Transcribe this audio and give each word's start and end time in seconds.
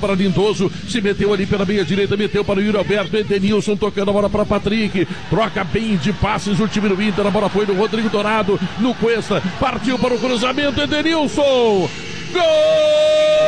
para 0.00 0.14
Lindoso, 0.14 0.70
se 0.88 1.00
meteu 1.00 1.32
ali 1.32 1.46
pela 1.46 1.64
meia 1.64 1.84
direita, 1.84 2.16
meteu 2.16 2.44
para 2.44 2.58
o 2.58 2.62
Yuri 2.62 2.76
Alberto, 2.76 3.16
Edenilson 3.16 3.74
tocando 3.76 4.10
a 4.10 4.12
bola 4.12 4.28
para 4.28 4.44
Patrick, 4.44 5.06
troca 5.30 5.64
bem 5.64 5.96
de 5.96 6.12
passes 6.12 6.58
o 6.60 6.68
time 6.68 6.88
do 6.88 7.02
Inter, 7.02 7.26
a 7.26 7.30
bola 7.30 7.48
foi 7.48 7.64
no 7.64 7.74
Rodrigo 7.74 8.10
Dourado, 8.10 8.60
no 8.80 8.92
Cuesta, 8.96 9.40
partiu 9.58 9.98
para 9.98 10.14
o 10.14 10.18
cruzamento, 10.18 10.80
Edenilson, 10.80 11.88
gol! 12.32 13.44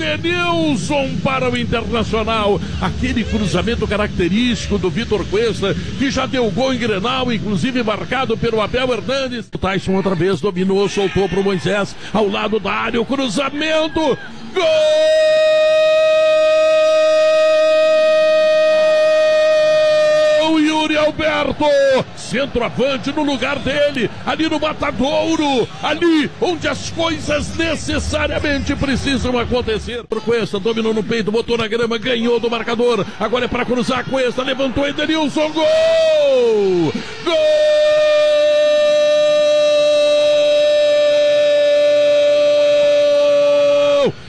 Edenilson 0.00 1.16
para 1.22 1.50
o 1.50 1.56
Internacional. 1.56 2.60
Aquele 2.80 3.24
cruzamento 3.24 3.86
característico 3.86 4.78
do 4.78 4.90
Vitor 4.90 5.24
Cuesta, 5.26 5.74
que 5.98 6.10
já 6.10 6.26
deu 6.26 6.50
gol 6.50 6.74
em 6.74 6.78
Grenal, 6.78 7.32
inclusive 7.32 7.82
marcado 7.82 8.36
pelo 8.36 8.60
Abel 8.60 8.92
Hernandes. 8.92 9.48
O 9.52 9.58
Tyson 9.58 9.92
outra 9.92 10.14
vez 10.14 10.40
dominou, 10.40 10.88
soltou 10.88 11.28
para 11.28 11.40
o 11.40 11.44
Moisés, 11.44 11.94
ao 12.12 12.28
lado 12.28 12.58
da 12.58 12.72
área, 12.72 13.00
o 13.00 13.06
cruzamento. 13.06 14.18
Gol! 14.54 15.51
Alberto, 21.12 21.66
centroavante 22.16 23.12
no 23.12 23.22
lugar 23.22 23.58
dele, 23.58 24.10
ali 24.24 24.48
no 24.48 24.58
Matadouro, 24.58 25.68
ali 25.82 26.30
onde 26.40 26.66
as 26.66 26.90
coisas 26.90 27.54
necessariamente 27.56 28.74
precisam 28.74 29.38
acontecer. 29.38 30.04
Cuesta 30.24 30.58
dominou 30.58 30.94
no 30.94 31.02
peito, 31.02 31.30
botou 31.32 31.58
na 31.58 31.68
grama, 31.68 31.98
ganhou 31.98 32.40
do 32.40 32.50
marcador. 32.50 33.04
Agora 33.20 33.44
é 33.44 33.48
para 33.48 33.66
cruzar 33.66 34.04
Cuesta, 34.04 34.42
levantou 34.42 34.88
Edenilson, 34.88 35.50
gol! 35.50 36.92
Gol! 37.24 38.31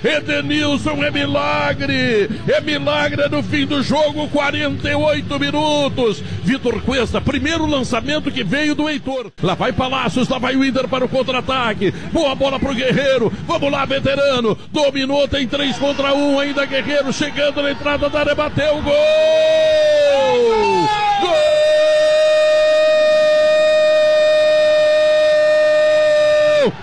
Edenilson 0.04 1.02
é 1.04 1.10
milagre! 1.10 2.30
É 2.48 2.60
milagre 2.60 3.30
no 3.30 3.42
fim 3.42 3.66
do 3.66 3.82
jogo, 3.82 4.28
48 4.28 5.40
minutos. 5.40 6.22
Vitor 6.44 6.82
Cuesta, 6.82 7.22
primeiro 7.22 7.66
lançamento 7.66 8.30
que 8.30 8.44
veio 8.44 8.76
do 8.76 8.90
Heitor. 8.90 9.32
Lá 9.42 9.54
vai 9.54 9.72
Palácios, 9.72 10.28
lá 10.28 10.38
vai 10.38 10.58
o 10.58 10.66
Inter 10.66 10.90
para 10.90 11.06
o 11.06 11.10
contra-ataque. 11.10 11.92
Boa 12.12 12.36
bola 12.36 12.60
pro 12.60 12.76
Guerreiro. 12.76 13.32
Vamos 13.48 13.72
lá, 13.72 13.86
veterano. 13.86 14.58
Dominou, 14.72 15.28
tem 15.28 15.48
3 15.48 15.78
contra 15.78 16.14
1 16.14 16.40
ainda. 16.40 16.66
Guerreiro 16.66 17.14
chegando 17.14 17.62
na 17.62 17.72
entrada 17.72 18.10
da 18.10 18.20
área, 18.20 18.36
bateu. 18.36 18.82
Gol! 18.82 18.94
Gol! 21.22 21.54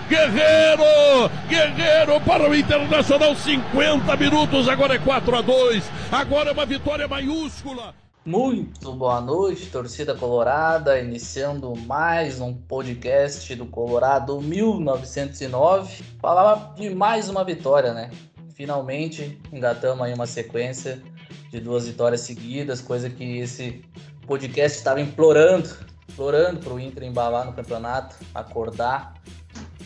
Guerreiro! 0.07 1.31
Guerreiro 1.47 2.21
para 2.21 2.49
o 2.49 2.55
Internacional, 2.55 3.35
50 3.35 4.15
minutos, 4.17 4.67
agora 4.67 4.95
é 4.95 4.99
4 4.99 5.35
a 5.35 5.41
2 5.41 5.83
agora 6.11 6.49
é 6.49 6.53
uma 6.53 6.65
vitória 6.65 7.07
maiúscula. 7.07 7.95
Muito 8.23 8.93
boa 8.93 9.19
noite, 9.19 9.71
torcida 9.71 10.13
colorada, 10.13 10.99
iniciando 10.99 11.75
mais 11.75 12.39
um 12.39 12.53
podcast 12.53 13.55
do 13.55 13.65
Colorado 13.65 14.39
1909. 14.39 16.03
Falava 16.19 16.75
de 16.75 16.89
mais 16.91 17.29
uma 17.29 17.43
vitória, 17.43 17.93
né? 17.93 18.11
Finalmente 18.53 19.41
engatamos 19.51 20.05
aí 20.05 20.13
uma 20.13 20.27
sequência 20.27 21.01
de 21.49 21.59
duas 21.59 21.87
vitórias 21.87 22.21
seguidas, 22.21 22.79
coisa 22.79 23.09
que 23.09 23.39
esse 23.39 23.83
podcast 24.27 24.77
estava 24.77 25.01
implorando, 25.01 25.69
implorando 26.07 26.59
para 26.59 26.73
o 26.73 26.79
Inter 26.79 27.03
embalar 27.03 27.45
no 27.45 27.53
campeonato, 27.53 28.15
acordar 28.35 29.15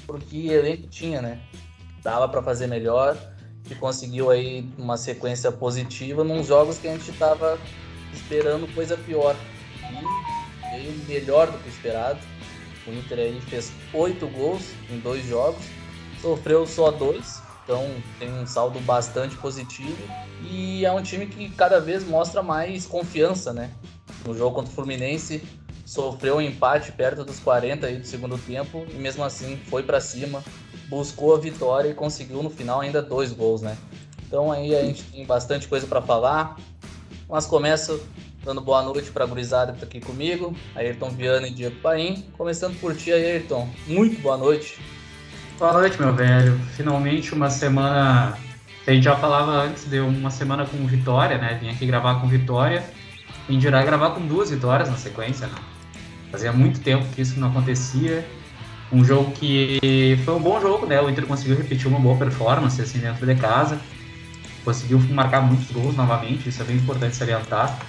porque 0.06 0.48
elenco 0.48 0.88
tinha, 0.88 1.22
né? 1.22 1.42
Dava 2.04 2.28
para 2.28 2.42
fazer 2.42 2.68
melhor 2.68 3.18
e 3.70 3.76
conseguiu 3.76 4.30
aí 4.30 4.68
uma 4.78 4.98
sequência 4.98 5.52
positiva 5.52 6.24
num 6.24 6.44
jogos 6.44 6.78
que 6.78 6.88
a 6.88 6.92
gente 6.92 7.10
estava 7.10 7.60
esperando 8.14 8.72
coisa 8.74 8.96
pior. 8.98 9.36
E 9.82 10.76
veio 10.76 10.94
melhor 11.08 11.52
do 11.52 11.58
que 11.60 11.70
esperado. 11.70 12.20
O 12.88 12.92
Inter 12.92 13.18
aí 13.18 13.42
fez 13.42 13.72
oito 13.94 14.28
gols 14.28 14.72
em 14.92 15.00
dois 15.00 15.26
jogos, 15.26 15.64
sofreu 16.22 16.68
só 16.68 16.92
dois, 16.92 17.42
então 17.64 17.84
tem 18.20 18.32
um 18.32 18.46
saldo 18.46 18.80
bastante 18.82 19.36
positivo 19.38 19.98
e 20.44 20.86
é 20.86 20.92
um 20.92 21.02
time 21.02 21.26
que 21.26 21.50
cada 21.50 21.82
vez 21.82 22.08
mostra 22.08 22.44
mais 22.44 22.86
confiança, 22.86 23.52
né? 23.52 23.72
No 24.24 24.38
jogo 24.38 24.56
contra 24.56 24.72
o 24.72 24.76
Fluminense, 24.76 25.44
sofreu 25.86 26.38
um 26.38 26.42
empate 26.42 26.92
perto 26.92 27.24
dos 27.24 27.40
40 27.40 27.86
aí 27.86 27.98
do 27.98 28.08
segundo 28.08 28.38
tempo 28.40 28.86
e 28.90 28.96
mesmo 28.96 29.24
assim 29.24 29.58
foi 29.70 29.84
para 29.84 30.02
cima, 30.02 30.44
buscou 30.90 31.36
a 31.36 31.40
vitória 31.40 31.90
e 31.90 31.94
conseguiu 31.94 32.42
no 32.42 32.50
final 32.50 32.82
ainda 32.82 33.02
dois 33.02 33.32
gols, 33.32 33.62
né? 33.62 33.78
Então 34.28 34.52
aí 34.52 34.76
a 34.76 34.84
gente 34.84 35.04
tem 35.04 35.26
bastante 35.26 35.68
coisa 35.68 35.86
para 35.86 36.02
falar, 36.02 36.58
mas 37.30 37.46
começo 37.46 38.02
dando 38.44 38.62
boa 38.62 38.82
noite 38.82 39.12
para 39.12 39.24
a 39.24 39.28
gurizada 39.28 39.74
que 39.74 39.80
tá 39.80 39.86
aqui 39.86 40.00
comigo, 40.00 40.56
Ayrton 40.76 41.10
Viana 41.12 41.48
e 41.48 41.52
Diego 41.52 41.76
Paim. 41.78 42.26
Começando 42.38 42.80
por 42.80 42.96
ti, 42.96 43.12
Ayrton. 43.12 43.70
Muito 43.88 44.20
boa 44.22 44.38
noite. 44.38 44.80
Boa 45.58 45.74
noite, 45.74 46.00
meu 46.00 46.14
velho. 46.14 46.60
Finalmente 46.76 47.34
uma 47.34 47.50
semana. 47.50 48.38
A 48.86 48.92
gente 48.92 49.04
já 49.04 49.16
falava 49.16 49.52
antes, 49.52 49.86
deu 49.86 50.06
uma 50.06 50.30
semana 50.30 50.66
com 50.66 50.86
vitória, 50.86 51.38
né? 51.38 51.58
Vim 51.60 51.70
aqui 51.70 51.86
gravar 51.86 52.22
com 52.22 52.28
vitória. 52.28 52.84
Em 53.48 53.58
dirá 53.58 53.84
gravar 53.84 54.12
com 54.12 54.26
duas 54.26 54.50
vitórias 54.50 54.90
na 54.90 54.98
sequência, 54.98 55.48
né? 55.48 55.56
Fazia 56.36 56.52
muito 56.52 56.82
tempo 56.82 57.06
que 57.16 57.22
isso 57.22 57.40
não 57.40 57.48
acontecia. 57.48 58.28
Um 58.92 59.06
jogo 59.06 59.32
que 59.32 60.20
foi 60.26 60.36
um 60.36 60.42
bom 60.42 60.60
jogo, 60.60 60.86
né? 60.86 61.00
O 61.00 61.10
Inter 61.10 61.26
conseguiu 61.26 61.56
repetir 61.56 61.88
uma 61.88 61.98
boa 61.98 62.18
performance 62.18 62.82
assim 62.82 63.00
dentro 63.00 63.26
de 63.26 63.36
casa. 63.36 63.80
Conseguiu 64.66 65.00
marcar 65.12 65.40
muitos 65.40 65.72
gols 65.72 65.96
novamente, 65.96 66.50
isso 66.50 66.62
é 66.62 66.66
bem 66.66 66.76
importante 66.76 67.16
salientar. 67.16 67.80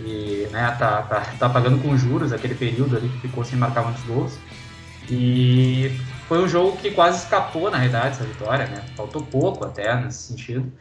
E 0.00 0.48
né, 0.50 0.74
tá, 0.78 1.02
tá, 1.02 1.20
tá 1.38 1.50
pagando 1.50 1.82
com 1.82 1.94
juros 1.94 2.32
aquele 2.32 2.54
período 2.54 2.96
ali 2.96 3.10
que 3.10 3.28
ficou 3.28 3.44
sem 3.44 3.58
marcar 3.58 3.82
muitos 3.82 4.02
gols. 4.04 4.38
E 5.10 5.94
foi 6.28 6.42
um 6.42 6.48
jogo 6.48 6.78
que 6.78 6.92
quase 6.92 7.22
escapou, 7.22 7.70
na 7.70 7.76
realidade, 7.76 8.14
essa 8.14 8.24
vitória, 8.24 8.68
né? 8.68 8.82
Faltou 8.96 9.20
pouco 9.20 9.66
até 9.66 9.94
nesse 10.00 10.28
sentido. 10.28 10.72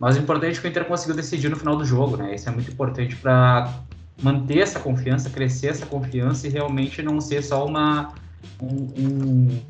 Mas 0.00 0.16
o 0.16 0.20
importante 0.20 0.56
é 0.56 0.60
que 0.62 0.66
o 0.66 0.70
Inter 0.70 0.86
conseguiu 0.86 1.14
decidir 1.14 1.50
no 1.50 1.56
final 1.56 1.76
do 1.76 1.84
jogo, 1.84 2.16
né? 2.16 2.34
Isso 2.34 2.48
é 2.48 2.52
muito 2.52 2.70
importante 2.70 3.14
para 3.16 3.84
manter 4.22 4.58
essa 4.58 4.80
confiança, 4.80 5.30
crescer 5.30 5.68
essa 5.68 5.86
confiança 5.86 6.46
e 6.46 6.50
realmente 6.50 7.02
não 7.02 7.20
ser 7.20 7.42
só 7.42 7.66
uma, 7.66 8.12
um, 8.60 8.88
um, 8.98 9.62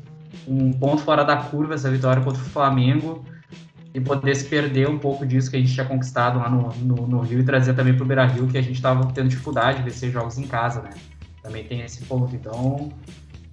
um 0.47 0.73
ponto 0.73 1.01
fora 1.01 1.23
da 1.23 1.37
curva 1.37 1.73
essa 1.73 1.89
vitória 1.89 2.21
contra 2.21 2.41
o 2.41 2.45
Flamengo 2.45 3.25
e 3.93 4.01
poder 4.01 4.35
se 4.35 4.45
perder 4.45 4.89
um 4.89 4.99
pouco 4.99 5.25
disso 5.25 5.49
que 5.49 5.55
a 5.55 5.59
gente 5.59 5.73
tinha 5.73 5.85
conquistado 5.85 6.37
lá 6.37 6.49
no, 6.49 6.73
no, 6.75 7.07
no 7.07 7.21
Rio 7.21 7.39
e 7.39 7.43
trazer 7.43 7.73
também 7.73 7.93
para 7.93 8.03
o 8.03 8.05
Beira 8.05 8.25
Rio, 8.25 8.47
que 8.47 8.57
a 8.57 8.61
gente 8.61 8.75
estava 8.75 9.05
tendo 9.13 9.29
dificuldade 9.29 9.77
de 9.77 9.89
vencer 9.89 10.11
jogos 10.11 10.37
em 10.37 10.45
casa, 10.45 10.81
né? 10.81 10.89
Também 11.41 11.63
tem 11.63 11.81
esse 11.81 12.03
ponto. 12.03 12.35
Então, 12.35 12.91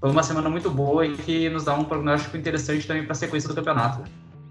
foi 0.00 0.10
uma 0.10 0.22
semana 0.25 0.50
muito 0.50 0.69
boa 0.69 1.06
e 1.06 1.16
que 1.16 1.48
nos 1.48 1.64
dá 1.64 1.75
um 1.75 1.84
prognóstico 1.84 2.36
interessante 2.36 2.86
também 2.88 3.04
para 3.04 3.12
a 3.12 3.14
sequência 3.14 3.48
do 3.48 3.54
campeonato. 3.54 4.02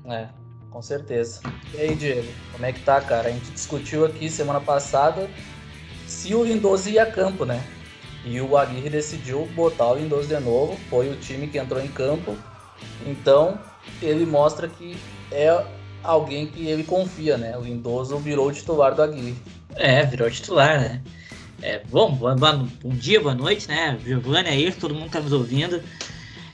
Né? 0.06 0.30
É, 0.30 0.70
com 0.70 0.82
certeza. 0.82 1.42
E 1.74 1.82
aí, 1.82 1.94
Diego, 1.94 2.32
como 2.54 2.66
é 2.66 2.72
que 2.72 2.80
tá, 2.82 3.02
cara? 3.02 3.28
A 3.28 3.32
gente 3.32 3.52
discutiu 3.52 4.06
aqui 4.06 4.30
semana 4.30 4.62
passada 4.62 5.30
se 6.12 6.36
o 6.36 6.44
Lindoso 6.44 6.90
ia 6.90 7.04
a 7.04 7.06
campo, 7.06 7.46
né? 7.46 7.64
E 8.26 8.40
o 8.40 8.58
Aguirre 8.58 8.90
decidiu 8.90 9.48
botar 9.56 9.92
o 9.92 9.96
Lindoso 9.96 10.28
de 10.28 10.40
novo, 10.40 10.78
foi 10.90 11.10
o 11.10 11.16
time 11.16 11.48
que 11.48 11.58
entrou 11.58 11.82
em 11.82 11.88
campo. 11.88 12.38
Então, 13.06 13.58
ele 14.02 14.26
mostra 14.26 14.68
que 14.68 14.98
é 15.32 15.66
alguém 16.04 16.46
que 16.48 16.68
ele 16.68 16.84
confia, 16.84 17.38
né? 17.38 17.58
O 17.58 17.62
Lindoso 17.62 18.18
virou 18.18 18.50
o 18.50 18.52
titular 18.52 18.94
do 18.94 19.02
Aguirre. 19.02 19.36
É, 19.76 20.06
virou 20.06 20.30
titular, 20.30 20.80
né? 20.80 21.02
É, 21.62 21.82
bom, 21.90 22.12
bom, 22.12 22.36
bom 22.36 22.90
dia, 22.90 23.22
boa 23.22 23.34
noite, 23.34 23.68
né? 23.68 23.98
Giovanni 24.06 24.50
aí, 24.50 24.72
todo 24.72 24.94
mundo 24.94 25.10
tá 25.10 25.20
nos 25.22 25.32
ouvindo. 25.32 25.82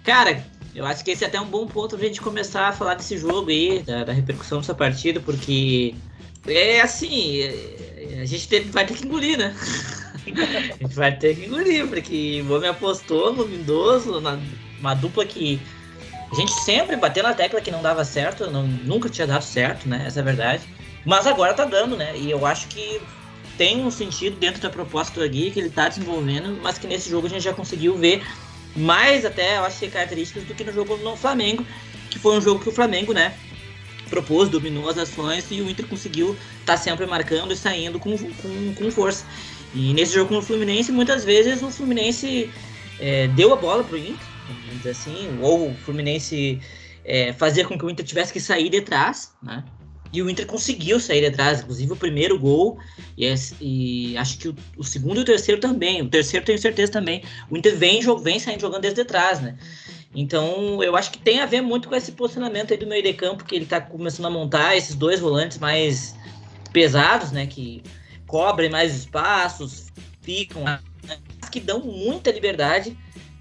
Cara, 0.03 0.45
eu 0.75 0.85
acho 0.85 1.03
que 1.03 1.11
esse 1.11 1.23
é 1.23 1.27
até 1.27 1.41
um 1.41 1.47
bom 1.47 1.65
ponto 1.65 1.97
pra 1.97 2.07
gente 2.07 2.21
começar 2.21 2.67
a 2.67 2.73
falar 2.73 2.93
desse 2.93 3.17
jogo 3.17 3.49
aí, 3.49 3.79
da, 3.79 4.03
da 4.03 4.13
repercussão 4.13 4.59
dessa 4.59 4.75
partida, 4.75 5.19
porque 5.19 5.95
é 6.47 6.81
assim, 6.81 7.43
a 8.21 8.25
gente 8.25 8.47
tem, 8.47 8.63
vai 8.63 8.85
ter 8.85 8.95
que 8.95 9.05
engolir, 9.05 9.37
né? 9.37 9.55
a 10.27 10.83
gente 10.83 10.95
vai 10.95 11.15
ter 11.15 11.35
que 11.35 11.45
engolir, 11.45 11.87
porque 11.87 12.43
o 12.47 12.53
homem 12.53 12.69
apostou 12.69 13.33
no 13.33 13.43
Lindoso, 13.43 14.19
na, 14.19 14.39
uma 14.79 14.93
dupla 14.93 15.25
que 15.25 15.59
a 16.31 16.35
gente 16.35 16.51
sempre 16.61 16.95
bateu 16.95 17.23
na 17.23 17.33
tecla 17.33 17.61
que 17.61 17.71
não 17.71 17.81
dava 17.81 18.03
certo, 18.03 18.49
não, 18.51 18.67
nunca 18.67 19.09
tinha 19.09 19.25
dado 19.25 19.43
certo, 19.43 19.87
né? 19.87 20.03
Essa 20.05 20.19
é 20.19 20.21
a 20.21 20.25
verdade. 20.25 20.63
Mas 21.05 21.25
agora 21.25 21.53
tá 21.53 21.63
dando, 21.63 21.95
né? 21.95 22.17
E 22.17 22.29
eu 22.29 22.45
acho 22.45 22.67
que 22.67 23.01
tem 23.57 23.83
um 23.83 23.89
sentido 23.89 24.37
dentro 24.37 24.61
da 24.61 24.69
proposta 24.69 25.19
do 25.19 25.23
Agui 25.23 25.51
que 25.51 25.59
ele 25.59 25.69
tá 25.69 25.87
desenvolvendo, 25.87 26.59
mas 26.61 26.77
que 26.77 26.85
nesse 26.85 27.09
jogo 27.09 27.27
a 27.27 27.29
gente 27.29 27.43
já 27.43 27.53
conseguiu 27.53 27.97
ver 27.97 28.23
mais 28.75 29.25
até, 29.25 29.57
eu 29.57 29.63
acho 29.63 29.79
que 29.79 29.87
características 29.87 30.43
do 30.43 30.53
que 30.53 30.63
no 30.63 30.71
jogo 30.71 30.97
no 30.97 31.15
Flamengo, 31.15 31.65
que 32.09 32.19
foi 32.19 32.37
um 32.37 32.41
jogo 32.41 32.61
que 32.61 32.69
o 32.69 32.71
Flamengo, 32.71 33.13
né, 33.13 33.33
propôs, 34.07 34.49
dominou 34.49 34.89
as 34.89 34.97
ações 34.97 35.45
e 35.51 35.61
o 35.61 35.69
Inter 35.69 35.85
conseguiu 35.87 36.35
estar 36.59 36.73
tá 36.73 36.77
sempre 36.77 37.05
marcando 37.05 37.53
e 37.53 37.57
saindo 37.57 37.99
com, 37.99 38.17
com, 38.17 38.73
com 38.75 38.91
força. 38.91 39.25
E 39.73 39.93
nesse 39.93 40.13
jogo 40.13 40.29
com 40.29 40.37
o 40.37 40.41
Fluminense, 40.41 40.91
muitas 40.91 41.23
vezes 41.23 41.61
o 41.61 41.69
Fluminense 41.69 42.49
é, 42.99 43.27
deu 43.29 43.53
a 43.53 43.55
bola 43.55 43.83
para 43.83 43.95
o 43.95 43.99
Inter, 43.99 44.91
assim, 44.91 45.37
ou 45.41 45.71
o 45.71 45.75
Fluminense 45.75 46.59
é, 47.03 47.33
fazer 47.33 47.67
com 47.67 47.77
que 47.77 47.85
o 47.85 47.89
Inter 47.89 48.05
tivesse 48.05 48.33
que 48.33 48.39
sair 48.39 48.69
de 48.69 48.81
trás, 48.81 49.33
né? 49.41 49.63
E 50.11 50.21
o 50.21 50.29
Inter 50.29 50.45
conseguiu 50.45 50.99
sair 50.99 51.21
de 51.21 51.35
trás, 51.35 51.59
inclusive 51.59 51.91
o 51.91 51.95
primeiro 51.95 52.39
gol, 52.39 52.79
e, 53.17 53.33
e 53.59 54.17
acho 54.17 54.37
que 54.37 54.47
o, 54.47 54.55
o, 54.77 54.83
segundo 54.83 55.17
e 55.17 55.21
o 55.21 55.25
terceiro 55.25 55.59
também. 55.59 56.01
O 56.01 56.09
terceiro 56.09 56.45
tenho 56.45 56.57
certeza 56.57 56.91
também. 56.91 57.23
O 57.49 57.57
Inter 57.57 57.75
vem, 57.75 58.01
vem 58.23 58.39
saindo 58.39 58.61
jogando 58.61 58.81
desde 58.81 59.03
trás, 59.03 59.41
né? 59.41 59.57
Então, 60.15 60.81
eu 60.81 60.95
acho 60.95 61.11
que 61.11 61.19
tem 61.19 61.41
a 61.41 61.45
ver 61.45 61.61
muito 61.61 61.87
com 61.87 61.95
esse 61.95 62.11
posicionamento 62.13 62.71
aí 62.71 62.77
do 62.77 62.87
meio 62.87 63.03
de 63.03 63.13
campo, 63.13 63.43
que 63.43 63.55
ele 63.55 63.65
tá 63.65 63.79
começando 63.79 64.25
a 64.25 64.29
montar 64.29 64.75
esses 64.75 64.95
dois 64.95 65.19
volantes 65.19 65.57
mais 65.57 66.15
pesados, 66.71 67.31
né? 67.31 67.45
Que 67.45 67.83
cobrem 68.25 68.69
mais 68.69 68.95
espaços, 68.95 69.87
ficam, 70.21 70.63
né, 70.63 70.79
que 71.51 71.59
dão 71.59 71.79
muita 71.79 72.31
liberdade 72.31 72.97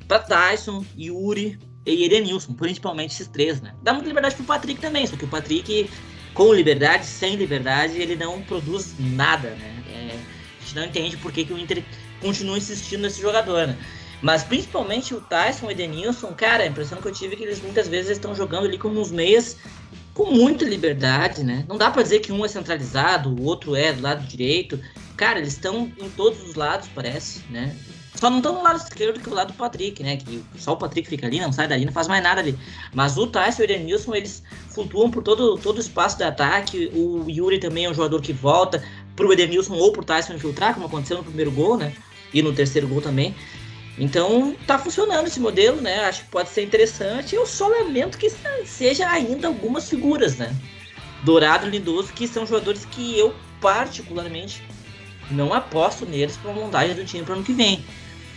para 0.06 0.20
Tyson, 0.20 0.84
Yuri 0.96 1.58
e 1.84 2.04
Edenilson, 2.04 2.54
principalmente 2.54 3.12
esses 3.12 3.26
três, 3.26 3.60
né? 3.60 3.74
Dá 3.82 3.92
muita 3.92 4.08
liberdade 4.08 4.36
pro 4.36 4.44
Patrick 4.44 4.80
também, 4.80 5.06
só 5.06 5.16
que 5.16 5.24
o 5.24 5.28
Patrick 5.28 5.90
com 6.32 6.52
liberdade, 6.52 7.06
sem 7.06 7.34
liberdade, 7.34 8.00
ele 8.00 8.14
não 8.14 8.42
produz 8.42 8.94
nada, 8.98 9.50
né? 9.50 9.82
É, 9.90 10.18
a 10.60 10.62
gente 10.62 10.76
não 10.76 10.84
entende 10.84 11.16
por 11.16 11.32
que, 11.32 11.44
que 11.44 11.52
o 11.52 11.58
Inter 11.58 11.82
continua 12.20 12.58
insistindo 12.58 13.02
nesse 13.02 13.20
jogador, 13.20 13.66
né? 13.66 13.76
Mas 14.22 14.42
principalmente 14.42 15.14
o 15.14 15.20
Tyson 15.20 15.66
e 15.66 15.68
o 15.68 15.70
Edenilson, 15.72 16.28
cara, 16.28 16.64
a 16.64 16.66
impressão 16.66 17.00
que 17.00 17.08
eu 17.08 17.12
tive 17.12 17.34
é 17.34 17.36
que 17.36 17.44
eles 17.44 17.60
muitas 17.60 17.86
vezes 17.86 18.12
estão 18.12 18.34
jogando 18.34 18.66
ali 18.66 18.78
como 18.78 19.00
uns 19.00 19.10
meias 19.10 19.56
com 20.14 20.30
muita 20.30 20.64
liberdade, 20.64 21.44
né? 21.44 21.64
Não 21.68 21.76
dá 21.76 21.90
para 21.90 22.02
dizer 22.02 22.20
que 22.20 22.32
um 22.32 22.44
é 22.44 22.48
centralizado, 22.48 23.28
o 23.30 23.44
outro 23.44 23.76
é 23.76 23.92
do 23.92 24.02
lado 24.02 24.26
direito. 24.26 24.80
Cara, 25.16 25.38
eles 25.38 25.52
estão 25.52 25.92
em 25.98 26.08
todos 26.10 26.42
os 26.42 26.54
lados, 26.54 26.88
parece, 26.94 27.42
né? 27.50 27.76
Só 28.14 28.30
não 28.30 28.38
estão 28.38 28.54
no 28.54 28.62
lado 28.62 28.78
esquerdo 28.78 29.20
que 29.20 29.28
o 29.28 29.34
lado 29.34 29.48
do 29.48 29.54
Patrick, 29.54 30.02
né? 30.02 30.16
Que 30.16 30.42
só 30.56 30.72
o 30.72 30.76
Patrick 30.76 31.06
fica 31.06 31.26
ali, 31.26 31.38
não 31.38 31.52
sai 31.52 31.68
dali, 31.68 31.84
não 31.84 31.92
faz 31.92 32.08
mais 32.08 32.22
nada 32.22 32.40
ali. 32.40 32.58
Mas 32.94 33.18
o 33.18 33.26
Tyson 33.26 33.62
e 33.62 33.64
o 33.64 33.66
Edenilson, 33.66 34.14
eles 34.14 34.42
flutuam 34.70 35.10
por 35.10 35.22
todo, 35.22 35.58
todo 35.58 35.76
o 35.76 35.80
espaço 35.80 36.16
de 36.16 36.24
ataque. 36.24 36.90
O 36.94 37.28
Yuri 37.28 37.58
também 37.58 37.84
é 37.84 37.90
um 37.90 37.94
jogador 37.94 38.22
que 38.22 38.32
volta 38.32 38.82
pro 39.14 39.30
Edenilson 39.30 39.74
ou 39.74 39.92
pro 39.92 40.02
Tyson 40.02 40.32
infiltrar, 40.32 40.72
como 40.72 40.86
aconteceu 40.86 41.18
no 41.18 41.24
primeiro 41.24 41.50
gol, 41.50 41.76
né? 41.76 41.92
E 42.32 42.40
no 42.40 42.54
terceiro 42.54 42.88
gol 42.88 43.02
também. 43.02 43.34
Então 43.98 44.54
tá 44.66 44.78
funcionando 44.78 45.26
esse 45.26 45.40
modelo, 45.40 45.80
né? 45.80 46.04
Acho 46.04 46.22
que 46.24 46.30
pode 46.30 46.50
ser 46.50 46.62
interessante. 46.62 47.34
Eu 47.34 47.46
só 47.46 47.66
lamento 47.68 48.18
que 48.18 48.30
seja 48.64 49.08
ainda 49.08 49.48
algumas 49.48 49.88
figuras, 49.88 50.36
né? 50.36 50.54
Dourado 51.24 51.68
Lindoso, 51.68 52.12
que 52.12 52.28
são 52.28 52.46
jogadores 52.46 52.84
que 52.84 53.18
eu 53.18 53.34
particularmente 53.60 54.62
não 55.30 55.52
aposto 55.52 56.04
neles 56.04 56.36
para 56.36 56.50
a 56.50 56.54
montagem 56.54 56.94
do 56.94 57.04
time 57.04 57.24
para 57.24 57.34
ano 57.34 57.42
que 57.42 57.52
vem. 57.52 57.84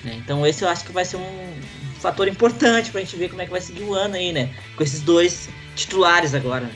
Né? 0.04 0.16
Então 0.24 0.46
esse 0.48 0.64
eu 0.64 0.70
acho 0.70 0.86
que 0.86 0.92
vai 0.92 1.04
ser 1.04 1.18
um 1.18 1.62
fator 2.00 2.28
importante 2.28 2.90
para 2.90 3.02
a 3.02 3.04
gente 3.04 3.18
ver 3.18 3.30
como 3.30 3.42
é 3.42 3.46
que 3.46 3.52
vai 3.52 3.62
seguir 3.62 3.84
o 3.84 3.94
ano 3.94 4.16
aí, 4.16 4.32
né? 4.32 4.54
Com 4.78 4.84
esses 4.84 5.02
dois 5.02 5.50
titulares 5.76 6.34
agora. 6.34 6.70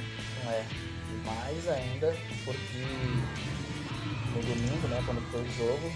É, 0.46 0.64
e 1.10 1.26
mais 1.26 1.68
ainda 1.70 2.14
porque 2.44 2.84
no 4.36 4.42
domingo, 4.42 4.88
né, 4.90 5.02
quando 5.06 5.22
foi 5.32 5.42
o 5.42 5.52
jogo, 5.58 5.92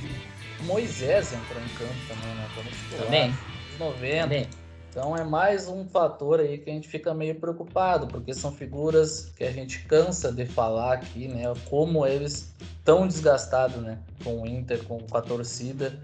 Moisés 0.67 1.33
entrou 1.33 1.63
em 1.63 1.69
campo 1.69 1.95
também, 2.07 2.35
né? 2.35 2.47
Como 2.53 2.69
titular. 2.69 3.05
Também. 3.05 3.33
90. 3.79 4.23
Também. 4.23 4.47
Então 4.89 5.15
é 5.15 5.23
mais 5.23 5.67
um 5.67 5.85
fator 5.85 6.39
aí 6.39 6.57
que 6.57 6.69
a 6.69 6.73
gente 6.73 6.87
fica 6.87 7.13
meio 7.13 7.35
preocupado, 7.35 8.07
porque 8.07 8.33
são 8.33 8.51
figuras 8.51 9.31
que 9.37 9.43
a 9.43 9.51
gente 9.51 9.79
cansa 9.85 10.31
de 10.31 10.45
falar 10.45 10.93
aqui, 10.93 11.27
né? 11.27 11.43
Como 11.69 12.05
eles 12.05 12.53
estão 12.79 13.07
desgastados, 13.07 13.77
né? 13.77 13.99
Com 14.23 14.41
o 14.41 14.47
Inter, 14.47 14.83
com, 14.83 14.97
com 14.99 15.17
a 15.17 15.21
torcida. 15.21 15.97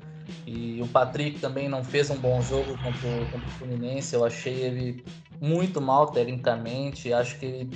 E 0.48 0.82
o 0.82 0.88
Patrick 0.88 1.40
também 1.40 1.68
não 1.68 1.84
fez 1.84 2.10
um 2.10 2.18
bom 2.18 2.42
jogo 2.42 2.78
contra 2.78 3.08
o, 3.08 3.32
contra 3.32 3.48
o 3.48 3.52
Fluminense. 3.52 4.16
Eu 4.16 4.24
achei 4.24 4.54
ele 4.62 5.04
muito 5.42 5.82
mal 5.82 6.08
tecnicamente. 6.08 7.12
Acho 7.12 7.38
que 7.38 7.46
ele, 7.46 7.70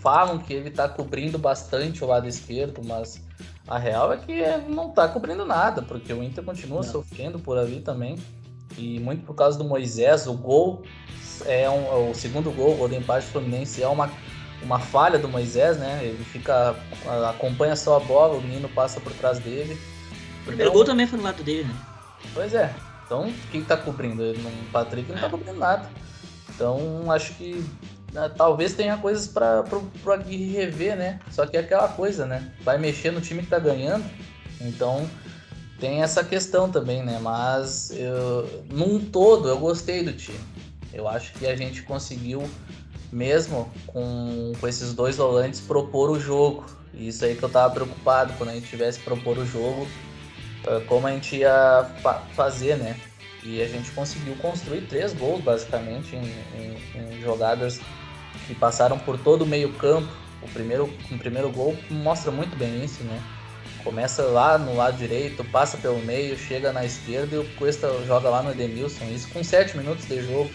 falam 0.00 0.38
que 0.38 0.52
ele 0.52 0.68
está 0.68 0.88
cobrindo 0.88 1.38
bastante 1.38 2.04
o 2.04 2.06
lado 2.06 2.28
esquerdo, 2.28 2.80
mas 2.84 3.20
a 3.66 3.78
real 3.78 4.12
é 4.12 4.16
que 4.16 4.42
não 4.68 4.90
está 4.90 5.08
cobrindo 5.08 5.44
nada, 5.44 5.82
porque 5.82 6.12
o 6.12 6.22
Inter 6.22 6.44
continua 6.44 6.82
não. 6.82 6.84
sofrendo 6.84 7.38
por 7.38 7.58
ali 7.58 7.80
também. 7.80 8.16
E 8.78 9.00
muito 9.00 9.24
por 9.24 9.34
causa 9.34 9.58
do 9.58 9.64
Moisés, 9.64 10.26
o 10.26 10.34
gol 10.34 10.82
é 11.44 11.68
um, 11.68 12.10
o 12.10 12.14
segundo 12.14 12.50
gol, 12.50 12.74
o 12.74 12.76
gol 12.76 12.88
do 12.88 12.94
empate 12.94 13.26
do 13.26 13.32
Fluminense 13.32 13.82
é 13.82 13.88
uma, 13.88 14.10
uma 14.62 14.78
falha 14.78 15.18
do 15.18 15.28
Moisés, 15.28 15.78
né? 15.78 16.00
Ele 16.02 16.24
fica 16.24 16.76
acompanha 17.28 17.74
só 17.74 17.96
a 17.96 18.00
bola, 18.00 18.36
o 18.36 18.42
menino 18.42 18.68
passa 18.68 19.00
por 19.00 19.12
trás 19.12 19.38
dele. 19.38 19.78
O 20.42 20.46
primeiro 20.46 20.70
então, 20.70 20.72
gol 20.72 20.84
também 20.84 21.06
foi 21.06 21.18
no 21.18 21.24
lado 21.24 21.42
dele, 21.42 21.64
né? 21.64 21.74
Pois 22.34 22.54
é. 22.54 22.74
Então, 23.04 23.32
quem 23.50 23.62
está 23.62 23.76
cobrindo? 23.76 24.22
O 24.22 24.70
Patrick 24.72 25.08
não 25.08 25.16
está 25.16 25.28
cobrindo 25.28 25.58
nada. 25.58 25.88
Então, 26.48 27.10
acho 27.10 27.34
que 27.34 27.64
talvez 28.36 28.74
tenha 28.74 28.96
coisas 28.96 29.28
para 29.28 29.64
o 30.04 30.10
Aguirre 30.10 30.52
rever, 30.52 30.96
né? 30.96 31.20
Só 31.30 31.46
que 31.46 31.56
é 31.56 31.60
aquela 31.60 31.88
coisa, 31.88 32.26
né? 32.26 32.52
Vai 32.62 32.78
mexer 32.78 33.10
no 33.10 33.20
time 33.20 33.40
que 33.40 33.46
está 33.46 33.58
ganhando. 33.58 34.04
Então, 34.60 35.08
tem 35.78 36.02
essa 36.02 36.24
questão 36.24 36.70
também, 36.70 37.04
né? 37.04 37.18
Mas 37.20 37.90
eu, 37.90 38.64
num 38.70 38.98
todo 38.98 39.48
eu 39.48 39.58
gostei 39.58 40.02
do 40.02 40.12
time. 40.12 40.38
Eu 40.92 41.06
acho 41.06 41.32
que 41.34 41.46
a 41.46 41.54
gente 41.54 41.82
conseguiu, 41.82 42.48
mesmo 43.12 43.70
com, 43.86 44.52
com 44.58 44.68
esses 44.68 44.94
dois 44.94 45.16
volantes, 45.16 45.60
propor 45.60 46.10
o 46.10 46.18
jogo. 46.18 46.64
E 46.94 47.08
isso 47.08 47.24
aí 47.24 47.36
que 47.36 47.42
eu 47.42 47.48
tava 47.50 47.74
preocupado 47.74 48.32
quando 48.38 48.50
a 48.50 48.54
gente 48.54 48.66
tivesse 48.66 48.98
propor 49.00 49.36
o 49.36 49.44
jogo, 49.44 49.86
eh, 50.66 50.80
como 50.88 51.06
a 51.06 51.12
gente 51.12 51.36
ia 51.36 51.84
fa 52.02 52.14
fazer, 52.34 52.76
né? 52.78 52.98
E 53.42 53.60
a 53.60 53.68
gente 53.68 53.90
conseguiu 53.90 54.34
construir 54.36 54.82
três 54.88 55.12
gols 55.12 55.44
basicamente 55.44 56.16
em, 56.16 56.24
em, 56.58 57.16
em 57.16 57.20
jogadas 57.20 57.80
que 58.46 58.54
passaram 58.54 58.98
por 58.98 59.18
todo 59.18 59.42
o 59.42 59.46
meio 59.46 59.72
campo. 59.74 60.08
O 60.42 60.48
primeiro, 60.48 60.84
o 61.10 61.18
primeiro 61.18 61.50
gol 61.50 61.76
mostra 61.90 62.30
muito 62.30 62.56
bem 62.56 62.84
isso, 62.84 63.02
né? 63.04 63.20
Começa 63.82 64.22
lá 64.24 64.58
no 64.58 64.76
lado 64.76 64.96
direito, 64.96 65.44
passa 65.44 65.76
pelo 65.76 65.98
meio, 66.00 66.36
chega 66.36 66.72
na 66.72 66.84
esquerda 66.84 67.36
e 67.36 67.38
o 67.38 67.44
Cuesta 67.56 67.88
joga 68.04 68.28
lá 68.28 68.42
no 68.42 68.50
Edenilson. 68.50 69.04
Isso 69.06 69.28
com 69.28 69.42
7 69.42 69.76
minutos 69.76 70.06
de 70.06 70.22
jogo. 70.22 70.50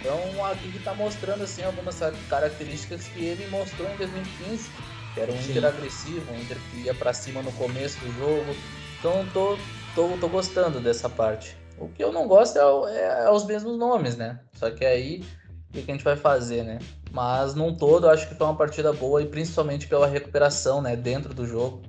Então 0.00 0.44
aqui 0.46 0.68
está 0.76 0.94
mostrando 0.94 1.42
assim 1.42 1.62
algumas 1.62 1.98
características 2.28 3.08
que 3.08 3.24
ele 3.24 3.48
mostrou 3.48 3.88
em 3.92 3.96
2015, 3.96 4.70
que 5.12 5.20
era 5.20 5.32
um 5.32 5.42
Sim. 5.42 5.50
Inter 5.50 5.64
agressivo, 5.66 6.32
um 6.32 6.40
Inter 6.40 6.56
que 6.70 6.82
ia 6.82 6.94
para 6.94 7.12
cima 7.12 7.42
no 7.42 7.50
começo 7.52 7.98
do 7.98 8.12
jogo. 8.18 8.56
Então 8.98 9.26
tô, 9.32 9.58
tô, 9.94 10.16
tô 10.16 10.28
gostando 10.28 10.80
dessa 10.80 11.08
parte. 11.08 11.56
O 11.78 11.88
que 11.88 12.02
eu 12.02 12.12
não 12.12 12.26
gosto 12.26 12.58
é, 12.58 12.96
é, 12.96 13.24
é 13.26 13.30
os 13.30 13.44
mesmos 13.44 13.76
nomes, 13.76 14.16
né? 14.16 14.40
Só 14.52 14.70
que 14.70 14.84
aí 14.84 15.24
o 15.68 15.72
que 15.72 15.90
a 15.90 15.94
gente 15.94 16.04
vai 16.04 16.16
fazer, 16.16 16.62
né? 16.62 16.78
Mas 17.12 17.54
num 17.54 17.74
todo 17.74 18.08
acho 18.08 18.28
que 18.28 18.34
foi 18.34 18.46
uma 18.46 18.56
partida 18.56 18.92
boa 18.92 19.22
e 19.22 19.26
principalmente 19.26 19.86
pela 19.86 20.06
recuperação, 20.06 20.82
né? 20.82 20.94
Dentro 20.94 21.32
do 21.32 21.46
jogo 21.46 21.82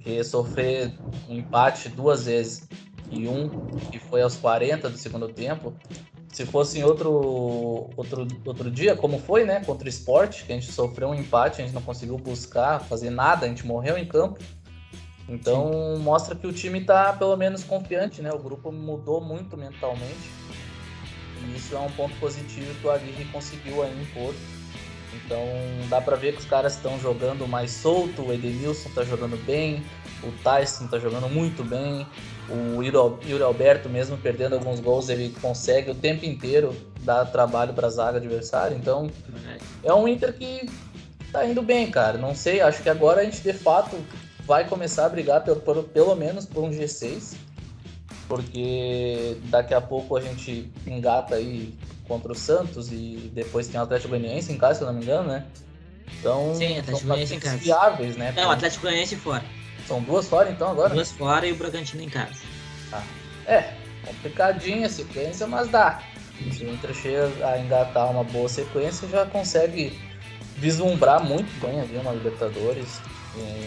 porque 0.00 0.24
sofrer 0.24 0.94
um 1.28 1.34
empate 1.34 1.90
duas 1.90 2.24
vezes 2.24 2.66
e 3.10 3.28
um 3.28 3.50
que 3.90 3.98
foi 3.98 4.22
aos 4.22 4.34
40 4.36 4.88
do 4.88 4.96
segundo 4.96 5.28
tempo, 5.28 5.74
se 6.32 6.46
fosse 6.46 6.78
em 6.78 6.84
outro, 6.84 7.90
outro, 7.96 8.26
outro 8.46 8.70
dia, 8.70 8.96
como 8.96 9.18
foi, 9.18 9.44
né, 9.44 9.62
contra 9.64 9.84
o 9.84 9.88
esporte, 9.88 10.44
que 10.44 10.52
a 10.52 10.54
gente 10.54 10.72
sofreu 10.72 11.08
um 11.08 11.14
empate, 11.14 11.60
a 11.60 11.64
gente 11.64 11.74
não 11.74 11.82
conseguiu 11.82 12.16
buscar, 12.16 12.80
fazer 12.80 13.10
nada, 13.10 13.44
a 13.44 13.48
gente 13.48 13.66
morreu 13.66 13.98
em 13.98 14.06
campo. 14.06 14.38
Então 15.28 15.70
Sim. 15.96 16.02
mostra 16.02 16.34
que 16.34 16.46
o 16.46 16.52
time 16.52 16.80
está 16.80 17.12
pelo 17.12 17.36
menos 17.36 17.62
confiante, 17.62 18.22
né? 18.22 18.32
O 18.32 18.38
grupo 18.38 18.72
mudou 18.72 19.20
muito 19.20 19.56
mentalmente. 19.56 20.39
E 21.42 21.56
isso 21.56 21.74
é 21.74 21.78
um 21.78 21.90
ponto 21.90 22.14
positivo 22.16 22.74
que 22.80 22.86
o 22.86 22.90
Aguirre 22.90 23.24
conseguiu 23.26 23.82
aí 23.82 24.02
impor. 24.02 24.34
Então 25.14 25.44
dá 25.88 26.00
para 26.00 26.16
ver 26.16 26.32
que 26.32 26.38
os 26.38 26.44
caras 26.44 26.76
estão 26.76 26.98
jogando 27.00 27.46
mais 27.46 27.70
solto, 27.70 28.22
o 28.22 28.32
Edenilson 28.32 28.88
está 28.88 29.04
jogando 29.04 29.36
bem, 29.44 29.82
o 30.22 30.30
Tyson 30.42 30.84
está 30.84 30.98
jogando 30.98 31.28
muito 31.28 31.64
bem, 31.64 32.06
o 32.48 32.82
Yuri 32.82 33.42
Alberto 33.42 33.88
mesmo 33.88 34.16
perdendo 34.16 34.54
alguns 34.54 34.80
gols, 34.80 35.08
ele 35.08 35.34
consegue 35.40 35.90
o 35.90 35.94
tempo 35.94 36.24
inteiro 36.24 36.74
dar 37.00 37.24
trabalho 37.26 37.72
para 37.72 37.86
a 37.86 37.90
zaga 37.90 38.18
adversária. 38.18 38.74
Então 38.74 39.10
é 39.82 39.92
um 39.92 40.06
Inter 40.06 40.32
que 40.32 40.68
tá 41.32 41.44
indo 41.46 41.62
bem, 41.62 41.90
cara. 41.90 42.18
Não 42.18 42.34
sei, 42.34 42.60
acho 42.60 42.82
que 42.82 42.88
agora 42.88 43.20
a 43.20 43.24
gente 43.24 43.40
de 43.40 43.52
fato 43.52 43.96
vai 44.44 44.66
começar 44.66 45.06
a 45.06 45.08
brigar 45.08 45.44
pelo, 45.44 45.60
pelo 45.84 46.14
menos 46.16 46.44
por 46.44 46.64
um 46.64 46.70
G6, 46.70 47.34
porque 48.30 49.36
daqui 49.46 49.74
a 49.74 49.80
pouco 49.80 50.16
a 50.16 50.20
gente 50.20 50.70
engata 50.86 51.34
aí 51.34 51.74
contra 52.06 52.30
o 52.30 52.34
Santos 52.34 52.92
e 52.92 53.28
depois 53.34 53.66
tem 53.66 53.80
o 53.80 53.82
Atlético 53.82 54.10
Goianiense 54.10 54.52
em 54.52 54.56
casa, 54.56 54.74
se 54.76 54.80
eu 54.82 54.86
não 54.86 54.94
me 54.94 55.02
engano, 55.02 55.28
né? 55.30 55.44
Então, 56.20 56.54
Sim, 56.54 56.78
Atlético 56.78 57.08
Goianiense 57.08 57.34
em 57.34 57.40
casa. 57.40 57.56
viáveis, 57.56 58.16
né? 58.16 58.32
É, 58.36 58.46
o 58.46 58.50
Atlético 58.50 58.82
Goianiense 58.82 59.16
fora. 59.16 59.44
São 59.84 60.00
duas 60.00 60.28
fora 60.28 60.48
então 60.48 60.70
agora? 60.70 60.94
Duas 60.94 61.10
fora 61.10 61.44
e 61.44 61.50
o 61.50 61.56
Bragantino 61.56 62.04
em 62.04 62.08
casa. 62.08 62.40
Ah. 62.92 63.02
É, 63.46 63.74
complicadinha 64.06 64.86
a 64.86 64.90
sequência, 64.90 65.44
mas 65.48 65.68
dá. 65.68 66.00
Se 66.52 66.64
o 66.64 66.72
Inter 66.72 66.94
chega 66.94 67.48
a 67.48 67.58
engatar 67.58 68.12
uma 68.12 68.22
boa 68.22 68.48
sequência, 68.48 69.08
já 69.08 69.26
consegue 69.26 69.98
vislumbrar 70.56 71.20
muito 71.24 71.50
bem 71.60 71.80
ali 71.80 71.96
uma 71.96 72.12
Libertadores. 72.12 73.00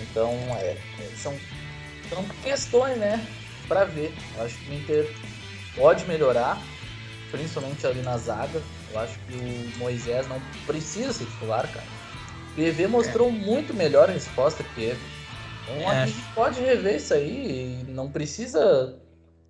Então, 0.09 0.31
é, 0.57 0.77
são, 1.17 1.33
são 2.09 2.23
questões, 2.41 2.97
né, 2.97 3.25
para 3.67 3.85
ver. 3.85 4.13
Eu 4.35 4.43
acho 4.43 4.57
que 4.59 4.71
o 4.71 4.73
Inter 4.73 5.13
pode 5.75 6.05
melhorar, 6.05 6.61
principalmente 7.31 7.85
ali 7.85 8.01
na 8.01 8.17
zaga. 8.17 8.61
Eu 8.91 8.99
acho 8.99 9.17
que 9.19 9.33
o 9.35 9.79
Moisés 9.79 10.27
não 10.27 10.41
precisa 10.65 11.11
ser 11.13 11.25
titular, 11.25 11.67
cara. 11.71 11.85
O 12.51 12.55
PV 12.55 12.87
mostrou 12.87 13.29
é. 13.29 13.31
muito 13.31 13.73
melhor 13.73 14.09
a 14.09 14.13
resposta 14.13 14.63
que 14.63 14.81
ele. 14.81 14.99
Então 15.63 15.91
é. 15.91 16.03
a 16.03 16.05
gente 16.05 16.21
pode 16.35 16.59
rever 16.59 16.95
isso 16.97 17.13
aí. 17.13 17.83
Não 17.87 18.09
precisa 18.11 18.99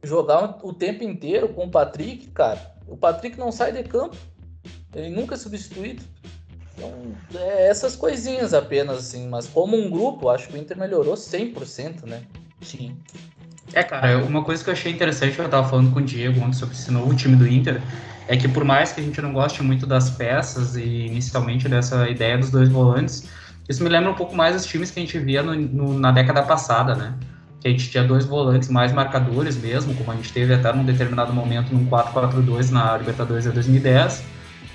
jogar 0.02 0.60
o 0.64 0.74
tempo 0.74 1.04
inteiro 1.04 1.50
com 1.50 1.66
o 1.66 1.72
Patrick, 1.72 2.28
cara. 2.28 2.74
O 2.88 2.96
Patrick 2.96 3.38
não 3.38 3.52
sai 3.52 3.72
de 3.72 3.84
campo. 3.84 4.16
Ele 4.96 5.10
nunca 5.10 5.36
é 5.36 5.38
substituído. 5.38 6.04
Então, 6.76 6.92
é 7.36 7.68
essas 7.68 7.96
coisinhas 7.96 8.54
apenas, 8.54 8.98
assim. 9.00 9.28
Mas 9.28 9.48
como 9.48 9.78
um 9.78 9.90
grupo, 9.90 10.30
acho 10.30 10.48
que 10.48 10.56
o 10.56 10.58
Inter 10.58 10.78
melhorou 10.78 11.16
100%, 11.16 12.04
né? 12.06 12.24
Sim. 12.62 12.98
É, 13.72 13.84
cara, 13.84 14.18
uma 14.26 14.44
coisa 14.44 14.64
que 14.64 14.70
eu 14.70 14.74
achei 14.74 14.92
interessante, 14.92 15.40
eu 15.40 15.48
tava 15.48 15.68
falando 15.68 15.92
com 15.92 16.00
o 16.00 16.04
Diego 16.04 16.42
ontem 16.42 16.54
sobre 16.54 16.76
esse 16.76 16.92
novo 16.92 17.16
time 17.16 17.36
do 17.36 17.48
Inter, 17.48 17.82
é 18.28 18.36
que 18.36 18.48
por 18.48 18.64
mais 18.64 18.92
que 18.92 19.02
a 19.02 19.04
gente 19.04 19.22
não 19.22 19.34
goste 19.34 19.64
muito 19.64 19.86
das 19.86 20.10
peças 20.10 20.76
e 20.76 21.06
inicialmente 21.06 21.68
dessa 21.68 22.10
ideia 22.10 22.38
dos 22.38 22.50
dois 22.50 22.70
volantes, 22.70 23.28
isso 23.68 23.84
me 23.84 23.90
lembra 23.90 24.12
um 24.12 24.16
pouco 24.16 24.36
mais 24.36 24.56
dos 24.56 24.66
times 24.66 24.92
que 24.92 25.00
a 25.00 25.04
gente 25.04 25.18
via 25.20 25.42
no, 25.42 25.56
no, 25.56 26.00
na 26.00 26.12
década 26.12 26.44
passada, 26.44 26.96
né? 26.96 27.14
Que 27.62 27.70
a 27.70 27.72
gente 27.72 27.90
tinha 27.90 28.04
dois 28.04 28.26
volantes 28.26 28.70
mais 28.70 28.92
marcadores 28.92 29.56
mesmo, 29.56 29.94
como 29.96 30.12
a 30.12 30.16
gente 30.16 30.32
teve 30.34 30.54
até 30.54 30.72
num 30.74 30.84
determinado 30.84 31.34
momento 31.34 31.74
num 31.74 31.86
4-4-2 31.88 32.72
na 32.72 32.98
Libertadores 32.98 33.46
de 33.46 33.52
2010. 33.52 34.24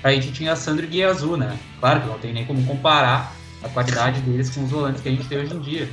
A 0.03 0.11
gente 0.11 0.31
tinha 0.31 0.55
Sandro 0.55 0.85
e 0.85 0.87
Guiazu, 0.87 1.37
né? 1.37 1.57
Claro 1.79 2.01
que 2.01 2.07
não 2.07 2.17
tem 2.17 2.33
nem 2.33 2.45
como 2.45 2.65
comparar 2.65 3.33
a 3.63 3.69
qualidade 3.69 4.21
deles 4.21 4.49
com 4.49 4.63
os 4.63 4.71
volantes 4.71 5.01
que 5.01 5.09
a 5.09 5.11
gente 5.11 5.27
tem 5.27 5.37
hoje 5.37 5.53
em 5.53 5.59
dia. 5.59 5.89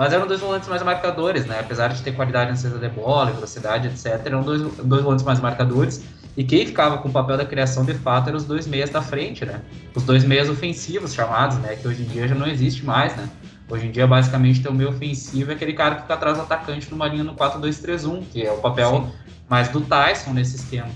Mas 0.00 0.14
eram 0.14 0.26
dois 0.26 0.40
volantes 0.40 0.66
mais 0.66 0.82
marcadores, 0.82 1.44
né? 1.44 1.60
Apesar 1.60 1.88
de 1.88 2.00
ter 2.00 2.12
qualidade 2.12 2.48
na 2.48 2.56
cesta 2.56 2.78
de 2.78 2.88
bola, 2.88 3.32
velocidade, 3.32 3.86
etc. 3.86 4.18
Eram 4.24 4.40
dois, 4.40 4.62
dois 4.82 5.02
volantes 5.02 5.22
mais 5.22 5.40
marcadores. 5.40 6.02
E 6.38 6.42
quem 6.42 6.64
ficava 6.64 6.96
com 6.96 7.10
o 7.10 7.12
papel 7.12 7.36
da 7.36 7.44
criação, 7.44 7.84
de 7.84 7.92
fato, 7.92 8.28
eram 8.28 8.38
os 8.38 8.46
dois 8.46 8.66
meias 8.66 8.88
da 8.88 9.02
frente, 9.02 9.44
né? 9.44 9.60
Os 9.94 10.02
dois 10.02 10.24
meias 10.24 10.48
ofensivos 10.48 11.12
chamados, 11.12 11.58
né? 11.58 11.76
Que 11.76 11.86
hoje 11.86 12.00
em 12.00 12.06
dia 12.06 12.26
já 12.26 12.34
não 12.34 12.46
existe 12.46 12.82
mais, 12.82 13.14
né? 13.14 13.28
Hoje 13.68 13.88
em 13.88 13.90
dia, 13.90 14.06
basicamente, 14.06 14.62
tem 14.62 14.72
o 14.72 14.74
meio 14.74 14.88
ofensivo 14.88 15.50
é 15.50 15.54
aquele 15.54 15.74
cara 15.74 15.96
que 15.96 16.00
fica 16.00 16.14
atrás 16.14 16.38
do 16.38 16.44
atacante 16.44 16.90
numa 16.90 17.06
linha 17.06 17.22
no 17.22 17.34
4-2-3-1, 17.34 18.22
que 18.32 18.42
é 18.42 18.50
o 18.50 18.56
papel 18.56 19.04
Sim. 19.04 19.12
mais 19.50 19.68
do 19.68 19.82
Tyson 19.82 20.32
nesse 20.32 20.56
esquema. 20.56 20.88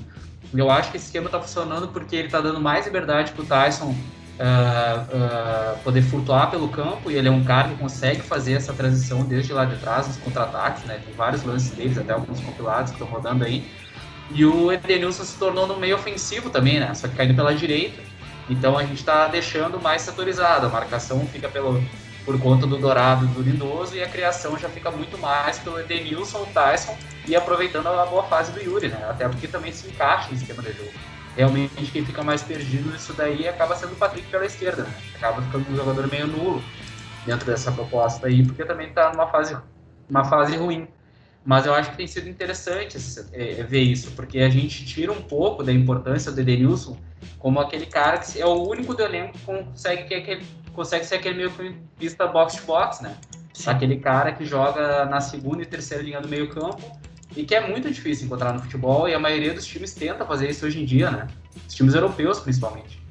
Eu 0.55 0.71
acho 0.71 0.91
que 0.91 0.97
esse 0.97 1.07
esquema 1.09 1.29
tá 1.29 1.39
funcionando 1.39 1.89
porque 1.89 2.17
ele 2.17 2.29
tá 2.31 2.41
dando 2.41 2.59
mais 2.59 2.87
liberdade 2.87 3.33
pro 3.33 3.45
Tyson 3.45 3.95
uh, 4.39 5.77
uh, 5.77 5.79
poder 5.83 6.03
flutuar 6.03 6.51
pelo 6.51 6.69
campo 6.69 7.11
e 7.11 7.15
ele 7.15 7.29
é 7.29 7.31
um 7.31 7.45
cara 7.45 7.69
que 7.69 7.77
consegue 7.77 8.21
fazer 8.21 8.55
essa 8.55 8.73
transição 8.73 9.23
desde 9.23 9.53
lá 9.53 9.65
de 9.65 9.77
trás, 9.77 10.07
nos 10.07 10.17
contra-ataques, 10.17 10.85
né? 10.85 11.01
Tem 11.05 11.15
vários 11.15 11.43
lances 11.45 11.71
deles, 11.71 11.99
até 11.99 12.13
alguns 12.13 12.41
compilados 12.41 12.91
que 12.91 13.01
estão 13.01 13.09
rodando 13.09 13.45
aí. 13.45 13.65
E 14.31 14.45
o 14.45 14.73
Edenilson 14.73 15.25
se 15.25 15.39
tornou 15.39 15.67
no 15.67 15.77
meio 15.79 15.97
ofensivo 15.97 16.51
também, 16.51 16.81
né? 16.81 16.93
Só 16.95 17.09
que 17.09 17.15
caindo 17.15 17.35
pela 17.35 17.55
direita. 17.55 18.03
Então 18.49 18.77
a 18.77 18.83
gente 18.83 18.99
está 18.99 19.27
deixando 19.29 19.81
mais 19.81 20.03
setorizado. 20.03 20.67
A 20.67 20.69
marcação 20.69 21.27
fica 21.27 21.49
pelo, 21.49 21.83
por 22.25 22.39
conta 22.41 22.67
do 22.67 22.77
Dourado 22.77 23.25
e 23.27 23.29
do 23.29 23.43
Lindoso 23.43 23.95
e 23.95 24.03
a 24.03 24.09
criação 24.09 24.59
já 24.59 24.69
fica 24.69 24.91
muito 24.91 25.19
mais 25.19 25.59
pelo 25.59 25.79
Edenilson, 25.79 26.43
o 26.43 26.47
Tyson 26.47 26.97
e 27.27 27.35
aproveitando 27.37 27.87
a 27.87 28.05
boa 28.07 28.25
fase 28.25 28.53
do 28.53 28.61
Yuri, 28.61 28.89
né? 28.89 29.07
Até 29.09 29.29
porque 29.29 29.47
também 29.47 29.73
se 29.73 29.87
encaixa 29.87 30.29
no 30.31 30.37
esquema 30.37 30.63
de 30.63 30.73
jogo 30.73 31.14
realmente 31.37 31.91
quem 31.91 32.05
fica 32.05 32.23
mais 32.23 32.43
perdido 32.43 32.91
nisso 32.91 33.13
daí 33.13 33.47
acaba 33.49 33.77
sendo 33.77 33.93
o 33.93 33.97
Patrick 33.97 34.29
pela 34.29 34.47
esquerda, 34.47 34.85
né? 34.85 34.95
Acaba 35.17 35.43
ficando 35.43 35.71
um 35.71 35.77
jogador 35.77 36.09
meio 36.09 36.27
nulo 36.27 36.63
dentro 37.27 37.47
dessa 37.47 37.73
proposta 37.73 38.27
aí, 38.27 38.45
porque 38.45 38.65
também 38.65 38.89
está 38.89 39.11
numa 39.13 39.27
fase, 39.27 39.57
uma 40.09 40.25
fase 40.25 40.57
ruim. 40.57 40.87
Mas 41.45 41.67
eu 41.67 41.75
acho 41.75 41.91
que 41.91 41.97
tem 41.97 42.07
sido 42.07 42.29
interessante 42.29 42.97
é, 43.33 43.63
ver 43.65 43.83
isso, 43.83 44.13
porque 44.13 44.39
a 44.39 44.49
gente 44.49 44.87
tira 44.87 45.13
um 45.13 45.21
pouco 45.21 45.63
da 45.63 45.73
importância 45.73 46.33
do 46.33 46.41
Edenilson 46.41 46.97
como 47.39 47.61
aquele 47.61 47.85
cara 47.85 48.19
que 48.19 48.41
é 48.41 48.47
o 48.47 48.67
único 48.67 48.95
do 48.95 49.03
elenco 49.03 49.35
que 49.35 49.45
consegue, 49.45 50.05
que 50.05 50.15
aquele, 50.15 50.47
consegue 50.73 51.05
ser 51.05 51.17
aquele 51.17 51.37
meio 51.37 51.53
pista 51.99 52.27
box-to-box, 52.27 53.03
né? 53.03 53.15
Sim. 53.53 53.71
Aquele 53.71 53.99
cara 53.99 54.33
que 54.33 54.45
joga 54.45 55.05
na 55.05 55.21
segunda 55.21 55.63
e 55.63 55.67
terceira 55.67 56.03
linha 56.03 56.21
do 56.21 56.29
meio 56.29 56.49
campo 56.49 56.81
e 57.37 57.45
que 57.45 57.55
é 57.55 57.67
muito 57.67 57.91
difícil 57.91 58.27
encontrar 58.27 58.53
no 58.53 58.61
futebol 58.61 59.09
e 59.09 59.15
a 59.15 59.19
maioria 59.19 59.53
dos 59.53 59.67
times 59.67 59.93
tenta 59.95 60.25
fazer 60.25 60.51
isso 60.51 60.65
hoje 60.67 60.81
em 60.81 60.85
dia, 60.85 61.11
né? 61.11 61.27
Os 61.67 61.75
times 61.75 61.95
europeus, 61.95 62.41
principalmente. 62.41 63.03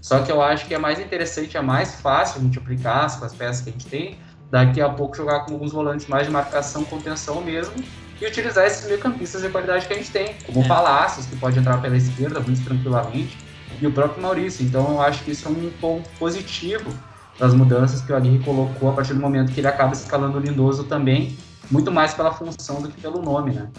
Só 0.00 0.20
que 0.20 0.32
eu 0.32 0.42
acho 0.42 0.66
que 0.66 0.74
é 0.74 0.78
mais 0.78 0.98
interessante, 0.98 1.56
é 1.56 1.60
mais 1.60 2.00
fácil 2.00 2.40
multiplicar 2.40 3.18
com 3.18 3.24
as 3.24 3.34
peças 3.34 3.62
que 3.62 3.70
a 3.70 3.72
gente 3.72 3.86
tem, 3.86 4.18
daqui 4.50 4.80
a 4.80 4.88
pouco 4.88 5.16
jogar 5.16 5.40
com 5.40 5.52
alguns 5.52 5.72
volantes 5.72 6.06
mais 6.06 6.26
de 6.26 6.32
marcação, 6.32 6.84
contenção 6.84 7.40
mesmo, 7.40 7.74
e 8.20 8.26
utilizar 8.26 8.66
esses 8.66 8.86
meio-campistas 8.86 9.42
de 9.42 9.48
qualidade 9.48 9.86
que 9.86 9.92
a 9.92 9.96
gente 9.96 10.10
tem, 10.10 10.34
como 10.44 10.62
é. 10.64 10.68
Palácios, 10.68 11.26
que 11.26 11.36
pode 11.36 11.58
entrar 11.58 11.80
pela 11.80 11.96
esquerda 11.96 12.40
muito 12.40 12.62
tranquilamente, 12.64 13.38
e 13.80 13.86
o 13.86 13.92
próprio 13.92 14.22
Maurício. 14.22 14.64
Então 14.64 14.90
eu 14.90 15.00
acho 15.00 15.24
que 15.24 15.30
isso 15.30 15.48
é 15.48 15.50
um 15.50 15.70
ponto 15.80 16.08
positivo 16.18 16.92
das 17.38 17.54
mudanças 17.54 18.02
que 18.02 18.12
o 18.12 18.16
Aguirre 18.16 18.44
colocou 18.44 18.90
a 18.90 18.92
partir 18.92 19.14
do 19.14 19.20
momento 19.20 19.52
que 19.52 19.60
ele 19.60 19.68
acaba 19.68 19.94
escalando 19.94 20.36
o 20.36 20.40
Lindoso 20.40 20.84
também, 20.84 21.38
muito 21.70 21.90
mais 21.90 22.14
pela 22.14 22.32
função 22.32 22.82
do 22.82 22.88
que 22.88 23.00
pelo 23.00 23.22
nome, 23.22 23.52
né? 23.52 23.70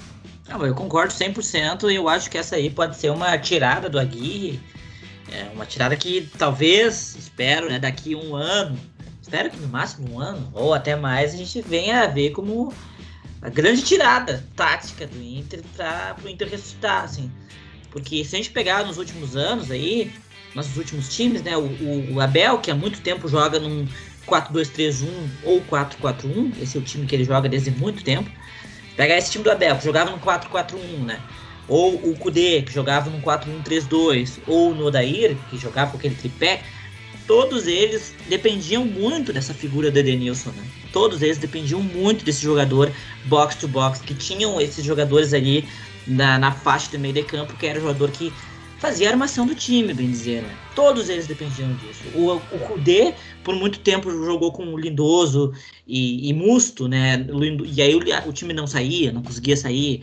Não, 0.47 0.65
eu 0.65 0.73
concordo 0.73 1.13
100% 1.13 1.91
e 1.91 1.95
eu 1.95 2.09
acho 2.09 2.29
que 2.29 2.37
essa 2.37 2.55
aí 2.55 2.69
pode 2.69 2.97
ser 2.97 3.09
uma 3.11 3.37
tirada 3.37 3.89
do 3.89 3.99
Aguirre, 3.99 4.59
é 5.31 5.49
uma 5.53 5.65
tirada 5.65 5.95
que 5.95 6.29
talvez, 6.37 7.15
espero, 7.15 7.69
né, 7.69 7.79
daqui 7.79 8.15
um 8.15 8.35
ano, 8.35 8.77
espero 9.21 9.49
que 9.49 9.57
no 9.57 9.67
máximo 9.67 10.13
um 10.13 10.19
ano 10.19 10.49
ou 10.53 10.73
até 10.73 10.95
mais 10.95 11.33
a 11.33 11.37
gente 11.37 11.61
venha 11.61 12.03
a 12.03 12.07
ver 12.07 12.31
como 12.31 12.73
a 13.41 13.49
grande 13.49 13.81
tirada 13.81 14.45
tática 14.55 15.07
do 15.07 15.21
Inter 15.21 15.61
para 15.75 16.15
o 16.23 16.29
Inter 16.29 16.49
ressuscitar, 16.49 17.05
assim. 17.05 17.31
Porque 17.89 18.23
se 18.23 18.35
a 18.35 18.37
gente 18.37 18.51
pegar 18.51 18.85
nos 18.85 18.97
últimos 18.97 19.35
anos 19.35 19.71
aí, 19.71 20.11
nossos 20.53 20.77
últimos 20.77 21.13
times, 21.13 21.41
né, 21.41 21.57
o, 21.57 22.13
o, 22.13 22.21
Abel, 22.21 22.59
que 22.59 22.69
há 22.69 22.75
muito 22.75 23.01
tempo 23.01 23.27
joga 23.27 23.59
num 23.59 23.87
4-2-3-1 24.27 25.07
ou 25.43 25.61
4-4-1, 25.61 26.53
esse 26.61 26.77
é 26.77 26.79
o 26.79 26.83
time 26.83 27.05
que 27.05 27.15
ele 27.15 27.23
joga 27.23 27.49
desde 27.49 27.71
muito 27.71 28.03
tempo. 28.03 28.29
Pegar 28.95 29.17
esse 29.17 29.31
time 29.31 29.43
do 29.43 29.51
Abel, 29.51 29.75
que 29.77 29.83
jogava 29.83 30.11
no 30.11 30.19
4-4-1, 30.19 30.77
né? 31.05 31.19
Ou 31.67 31.95
o 31.95 32.15
Kudê, 32.17 32.61
que 32.61 32.73
jogava 32.73 33.09
no 33.09 33.21
4-1-3-2, 33.21 34.39
ou 34.47 34.75
no 34.75 34.85
Odair, 34.85 35.37
que 35.49 35.57
jogava 35.57 35.91
com 35.91 35.97
aquele 35.97 36.15
tripé, 36.15 36.61
todos 37.25 37.67
eles 37.67 38.13
dependiam 38.27 38.83
muito 38.83 39.31
dessa 39.31 39.53
figura 39.53 39.89
do 39.89 39.97
Edenilson, 39.97 40.49
né? 40.51 40.63
Todos 40.91 41.21
eles 41.21 41.37
dependiam 41.37 41.81
muito 41.81 42.25
desse 42.25 42.41
jogador 42.41 42.91
box 43.25 43.55
to 43.55 43.67
box, 43.67 44.01
que 44.01 44.13
tinham 44.13 44.59
esses 44.59 44.83
jogadores 44.83 45.33
ali 45.33 45.65
na, 46.05 46.37
na 46.37 46.51
faixa 46.51 46.91
do 46.91 46.99
meio 46.99 47.13
de 47.13 47.23
campo, 47.23 47.53
que 47.53 47.65
era 47.65 47.79
o 47.79 47.81
jogador 47.81 48.11
que 48.11 48.33
fazia 48.81 49.09
a 49.09 49.11
armação 49.11 49.45
do 49.45 49.53
time, 49.53 49.93
bem 49.93 50.09
dizer, 50.09 50.41
né? 50.41 50.57
Todos 50.75 51.07
eles 51.07 51.27
dependiam 51.27 51.71
disso. 51.75 52.01
O, 52.15 52.33
o 52.33 52.59
Kudê, 52.67 53.13
por 53.43 53.55
muito 53.55 53.79
tempo, 53.79 54.09
jogou 54.09 54.51
com 54.51 54.65
o 54.65 54.77
Lindoso 54.77 55.53
e, 55.85 56.27
e 56.27 56.33
Musto, 56.33 56.87
né? 56.87 57.23
E 57.67 57.79
aí 57.79 57.93
o, 57.93 57.99
o, 58.27 58.33
time 58.33 58.53
não 58.53 58.65
saía, 58.65 59.11
não 59.11 59.21
conseguia 59.21 59.55
sair. 59.55 60.01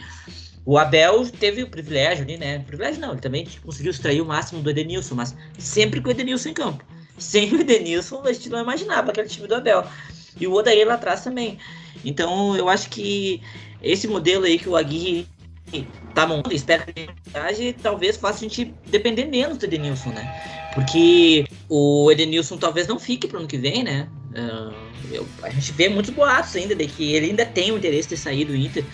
O 0.64 0.78
Abel 0.78 1.28
teve 1.28 1.64
o 1.64 1.68
privilégio 1.68 2.22
ali, 2.22 2.38
né? 2.38 2.60
Privilégio 2.60 3.00
não, 3.00 3.10
ele 3.10 3.20
também 3.20 3.48
conseguiu 3.64 3.90
extrair 3.90 4.20
o 4.20 4.26
máximo 4.26 4.62
do 4.62 4.70
Edenilson, 4.70 5.16
mas 5.16 5.34
sempre 5.58 6.00
com 6.00 6.08
o 6.08 6.12
Edenilson 6.12 6.50
em 6.50 6.54
campo. 6.54 6.84
Sem 7.18 7.52
o 7.52 7.60
Edenilson, 7.60 8.22
a 8.24 8.32
gente 8.32 8.48
não 8.48 8.60
imaginava 8.60 9.10
aquele 9.10 9.26
time 9.26 9.48
do 9.48 9.56
Abel. 9.56 9.84
E 10.38 10.46
o 10.46 10.52
Odair 10.52 10.86
lá 10.86 10.94
atrás 10.94 11.24
também. 11.24 11.58
Então, 12.04 12.56
eu 12.56 12.68
acho 12.68 12.88
que 12.90 13.42
esse 13.82 14.06
modelo 14.06 14.44
aí 14.44 14.56
que 14.56 14.68
o 14.68 14.76
Aguirre 14.76 15.26
tá 16.14 16.26
montando, 16.26 16.54
espero 16.54 16.84
que 16.86 17.08
ele 17.34 17.72
talvez 17.72 18.16
faça 18.16 18.38
a 18.38 18.48
gente 18.48 18.74
depender 18.86 19.24
menos 19.26 19.58
do 19.58 19.66
Edenilson, 19.66 20.10
né? 20.10 20.70
Porque 20.74 21.46
o 21.68 22.10
Edenilson 22.10 22.56
talvez 22.56 22.86
não 22.86 22.98
fique 22.98 23.26
pro 23.26 23.38
ano 23.38 23.48
que 23.48 23.58
vem, 23.58 23.82
né? 23.82 24.08
Uh, 24.30 24.74
eu, 25.10 25.26
a 25.42 25.50
gente 25.50 25.72
vê 25.72 25.88
muitos 25.88 26.12
boatos 26.12 26.54
ainda 26.56 26.74
de 26.74 26.86
que 26.86 27.14
ele 27.14 27.26
ainda 27.26 27.44
tem 27.46 27.72
o 27.72 27.76
interesse 27.76 28.08
de 28.08 28.16
sair 28.16 28.44
do 28.44 28.54
Inter. 28.54 28.84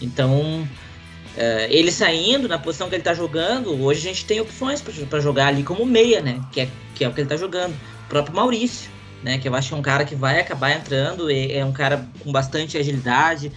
Então, 0.00 0.62
uh, 0.62 1.66
ele 1.68 1.90
saindo 1.90 2.48
na 2.48 2.58
posição 2.58 2.88
que 2.88 2.94
ele 2.94 3.02
tá 3.02 3.14
jogando, 3.14 3.82
hoje 3.82 4.00
a 4.00 4.12
gente 4.12 4.24
tem 4.24 4.40
opções 4.40 4.82
para 4.82 5.20
jogar 5.20 5.48
ali 5.48 5.62
como 5.62 5.84
meia, 5.86 6.20
né? 6.20 6.40
Que 6.52 6.62
é, 6.62 6.68
que 6.94 7.04
é 7.04 7.08
o 7.08 7.12
que 7.12 7.20
ele 7.20 7.28
tá 7.28 7.36
jogando. 7.36 7.72
O 8.06 8.08
próprio 8.08 8.34
Maurício, 8.34 8.90
né? 9.22 9.38
Que 9.38 9.48
eu 9.48 9.54
acho 9.54 9.68
que 9.68 9.74
é 9.74 9.76
um 9.76 9.82
cara 9.82 10.04
que 10.04 10.14
vai 10.14 10.40
acabar 10.40 10.72
entrando, 10.72 11.30
é, 11.30 11.58
é 11.58 11.64
um 11.64 11.72
cara 11.72 12.06
com 12.20 12.32
bastante 12.32 12.76
agilidade, 12.76 13.52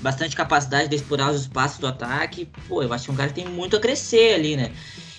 bastante 0.00 0.36
capacidade 0.36 0.88
de 0.88 0.96
explorar 0.96 1.30
os 1.30 1.42
espaços 1.42 1.78
do 1.78 1.86
ataque. 1.86 2.48
Pô, 2.68 2.82
eu 2.82 2.92
acho 2.92 3.04
que 3.04 3.10
é 3.10 3.12
um 3.14 3.16
cara 3.16 3.28
que 3.28 3.34
tem 3.34 3.48
muito 3.48 3.76
a 3.76 3.80
crescer 3.80 4.34
ali, 4.34 4.56
né? 4.56 4.72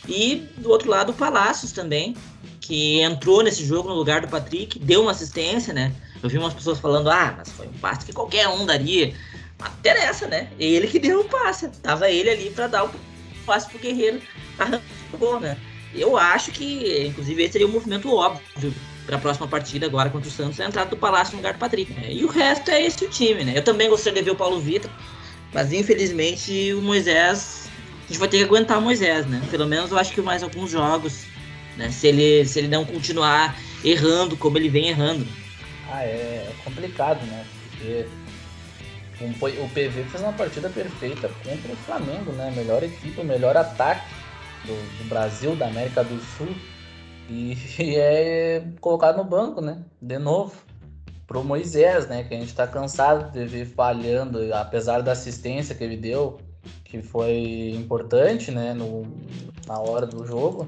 E 0.08 0.48
do 0.58 0.70
outro 0.70 0.90
lado, 0.90 1.12
o 1.12 1.14
Palácios 1.14 1.72
também, 1.72 2.16
que 2.62 3.02
entrou 3.02 3.44
nesse 3.44 3.66
jogo 3.66 3.90
no 3.90 3.96
lugar 3.96 4.22
do 4.22 4.28
Patrick, 4.28 4.80
deu 4.80 5.02
uma 5.02 5.12
assistência, 5.12 5.74
né? 5.74 5.94
Eu 6.22 6.30
vi 6.30 6.38
umas 6.38 6.54
pessoas 6.54 6.80
falando, 6.80 7.10
ah, 7.10 7.36
mas 7.38 7.50
foi 7.50 7.68
um 7.68 7.74
passe 7.74 8.06
que 8.06 8.14
qualquer 8.14 8.48
um 8.48 8.66
daria. 8.66 9.14
Mas 9.60 9.72
interessa, 9.74 10.28
né? 10.28 10.50
Ele 10.60 10.88
que 10.88 11.00
deu 11.00 11.22
o 11.22 11.26
passe. 11.26 11.68
Tava 11.82 12.10
ele 12.10 12.30
ali 12.30 12.50
para 12.52 12.68
dar 12.68 12.86
o 12.86 12.92
passe 13.46 13.70
pro 13.70 13.80
Guerreiro 13.80 14.22
arrancou, 14.58 15.40
né? 15.40 15.58
Eu 15.94 16.18
acho 16.18 16.52
que, 16.52 17.08
inclusive, 17.08 17.44
esse 17.44 17.54
seria 17.54 17.68
um 17.68 17.72
movimento 17.72 18.14
óbvio 18.14 18.74
para 19.08 19.16
a 19.16 19.20
próxima 19.20 19.48
partida 19.48 19.86
agora 19.86 20.10
contra 20.10 20.28
o 20.28 20.32
Santos, 20.32 20.60
a 20.60 20.66
entrada 20.66 20.90
do 20.90 20.98
Palácio 20.98 21.32
no 21.32 21.38
lugar 21.38 21.54
do 21.54 21.60
Patrick. 21.60 21.92
Né? 21.94 22.12
E 22.12 22.26
o 22.26 22.28
resto 22.28 22.70
é 22.70 22.84
esse 22.84 23.06
o 23.06 23.10
time, 23.10 23.46
né? 23.46 23.54
Eu 23.56 23.64
também 23.64 23.90
gostaria 23.90 24.22
de 24.22 24.26
ver 24.26 24.32
o 24.32 24.36
Paulo 24.36 24.60
Vitor, 24.60 24.92
mas 25.54 25.72
infelizmente 25.72 26.74
o 26.74 26.82
Moisés 26.82 27.70
a 28.04 28.08
gente 28.08 28.20
vai 28.20 28.28
ter 28.28 28.38
que 28.38 28.44
aguentar 28.44 28.78
o 28.78 28.82
Moisés, 28.82 29.26
né? 29.26 29.42
Pelo 29.50 29.66
menos 29.66 29.92
eu 29.92 29.98
acho 29.98 30.14
que 30.14 30.22
mais 30.22 30.44
alguns 30.44 30.72
jogos, 30.72 31.24
né? 31.78 31.90
Se 31.90 32.08
ele, 32.08 32.46
se 32.46 32.60
ele 32.60 32.68
não 32.68 32.86
continuar 32.86 33.58
errando 33.84 34.36
como 34.36 34.58
ele 34.58 34.70
vem 34.70 34.90
errando. 34.90 35.26
Ah, 35.90 36.04
é, 36.04 36.46
é 36.50 36.54
complicado, 36.66 37.26
né? 37.26 37.46
Porque 37.72 38.06
o 39.20 39.70
PV 39.70 40.04
fez 40.04 40.22
uma 40.22 40.34
partida 40.34 40.70
perfeita 40.70 41.32
contra 41.44 41.72
o 41.72 41.76
Flamengo, 41.78 42.34
né? 42.34 42.54
Melhor 42.56 42.84
equipe, 42.84 43.20
o 43.20 43.24
melhor 43.24 43.56
ataque 43.56 44.06
do, 44.66 44.74
do 44.98 45.10
Brasil, 45.10 45.56
da 45.56 45.68
América 45.68 46.04
do 46.04 46.22
Sul. 46.38 46.54
E, 47.30 47.58
e, 47.80 47.96
é 47.96 48.64
colocado 48.80 49.18
no 49.18 49.24
banco, 49.24 49.62
né? 49.62 49.84
De 50.02 50.18
novo. 50.18 50.56
Pro 51.26 51.44
Moisés, 51.44 52.08
né? 52.08 52.24
Que 52.24 52.34
a 52.34 52.40
gente 52.40 52.56
tá 52.56 52.66
cansado 52.66 53.32
de 53.32 53.46
ver 53.46 53.66
falhando, 53.66 54.54
apesar 54.54 55.02
da 55.02 55.12
assistência 55.12 55.76
que 55.76 55.84
ele 55.84 55.98
deu, 55.98 56.40
que 56.86 57.02
foi 57.02 57.72
importante, 57.76 58.50
né? 58.52 58.74
No, 58.74 59.04
na 59.68 59.80
hora 59.80 60.06
do 60.06 60.26
jogo. 60.26 60.68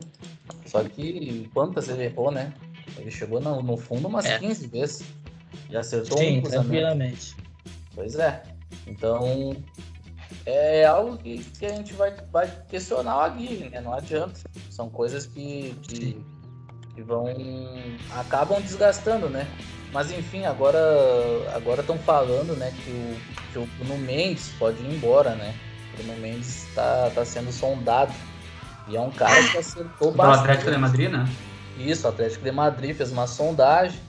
Só 0.65 0.83
que 0.83 1.49
quantas 1.53 1.87
ele 1.87 2.03
errou, 2.03 2.29
né? 2.29 2.53
Ele 2.97 3.09
chegou 3.09 3.39
no, 3.39 3.61
no 3.63 3.77
fundo 3.77 4.07
umas 4.07 4.25
é. 4.25 4.37
15 4.39 4.67
vezes. 4.67 5.03
E 5.69 5.77
acertou 5.77 6.17
Sim, 6.17 6.39
um 6.39 6.41
tranquilamente. 6.43 7.35
Pois 7.95 8.15
é. 8.15 8.43
Então, 8.85 9.55
é 10.45 10.85
algo 10.85 11.17
que, 11.17 11.43
que 11.43 11.65
a 11.65 11.75
gente 11.75 11.93
vai, 11.93 12.15
vai 12.31 12.51
questionar 12.67 13.17
o 13.17 13.21
Aguirre, 13.21 13.69
né? 13.69 13.81
Não 13.81 13.93
adianta. 13.93 14.39
São 14.69 14.89
coisas 14.89 15.25
que, 15.25 15.75
que, 15.83 16.23
que 16.99 17.03
vão. 17.03 17.25
acabam 18.11 18.61
desgastando, 18.61 19.29
né? 19.29 19.47
Mas 19.91 20.11
enfim, 20.11 20.45
agora 20.45 20.79
agora 21.55 21.81
estão 21.81 21.97
falando, 21.97 22.55
né, 22.55 22.71
que 22.83 22.91
o, 22.91 23.51
que 23.51 23.59
o 23.59 23.65
Bruno 23.77 23.97
Mendes 23.97 24.49
pode 24.59 24.81
ir 24.83 24.93
embora, 24.93 25.35
né? 25.35 25.55
O 25.93 26.03
Bruno 26.03 26.19
Mendes 26.19 26.67
está 26.67 27.09
tá 27.09 27.25
sendo 27.25 27.51
sondado. 27.51 28.13
E 28.87 28.97
é 28.97 29.01
um 29.01 29.11
cara 29.11 29.41
que 29.49 29.57
acertou 29.57 30.11
bastante. 30.11 30.37
O 30.37 30.41
Atlético 30.41 30.71
de 30.71 30.77
Madrid, 30.77 31.11
né? 31.11 31.29
Isso, 31.77 32.05
o 32.05 32.09
Atlético 32.09 32.43
de 32.43 32.51
Madrid 32.51 32.95
fez 32.95 33.11
uma 33.11 33.27
sondagem 33.27 33.99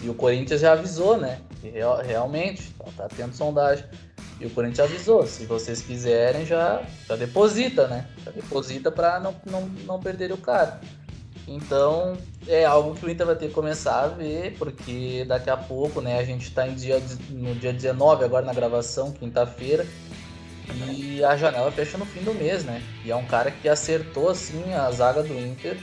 e 0.00 0.08
o 0.08 0.14
Corinthians 0.14 0.60
já 0.60 0.72
avisou, 0.72 1.16
né? 1.16 1.40
Que 1.60 1.68
real, 1.70 2.00
realmente 2.02 2.74
tá 2.96 3.08
tendo 3.14 3.34
sondagem. 3.34 3.84
E 4.38 4.44
o 4.44 4.50
Corinthians 4.50 4.90
avisou, 4.90 5.26
se 5.26 5.46
vocês 5.46 5.80
quiserem, 5.80 6.44
já, 6.44 6.82
já 7.08 7.16
deposita, 7.16 7.88
né? 7.88 8.06
Já 8.22 8.30
deposita 8.30 8.92
para 8.92 9.18
não, 9.18 9.34
não, 9.46 9.62
não 9.86 9.98
perder 9.98 10.30
o 10.30 10.36
cara. 10.36 10.78
Então, 11.48 12.18
é 12.48 12.64
algo 12.64 12.94
que 12.94 13.06
o 13.06 13.10
Inter 13.10 13.26
vai 13.26 13.36
ter 13.36 13.48
que 13.48 13.54
começar 13.54 14.02
a 14.02 14.08
ver, 14.08 14.56
porque 14.58 15.24
daqui 15.28 15.48
a 15.48 15.56
pouco, 15.56 16.00
né, 16.00 16.18
a 16.18 16.24
gente 16.24 16.48
está 16.48 16.66
dia, 16.66 17.00
no 17.30 17.54
dia 17.54 17.72
19, 17.72 18.24
agora 18.24 18.44
na 18.44 18.52
gravação, 18.52 19.12
quinta-feira, 19.12 19.86
e 20.74 21.22
a 21.22 21.36
janela 21.36 21.70
fecha 21.70 21.96
no 21.96 22.04
fim 22.04 22.20
do 22.22 22.34
mês, 22.34 22.64
né? 22.64 22.82
E 23.04 23.10
é 23.12 23.16
um 23.16 23.24
cara 23.24 23.50
que 23.52 23.68
acertou, 23.68 24.28
assim, 24.28 24.74
a 24.74 24.90
zaga 24.90 25.22
do 25.22 25.38
Inter, 25.38 25.78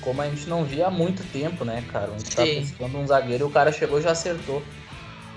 como 0.00 0.22
a 0.22 0.28
gente 0.28 0.48
não 0.48 0.64
via 0.64 0.86
há 0.86 0.90
muito 0.90 1.22
tempo, 1.30 1.64
né, 1.64 1.84
cara? 1.92 2.10
A 2.10 2.18
gente 2.18 2.34
tá 2.34 2.44
buscando 2.44 2.98
um 2.98 3.06
zagueiro 3.06 3.44
e 3.44 3.46
o 3.46 3.50
cara 3.50 3.70
chegou 3.70 3.98
e 3.98 4.02
já 4.02 4.12
acertou. 4.12 4.62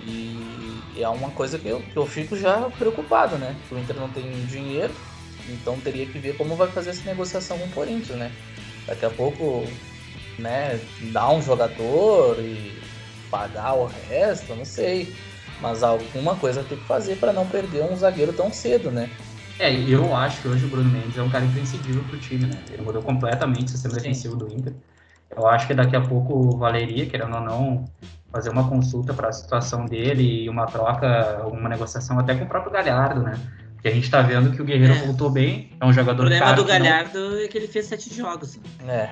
E 0.07 0.93
é 0.97 1.09
uma 1.09 1.31
coisa 1.31 1.59
que 1.59 1.67
eu, 1.67 1.81
que 1.81 1.97
eu 1.97 2.05
fico 2.05 2.37
já 2.37 2.69
preocupado, 2.77 3.37
né? 3.37 3.55
O 3.69 3.77
Inter 3.77 3.95
não 3.97 4.09
tem 4.09 4.31
dinheiro, 4.45 4.93
então 5.49 5.77
teria 5.81 6.05
que 6.05 6.17
ver 6.17 6.37
como 6.37 6.55
vai 6.55 6.69
fazer 6.69 6.91
essa 6.91 7.03
negociação 7.03 7.57
com 7.57 7.65
o 7.65 7.71
Corinthians, 7.71 8.17
né? 8.17 8.31
Daqui 8.87 9.05
a 9.05 9.09
pouco, 9.09 9.63
né, 10.37 10.79
dar 11.11 11.31
um 11.31 11.41
jogador 11.41 12.39
e 12.39 12.79
pagar 13.29 13.73
o 13.73 13.85
resto, 13.85 14.55
não 14.55 14.65
sei. 14.65 15.13
Mas 15.61 15.83
alguma 15.83 16.35
coisa 16.35 16.63
tem 16.63 16.77
que 16.77 16.85
fazer 16.85 17.15
para 17.15 17.33
não 17.33 17.47
perder 17.47 17.83
um 17.83 17.95
zagueiro 17.95 18.33
tão 18.33 18.51
cedo, 18.51 18.91
né? 18.91 19.09
É, 19.57 19.73
eu 19.73 20.13
acho 20.15 20.41
que 20.41 20.47
hoje 20.47 20.65
o 20.65 20.67
Bruno 20.67 20.89
Mendes 20.89 21.17
é 21.17 21.23
um 21.23 21.29
cara 21.29 21.45
imprescindível 21.45 22.03
pro 22.03 22.19
time, 22.19 22.45
né? 22.45 22.61
Ele 22.71 22.81
mudou 22.81 23.01
completamente 23.01 23.67
o 23.67 23.69
sistema 23.69 23.93
Sim. 23.93 24.01
defensivo 24.01 24.35
do 24.35 24.51
Inter. 24.51 24.73
Eu 25.35 25.47
acho 25.47 25.65
que 25.65 25.73
daqui 25.73 25.95
a 25.95 26.01
pouco 26.01 26.57
valeria, 26.57 27.05
querendo 27.05 27.35
ou 27.35 27.41
não, 27.41 27.85
fazer 28.31 28.49
uma 28.49 28.67
consulta 28.69 29.13
para 29.13 29.29
a 29.29 29.33
situação 29.33 29.85
dele 29.85 30.43
e 30.43 30.49
uma 30.49 30.65
troca, 30.65 31.47
uma 31.47 31.69
negociação 31.69 32.19
até 32.19 32.35
com 32.35 32.43
o 32.43 32.47
próprio 32.47 32.71
Galhardo, 32.71 33.21
né? 33.21 33.39
A 33.87 33.91
gente 33.91 34.05
está 34.05 34.21
vendo 34.21 34.51
que 34.51 34.61
o 34.61 34.65
Guerreiro 34.65 34.93
é. 34.93 34.97
voltou 35.05 35.29
bem, 35.29 35.69
é 35.79 35.85
um 35.85 35.93
jogador 35.93 36.25
O 36.25 36.27
problema 36.27 36.53
do 36.53 36.65
Galhardo 36.65 37.19
não... 37.19 37.37
é 37.37 37.47
que 37.47 37.57
ele 37.57 37.67
fez 37.67 37.85
sete 37.85 38.13
jogos. 38.13 38.59
É. 38.87 39.09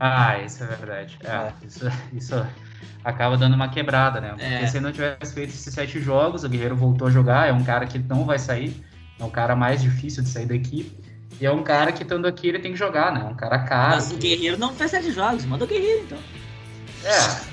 Ah, 0.00 0.38
isso 0.40 0.64
é 0.64 0.66
verdade. 0.66 1.18
É, 1.24 1.30
é. 1.30 1.52
Isso, 1.64 1.90
isso 2.12 2.46
acaba 3.04 3.36
dando 3.36 3.54
uma 3.54 3.68
quebrada, 3.68 4.20
né? 4.20 4.30
Porque 4.30 4.44
é. 4.44 4.66
se 4.66 4.76
ele 4.76 4.84
não 4.84 4.92
tivesse 4.92 5.32
feito 5.32 5.50
esses 5.50 5.72
sete 5.72 6.00
jogos, 6.00 6.44
o 6.44 6.48
Guerreiro 6.48 6.76
voltou 6.76 7.08
a 7.08 7.10
jogar, 7.10 7.48
é 7.48 7.52
um 7.52 7.62
cara 7.62 7.86
que 7.86 7.98
não 7.98 8.24
vai 8.24 8.38
sair, 8.38 8.84
é 9.18 9.24
um 9.24 9.30
cara 9.30 9.54
mais 9.54 9.80
difícil 9.80 10.22
de 10.22 10.28
sair 10.28 10.46
da 10.46 10.54
equipe. 10.54 10.96
E 11.40 11.46
é 11.46 11.52
um 11.52 11.62
cara 11.62 11.92
que 11.92 12.02
estando 12.02 12.26
aqui 12.26 12.48
ele 12.48 12.58
tem 12.58 12.72
que 12.72 12.78
jogar, 12.78 13.12
né? 13.12 13.20
É 13.20 13.24
um 13.24 13.36
cara 13.36 13.60
caro. 13.60 13.94
Mas 13.94 14.10
o 14.10 14.16
Guerreiro 14.16 14.58
não 14.58 14.74
fez 14.74 14.90
sete 14.90 15.12
jogos, 15.12 15.44
manda 15.44 15.64
o 15.64 15.68
Guerreiro 15.68 16.02
então. 16.04 16.18
É, 17.04 17.47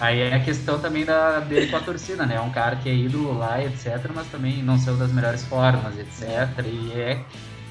Aí 0.00 0.20
é 0.20 0.34
a 0.34 0.40
questão 0.40 0.78
também 0.78 1.04
da, 1.04 1.40
dele 1.40 1.68
com 1.68 1.76
a 1.76 1.80
torcida, 1.80 2.26
né? 2.26 2.36
É 2.36 2.40
um 2.40 2.50
cara 2.50 2.76
que 2.76 2.88
é 2.88 2.94
ídolo 2.94 3.36
lá, 3.38 3.62
etc., 3.62 4.10
mas 4.14 4.26
também 4.28 4.62
não 4.62 4.78
saiu 4.78 4.96
das 4.96 5.12
melhores 5.12 5.44
formas, 5.44 5.98
etc. 5.98 6.64
E 6.64 6.92
é. 6.92 7.24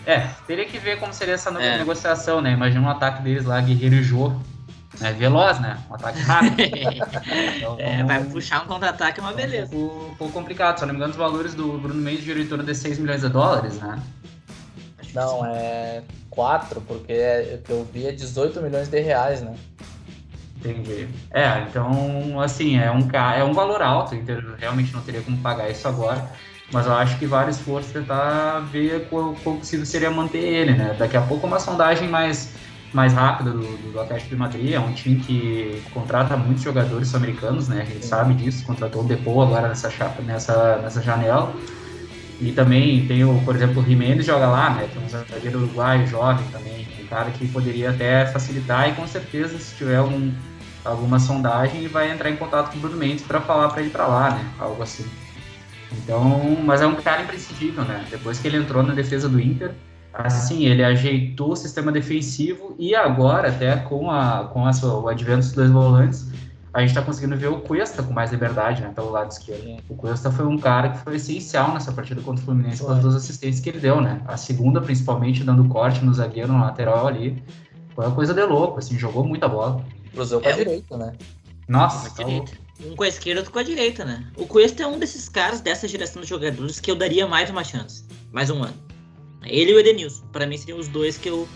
É, 0.06 0.28
teria 0.46 0.66
que 0.66 0.78
ver 0.78 1.00
como 1.00 1.14
seria 1.14 1.36
essa 1.36 1.50
é. 1.50 1.78
negociação, 1.78 2.42
né? 2.42 2.52
Imagina 2.52 2.86
um 2.86 2.90
ataque 2.90 3.22
deles 3.22 3.46
lá, 3.46 3.62
Guerreiro 3.62 3.96
e 3.96 4.04
Jô. 4.04 4.34
É 5.02 5.12
veloz, 5.12 5.60
né? 5.60 5.78
Um 5.90 5.96
ataque 5.96 6.20
rápido. 6.20 6.56
então, 7.58 7.78
é, 7.80 8.04
vai 8.04 8.24
puxar 8.26 8.64
um 8.64 8.68
contra-ataque 8.68 9.20
é 9.20 9.24
uma 9.24 9.34
beleza. 9.34 9.76
Um 9.76 9.80
pouco, 9.80 10.06
um 10.06 10.16
pouco, 10.16 10.34
complicado, 10.34 10.78
se 10.78 10.86
não 10.86 10.94
me 10.94 10.98
engano, 10.98 11.12
os 11.12 11.18
valores 11.18 11.56
do 11.56 11.80
Bruno 11.80 12.00
Mendes 12.00 12.24
giram 12.24 12.42
em 12.42 12.48
torno 12.48 12.64
de 12.64 12.76
6 12.76 13.00
milhões 13.00 13.22
de 13.22 13.30
dólares, 13.30 13.80
né? 13.80 14.00
Não, 15.14 15.46
é 15.46 16.04
4, 16.30 16.82
porque 16.82 17.14
é, 17.14 17.60
o 17.60 17.64
que 17.64 17.72
eu 17.72 17.88
vi 17.92 18.08
é 18.08 18.12
18 18.12 18.62
milhões 18.62 18.88
de 18.88 19.00
reais, 19.00 19.42
né? 19.42 19.56
Entendi. 20.64 21.08
É, 21.32 21.66
então, 21.70 22.40
assim, 22.40 22.78
é 22.78 22.90
um, 22.90 23.08
é 23.12 23.44
um 23.44 23.54
valor 23.54 23.82
alto, 23.82 24.16
então 24.16 24.38
realmente 24.58 24.94
não 24.94 25.02
teria 25.02 25.22
como 25.22 25.38
pagar 25.38 25.70
isso 25.70 25.88
agora. 25.88 26.32
Mas 26.72 26.88
eu 26.88 26.94
acho 26.94 27.20
que 27.20 27.26
vale 27.28 27.52
esforço 27.52 27.92
tentar 27.92 28.60
ver 28.72 29.08
qual, 29.10 29.36
qual 29.44 29.58
possível 29.58 29.86
seria 29.86 30.10
manter 30.10 30.40
ele, 30.40 30.74
né? 30.74 30.96
Daqui 30.98 31.16
a 31.16 31.22
pouco 31.22 31.46
uma 31.46 31.60
sondagem 31.60 32.08
mais, 32.08 32.54
mais 32.92 33.14
rápida 33.14 33.52
do, 33.52 33.92
do 33.92 34.00
Atlético 34.00 34.32
de 34.32 34.36
Madrid. 34.38 34.74
É 34.74 34.80
um 34.80 34.92
time 34.94 35.18
que 35.18 35.84
contrata 35.94 36.36
muitos 36.36 36.64
jogadores 36.64 37.10
sul-americanos, 37.10 37.68
né? 37.68 37.82
A 37.82 37.86
gente 37.86 38.06
sabe 38.06 38.34
disso. 38.34 38.66
Contratou 38.66 39.04
o 39.04 39.06
Depô 39.06 39.42
agora 39.42 39.68
nessa, 39.68 39.90
nessa, 40.26 40.78
nessa 40.78 41.02
janela. 41.02 41.54
E 42.42 42.52
também 42.52 43.06
tem, 43.06 43.24
o, 43.24 43.40
por 43.46 43.56
exemplo, 43.56 43.82
o 43.82 43.86
Jimenez 43.86 44.26
joga 44.26 44.48
lá, 44.48 44.72
né? 44.72 44.90
Tem 44.92 45.04
um 45.04 45.08
zagueiro 45.08 45.60
uruguaio 45.60 46.08
jovem 46.08 46.46
também. 46.52 46.88
Um 47.00 47.06
cara 47.06 47.30
que 47.30 47.48
poderia 47.48 47.92
até 47.92 48.26
facilitar 48.26 48.90
e 48.90 48.94
com 48.94 49.06
certeza 49.06 49.60
se 49.60 49.76
tiver 49.76 50.02
um 50.02 50.34
alguma 50.84 51.20
sondagem 51.20 51.84
e 51.84 51.88
vai 51.88 52.12
entrar 52.12 52.30
em 52.30 52.36
contato 52.36 52.72
com 52.72 52.78
o 52.78 52.82
Bruno 52.82 52.98
Mendes 52.98 53.24
para 53.24 53.42
falar 53.42 53.70
para 53.70 53.82
ir 53.82 53.90
para 53.90 54.08
lá, 54.08 54.32
né? 54.32 54.46
Algo 54.60 54.84
assim. 54.84 55.06
Então, 55.92 56.58
mas 56.64 56.82
é 56.82 56.88
um 56.88 56.96
cara 56.96 57.22
imprescindível, 57.22 57.84
né? 57.84 58.06
Depois 58.10 58.40
que 58.40 58.48
ele 58.48 58.58
entrou 58.58 58.84
na 58.84 58.94
defesa 58.94 59.30
do 59.30 59.40
Inter, 59.40 59.72
assim, 60.14 60.66
ele 60.66 60.84
ajeitou 60.84 61.52
o 61.52 61.56
sistema 61.56 61.92
defensivo 61.92 62.76
e 62.78 62.96
agora, 62.96 63.50
até 63.50 63.76
com, 63.78 64.10
a, 64.10 64.50
com 64.52 64.66
a, 64.66 64.72
o 64.72 65.08
advento 65.08 65.40
dos 65.40 65.54
dois 65.54 65.72
volantes, 65.72 66.32
a 66.74 66.80
gente 66.80 66.90
está 66.90 67.04
conseguindo 67.04 67.38
ver 67.38 67.48
o 67.48 67.62
Cuesta 67.62 68.02
com 68.02 68.12
mais 68.12 68.32
liberdade, 68.32 68.82
né, 68.82 68.92
pelo 68.96 69.12
lado 69.12 69.30
esquerdo. 69.30 69.78
O 69.88 69.96
Cuesta 69.96 70.32
foi 70.32 70.46
um 70.48 70.58
cara 70.58 70.90
que 70.90 70.98
foi 71.00 71.16
essencial 71.16 71.72
nessa 71.72 71.92
partida 71.92 72.20
contra 72.22 72.42
o 72.42 72.46
Fluminense 72.46 72.84
com 72.84 72.92
as 72.92 73.00
duas 73.00 73.16
assistências 73.16 73.60
que 73.64 73.70
ele 73.70 73.80
deu, 73.80 74.02
né? 74.02 74.22
A 74.28 74.36
segunda, 74.38 74.82
principalmente, 74.82 75.44
dando 75.44 75.64
corte 75.66 76.04
no 76.04 76.12
zagueiro, 76.12 76.52
no 76.52 76.60
lateral 76.60 77.08
ali. 77.08 77.42
Foi 77.94 78.08
uma 78.08 78.16
coisa 78.16 78.34
de 78.34 78.44
louco, 78.44 78.80
assim, 78.80 78.98
jogou 78.98 79.24
muita 79.24 79.48
bola. 79.48 79.86
Cruzou 80.14 80.42
com 80.42 80.48
é, 80.48 80.54
a 80.54 80.56
direita, 80.56 80.98
né? 80.98 81.14
Nossa, 81.68 82.10
com 82.10 82.22
a 82.22 82.26
direita. 82.26 82.64
Um 82.86 82.96
com 82.96 83.04
a 83.04 83.08
esquerda, 83.08 83.40
outro 83.42 83.54
com 83.54 83.60
a 83.60 83.64
direita, 83.64 84.04
né? 84.04 84.26
O 84.36 84.46
Cuesta 84.46 84.84
é 84.84 84.88
um 84.88 85.00
desses 85.00 85.30
caras 85.30 85.62
dessa 85.62 85.88
geração 85.88 86.22
de 86.22 86.28
jogadores 86.28 86.80
que 86.80 86.92
eu 86.92 86.96
daria 86.96 87.28
mais 87.28 87.50
uma 87.50 87.64
chance. 87.64 88.04
Mais 88.32 88.50
um 88.50 88.64
ano. 88.64 88.76
Ele 89.44 89.72
e 89.72 89.76
o 89.76 89.80
Edenilson. 89.80 90.26
Pra 90.32 90.46
mim 90.46 90.58
seriam 90.58 90.80
os 90.80 90.88
dois 90.88 91.18
que 91.18 91.30
eu. 91.30 91.48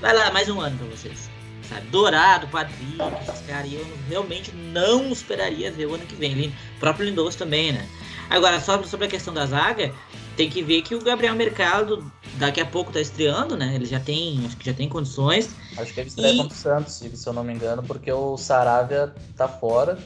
Vai 0.00 0.14
lá, 0.14 0.30
mais 0.30 0.48
um 0.48 0.60
ano 0.60 0.76
pra 0.78 0.86
vocês. 0.86 1.28
Sabe? 1.68 1.86
Dourado, 1.88 2.46
Padrinho, 2.48 2.98
esses 3.22 3.46
caras. 3.46 3.70
E 3.70 3.74
eu 3.74 3.86
realmente 4.08 4.52
não 4.52 5.10
esperaria 5.10 5.70
ver 5.70 5.86
o 5.86 5.94
ano 5.94 6.06
que 6.06 6.14
vem. 6.14 6.48
O 6.48 6.80
próprio 6.80 7.06
Lindoso 7.06 7.38
também, 7.38 7.72
né? 7.72 7.86
Agora, 8.28 8.60
só 8.60 8.82
sobre 8.84 9.06
a 9.06 9.10
questão 9.10 9.34
da 9.34 9.44
zaga, 9.46 9.92
tem 10.40 10.48
que 10.48 10.62
ver 10.62 10.80
que 10.80 10.94
o 10.94 11.02
Gabriel 11.02 11.34
Mercado 11.34 12.10
daqui 12.38 12.62
a 12.62 12.66
pouco 12.66 12.90
tá 12.90 12.98
estreando, 12.98 13.58
né? 13.58 13.74
Ele 13.74 13.84
já 13.84 14.00
tem, 14.00 14.42
acho 14.46 14.56
que 14.56 14.64
já 14.64 14.72
tem 14.72 14.88
condições. 14.88 15.50
Acho 15.76 15.92
que 15.92 16.00
ele 16.00 16.08
estreia 16.08 16.32
e... 16.32 16.36
contra 16.38 16.54
o 16.54 16.58
Santos, 16.58 16.94
se 16.94 17.26
eu 17.26 17.32
não 17.34 17.44
me 17.44 17.52
engano, 17.52 17.82
porque 17.82 18.10
o 18.10 18.38
Saravia 18.38 19.12
tá 19.36 19.46
fora. 19.46 19.98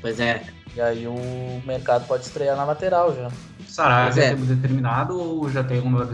Pois 0.00 0.18
é. 0.18 0.42
E 0.74 0.80
aí 0.80 1.06
o 1.06 1.62
Mercado 1.64 2.06
pode 2.08 2.24
estrear 2.24 2.56
na 2.56 2.64
lateral 2.64 3.14
já. 3.14 3.30
Saravia 3.68 4.24
é. 4.24 4.34
determinado 4.34 5.16
ou 5.16 5.48
já 5.48 5.62
tem 5.62 5.76
alguma 5.76 6.04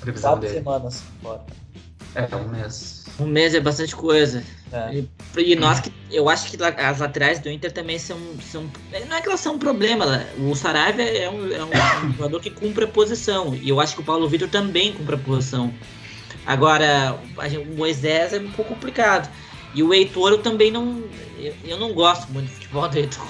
previsão 0.00 0.32
Quatro 0.32 0.40
dele? 0.42 0.54
semanas 0.58 1.02
fora. 1.22 1.40
É, 2.14 2.36
um 2.36 2.48
mês. 2.48 3.05
Um 3.18 3.26
mês 3.26 3.54
é 3.54 3.60
bastante 3.60 3.96
coisa. 3.96 4.44
É. 4.72 4.94
E, 4.94 5.52
e, 5.52 5.56
nós 5.56 5.80
que. 5.80 5.92
Eu 6.10 6.28
acho 6.28 6.50
que 6.50 6.62
as 6.62 6.98
laterais 6.98 7.38
do 7.38 7.50
Inter 7.50 7.72
também 7.72 7.98
são. 7.98 8.18
são 8.40 8.70
não 9.08 9.16
é 9.16 9.20
que 9.20 9.28
elas 9.28 9.40
são 9.40 9.54
um 9.54 9.58
problema. 9.58 10.04
Né? 10.04 10.26
O 10.38 10.54
Saraiva 10.54 11.02
é 11.02 11.28
um, 11.28 11.52
é 11.52 11.64
um 11.64 12.12
jogador 12.12 12.40
que 12.40 12.50
cumpre 12.50 12.84
a 12.84 12.88
posição. 12.88 13.54
E 13.54 13.68
eu 13.68 13.80
acho 13.80 13.94
que 13.94 14.02
o 14.02 14.04
Paulo 14.04 14.28
Vitor 14.28 14.48
também 14.48 14.92
cumpre 14.92 15.14
a 15.14 15.18
posição. 15.18 15.72
Agora, 16.44 17.18
o 17.36 17.76
Moisés 17.76 18.32
é 18.32 18.38
um 18.38 18.50
pouco 18.50 18.74
complicado. 18.74 19.30
E 19.74 19.82
o 19.82 19.92
Heitor 19.92 20.32
eu 20.32 20.38
também 20.38 20.70
não. 20.70 21.04
Eu, 21.38 21.54
eu 21.64 21.78
não 21.78 21.92
gosto 21.92 22.30
muito 22.32 22.46
do 22.46 22.52
futebol 22.52 22.88
do 22.88 22.98
Heitor. 22.98 23.26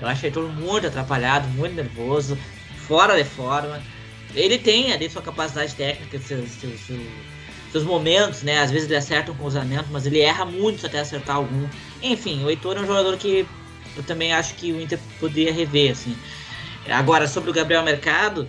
Eu 0.00 0.08
acho 0.08 0.22
o 0.22 0.26
Heitor 0.26 0.48
muito 0.48 0.86
atrapalhado, 0.86 1.46
muito 1.48 1.74
nervoso, 1.74 2.38
fora 2.86 3.16
de 3.16 3.28
forma. 3.28 3.82
Ele 4.34 4.58
tem 4.58 4.92
ali 4.92 5.10
sua 5.10 5.20
capacidade 5.20 5.74
técnica, 5.74 6.18
seus, 6.20 6.48
seus, 6.52 6.80
seus, 6.80 7.00
seus 7.70 7.84
momentos, 7.84 8.42
né? 8.42 8.58
Às 8.58 8.70
vezes 8.70 8.88
ele 8.88 8.96
acerta 8.96 9.32
um 9.32 9.36
cruzamento, 9.36 9.86
mas 9.90 10.06
ele 10.06 10.20
erra 10.20 10.44
muito 10.44 10.84
até 10.86 11.00
acertar 11.00 11.36
algum. 11.36 11.66
Enfim, 12.02 12.44
o 12.44 12.50
Heitor 12.50 12.76
é 12.76 12.80
um 12.80 12.86
jogador 12.86 13.16
que 13.16 13.46
eu 13.96 14.02
também 14.02 14.32
acho 14.32 14.54
que 14.54 14.72
o 14.72 14.80
Inter 14.80 14.98
poderia 15.18 15.52
rever, 15.52 15.92
assim. 15.92 16.16
Agora, 16.88 17.28
sobre 17.28 17.50
o 17.50 17.52
Gabriel 17.52 17.82
Mercado, 17.82 18.48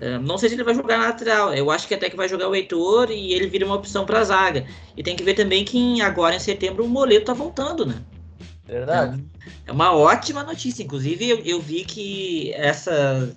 eh, 0.00 0.18
não 0.18 0.38
sei 0.38 0.48
se 0.48 0.54
ele 0.54 0.64
vai 0.64 0.74
jogar 0.74 0.98
na 0.98 1.06
lateral. 1.06 1.52
Eu 1.54 1.70
acho 1.70 1.86
que 1.86 1.94
até 1.94 2.08
que 2.08 2.16
vai 2.16 2.28
jogar 2.28 2.48
o 2.48 2.54
Heitor 2.54 3.10
e 3.10 3.32
ele 3.32 3.46
vira 3.46 3.66
uma 3.66 3.74
opção 3.74 4.06
para 4.06 4.20
a 4.20 4.24
zaga. 4.24 4.66
E 4.96 5.02
tem 5.02 5.16
que 5.16 5.24
ver 5.24 5.34
também 5.34 5.64
que 5.64 6.00
agora 6.00 6.36
em 6.36 6.40
setembro 6.40 6.84
o 6.84 6.88
Moleto 6.88 7.26
tá 7.26 7.32
voltando, 7.34 7.84
né? 7.84 7.96
Verdade. 8.66 9.22
É 9.66 9.72
uma 9.72 9.94
ótima 9.94 10.42
notícia. 10.42 10.82
Inclusive, 10.82 11.28
eu, 11.28 11.38
eu 11.44 11.60
vi 11.60 11.84
que 11.84 12.52
essa, 12.54 13.34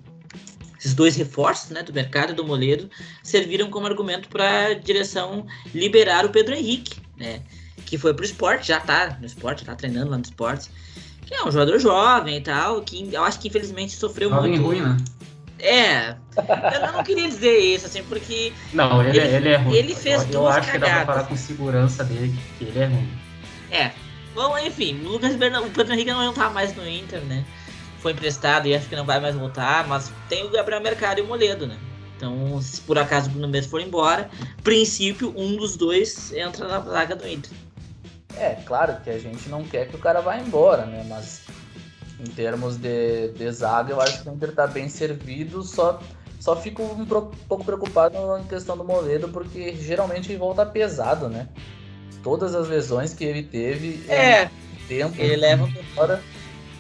esses 0.80 0.94
dois 0.94 1.16
reforços 1.16 1.70
né, 1.72 1.84
do 1.84 1.94
mercado 1.94 2.32
e 2.32 2.36
do 2.36 2.46
Moledo 2.46 2.90
serviram 3.24 3.70
como 3.70 3.88
argumento 3.88 4.30
para 4.30 4.68
a 4.68 4.74
direção 4.74 5.46
liberar 5.74 6.26
o 6.26 6.30
Pedro 6.30 6.56
Henrique, 6.56 7.00
né? 7.18 7.42
Que 7.86 7.98
foi 7.98 8.14
pro 8.14 8.26
esporte, 8.26 8.68
já 8.68 8.80
tá 8.80 9.18
no 9.20 9.26
esporte, 9.26 9.66
tá 9.66 9.76
treinando 9.76 10.12
lá 10.12 10.18
no 10.18 10.24
esporte. 10.24 10.70
Que 11.26 11.34
é 11.34 11.44
um 11.44 11.52
jogador 11.52 11.80
jovem 11.80 12.38
e 12.38 12.42
tal, 12.42 12.82
que 12.82 13.10
eu 13.14 13.24
acho 13.24 13.40
que 13.40 13.48
infelizmente 13.48 13.96
sofreu 13.96 14.30
jovem 14.30 14.52
muito. 14.52 14.66
ruim, 14.66 14.82
né? 14.82 14.98
É, 15.60 16.16
eu 16.76 16.94
não 16.94 17.04
queria 17.04 17.28
dizer 17.28 17.58
isso, 17.58 17.88
assim, 17.88 18.04
porque. 18.04 18.54
Não, 18.74 19.02
ele, 19.02 19.18
ele, 19.18 19.36
ele 19.36 19.50
é 19.50 19.56
ruim. 19.58 19.76
Ele 19.76 19.96
fez 19.96 20.22
eu, 20.22 20.28
duas 20.28 20.34
Eu 20.34 20.48
acho 20.48 20.72
cagadas. 20.72 20.90
que 20.90 20.96
dá 21.00 21.06
pra 21.06 21.14
falar 21.16 21.28
com 21.28 21.36
segurança 21.36 22.04
dele 22.04 22.38
que 22.58 22.66
ele 22.66 22.80
é 22.80 22.86
ruim. 22.86 23.10
É. 23.72 23.92
Bom, 24.36 24.56
enfim, 24.60 25.02
o 25.04 25.10
Lucas 25.10 25.36
Bernardo, 25.36 25.68
o 25.68 25.72
Pedro 25.72 25.94
Henrique 25.94 26.12
não 26.12 26.32
tá 26.32 26.50
mais 26.52 26.76
no 26.76 26.88
Inter, 26.88 27.22
né? 27.22 27.44
Foi 28.08 28.14
emprestado 28.14 28.70
e 28.70 28.74
acho 28.74 28.88
que 28.88 28.96
não 28.96 29.04
vai 29.04 29.20
mais 29.20 29.36
voltar, 29.36 29.86
mas 29.86 30.10
tem 30.30 30.46
o 30.46 30.50
Gabriel 30.50 30.80
Mercado 30.80 31.20
e 31.20 31.22
o 31.22 31.28
Moledo, 31.28 31.68
né? 31.68 31.78
Então, 32.16 32.62
se 32.62 32.80
por 32.80 32.98
acaso 32.98 33.28
o 33.28 33.34
Bruno 33.34 33.50
Mendes 33.50 33.70
for 33.70 33.82
embora, 33.82 34.30
princípio, 34.64 35.34
um 35.36 35.58
dos 35.58 35.76
dois 35.76 36.32
entra 36.32 36.70
na 36.70 36.80
zaga 36.80 37.18
do 37.18 37.28
Inter. 37.28 37.52
É, 38.38 38.56
claro 38.66 38.96
que 39.04 39.10
a 39.10 39.20
gente 39.20 39.50
não 39.50 39.66
quer 39.66 39.90
que 39.90 39.98
o 39.98 40.00
cara 40.00 40.22
vá 40.22 40.38
embora, 40.38 40.86
né? 40.86 41.06
Mas 41.10 41.42
em 42.18 42.32
termos 42.32 42.78
de, 42.78 43.28
de 43.34 43.52
zaga, 43.52 43.92
eu 43.92 44.00
acho 44.00 44.24
que 44.24 44.30
o 44.30 44.34
Inter 44.34 44.54
tá 44.54 44.66
bem 44.66 44.88
servido, 44.88 45.62
só, 45.62 46.00
só 46.40 46.56
fico 46.56 46.84
um 46.84 47.06
pouco 47.06 47.66
preocupado 47.66 48.16
em 48.40 48.44
questão 48.46 48.78
do 48.78 48.86
Moledo, 48.86 49.28
porque 49.28 49.76
geralmente 49.76 50.32
ele 50.32 50.40
volta 50.40 50.66
pesado, 50.66 51.28
né? 51.28 51.50
Todas 52.24 52.56
as 52.56 52.70
lesões 52.70 53.14
que 53.14 53.26
ele 53.26 53.44
teve 53.44 54.10
é, 54.10 54.50
tempo 54.88 55.22
ele 55.22 55.36
leva 55.36 55.68
demora, 55.68 56.24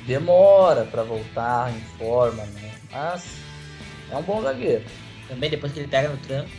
demora 0.07 0.85
para 0.85 1.03
voltar 1.03 1.71
em 1.71 1.81
forma, 1.99 2.43
né? 2.45 2.71
Mas 2.91 3.25
é 4.09 4.15
um 4.15 4.23
bom 4.23 4.41
zagueiro. 4.41 4.83
Também 5.27 5.49
depois 5.49 5.73
que 5.73 5.79
ele 5.79 5.89
pega 5.89 6.07
no 6.07 6.17
tranco. 6.17 6.49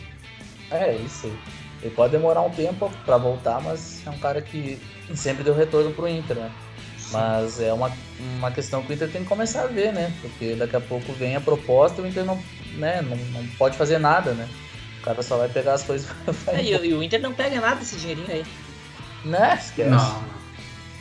É, 0.71 0.93
isso 0.95 1.25
aí. 1.25 1.39
Ele 1.81 1.95
pode 1.95 2.11
demorar 2.11 2.41
um 2.41 2.51
tempo 2.51 2.91
para 3.05 3.17
voltar, 3.17 3.59
mas 3.61 4.05
é 4.05 4.09
um 4.09 4.19
cara 4.19 4.41
que 4.41 4.79
sempre 5.15 5.43
deu 5.43 5.55
retorno 5.55 5.91
pro 5.91 6.07
Inter, 6.07 6.37
né? 6.37 6.51
Mas 7.11 7.59
é 7.59 7.73
uma, 7.73 7.91
uma 8.37 8.51
questão 8.51 8.83
que 8.83 8.91
o 8.91 8.93
Inter 8.93 9.09
tem 9.09 9.23
que 9.23 9.27
começar 9.27 9.63
a 9.63 9.67
ver, 9.67 9.91
né? 9.93 10.13
Porque 10.21 10.55
daqui 10.55 10.75
a 10.75 10.81
pouco 10.81 11.11
vem 11.13 11.35
a 11.35 11.41
proposta 11.41 12.01
e 12.01 12.03
o 12.03 12.07
Inter 12.07 12.23
não, 12.23 12.39
né, 12.75 13.01
não, 13.01 13.17
não 13.17 13.47
pode 13.57 13.75
fazer 13.77 13.97
nada, 13.97 14.33
né? 14.33 14.47
O 14.99 15.03
cara 15.03 15.23
só 15.23 15.37
vai 15.37 15.49
pegar 15.49 15.73
as 15.73 15.83
coisas 15.83 16.11
é, 16.47 16.61
e, 16.61 16.73
e, 16.73 16.93
o 16.93 17.01
Inter 17.01 17.21
não 17.21 17.33
pega 17.33 17.59
nada 17.59 17.77
desse 17.77 17.95
dinheirinho 17.95 18.29
aí. 18.29 18.45
Né? 19.23 19.57
Esquece. 19.59 19.89
Não, 19.89 20.23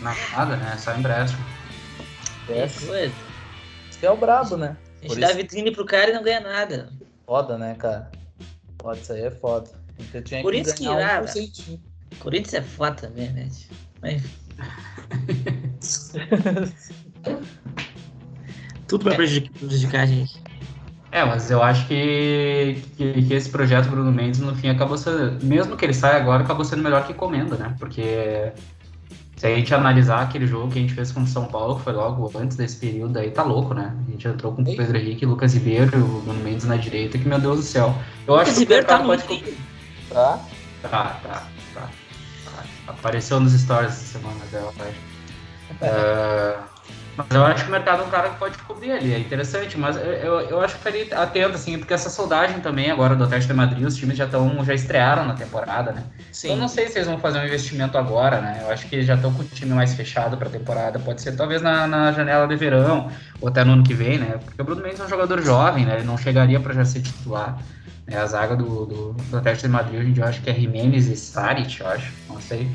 nada, 0.01 0.57
né? 0.57 0.77
Só 0.79 0.95
empréstimo. 0.95 1.45
Esquece. 2.49 3.13
Isso 3.91 3.99
que 3.99 4.07
é 4.07 4.11
o 4.11 4.17
brabo, 4.17 4.57
né? 4.57 4.77
A 4.99 5.03
gente 5.03 5.15
Por 5.15 5.21
dá 5.21 5.29
isso... 5.29 5.37
vitrine 5.37 5.71
pro 5.71 5.85
cara 5.85 6.11
e 6.11 6.15
não 6.15 6.23
ganha 6.23 6.41
nada. 6.41 6.89
Foda, 7.27 7.59
né, 7.59 7.75
cara? 7.75 8.11
Foda, 8.81 8.99
isso 8.99 9.13
aí 9.13 9.23
é 9.23 9.31
foda. 9.31 9.71
Inter 9.99 10.23
tinha 10.23 10.43
Por 10.43 10.53
que 10.53 10.61
isso 10.61 10.75
que, 10.75 10.89
um 10.89 11.79
Corinthians 12.21 12.55
é 12.55 12.63
foda 12.63 12.95
também, 12.95 13.31
né? 13.33 13.49
Mas... 14.01 14.23
Tudo 18.87 19.05
vai 19.05 19.17
prejudicar 19.17 20.03
a 20.03 20.07
gente. 20.07 20.41
É, 21.11 21.25
mas 21.25 21.51
eu 21.51 21.63
acho 21.63 21.87
que, 21.87 22.83
que, 22.97 23.23
que, 23.23 23.35
esse 23.35 23.51
projeto 23.51 23.89
Bruno 23.89 24.13
Mendes, 24.13 24.41
no 24.41 24.55
fim, 24.55 24.69
acabou 24.69 24.97
sendo. 24.97 25.45
Mesmo 25.45 25.77
que 25.77 25.85
ele 25.85 25.95
saia 25.95 26.17
agora, 26.17 26.43
acabou 26.43 26.65
sendo 26.65 26.83
melhor 26.83 27.07
que 27.07 27.15
comenda, 27.15 27.57
né? 27.57 27.75
Porque 27.79 28.53
se 29.39 29.47
a 29.47 29.55
gente 29.55 29.73
analisar 29.73 30.21
aquele 30.21 30.49
jogo 30.49 30.69
que 30.73 30.81
a 30.81 30.83
gente 30.83 30.95
fez 30.95 31.13
com 31.13 31.23
o 31.23 31.27
São 31.27 31.45
Paulo, 31.45 31.77
que 31.77 31.83
foi 31.83 31.93
logo 31.93 32.29
antes 32.37 32.57
desse 32.57 32.77
período, 32.77 33.17
aí 33.19 33.31
tá 33.31 33.45
louco, 33.45 33.73
né? 33.73 33.97
A 34.07 34.11
gente 34.11 34.27
entrou 34.27 34.53
com 34.53 34.63
o 34.63 34.65
Pedro 34.65 34.97
Henrique, 34.97 35.25
Lucas 35.25 35.55
Ribeiro 35.55 35.97
e 35.97 36.03
o 36.03 36.21
Bruno 36.23 36.43
Mendes 36.43 36.67
na 36.67 36.77
direita, 36.77 37.17
que 37.17 37.29
meu 37.29 37.39
Deus 37.39 37.59
do 37.59 37.63
céu. 37.63 37.95
Eu 38.27 38.35
Lucas 38.35 38.49
acho 38.49 38.55
que 38.55 38.61
Ribeiro 38.61 38.85
tá 38.85 38.99
no 38.99 39.07
pode... 39.07 39.45
Tá? 40.11 40.41
Tá, 40.83 41.21
tá, 41.23 41.47
tá. 41.73 41.89
Apareceu 42.89 43.39
nos 43.39 43.53
stories 43.53 43.93
essa 43.93 44.19
semana 44.19 44.45
dela, 44.51 44.73
uh, 45.73 46.78
mas 47.19 47.27
eu 47.33 47.45
acho 47.45 47.65
que 47.65 47.69
o 47.69 47.73
mercado 47.73 48.03
é 48.03 48.07
um 48.07 48.11
cara 48.11 48.31
que 48.31 48.39
pode 48.39 48.57
cobrir 48.59 48.93
ali, 48.93 49.13
é 49.13 49.19
interessante, 49.19 49.77
mas 49.77 49.97
eu, 49.97 50.05
eu, 50.05 50.41
eu 50.43 50.61
acho 50.61 50.75
que 50.75 50.85
ficaria 50.85 51.19
atento, 51.21 51.57
assim, 51.57 51.77
porque 51.77 51.93
essa 51.93 52.09
soldagem 52.09 52.61
também 52.61 52.93
agora 52.93 53.17
do 53.17 53.25
Atlético 53.25 53.53
de 53.53 53.57
Madrid, 53.57 53.85
os 53.85 53.97
times 53.97 54.17
já 54.17 54.25
estão, 54.25 54.65
já 54.65 54.73
estrearam 54.73 55.27
na 55.27 55.35
temporada, 55.35 55.91
né? 55.91 56.05
Sim. 56.31 56.51
Eu 56.51 56.57
não 56.57 56.69
sei 56.69 56.87
se 56.87 56.97
eles 56.97 57.09
vão 57.09 57.19
fazer 57.19 57.41
um 57.41 57.45
investimento 57.45 57.99
agora, 57.99 58.41
né? 58.41 58.61
Eu 58.63 58.71
acho 58.71 58.87
que 58.87 59.03
já 59.03 59.17
estão 59.17 59.35
com 59.35 59.43
o 59.43 59.45
time 59.45 59.75
mais 59.75 59.95
fechado 59.95 60.37
para 60.37 60.49
a 60.49 60.53
temporada, 60.53 61.01
pode 61.01 61.21
ser 61.21 61.35
talvez 61.35 61.61
na, 61.61 61.89
na 61.89 62.13
janela 62.13 62.47
de 62.47 62.55
verão, 62.55 63.11
ou 63.41 63.49
até 63.49 63.65
no 63.65 63.73
ano 63.73 63.83
que 63.83 63.95
vem, 63.95 64.19
né? 64.19 64.39
Porque 64.45 64.63
o 64.63 64.65
Bruno 64.65 64.81
Mendes 64.81 65.01
é 65.01 65.05
um 65.05 65.09
jogador 65.09 65.43
jovem, 65.43 65.85
né? 65.85 65.97
Ele 65.97 66.07
não 66.07 66.17
chegaria 66.17 66.61
para 66.61 66.73
já 66.73 66.85
ser 66.85 67.03
titular. 67.03 67.59
É 68.07 68.17
a 68.17 68.27
zaga 68.27 68.55
do, 68.55 68.87
do, 68.87 69.13
do 69.13 69.37
Atlético 69.37 69.67
de 69.67 69.73
Madrid, 69.73 70.01
hoje 70.01 70.11
em 70.11 70.13
dia, 70.13 70.23
eu 70.23 70.29
acho 70.29 70.41
que 70.41 70.49
é 70.49 70.55
Jimenez 70.55 71.09
e 71.09 71.17
Saric, 71.17 71.81
eu 71.81 71.89
acho, 71.89 72.13
não 72.29 72.41
sei. 72.41 72.71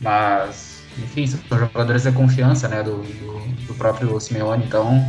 Mas, 0.00 0.69
enfim, 0.98 1.26
são 1.26 1.58
jogadores 1.58 2.02
de 2.02 2.12
confiança, 2.12 2.68
né, 2.68 2.82
do, 2.82 2.96
do, 3.02 3.66
do, 3.66 3.74
próprio 3.74 4.18
Simeone, 4.20 4.64
então 4.64 5.04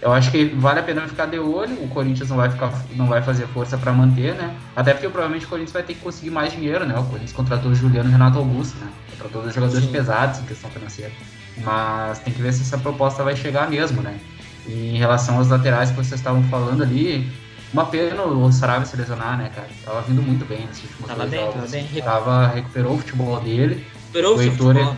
eu 0.00 0.12
acho 0.12 0.30
que 0.30 0.44
vale 0.44 0.80
a 0.80 0.82
pena 0.82 1.02
ficar 1.08 1.26
de 1.26 1.38
olho, 1.38 1.82
o 1.82 1.88
Corinthians 1.88 2.28
não 2.28 2.36
vai, 2.36 2.50
ficar, 2.50 2.72
não 2.94 3.06
vai 3.06 3.22
fazer 3.22 3.46
força 3.48 3.76
para 3.76 3.92
manter, 3.92 4.34
né, 4.34 4.54
até 4.74 4.92
porque 4.92 5.08
provavelmente 5.08 5.46
o 5.46 5.48
Corinthians 5.48 5.72
vai 5.72 5.82
ter 5.82 5.94
que 5.94 6.00
conseguir 6.00 6.30
mais 6.30 6.52
dinheiro, 6.52 6.86
né, 6.86 6.98
o 6.98 7.04
Corinthians 7.04 7.32
contratou 7.32 7.70
o 7.70 7.74
Juliano 7.74 8.08
e 8.08 8.12
Renato 8.12 8.38
Augusto, 8.38 8.76
né, 8.78 8.88
contratou 9.10 9.42
dois 9.42 9.54
jogadores 9.54 9.84
Sim. 9.84 9.92
pesados 9.92 10.40
em 10.40 10.44
questão 10.44 10.70
financeira, 10.70 11.12
mas 11.58 12.18
tem 12.20 12.32
que 12.32 12.40
ver 12.40 12.52
se 12.52 12.62
essa 12.62 12.78
proposta 12.78 13.24
vai 13.24 13.36
chegar 13.36 13.68
mesmo, 13.68 14.02
né, 14.02 14.18
e 14.66 14.94
em 14.94 14.98
relação 14.98 15.36
aos 15.38 15.48
laterais 15.48 15.90
que 15.90 15.96
vocês 15.96 16.20
estavam 16.20 16.42
falando 16.44 16.82
ali, 16.82 17.30
uma 17.72 17.86
pena 17.86 18.22
o 18.22 18.50
Sarabia 18.52 18.86
se 18.86 18.96
lesionar, 18.96 19.36
né, 19.36 19.50
cara? 19.54 19.68
Tava 19.84 20.00
vindo 20.02 20.22
muito 20.22 20.44
bem 20.44 20.66
nesses 20.66 20.84
últimos 20.84 21.08
tava 21.08 21.26
bem, 21.26 21.40
jogos. 21.40 21.54
Tava 21.54 21.68
bem, 21.68 22.02
tava, 22.02 22.46
recuperou 22.48 22.94
o 22.94 22.98
futebol 22.98 23.40
dele. 23.40 23.86
Recuperou 24.00 24.36
o, 24.36 24.40
Heitor, 24.40 24.74
futebol. 24.74 24.96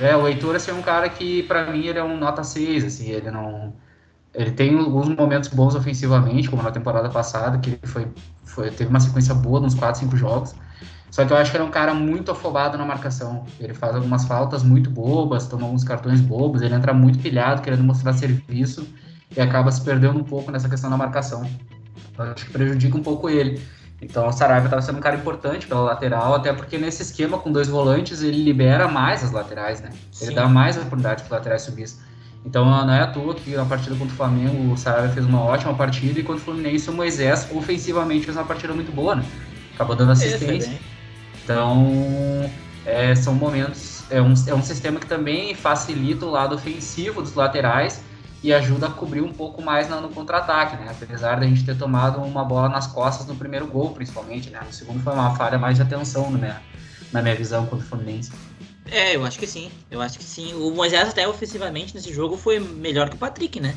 É, 0.00 0.16
o 0.16 0.26
Heitor 0.28 0.56
assim, 0.56 0.70
é 0.70 0.74
um 0.74 0.82
cara 0.82 1.08
que, 1.08 1.42
pra 1.44 1.70
mim, 1.70 1.86
ele 1.86 1.98
é 1.98 2.04
um 2.04 2.16
nota 2.16 2.44
6, 2.44 2.84
assim, 2.84 3.10
ele 3.10 3.30
não... 3.30 3.72
Ele 4.34 4.50
tem 4.52 4.78
alguns 4.78 5.08
momentos 5.08 5.48
bons 5.48 5.74
ofensivamente, 5.74 6.48
como 6.48 6.62
na 6.62 6.70
temporada 6.70 7.08
passada, 7.08 7.58
que 7.58 7.70
ele 7.70 7.80
foi, 7.84 8.06
foi, 8.44 8.70
teve 8.70 8.88
uma 8.90 9.00
sequência 9.00 9.34
boa 9.34 9.58
nos 9.58 9.74
4, 9.74 10.00
5 10.00 10.16
jogos. 10.16 10.54
Só 11.10 11.24
que 11.24 11.32
eu 11.32 11.36
acho 11.36 11.50
que 11.50 11.56
ele 11.56 11.64
é 11.64 11.66
um 11.66 11.70
cara 11.70 11.94
muito 11.94 12.30
afobado 12.30 12.76
na 12.76 12.84
marcação. 12.84 13.44
Ele 13.58 13.74
faz 13.74 13.96
algumas 13.96 14.26
faltas 14.26 14.62
muito 14.62 14.90
bobas, 14.90 15.48
toma 15.48 15.64
alguns 15.64 15.82
cartões 15.82 16.20
bobos, 16.20 16.62
ele 16.62 16.74
entra 16.74 16.92
muito 16.92 17.18
pilhado, 17.18 17.62
querendo 17.62 17.82
mostrar 17.82 18.12
serviço 18.12 18.86
e 19.34 19.40
acaba 19.40 19.70
se 19.72 19.80
perdendo 19.80 20.18
um 20.18 20.24
pouco 20.24 20.50
nessa 20.50 20.68
questão 20.68 20.90
da 20.90 20.96
marcação. 20.96 21.48
Então, 22.12 22.26
acho 22.26 22.46
que 22.46 22.52
prejudica 22.52 22.96
um 22.96 23.02
pouco 23.02 23.28
ele. 23.28 23.60
Então 24.00 24.28
o 24.28 24.32
Saraiva 24.32 24.66
estava 24.66 24.80
sendo 24.80 24.98
um 24.98 25.00
cara 25.00 25.16
importante 25.16 25.66
pela 25.66 25.80
lateral, 25.80 26.34
até 26.34 26.52
porque 26.52 26.78
nesse 26.78 27.02
esquema 27.02 27.38
com 27.38 27.50
dois 27.50 27.68
volantes 27.68 28.22
ele 28.22 28.42
libera 28.42 28.86
mais 28.86 29.24
as 29.24 29.32
laterais, 29.32 29.80
né? 29.80 29.90
Ele 30.20 30.30
Sim. 30.30 30.34
dá 30.34 30.48
mais 30.48 30.76
oportunidade 30.76 31.22
para 31.22 31.26
os 31.26 31.30
laterais 31.30 31.62
subir. 31.62 31.88
Então 32.46 32.64
não 32.64 32.92
é 32.92 33.00
à 33.00 33.06
toa 33.08 33.34
que 33.34 33.50
na 33.50 33.64
partida 33.64 33.96
contra 33.96 34.14
o 34.14 34.16
Flamengo 34.16 34.72
o 34.72 34.76
Saraiva 34.76 35.12
fez 35.12 35.26
uma 35.26 35.42
ótima 35.42 35.74
partida 35.74 36.20
e 36.20 36.22
contra 36.22 36.40
o 36.40 36.44
Fluminense 36.44 36.88
o 36.88 36.92
Moisés 36.92 37.48
ofensivamente 37.52 38.24
fez 38.24 38.36
uma 38.36 38.46
partida 38.46 38.72
muito 38.72 38.92
boa, 38.92 39.16
né? 39.16 39.24
Acabou 39.74 39.96
dando 39.96 40.12
assistência. 40.12 40.78
Então 41.42 42.48
é, 42.86 43.14
são 43.16 43.34
momentos, 43.34 44.04
é 44.10 44.22
um, 44.22 44.32
é 44.46 44.54
um 44.54 44.62
sistema 44.62 45.00
que 45.00 45.06
também 45.06 45.54
facilita 45.54 46.24
o 46.24 46.30
lado 46.30 46.54
ofensivo 46.54 47.20
dos 47.20 47.34
laterais 47.34 48.00
e 48.42 48.52
ajuda 48.52 48.86
a 48.86 48.90
cobrir 48.90 49.20
um 49.20 49.32
pouco 49.32 49.60
mais 49.60 49.88
no, 49.88 50.00
no 50.00 50.08
contra-ataque, 50.10 50.76
né? 50.76 50.90
Apesar 50.90 51.40
da 51.40 51.46
gente 51.46 51.64
ter 51.64 51.76
tomado 51.76 52.20
uma 52.20 52.44
bola 52.44 52.68
nas 52.68 52.86
costas 52.86 53.26
no 53.26 53.34
primeiro 53.34 53.66
gol, 53.66 53.90
principalmente, 53.90 54.50
né? 54.50 54.60
No 54.64 54.72
segundo 54.72 55.02
foi 55.02 55.12
uma 55.12 55.34
falha 55.34 55.58
mais 55.58 55.76
de 55.76 55.82
atenção, 55.82 56.30
né? 56.30 56.60
na 57.12 57.22
minha 57.22 57.34
visão, 57.34 57.66
contra 57.66 57.84
o 57.84 57.88
Fluminense. 57.88 58.30
É, 58.90 59.16
eu 59.16 59.24
acho 59.24 59.38
que 59.38 59.46
sim. 59.46 59.70
Eu 59.90 60.00
acho 60.00 60.18
que 60.18 60.24
sim. 60.24 60.54
O 60.54 60.70
Moisés 60.70 61.08
até 61.08 61.28
ofensivamente 61.28 61.94
nesse 61.94 62.12
jogo 62.12 62.36
foi 62.36 62.58
melhor 62.58 63.08
que 63.08 63.16
o 63.16 63.18
Patrick, 63.18 63.60
né? 63.60 63.74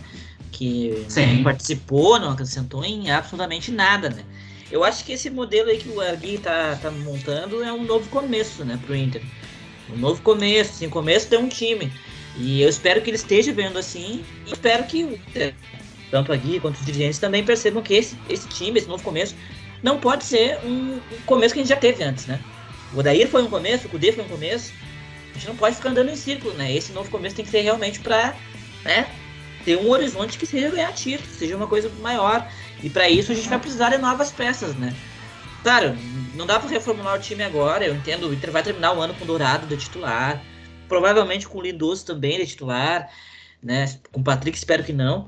Que 0.51 1.05
sim. 1.09 1.37
não 1.37 1.43
participou, 1.43 2.19
não 2.19 2.31
acrescentou 2.31 2.83
em 2.83 3.11
absolutamente 3.11 3.71
nada, 3.71 4.09
né? 4.09 4.23
Eu 4.71 4.85
acho 4.85 5.03
que 5.03 5.11
esse 5.11 5.29
modelo 5.29 5.69
aí 5.69 5.77
que 5.77 5.89
o 5.89 5.99
Argui 5.99 6.37
tá, 6.37 6.77
tá 6.81 6.89
montando 6.89 7.61
é 7.61 7.73
um 7.73 7.83
novo 7.83 8.09
começo, 8.09 8.63
né, 8.63 8.79
pro 8.85 8.95
Inter. 8.95 9.21
Um 9.93 9.97
novo 9.97 10.21
começo, 10.21 10.71
assim, 10.71 10.89
começo 10.89 11.29
de 11.29 11.35
um 11.35 11.49
time. 11.49 11.91
E 12.37 12.61
eu 12.61 12.69
espero 12.69 13.01
que 13.01 13.09
ele 13.09 13.17
esteja 13.17 13.51
vendo 13.51 13.77
assim 13.77 14.23
e 14.47 14.53
espero 14.53 14.83
que 14.85 15.19
tanto 16.09 16.31
a 16.31 16.35
Gui 16.35 16.59
quanto 16.59 16.75
os 16.75 16.85
dirigentes 16.85 17.19
também 17.19 17.43
percebam 17.43 17.81
que 17.81 17.93
esse, 17.93 18.17
esse 18.29 18.47
time, 18.47 18.77
esse 18.77 18.87
novo 18.87 19.03
começo, 19.03 19.35
não 19.81 19.99
pode 19.99 20.25
ser 20.25 20.59
um, 20.63 20.95
um 20.95 21.21
começo 21.25 21.53
que 21.53 21.59
a 21.59 21.63
gente 21.63 21.69
já 21.69 21.79
teve 21.79 22.03
antes, 22.03 22.25
né? 22.25 22.39
O 22.93 22.99
Odair 22.99 23.27
foi 23.27 23.41
um 23.41 23.49
começo, 23.49 23.87
o 23.87 23.89
Kudê 23.89 24.11
foi 24.11 24.23
um 24.25 24.27
começo. 24.27 24.73
A 25.31 25.33
gente 25.33 25.47
não 25.47 25.55
pode 25.55 25.77
ficar 25.77 25.89
andando 25.89 26.09
em 26.09 26.15
círculo, 26.15 26.53
né? 26.53 26.75
Esse 26.75 26.91
novo 26.91 27.09
começo 27.09 27.35
tem 27.35 27.45
que 27.45 27.51
ser 27.51 27.61
realmente 27.61 27.99
para 28.01 28.35
né, 28.83 29.07
ter 29.63 29.77
um 29.77 29.89
horizonte 29.89 30.37
que 30.37 30.45
seja 30.45 30.69
ganhar 30.69 30.91
título, 30.91 31.29
seja 31.33 31.55
uma 31.55 31.67
coisa 31.67 31.89
maior. 32.01 32.47
E 32.83 32.89
para 32.89 33.09
isso 33.09 33.31
a 33.31 33.35
gente 33.35 33.47
vai 33.47 33.59
precisar 33.59 33.89
de 33.89 33.97
novas 33.97 34.31
peças, 34.31 34.75
né? 34.75 34.93
Claro, 35.63 35.95
não 36.35 36.45
dá 36.45 36.59
para 36.59 36.69
reformular 36.69 37.15
o 37.15 37.21
time 37.21 37.43
agora. 37.43 37.85
Eu 37.85 37.95
entendo, 37.95 38.27
o 38.27 38.33
Inter 38.33 38.51
vai 38.51 38.63
terminar 38.63 38.93
o 38.93 39.01
ano 39.01 39.13
com 39.13 39.23
o 39.23 39.27
Dourado 39.27 39.65
de 39.67 39.77
titular, 39.77 40.41
provavelmente 40.91 41.47
com 41.47 41.59
o 41.59 41.61
Lindoso 41.61 42.05
também 42.05 42.37
de 42.37 42.47
titular, 42.47 43.09
né? 43.63 43.97
Com 44.11 44.19
o 44.19 44.23
Patrick, 44.23 44.57
espero 44.57 44.83
que 44.83 44.91
não. 44.91 45.25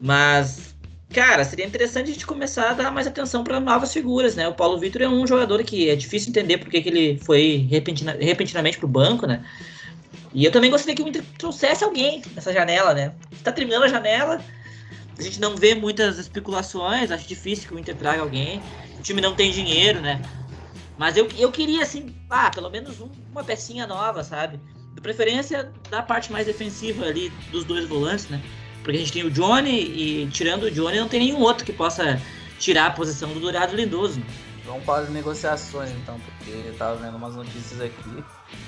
Mas, 0.00 0.72
cara, 1.12 1.44
seria 1.44 1.66
interessante 1.66 2.10
a 2.10 2.12
gente 2.12 2.24
começar 2.24 2.70
a 2.70 2.74
dar 2.74 2.92
mais 2.92 3.08
atenção 3.08 3.42
para 3.42 3.58
novas 3.58 3.92
figuras, 3.92 4.36
né? 4.36 4.46
O 4.46 4.54
Paulo 4.54 4.78
Vitor 4.78 5.02
é 5.02 5.08
um 5.08 5.26
jogador 5.26 5.64
que 5.64 5.90
é 5.90 5.96
difícil 5.96 6.30
entender 6.30 6.58
porque 6.58 6.80
que 6.80 6.88
ele 6.88 7.18
foi 7.24 7.66
repentina, 7.68 8.16
repentinamente 8.20 8.78
pro 8.78 8.86
banco, 8.86 9.26
né? 9.26 9.44
E 10.32 10.44
eu 10.44 10.52
também 10.52 10.70
gostaria 10.70 10.94
que 10.94 11.02
o 11.02 11.08
Inter 11.08 11.24
trouxesse 11.36 11.82
alguém 11.82 12.22
nessa 12.32 12.52
janela, 12.52 12.94
né? 12.94 13.12
Está 13.32 13.50
terminando 13.50 13.82
a 13.82 13.88
janela, 13.88 14.40
a 15.18 15.22
gente 15.22 15.40
não 15.40 15.56
vê 15.56 15.74
muitas 15.74 16.18
especulações, 16.18 17.10
acho 17.10 17.26
difícil 17.26 17.66
que 17.66 17.74
o 17.74 17.78
Inter 17.80 17.96
traga 17.96 18.22
alguém. 18.22 18.62
O 18.96 19.02
time 19.02 19.20
não 19.20 19.34
tem 19.34 19.50
dinheiro, 19.50 20.00
né? 20.00 20.22
Mas 20.96 21.16
eu, 21.16 21.26
eu 21.36 21.50
queria, 21.50 21.82
assim, 21.82 22.14
ah, 22.30 22.48
pelo 22.48 22.70
menos 22.70 23.00
um, 23.00 23.08
uma 23.32 23.42
pecinha 23.42 23.88
nova, 23.88 24.22
sabe? 24.22 24.60
De 24.94 25.00
preferência 25.00 25.72
da 25.90 26.02
parte 26.02 26.32
mais 26.32 26.46
defensiva 26.46 27.04
ali 27.04 27.30
dos 27.50 27.64
dois 27.64 27.86
volantes, 27.86 28.28
né? 28.28 28.42
Porque 28.82 28.96
a 28.96 29.00
gente 29.00 29.12
tem 29.12 29.24
o 29.24 29.30
Johnny 29.30 29.70
e 29.70 30.26
tirando 30.30 30.64
o 30.64 30.70
Johnny 30.70 30.98
não 30.98 31.08
tem 31.08 31.20
nenhum 31.20 31.40
outro 31.40 31.64
que 31.64 31.72
possa 31.72 32.20
tirar 32.58 32.86
a 32.86 32.90
posição 32.90 33.32
do 33.32 33.40
Dourado 33.40 33.76
Lindoso. 33.76 34.22
Vamos 34.64 34.84
falar 34.84 35.04
de 35.04 35.12
negociações 35.12 35.90
então, 35.90 36.18
porque 36.20 36.50
eu 36.50 36.74
tava 36.76 36.96
vendo 36.96 37.16
umas 37.16 37.34
notícias 37.34 37.80
aqui. 37.80 38.24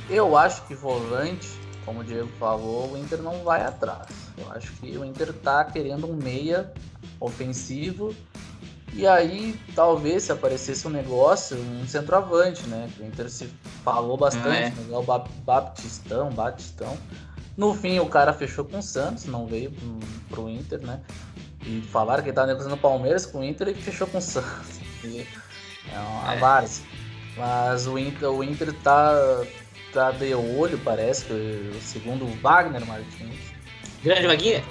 Eu 0.09 0.37
acho 0.37 0.67
que 0.67 0.75
volante 0.75 1.49
como 1.85 2.01
o 2.01 2.05
Diego 2.05 2.29
falou, 2.39 2.93
o 2.93 2.97
Inter 2.97 3.21
não 3.21 3.43
vai 3.43 3.63
atrás. 3.63 4.09
Eu 4.37 4.51
acho 4.53 4.73
que 4.75 4.97
o 4.97 5.05
Inter 5.05 5.33
tá 5.33 5.65
querendo 5.65 6.09
um 6.09 6.15
meia 6.15 6.73
ofensivo. 7.21 8.15
E 8.95 9.07
aí, 9.07 9.59
talvez, 9.75 10.25
se 10.25 10.33
aparecesse 10.33 10.87
um 10.87 10.91
negócio, 10.91 11.57
um 11.57 11.87
centroavante, 11.87 12.67
né? 12.67 12.91
Que 12.95 13.03
o 13.03 13.07
Inter 13.07 13.31
se 13.31 13.49
falou 13.83 14.19
bastante, 14.19 14.75
ah, 14.79 14.93
é. 14.93 14.97
o 14.97 15.03
Baptistão, 15.45 16.31
Batistão. 16.31 16.99
No 17.57 17.75
fim, 17.75 17.99
o 17.99 18.07
cara 18.07 18.33
fechou 18.33 18.65
com 18.65 18.79
o 18.79 18.83
Santos, 18.83 19.25
não 19.25 19.47
veio 19.47 19.71
pro, 19.71 19.99
pro 20.29 20.49
Inter, 20.49 20.81
né? 20.87 21.01
E 21.65 21.81
falaram 21.91 22.23
que 22.23 22.29
ele 22.29 22.35
tava 22.35 22.49
negociando 22.49 22.75
o 22.75 22.79
Palmeiras 22.79 23.25
com 23.25 23.41
o 23.41 23.45
Inter 23.45 23.69
e 23.69 23.75
fechou 23.75 24.07
com 24.07 24.19
o 24.19 24.21
Santos. 24.23 24.81
E 25.05 25.27
é 25.91 25.99
uma 25.99 26.35
é. 26.35 26.39
várzea. 26.39 26.85
Mas 27.37 27.87
o 27.87 27.99
Inter, 27.99 28.31
o 28.31 28.45
Inter 28.45 28.75
tá, 28.83 29.43
tá 29.93 30.11
de 30.11 30.35
olho, 30.35 30.79
parece, 30.79 31.25
que, 31.25 31.79
segundo 31.81 32.27
o 32.27 32.37
Wagner 32.43 32.87
Martins. 32.87 33.53
Grande 34.03 34.27
Vaguinha? 34.27 34.63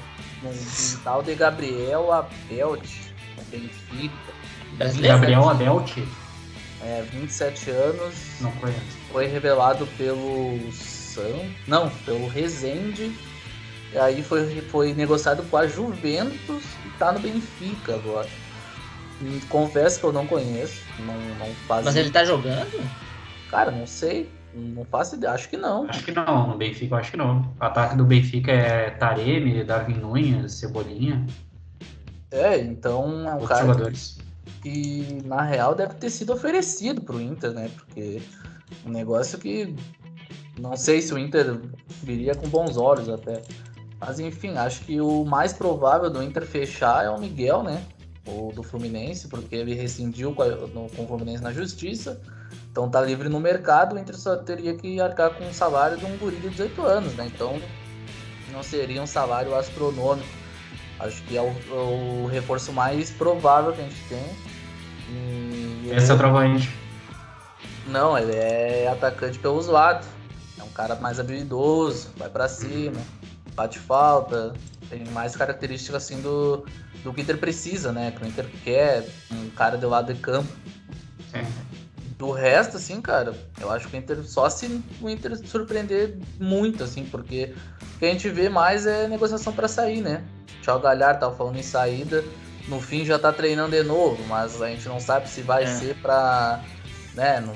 Um 0.44 1.04
tal 1.04 1.24
de 1.24 1.36
Gabriel 1.36 2.12
Abelt, 2.12 3.11
Benfica. 3.52 4.34
Gabriel 5.02 5.50
Abelt? 5.50 5.98
É, 6.84 7.04
27 7.12 7.70
anos. 7.70 8.42
Não 8.42 8.52
conheço. 8.54 8.82
Foi 9.12 9.28
revelado 9.28 9.86
pelo 9.98 10.72
São. 10.72 11.46
Não, 11.68 11.90
pelo 12.06 12.28
Rezende. 12.28 13.12
E 13.94 13.98
aí 13.98 14.24
foi, 14.24 14.62
foi 14.62 14.94
negociado 14.94 15.44
com 15.50 15.58
a 15.58 15.68
Juventus 15.68 16.64
e 16.86 16.90
tá 16.98 17.12
no 17.12 17.20
Benfica 17.20 17.96
agora. 17.96 18.28
Confesso 19.50 20.00
que 20.00 20.06
eu 20.06 20.14
não 20.14 20.26
conheço. 20.26 20.82
Não, 21.00 21.14
não 21.38 21.54
faz. 21.68 21.86
Mas 21.86 21.96
ele 21.96 22.10
tá 22.10 22.24
jogando? 22.24 22.82
Cara, 23.50 23.70
não 23.70 23.86
sei. 23.86 24.30
Não 24.54 24.84
faço 24.86 25.16
ideia, 25.16 25.34
acho 25.34 25.50
que 25.50 25.58
não. 25.58 25.88
Acho 25.90 26.04
que 26.04 26.12
não, 26.12 26.48
no 26.48 26.58
Benfica 26.58 26.96
eu 26.96 27.00
acho 27.00 27.12
que 27.12 27.18
não. 27.18 27.54
O 27.60 27.64
ataque 27.64 27.96
do 27.96 28.04
Benfica 28.04 28.52
é 28.52 28.90
Taremi, 28.90 29.64
Darwin 29.64 29.96
Nunes, 29.96 30.54
Cebolinha. 30.54 31.26
É, 32.32 32.58
então 32.58 33.30
é 33.30 33.34
um 33.36 33.46
cara 33.46 33.67
jogadores. 33.67 34.17
que 34.62 35.22
na 35.26 35.41
real 35.41 35.76
deve 35.76 35.96
ter 35.96 36.10
sido 36.10 36.34
oferecido 36.34 37.02
pro 37.02 37.20
Inter, 37.20 37.52
né? 37.52 37.70
Porque 37.76 38.22
um 38.86 38.89
negócio 38.89 39.38
que 39.38 39.76
não 40.58 40.78
sei 40.78 41.02
se 41.02 41.13
o 41.13 41.17
Inter 41.17 41.60
viria 42.04 42.34
com 42.36 42.48
bons 42.48 42.78
olhos 42.78 43.10
até. 43.10 43.41
Mas 44.00 44.20
enfim, 44.20 44.58
acho 44.58 44.82
que 44.82 45.00
o 45.00 45.24
mais 45.26 45.54
provável 45.54 46.10
do 46.10 46.24
Inter 46.24 46.46
fechar 46.46 47.06
é 47.06 47.10
o 47.10 47.20
Miguel, 47.20 47.63
né? 47.63 47.84
O 48.26 48.52
do 48.54 48.63
Fluminense, 48.63 49.28
porque 49.28 49.56
ele 49.56 49.74
rescindiu 49.74 50.34
com, 50.34 50.44
a, 50.44 50.48
no, 50.48 50.89
com 50.89 51.04
o 51.04 51.08
Fluminense 51.08 51.44
na 51.44 51.52
justiça. 51.52 52.22
Então 52.72 52.89
tá 52.89 53.02
livre 53.02 53.28
no 53.28 53.39
mercado, 53.39 53.96
o 53.96 54.00
Inter 54.00 54.17
só 54.17 54.38
teria 54.38 54.74
que 54.76 55.00
arcar 55.02 55.32
com 55.36 55.48
o 55.48 55.54
salário 55.54 55.98
de 55.98 56.06
um 56.06 56.17
guri 56.17 56.38
de 56.38 56.50
18 56.50 56.82
anos, 56.82 57.13
né? 57.15 57.30
Então 57.34 57.60
não 58.52 58.63
seria 58.63 59.02
um 59.02 59.08
salário 59.08 59.54
astronômico. 59.56 60.40
Acho 61.02 61.24
que 61.24 61.36
é 61.36 61.42
o, 61.42 62.24
o 62.24 62.28
reforço 62.28 62.72
mais 62.72 63.10
provável 63.10 63.74
que 63.74 63.82
a 63.82 63.84
gente 63.84 64.04
tem. 64.08 64.24
E 65.10 65.90
Esse 65.92 66.12
é 66.12 66.14
o 66.14 66.18
trovante. 66.18 66.70
Não, 67.88 68.18
ele 68.18 68.34
é 68.34 68.88
atacante 68.88 69.40
pelos 69.40 69.68
lados. 69.68 70.08
É 70.60 70.64
um 70.64 70.70
cara 70.70 70.96
mais 70.96 71.20
habilidoso, 71.20 72.10
vai 72.16 72.30
para 72.30 72.48
cima, 72.48 73.02
bate 73.56 73.80
falta, 73.80 74.54
tem 74.90 75.04
mais 75.08 75.36
características 75.36 76.04
assim 76.04 76.22
do, 76.22 76.66
do 77.04 77.12
que 77.12 77.20
o 77.20 77.24
Inter 77.24 77.38
precisa, 77.38 77.92
né? 77.92 78.12
Que 78.12 78.24
o 78.24 78.28
Inter 78.28 78.46
quer 78.64 79.08
um 79.32 79.50
cara 79.50 79.78
do 79.78 79.90
lado 79.90 80.14
de 80.14 80.20
campo. 80.20 80.52
Sim. 81.32 81.71
Do 82.22 82.30
resto, 82.30 82.78
assim, 82.78 83.02
cara, 83.02 83.34
eu 83.60 83.72
acho 83.72 83.88
que 83.88 83.98
o 83.98 84.00
Inter 84.00 84.24
só 84.24 84.48
se 84.48 84.80
o 85.02 85.10
Inter 85.10 85.36
surpreender 85.36 86.20
muito, 86.40 86.84
assim, 86.84 87.04
porque 87.04 87.56
o 87.96 87.98
que 87.98 88.06
a 88.06 88.10
gente 88.10 88.30
vê 88.30 88.48
mais 88.48 88.86
é 88.86 89.08
negociação 89.08 89.52
para 89.52 89.68
sair, 89.68 90.02
né? 90.02 90.24
O 90.60 90.62
Thiago 90.62 90.82
Galhardo 90.82 91.20
tava 91.20 91.36
falando 91.36 91.58
em 91.58 91.64
saída, 91.64 92.24
no 92.68 92.80
fim 92.80 93.04
já 93.04 93.18
tá 93.18 93.34
treinando 93.34 93.72
de 93.72 93.82
novo, 93.82 94.24
mas 94.28 94.62
a 94.62 94.68
gente 94.68 94.88
não 94.88 95.00
sabe 95.00 95.28
se 95.28 95.42
vai 95.42 95.64
é. 95.64 95.66
ser 95.66 95.96
pra. 95.96 96.64
né? 97.16 97.40
Não, 97.40 97.56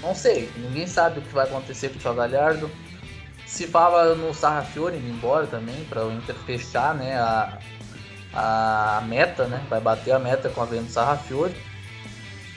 não 0.00 0.14
sei, 0.14 0.48
ninguém 0.58 0.86
sabe 0.86 1.18
o 1.18 1.22
que 1.22 1.34
vai 1.34 1.46
acontecer 1.46 1.88
com 1.88 1.96
o 1.96 1.98
Thiago 1.98 2.18
Galhardo. 2.18 2.70
Se 3.48 3.66
fala 3.66 4.14
no 4.14 4.32
Sarrafiore 4.32 4.96
indo 4.96 5.08
embora 5.08 5.48
também, 5.48 5.84
para 5.86 6.06
o 6.06 6.12
Inter 6.12 6.36
fechar 6.46 6.94
né, 6.94 7.16
a, 7.18 7.58
a 8.32 9.02
meta, 9.08 9.48
né? 9.48 9.60
Vai 9.68 9.80
bater 9.80 10.12
a 10.12 10.20
meta 10.20 10.48
com 10.50 10.62
a 10.62 10.66
venda 10.66 10.84
do 10.84 10.90
Sarrafiore. 10.92 11.73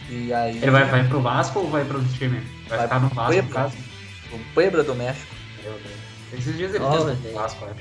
E 0.09 0.33
aí... 0.33 0.57
Ele 0.57 0.71
vai, 0.71 0.85
vai 0.85 1.07
pro 1.07 1.21
Vasco 1.21 1.59
ou 1.59 1.69
vai 1.69 1.83
pro 1.83 2.03
time? 2.05 2.39
Vai, 2.67 2.77
vai 2.77 2.87
ficar 2.87 2.99
no 2.99 3.09
Vasco, 3.09 3.33
Puebla, 3.33 3.49
no 3.49 3.53
caso? 3.53 3.77
O 4.31 4.53
Puebla 4.53 4.83
do 4.83 4.95
México. 4.95 5.35
Meu 5.63 5.73
Deus. 5.73 6.07
Esses 6.33 6.57
dias 6.57 6.73
ele 6.73 6.83
oh, 6.83 7.05
fez 7.05 7.23
no 7.23 7.33
Vasco, 7.33 7.65
né? 7.65 7.75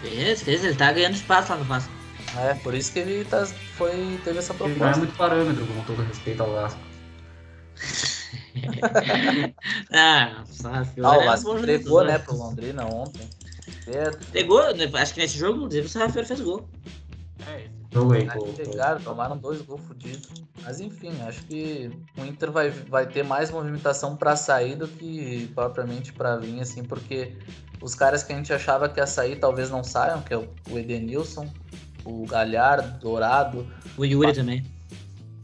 Fez, 0.00 0.42
fez, 0.42 0.64
ele 0.64 0.74
tá 0.74 0.92
ganhando 0.92 1.14
espaço 1.14 1.52
lá 1.52 1.58
no 1.58 1.64
Vasco. 1.64 1.92
É, 2.38 2.54
por 2.54 2.74
isso 2.74 2.92
que 2.92 3.00
ele 3.00 3.24
tá, 3.24 3.44
foi, 3.76 4.20
teve 4.24 4.38
essa 4.38 4.54
proposta. 4.54 4.78
Ele 4.78 4.84
não 4.84 4.92
é 4.92 4.96
muito 4.96 5.16
parâmetro, 5.16 5.66
com 5.66 5.82
todo 5.82 6.02
respeito 6.02 6.42
ao 6.42 6.52
Vasco. 6.52 6.80
ah, 9.92 10.44
ah, 10.64 11.18
o 11.18 11.24
Vasco 11.24 11.58
entregou, 11.58 12.04
né, 12.04 12.18
pro 12.18 12.36
Londrina 12.36 12.84
ontem. 12.84 13.28
Pegou, 14.32 14.62
acho 14.94 15.14
que 15.14 15.20
nesse 15.20 15.38
jogo, 15.38 15.58
inclusive, 15.58 15.86
o 15.86 15.90
Sarrafiore 15.90 16.26
fez 16.26 16.40
gol. 16.40 16.68
É, 17.48 17.68
jogo 17.92 18.14
aí, 18.14 18.26
pô. 18.30 18.46
Chegaram, 18.54 19.00
tomaram 19.00 19.36
dois 19.36 19.60
gols 19.62 19.80
fodidos. 19.82 20.28
Mas 20.62 20.80
enfim, 20.80 21.12
acho 21.26 21.42
que 21.44 21.90
o 22.16 22.24
Inter 22.24 22.50
vai, 22.50 22.70
vai 22.70 23.06
ter 23.06 23.24
mais 23.24 23.50
movimentação 23.50 24.16
para 24.16 24.36
sair 24.36 24.76
do 24.76 24.86
que 24.86 25.50
propriamente 25.54 26.12
para 26.12 26.36
vir, 26.36 26.60
assim, 26.60 26.84
porque 26.84 27.36
os 27.80 27.94
caras 27.94 28.22
que 28.22 28.32
a 28.32 28.36
gente 28.36 28.52
achava 28.52 28.88
que 28.88 29.00
ia 29.00 29.06
sair 29.06 29.36
talvez 29.36 29.70
não 29.70 29.82
saiam, 29.82 30.20
que 30.20 30.32
é 30.32 30.36
o 30.36 30.78
Edenilson, 30.78 31.48
o 32.04 32.26
Galhardo, 32.26 32.98
Dourado. 32.98 33.66
O 33.96 34.04
Yuri 34.04 34.34
também. 34.34 34.64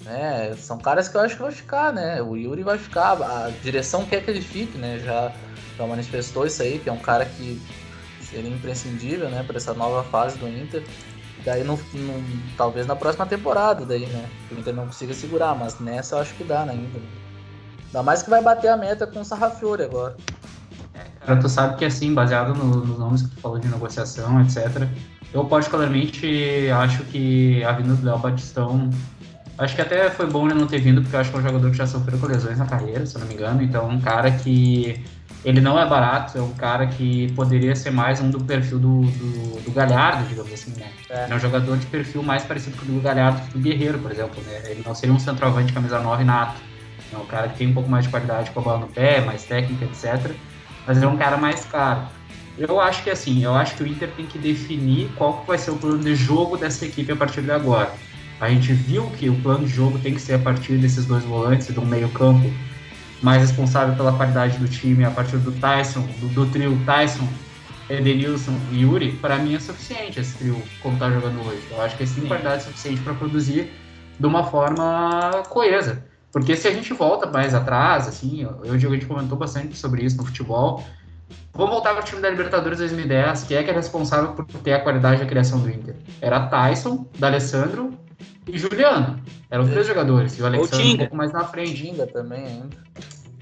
É, 0.06 0.54
são 0.54 0.78
caras 0.78 1.08
que 1.08 1.16
eu 1.16 1.20
acho 1.20 1.34
que 1.34 1.42
vai 1.42 1.50
ficar, 1.50 1.92
né? 1.92 2.22
O 2.22 2.36
Yuri 2.36 2.62
vai 2.62 2.78
ficar, 2.78 3.20
a 3.20 3.50
direção 3.62 4.04
quer 4.04 4.24
que 4.24 4.30
ele 4.30 4.40
fique, 4.40 4.78
né? 4.78 5.00
Já, 5.00 5.32
já 5.76 5.86
manifestou 5.86 6.46
isso 6.46 6.62
aí, 6.62 6.78
que 6.78 6.88
é 6.88 6.92
um 6.92 6.98
cara 6.98 7.24
que 7.24 7.60
seria 8.20 8.50
imprescindível, 8.50 9.28
né, 9.28 9.42
para 9.46 9.56
essa 9.56 9.72
nova 9.72 10.02
fase 10.04 10.36
do 10.38 10.48
Inter. 10.48 10.82
Daí, 11.46 11.62
no, 11.62 11.78
talvez 12.56 12.88
na 12.88 12.96
próxima 12.96 13.24
temporada, 13.24 13.86
daí, 13.86 14.04
né? 14.04 14.28
O 14.50 14.58
Inter 14.58 14.74
não 14.74 14.86
consiga 14.86 15.14
segurar, 15.14 15.54
mas 15.54 15.78
nessa 15.78 16.16
eu 16.16 16.20
acho 16.20 16.34
que 16.34 16.42
dá 16.42 16.66
né, 16.66 16.72
ainda. 16.72 16.98
Ainda 17.86 18.02
mais 18.02 18.20
que 18.20 18.28
vai 18.28 18.42
bater 18.42 18.66
a 18.66 18.76
meta 18.76 19.06
com 19.06 19.20
o 19.20 19.24
Sarrafiore 19.24 19.84
agora. 19.84 20.16
Cara, 21.24 21.40
tu 21.40 21.48
sabe 21.48 21.76
que 21.76 21.84
assim, 21.84 22.12
baseado 22.12 22.52
no, 22.52 22.84
nos 22.84 22.98
nomes 22.98 23.22
que 23.22 23.28
tu 23.28 23.40
falou 23.40 23.60
de 23.60 23.68
negociação, 23.68 24.40
etc., 24.42 24.88
eu 25.32 25.44
particularmente 25.44 26.68
acho 26.70 27.04
que 27.04 27.62
a 27.62 27.70
vinda 27.72 27.94
do 27.94 28.04
Léo 28.04 28.18
Batistão. 28.18 28.90
Acho 29.56 29.76
que 29.76 29.82
até 29.82 30.10
foi 30.10 30.26
bom 30.26 30.46
ele 30.46 30.58
não 30.58 30.66
ter 30.66 30.80
vindo, 30.80 31.00
porque 31.00 31.14
eu 31.14 31.20
acho 31.20 31.30
que 31.30 31.36
é 31.36 31.38
um 31.38 31.42
jogador 31.42 31.70
que 31.70 31.76
já 31.76 31.86
sofreu 31.86 32.18
com 32.18 32.26
lesões 32.26 32.58
na 32.58 32.66
carreira, 32.66 33.06
se 33.06 33.14
eu 33.14 33.20
não 33.20 33.28
me 33.28 33.34
engano. 33.34 33.62
Então, 33.62 33.88
um 33.88 34.00
cara 34.00 34.32
que. 34.32 35.04
Ele 35.46 35.60
não 35.60 35.78
é 35.78 35.86
barato, 35.86 36.36
é 36.36 36.42
um 36.42 36.52
cara 36.54 36.88
que 36.88 37.30
poderia 37.34 37.76
ser 37.76 37.92
mais 37.92 38.20
um 38.20 38.28
do 38.28 38.40
perfil 38.40 38.80
do, 38.80 39.02
do, 39.02 39.62
do 39.62 39.70
Galhardo, 39.70 40.28
digamos 40.28 40.52
assim, 40.52 40.72
né? 40.76 40.90
É. 41.08 41.22
Ele 41.22 41.34
é 41.34 41.36
um 41.36 41.38
jogador 41.38 41.78
de 41.78 41.86
perfil 41.86 42.20
mais 42.20 42.42
parecido 42.42 42.76
com 42.76 42.82
o 42.82 42.96
do 42.96 43.00
Galhardo 43.00 43.40
que 43.42 43.50
o 43.50 43.52
do 43.52 43.58
Guerreiro, 43.60 43.96
por 44.00 44.10
exemplo, 44.10 44.42
né? 44.42 44.60
Ele 44.64 44.82
não 44.84 44.92
seria 44.92 45.14
um 45.14 45.20
centroavante 45.20 45.72
camisa 45.72 46.00
9 46.00 46.24
nato. 46.24 46.60
É 47.12 47.16
um 47.16 47.24
cara 47.26 47.48
que 47.48 47.58
tem 47.58 47.68
um 47.68 47.74
pouco 47.74 47.88
mais 47.88 48.06
de 48.06 48.10
qualidade 48.10 48.50
com 48.50 48.58
a 48.58 48.62
bola 48.64 48.78
no 48.80 48.88
pé, 48.88 49.20
mais 49.20 49.44
técnica, 49.44 49.84
etc. 49.84 50.32
Mas 50.84 51.00
é 51.00 51.06
um 51.06 51.16
cara 51.16 51.36
mais 51.36 51.64
caro. 51.64 52.00
Eu 52.58 52.80
acho 52.80 53.04
que 53.04 53.10
assim, 53.10 53.44
eu 53.44 53.54
acho 53.54 53.76
que 53.76 53.84
o 53.84 53.86
Inter 53.86 54.10
tem 54.16 54.26
que 54.26 54.38
definir 54.38 55.08
qual 55.14 55.44
vai 55.46 55.58
ser 55.58 55.70
o 55.70 55.76
plano 55.76 56.00
de 56.00 56.16
jogo 56.16 56.56
dessa 56.56 56.84
equipe 56.84 57.12
a 57.12 57.16
partir 57.16 57.42
de 57.42 57.52
agora. 57.52 57.92
A 58.40 58.48
gente 58.50 58.72
viu 58.72 59.08
que 59.10 59.30
o 59.30 59.40
plano 59.42 59.64
de 59.64 59.72
jogo 59.72 59.96
tem 60.00 60.12
que 60.12 60.20
ser 60.20 60.34
a 60.34 60.38
partir 60.40 60.76
desses 60.76 61.06
dois 61.06 61.22
volantes, 61.22 61.68
do 61.68 61.82
meio-campo, 61.82 62.52
mais 63.22 63.42
responsável 63.42 63.94
pela 63.94 64.12
qualidade 64.12 64.58
do 64.58 64.68
time, 64.68 65.04
a 65.04 65.10
partir 65.10 65.38
do 65.38 65.52
Tyson, 65.52 66.02
do, 66.20 66.28
do 66.28 66.46
trio 66.46 66.78
Tyson, 66.84 67.26
Edenilson 67.88 68.58
e 68.72 68.82
Yuri, 68.82 69.12
para 69.12 69.36
mim 69.36 69.54
é 69.54 69.60
suficiente 69.60 70.20
esse 70.20 70.36
trio 70.36 70.60
como 70.82 70.98
tá 70.98 71.10
jogando 71.10 71.40
hoje. 71.46 71.62
Eu 71.70 71.80
acho 71.80 71.96
que 71.96 72.02
eles 72.02 72.14
têm 72.14 72.26
qualidade 72.26 72.64
suficiente 72.64 73.00
para 73.00 73.14
produzir 73.14 73.70
de 74.18 74.26
uma 74.26 74.44
forma 74.44 75.42
coesa. 75.48 76.04
Porque 76.32 76.56
se 76.56 76.68
a 76.68 76.72
gente 76.72 76.92
volta 76.92 77.26
mais 77.26 77.54
atrás, 77.54 78.06
assim, 78.08 78.42
eu 78.42 78.72
o 78.72 78.76
Diego 78.76 78.94
a 78.94 78.98
gente 78.98 79.06
comentou 79.06 79.38
bastante 79.38 79.76
sobre 79.76 80.04
isso 80.04 80.16
no 80.16 80.24
futebol, 80.24 80.84
Vamos 81.56 81.72
voltar 81.72 81.94
para 81.94 82.02
o 82.02 82.04
time 82.04 82.20
da 82.20 82.28
Libertadores 82.28 82.78
2010, 82.78 83.44
que 83.44 83.54
é 83.54 83.62
que 83.62 83.70
é 83.70 83.72
responsável 83.72 84.32
por 84.32 84.44
ter 84.44 84.74
a 84.74 84.80
qualidade 84.80 85.20
da 85.20 85.26
criação 85.26 85.58
do 85.58 85.70
Inter. 85.70 85.96
Era 86.20 86.46
Tyson, 86.48 87.06
D'Alessandro 87.18 87.94
e 88.46 88.58
Juliano. 88.58 89.20
Eram 89.50 89.68
três 89.68 89.86
jogadores. 89.86 90.38
E 90.38 90.42
o 90.42 90.46
Alexandre 90.46 90.94
um 90.94 90.96
pouco 90.98 91.16
mais 91.16 91.32
na 91.32 91.44
frente. 91.44 91.74
Tinga 91.74 92.06
também 92.06 92.44
ainda. 92.44 92.76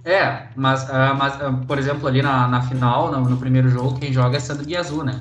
É, 0.05 0.49
mas, 0.55 0.85
uh, 0.85 1.15
mas 1.17 1.35
uh, 1.37 1.65
por 1.67 1.79
exemplo, 1.79 2.07
ali 2.07 2.21
na, 2.21 2.47
na 2.47 2.61
final, 2.63 3.11
no, 3.11 3.21
no, 3.23 3.37
primeiro 3.39 3.71
jogo, 3.71 3.99
quem 3.99 4.13
joga 4.13 4.37
é 4.37 4.41
Sandro 4.41 4.67
Guiazu, 4.67 5.03
né? 5.03 5.19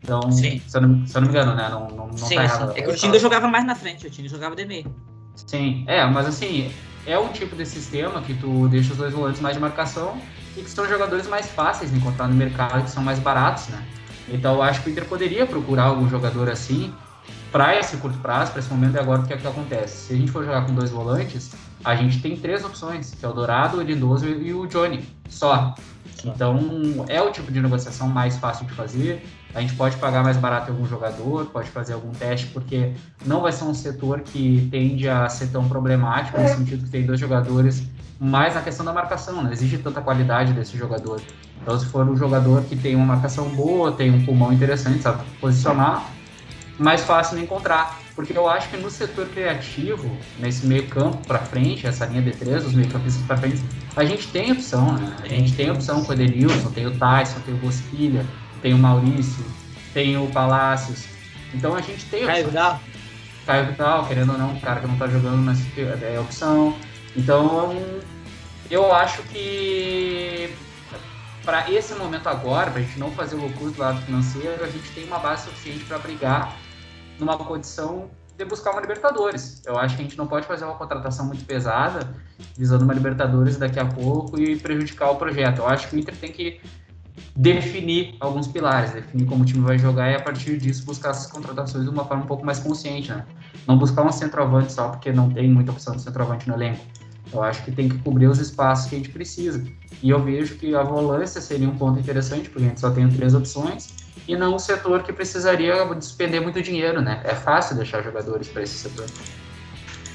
Então, 0.00 0.30
Sim. 0.30 0.62
Se, 0.66 0.76
eu 0.76 0.82
não, 0.82 1.06
se 1.06 1.16
eu 1.16 1.20
não 1.20 1.28
me 1.28 1.34
engano, 1.34 1.54
né? 1.56 1.68
Não, 1.68 1.88
não, 1.88 2.06
não 2.08 2.16
sim, 2.16 2.36
tá 2.36 2.44
errado. 2.44 2.72
Sim. 2.72 2.78
É 2.78 2.82
que 2.82 2.90
o 2.90 2.96
Tinga 2.96 3.18
jogava 3.18 3.48
mais 3.48 3.64
na 3.64 3.74
frente, 3.74 4.06
o 4.06 4.10
Tinga 4.10 4.28
jogava 4.28 4.54
de 4.54 4.64
meio. 4.64 4.94
Sim, 5.34 5.84
é, 5.88 6.06
mas 6.06 6.28
assim, 6.28 6.70
é 7.06 7.18
um 7.18 7.28
tipo 7.28 7.56
de 7.56 7.66
sistema 7.66 8.22
que 8.22 8.34
tu 8.34 8.68
deixa 8.68 8.92
os 8.92 8.98
dois 8.98 9.12
volantes 9.12 9.40
mais 9.40 9.56
de 9.56 9.60
marcação 9.60 10.16
e 10.56 10.62
que 10.62 10.70
são 10.70 10.86
jogadores 10.86 11.26
mais 11.26 11.50
fáceis 11.50 11.90
de 11.90 11.96
encontrar 11.96 12.28
no 12.28 12.34
mercado, 12.34 12.84
que 12.84 12.90
são 12.90 13.02
mais 13.02 13.18
baratos, 13.18 13.68
né? 13.68 13.84
Então 14.28 14.54
eu 14.54 14.62
acho 14.62 14.82
que 14.82 14.90
o 14.90 14.92
Inter 14.92 15.06
poderia 15.06 15.44
procurar 15.44 15.84
algum 15.84 16.08
jogador 16.08 16.48
assim 16.48 16.94
para 17.54 17.78
esse 17.78 17.96
curto 17.98 18.18
prazo, 18.18 18.50
para 18.50 18.58
esse 18.58 18.68
momento 18.68 18.96
e 18.96 18.98
agora 18.98 19.20
o 19.20 19.24
que 19.24 19.32
é 19.32 19.36
que 19.36 19.46
acontece? 19.46 20.08
Se 20.08 20.12
a 20.12 20.16
gente 20.16 20.28
for 20.32 20.44
jogar 20.44 20.66
com 20.66 20.74
dois 20.74 20.90
volantes, 20.90 21.52
a 21.84 21.94
gente 21.94 22.20
tem 22.20 22.36
três 22.36 22.64
opções, 22.64 23.14
que 23.14 23.24
é 23.24 23.28
o 23.28 23.32
Dourado, 23.32 23.78
o 23.78 23.80
Lindoso 23.80 24.26
e 24.26 24.52
o 24.52 24.66
Johnny, 24.66 25.08
só. 25.28 25.72
Então 26.24 26.58
é 27.06 27.22
o 27.22 27.30
tipo 27.30 27.52
de 27.52 27.60
negociação 27.60 28.08
mais 28.08 28.36
fácil 28.38 28.66
de 28.66 28.72
fazer. 28.72 29.24
A 29.54 29.60
gente 29.60 29.72
pode 29.76 29.96
pagar 29.98 30.24
mais 30.24 30.36
barato 30.36 30.72
algum 30.72 30.84
jogador, 30.84 31.46
pode 31.46 31.70
fazer 31.70 31.92
algum 31.92 32.10
teste, 32.10 32.48
porque 32.48 32.92
não 33.24 33.42
vai 33.42 33.52
ser 33.52 33.62
um 33.62 33.74
setor 33.74 34.22
que 34.22 34.66
tende 34.72 35.08
a 35.08 35.28
ser 35.28 35.46
tão 35.46 35.68
problemático, 35.68 36.40
no 36.40 36.48
sentido 36.48 36.82
que 36.82 36.90
tem 36.90 37.06
dois 37.06 37.20
jogadores 37.20 37.86
mais 38.18 38.56
na 38.56 38.62
questão 38.62 38.84
da 38.84 38.92
marcação, 38.92 39.40
não 39.40 39.52
exige 39.52 39.78
tanta 39.78 40.00
qualidade 40.00 40.52
desse 40.52 40.76
jogador. 40.76 41.20
Então, 41.62 41.78
se 41.78 41.86
for 41.86 42.04
um 42.04 42.16
jogador 42.16 42.64
que 42.64 42.74
tem 42.74 42.96
uma 42.96 43.06
marcação 43.06 43.48
boa, 43.50 43.92
tem 43.92 44.10
um 44.10 44.24
pulmão 44.24 44.52
interessante, 44.52 45.02
sabe 45.02 45.22
posicionar, 45.40 46.04
mais 46.78 47.02
fácil 47.02 47.36
de 47.36 47.44
encontrar. 47.44 48.00
Porque 48.14 48.36
eu 48.36 48.48
acho 48.48 48.68
que 48.68 48.76
no 48.76 48.90
setor 48.90 49.26
criativo, 49.28 50.16
nesse 50.38 50.66
meio 50.66 50.86
campo 50.86 51.18
para 51.26 51.40
frente, 51.40 51.86
essa 51.86 52.06
linha 52.06 52.22
de 52.22 52.32
três, 52.32 52.64
os 52.64 52.72
meio 52.72 52.88
campistas 52.88 53.24
para 53.26 53.36
frente, 53.36 53.62
a 53.96 54.04
gente 54.04 54.28
tem 54.28 54.52
opção, 54.52 54.92
né? 54.92 55.16
A 55.22 55.28
gente 55.28 55.52
tem 55.54 55.70
opção 55.70 56.04
com 56.04 56.10
o 56.10 56.14
Edenilson, 56.14 56.70
tem 56.70 56.86
o 56.86 56.96
Tyson, 56.96 57.40
tem 57.40 57.54
o 57.54 57.58
Bosquilha, 57.58 58.24
tem 58.62 58.72
o 58.72 58.78
Maurício, 58.78 59.44
tem 59.92 60.16
o 60.16 60.26
Palácios. 60.28 61.06
Então 61.52 61.74
a 61.74 61.80
gente 61.80 62.04
tem 62.06 62.20
opção. 62.20 62.34
Caio 62.34 62.46
Vidal. 62.46 62.80
Caio 63.46 63.66
Vidal, 63.66 64.06
querendo 64.06 64.32
ou 64.32 64.38
não, 64.38 64.52
um 64.52 64.60
cara 64.60 64.80
que 64.80 64.86
não 64.86 64.96
tá 64.96 65.08
jogando, 65.08 65.38
mas 65.38 65.58
é 65.76 66.20
opção. 66.20 66.76
Então, 67.16 67.76
eu 68.70 68.92
acho 68.92 69.22
que 69.24 70.52
para 71.44 71.70
esse 71.70 71.94
momento 71.94 72.28
agora, 72.28 72.70
para 72.70 72.80
a 72.80 72.82
gente 72.82 72.98
não 72.98 73.10
fazer 73.10 73.36
loucura 73.36 73.70
do 73.70 73.78
lado 73.80 74.00
financeiro, 74.02 74.64
a 74.64 74.68
gente 74.68 74.90
tem 74.92 75.04
uma 75.04 75.18
base 75.18 75.44
suficiente 75.44 75.84
para 75.84 75.98
brigar 75.98 76.56
numa 77.18 77.36
condição 77.38 78.10
de 78.36 78.44
buscar 78.44 78.72
uma 78.72 78.80
Libertadores. 78.80 79.62
Eu 79.64 79.78
acho 79.78 79.96
que 79.96 80.02
a 80.02 80.04
gente 80.04 80.18
não 80.18 80.26
pode 80.26 80.46
fazer 80.46 80.64
uma 80.64 80.74
contratação 80.74 81.26
muito 81.26 81.44
pesada, 81.44 82.14
visando 82.56 82.84
uma 82.84 82.92
Libertadores 82.92 83.56
daqui 83.56 83.78
a 83.78 83.84
pouco 83.84 84.40
e 84.40 84.56
prejudicar 84.56 85.10
o 85.10 85.16
projeto. 85.16 85.58
Eu 85.58 85.68
acho 85.68 85.88
que 85.88 85.96
o 85.96 85.98
Inter 85.98 86.16
tem 86.16 86.32
que 86.32 86.60
definir 87.36 88.16
alguns 88.20 88.46
pilares, 88.48 88.92
definir 88.92 89.26
como 89.26 89.42
o 89.42 89.46
time 89.46 89.64
vai 89.64 89.78
jogar 89.78 90.10
e 90.10 90.16
a 90.16 90.20
partir 90.20 90.58
disso 90.58 90.84
buscar 90.84 91.10
essas 91.10 91.30
contratações 91.30 91.84
de 91.84 91.90
uma 91.90 92.04
forma 92.04 92.24
um 92.24 92.26
pouco 92.26 92.44
mais 92.44 92.58
consciente, 92.58 93.10
né? 93.10 93.24
Não 93.66 93.78
buscar 93.78 94.02
um 94.02 94.12
centroavante 94.12 94.72
só 94.72 94.88
porque 94.88 95.12
não 95.12 95.30
tem 95.30 95.48
muita 95.48 95.70
opção 95.70 95.94
de 95.94 96.02
centroavante 96.02 96.48
no 96.48 96.54
elenco. 96.54 96.84
Eu 97.32 97.42
acho 97.42 97.64
que 97.64 97.72
tem 97.72 97.88
que 97.88 97.98
cobrir 97.98 98.26
os 98.26 98.38
espaços 98.38 98.88
que 98.88 98.94
a 98.94 98.98
gente 98.98 99.10
precisa. 99.10 99.64
E 100.02 100.10
eu 100.10 100.22
vejo 100.22 100.56
que 100.56 100.74
a 100.74 100.82
volância 100.82 101.40
seria 101.40 101.68
um 101.68 101.76
ponto 101.76 101.98
interessante, 101.98 102.48
porque 102.48 102.64
a 102.64 102.68
gente 102.68 102.80
só 102.80 102.90
tem 102.90 103.08
três 103.08 103.34
opções, 103.34 103.93
e 104.26 104.36
não 104.36 104.54
um 104.54 104.58
setor 104.58 105.02
que 105.02 105.12
precisaria 105.12 105.84
despender 105.94 106.40
muito 106.40 106.62
dinheiro, 106.62 107.00
né? 107.02 107.20
É 107.24 107.34
fácil 107.34 107.76
deixar 107.76 108.02
jogadores 108.02 108.48
para 108.48 108.62
esse 108.62 108.74
setor. 108.74 109.06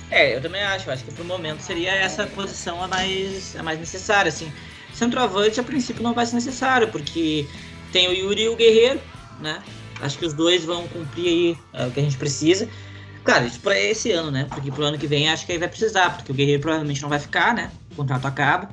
É, 0.10 0.36
eu 0.36 0.42
também 0.42 0.62
acho. 0.64 0.90
Acho 0.90 1.04
que 1.04 1.14
pro 1.14 1.24
momento 1.24 1.62
seria 1.62 1.94
essa 1.94 2.26
posição 2.26 2.84
a 2.84 2.88
mais, 2.88 3.56
a 3.56 3.64
mais 3.64 3.80
necessária, 3.80 4.30
assim. 4.30 4.52
Centroavante, 4.94 5.60
a 5.60 5.64
princípio, 5.64 6.02
não 6.02 6.14
vai 6.14 6.26
ser 6.26 6.36
necessário, 6.36 6.88
porque 6.90 7.48
tem 7.92 8.08
o 8.08 8.14
Yuri 8.14 8.44
e 8.44 8.50
o 8.50 8.56
Guerreiro, 8.56 9.00
né? 9.40 9.62
Acho 10.02 10.18
que 10.18 10.26
os 10.26 10.34
dois 10.34 10.64
vão 10.66 10.88
cumprir 10.88 11.28
aí 11.28 11.58
é, 11.74 11.88
o 11.88 11.92
que 11.92 12.00
a 12.00 12.04
gente 12.04 12.18
precisa. 12.18 12.68
Claro, 13.24 13.46
isso 13.46 13.60
para 13.60 13.78
esse 13.80 14.12
ano, 14.12 14.32
né? 14.32 14.48
Porque 14.50 14.72
pro 14.72 14.84
ano 14.84 14.98
que 14.98 15.06
vem 15.06 15.30
acho 15.30 15.46
que 15.46 15.52
aí 15.52 15.58
vai 15.58 15.68
precisar, 15.68 16.16
porque 16.16 16.32
o 16.32 16.36
Guerreiro 16.36 16.62
provavelmente 16.62 17.02
não 17.02 17.10
vai 17.10 17.20
ficar, 17.20 17.54
né? 17.54 17.70
O 17.92 17.96
contrato 17.96 18.26
acaba. 18.26 18.70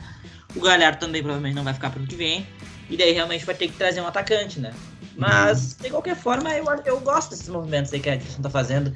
O 0.55 0.61
Galhardo 0.61 0.99
também 0.99 1.22
provavelmente 1.22 1.55
não 1.55 1.64
vai 1.64 1.75
ficar 1.75 1.90
pro 1.90 1.99
ano 1.99 2.09
que 2.09 2.16
vem. 2.16 2.46
E 2.88 2.96
daí 2.96 3.12
realmente 3.12 3.44
vai 3.44 3.55
ter 3.55 3.66
que 3.66 3.75
trazer 3.75 4.01
um 4.01 4.07
atacante, 4.07 4.61
né? 4.61 4.72
Mas, 5.16 5.74
de 5.81 5.88
qualquer 5.90 6.16
forma, 6.16 6.55
eu, 6.55 6.64
eu 6.85 7.00
gosto 7.00 7.31
desses 7.31 7.48
movimentos 7.48 7.92
aí 7.92 8.00
que 8.00 8.11
a 8.11 8.14
Edson 8.14 8.42
tá 8.42 8.50
fazendo. 8.50 8.92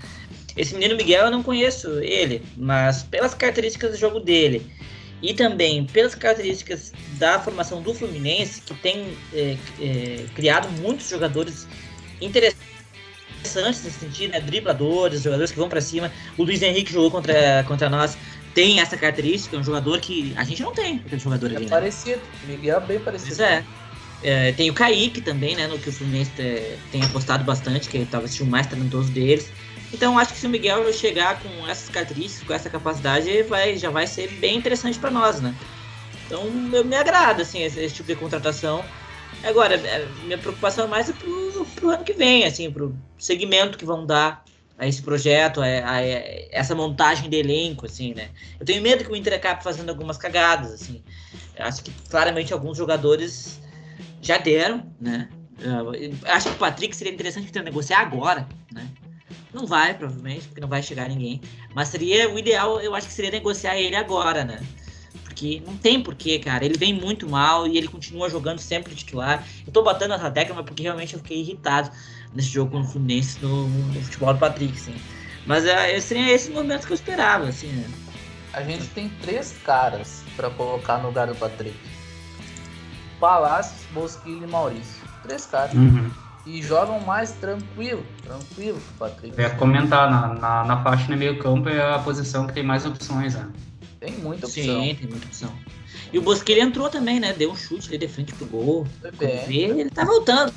Esse 0.57 0.75
menino 0.75 0.97
Miguel 0.97 1.27
eu 1.27 1.31
não 1.31 1.43
conheço 1.43 1.89
ele, 2.01 2.43
mas 2.57 3.03
pelas 3.03 3.35
características 3.35 3.93
do 3.93 3.97
jogo 3.97 4.21
dele 4.21 4.71
e 5.23 5.35
também 5.35 5.85
pelas 5.85 6.15
características 6.15 6.93
da 7.19 7.39
formação 7.39 7.83
do 7.83 7.95
Fluminense, 7.95 8.61
que 8.63 8.75
tem 8.75 9.17
é, 9.33 9.57
é, 9.81 10.27
criado 10.35 10.69
muitos 10.81 11.09
jogadores 11.09 11.67
interessantes 12.21 13.85
nesse 13.85 13.93
sentido, 13.93 14.33
né? 14.33 14.41
Dribladores, 14.41 15.23
jogadores 15.23 15.51
que 15.51 15.59
vão 15.59 15.69
para 15.69 15.81
cima. 15.81 16.13
O 16.37 16.45
Luiz 16.45 16.63
Henrique 16.63 16.93
jogou 16.93 17.11
contra, 17.11 17.65
contra 17.65 17.89
nós, 17.89 18.17
tem 18.55 18.81
essa 18.81 18.97
característica, 18.97 19.57
é 19.57 19.59
um 19.59 19.65
jogador 19.65 20.01
que 20.01 20.35
a 20.37 20.45
gente 20.45 20.63
não 20.63 20.73
tem, 20.73 20.97
aquele 20.97 21.21
jogador 21.21 21.53
é 21.53 21.57
ali. 21.57 21.67
É 21.67 21.69
parecido, 21.69 22.21
Miguel 22.45 22.79
é 22.79 22.81
bem 22.81 23.01
parecido. 23.01 23.37
Pois 23.37 23.41
é. 23.41 23.65
É. 24.23 24.53
Tem 24.53 24.71
o 24.71 24.75
Kaique 24.75 25.21
também, 25.21 25.57
né? 25.57 25.67
No 25.67 25.79
que 25.79 25.89
o 25.89 25.93
Fluminense 25.93 26.31
tem 26.91 27.03
apostado 27.03 27.45
bastante, 27.45 27.89
que 27.89 28.05
talvez 28.07 28.33
seja 28.33 28.45
o 28.45 28.47
mais 28.47 28.67
talentoso 28.67 29.11
deles. 29.11 29.51
Então 29.93 30.19
acho 30.19 30.33
que 30.33 30.39
se 30.39 30.47
o 30.47 30.51
Miguel 30.51 30.93
chegar 30.93 31.41
com 31.41 31.67
essas 31.67 31.89
características, 31.89 32.47
com 32.47 32.55
essa 32.55 32.71
capacidade, 32.71 33.43
vai, 33.45 33.77
já 33.77 33.91
vai 33.91 34.07
ser 34.07 34.29
bem 34.35 34.57
interessante 34.57 34.99
para 34.99 35.11
nós, 35.11 35.41
né? 35.41 35.55
Então 36.27 36.45
eu, 36.73 36.85
me 36.85 36.95
agrada 36.95 37.43
assim, 37.43 37.63
esse, 37.63 37.81
esse 37.81 37.95
tipo 37.97 38.07
de 38.07 38.17
contratação. 38.17 38.85
Agora, 39.43 39.75
é, 39.75 40.07
minha 40.25 40.39
preocupação 40.39 40.85
é 40.85 40.89
mais 40.89 41.09
é 41.09 41.13
pro, 41.13 41.67
pro 41.75 41.91
ano 41.91 42.05
que 42.05 42.13
vem, 42.13 42.45
assim, 42.45 42.71
pro 42.71 42.95
segmento 43.19 43.77
que 43.77 43.85
vão 43.85 44.07
dar 44.07 44.45
a 44.79 44.87
esse 44.87 45.03
projeto, 45.03 45.61
a, 45.61 45.67
a, 45.67 45.97
a, 45.99 46.03
essa 46.53 46.75
montagem 46.75 47.29
de 47.29 47.37
elenco, 47.37 47.87
assim, 47.87 48.15
né? 48.15 48.31
Eu 48.59 48.65
tenho 48.65 48.81
medo 48.81 49.05
que 49.05 49.11
o 49.11 49.17
Inter 49.17 49.35
acabe 49.35 49.65
fazendo 49.65 49.91
algumas 49.91 50.17
cagadas, 50.17 50.73
assim. 50.73 51.03
Eu 51.57 51.65
acho 51.67 51.83
que 51.83 51.93
claramente 52.09 52.53
alguns 52.53 52.79
jogadores 52.79 53.61
já 54.21 54.39
deram, 54.39 54.87
né? 55.01 55.29
Eu 55.59 55.93
acho 56.27 56.49
que 56.49 56.55
o 56.55 56.59
Patrick 56.59 56.97
seria 56.97 57.13
interessante 57.13 57.49
Inter 57.49 57.63
negociar 57.63 58.01
agora, 58.01 58.49
né? 58.73 58.89
Não 59.53 59.67
vai, 59.67 59.95
provavelmente, 59.95 60.47
porque 60.47 60.61
não 60.61 60.69
vai 60.69 60.83
chegar 60.83 61.09
ninguém. 61.09 61.41
Mas 61.75 61.89
seria 61.89 62.33
o 62.33 62.39
ideal, 62.39 62.81
eu 62.81 62.95
acho 62.95 63.09
que 63.09 63.13
seria 63.13 63.31
negociar 63.31 63.77
ele 63.77 63.97
agora, 63.97 64.45
né? 64.45 64.61
porque 65.41 65.63
não 65.67 65.77
tem 65.77 66.03
porquê, 66.03 66.39
cara. 66.39 66.65
Ele 66.65 66.77
vem 66.77 66.93
muito 66.93 67.29
mal 67.29 67.67
e 67.67 67.79
ele 67.79 67.89
continua 67.89 68.29
jogando 68.29 68.59
sempre 68.59 68.95
titular. 68.95 69.47
Eu 69.67 69.73
tô 69.73 69.83
batendo 69.83 70.13
essa 70.13 70.31
tecla, 70.31 70.63
porque 70.63 70.83
realmente 70.83 71.15
eu 71.15 71.21
fiquei 71.21 71.39
irritado 71.39 71.91
nesse 72.35 72.49
jogo 72.49 72.73
com 72.73 72.81
o 72.81 72.85
Fluminense 72.85 73.39
no, 73.41 73.67
no 73.67 74.03
futebol 74.03 74.35
do 74.35 74.39
Patrick, 74.39 74.73
assim. 74.75 74.95
Mas 75.47 75.65
é, 75.65 75.99
seria 76.01 76.31
esse 76.33 76.51
momento 76.51 76.87
que 76.87 76.93
eu 76.93 76.95
esperava, 76.95 77.49
assim, 77.49 77.69
né? 77.69 77.89
a 78.53 78.63
gente 78.63 78.87
tem 78.89 79.09
três 79.23 79.55
caras 79.65 80.23
para 80.37 80.51
colocar 80.51 80.99
no 80.99 81.09
lugar 81.09 81.27
do 81.27 81.35
Patrick. 81.35 81.77
Palácios, 83.21 83.83
Bosquilha 83.93 84.45
e 84.45 84.51
Maurício. 84.51 85.03
Três 85.23 85.47
caras. 85.47 85.75
Uhum. 85.75 86.11
E 86.47 86.63
jogam 86.63 86.99
mais 87.01 87.33
tranquilo, 87.33 88.03
tranquilo 88.25 88.81
Patrick. 88.99 89.35
Eu 89.39 89.45
ia 89.45 89.51
comentar, 89.51 90.11
na, 90.11 90.29
na, 90.35 90.65
na 90.65 90.83
faixa 90.83 91.11
no 91.11 91.17
meio 91.17 91.39
campo 91.39 91.69
é 91.69 91.95
a 91.95 91.99
posição 91.99 92.47
que 92.47 92.55
tem 92.55 92.63
mais 92.63 92.87
opções, 92.87 93.35
né? 93.35 93.47
Tem 94.01 94.13
muita 94.13 94.47
opção. 94.47 94.65
Sim, 94.65 94.97
tem 94.99 95.07
muita 95.09 95.27
opção. 95.27 95.53
E 96.11 96.19
o 96.19 96.23
Bosquilha 96.23 96.63
entrou 96.63 96.89
também, 96.89 97.21
né? 97.21 97.35
Deu 97.35 97.53
um 97.53 97.55
chute 97.57 97.89
ali 97.91 97.99
de 97.99 98.09
frente 98.09 98.33
pro 98.33 98.47
gol. 98.47 98.87
Vê, 99.19 99.55
ele 99.55 99.91
tá 99.91 100.05
voltando. 100.05 100.53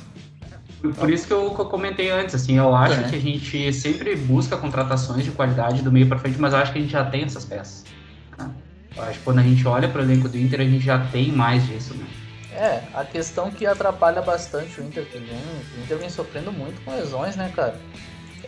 Por, 0.80 0.94
por 0.94 1.10
isso 1.10 1.26
que 1.26 1.32
eu, 1.34 1.54
que 1.54 1.60
eu 1.60 1.66
comentei 1.66 2.10
antes, 2.10 2.34
assim, 2.34 2.56
eu 2.56 2.74
acho 2.74 3.00
É. 3.00 3.08
que 3.10 3.16
a 3.16 3.20
gente 3.20 3.72
sempre 3.74 4.16
busca 4.16 4.56
contratações 4.56 5.22
de 5.22 5.30
qualidade 5.32 5.82
do 5.82 5.92
meio 5.92 6.06
para 6.08 6.18
frente, 6.18 6.38
mas 6.40 6.54
eu 6.54 6.58
acho 6.60 6.72
que 6.72 6.78
a 6.78 6.80
gente 6.82 6.90
já 6.92 7.04
tem 7.04 7.24
essas 7.24 7.44
peças. 7.44 7.84
né? 8.38 8.50
Eu 8.96 9.02
acho 9.02 9.18
que 9.18 9.24
quando 9.24 9.38
a 9.40 9.42
gente 9.42 9.66
olha 9.68 9.86
para 9.88 10.00
o 10.00 10.04
elenco 10.04 10.28
do 10.30 10.38
Inter, 10.38 10.60
a 10.60 10.64
gente 10.64 10.84
já 10.84 10.98
tem 10.98 11.30
mais 11.30 11.66
disso, 11.66 11.94
né? 11.94 12.04
É, 12.56 12.82
a 12.94 13.04
questão 13.04 13.50
que 13.50 13.66
atrapalha 13.66 14.22
bastante 14.22 14.80
o 14.80 14.84
Inter 14.84 15.04
que 15.06 15.18
vem, 15.18 15.36
o 15.76 15.80
Inter 15.82 15.98
vem 15.98 16.08
sofrendo 16.10 16.52
muito 16.52 16.80
com 16.84 16.92
lesões, 16.94 17.34
né, 17.36 17.52
cara? 17.54 17.78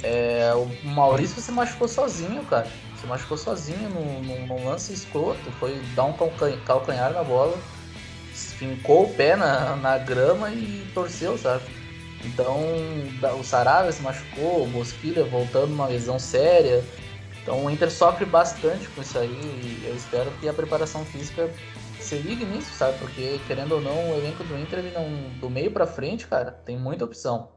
É, 0.02 0.52
o 0.54 0.68
Maurício 0.88 1.40
se 1.42 1.50
machucou 1.50 1.88
sozinho, 1.88 2.44
cara. 2.44 2.68
Se 3.00 3.07
machucou 3.07 3.36
sozinho 3.36 3.88
num, 3.90 4.20
num- 4.22 4.46
num 4.46 4.64
lance 4.68 4.92
escroto. 4.92 5.50
Foi 5.59 5.80
dar 5.96 6.04
um 6.04 6.12
calcan- 6.12 6.57
calcanhar 6.64 7.12
na 7.12 7.24
bola, 7.24 7.59
fincou 8.32 9.04
o 9.07 9.14
pé 9.14 9.34
na, 9.36 9.74
na 9.76 9.98
grama 9.98 10.50
e 10.50 10.86
torceu, 10.94 11.36
sabe? 11.36 11.64
Então, 12.24 12.59
o 13.38 13.44
Sarabia 13.44 13.90
se 13.92 14.02
machucou, 14.02 14.64
o 14.64 14.68
Bosquilha 14.68 15.24
voltando 15.24 15.72
uma 15.72 15.86
lesão 15.86 16.18
séria. 16.18 16.84
Então, 17.42 17.64
o 17.64 17.70
Inter 17.70 17.90
sofre 17.90 18.24
bastante 18.24 18.88
com 18.88 19.00
isso 19.02 19.18
aí. 19.18 19.82
Eu 19.84 19.94
espero 19.96 20.30
que 20.40 20.48
a 20.48 20.52
preparação 20.52 21.04
física 21.04 21.48
se 22.07 22.16
ligue 22.16 22.44
nisso, 22.44 22.72
sabe? 22.72 22.98
Porque, 22.98 23.40
querendo 23.46 23.72
ou 23.72 23.80
não, 23.80 24.12
o 24.12 24.16
elenco 24.16 24.44
do 24.44 24.57
Inter, 24.57 24.78
ele 24.78 24.92
não, 24.92 25.04
do 25.40 25.50
meio 25.50 25.72
pra 25.72 25.86
frente, 25.86 26.26
cara, 26.26 26.52
tem 26.52 26.78
muita 26.78 27.04
opção. 27.04 27.50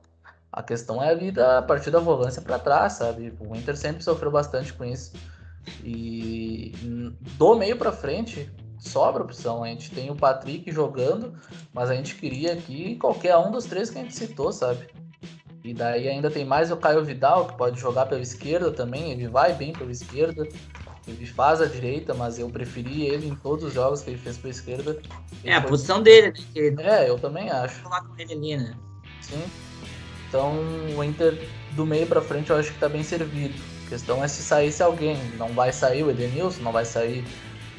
A 0.52 0.64
questão 0.64 1.02
é 1.02 1.10
ali 1.10 1.32
da 1.32 1.62
partir 1.62 1.92
da 1.92 2.00
volância 2.00 2.42
pra 2.42 2.58
trás, 2.58 2.94
sabe? 2.94 3.34
O 3.40 3.56
Inter 3.56 3.78
sempre 3.78 4.04
sofreu 4.04 4.32
bastante 4.32 4.74
com 4.74 4.84
isso. 4.84 5.14
E 5.84 6.74
do 7.38 7.56
meio 7.56 7.78
pra 7.78 7.92
frente, 7.92 8.52
sobra 8.80 9.24
opção. 9.24 9.64
A 9.64 9.68
gente 9.68 9.92
tem 9.92 10.10
o 10.10 10.16
Patrick 10.16 10.72
jogando, 10.72 11.34
mas 11.72 11.92
a 11.92 11.96
gente 11.96 12.16
queria 12.16 12.54
aqui 12.54 12.96
qualquer 12.96 13.38
um 13.38 13.52
dos 13.52 13.66
três 13.66 13.92
que 13.92 14.00
a 14.00 14.02
gente 14.02 14.16
citou, 14.16 14.52
sabe? 14.52 14.88
E 15.64 15.74
daí 15.74 16.08
ainda 16.08 16.32
tem 16.32 16.46
mais 16.46 16.72
o 16.72 16.78
Caio 16.78 17.04
Vidal, 17.04 17.46
que 17.48 17.58
pode 17.58 17.80
jogar 17.80 18.08
pela 18.08 18.22
esquerda 18.22 18.72
também, 18.72 19.12
ele 19.12 19.28
vai 19.28 19.54
bem 19.54 19.74
pela 19.74 19.92
esquerda. 19.92 20.48
Ele 21.10 21.26
faz 21.26 21.62
a 21.62 21.66
direita, 21.66 22.14
mas 22.14 22.38
eu 22.40 22.50
preferi 22.50 23.06
ele 23.06 23.28
em 23.28 23.36
todos 23.36 23.66
os 23.66 23.74
jogos 23.74 24.02
que 24.02 24.10
ele 24.12 24.18
fez 24.18 24.38
pela 24.38 24.52
esquerda. 24.52 24.92
Ele 25.44 25.52
É 25.52 25.56
a 25.56 25.62
foi- 25.62 25.72
posição 25.72 26.02
dele, 26.02 26.28
né? 26.28 26.34
Que 26.54 26.76
É, 26.80 27.10
eu 27.10 27.18
também 27.20 27.50
acho. 27.50 27.82
vai 27.90 28.02
com 28.02 28.14
ele 28.18 28.34
ali, 28.34 28.58
né? 28.58 28.74
Sim. 29.22 29.44
Então 30.28 30.54
o 30.98 31.04
Inter 31.04 31.38
do 31.72 31.86
meio 31.86 32.06
pra 32.08 32.22
frente 32.22 32.50
eu 32.52 32.58
acho 32.58 32.72
que 32.72 32.80
tá 32.80 32.88
bem 32.90 33.04
servido. 33.04 33.54
A 33.86 33.90
questão 33.90 34.24
é 34.24 34.28
se 34.28 34.44
saísse 34.44 34.84
alguém. 34.84 35.18
Não 35.38 35.50
vai 35.50 35.72
sair 35.74 36.04
o 36.04 36.12
Edenilson, 36.12 36.62
não 36.62 36.72
vai 36.72 36.86
sair 36.86 37.24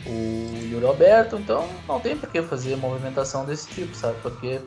o 0.06 0.68
Yuri 0.72 0.84
Alberto, 0.86 1.36
então 1.36 1.68
não 1.86 2.00
tem 2.00 2.16
por 2.16 2.28
que 2.28 2.42
fazer 2.42 2.76
movimentação 2.76 3.44
desse 3.44 3.68
tipo, 3.68 3.94
sabe? 3.94 4.16
Porque 4.22 4.58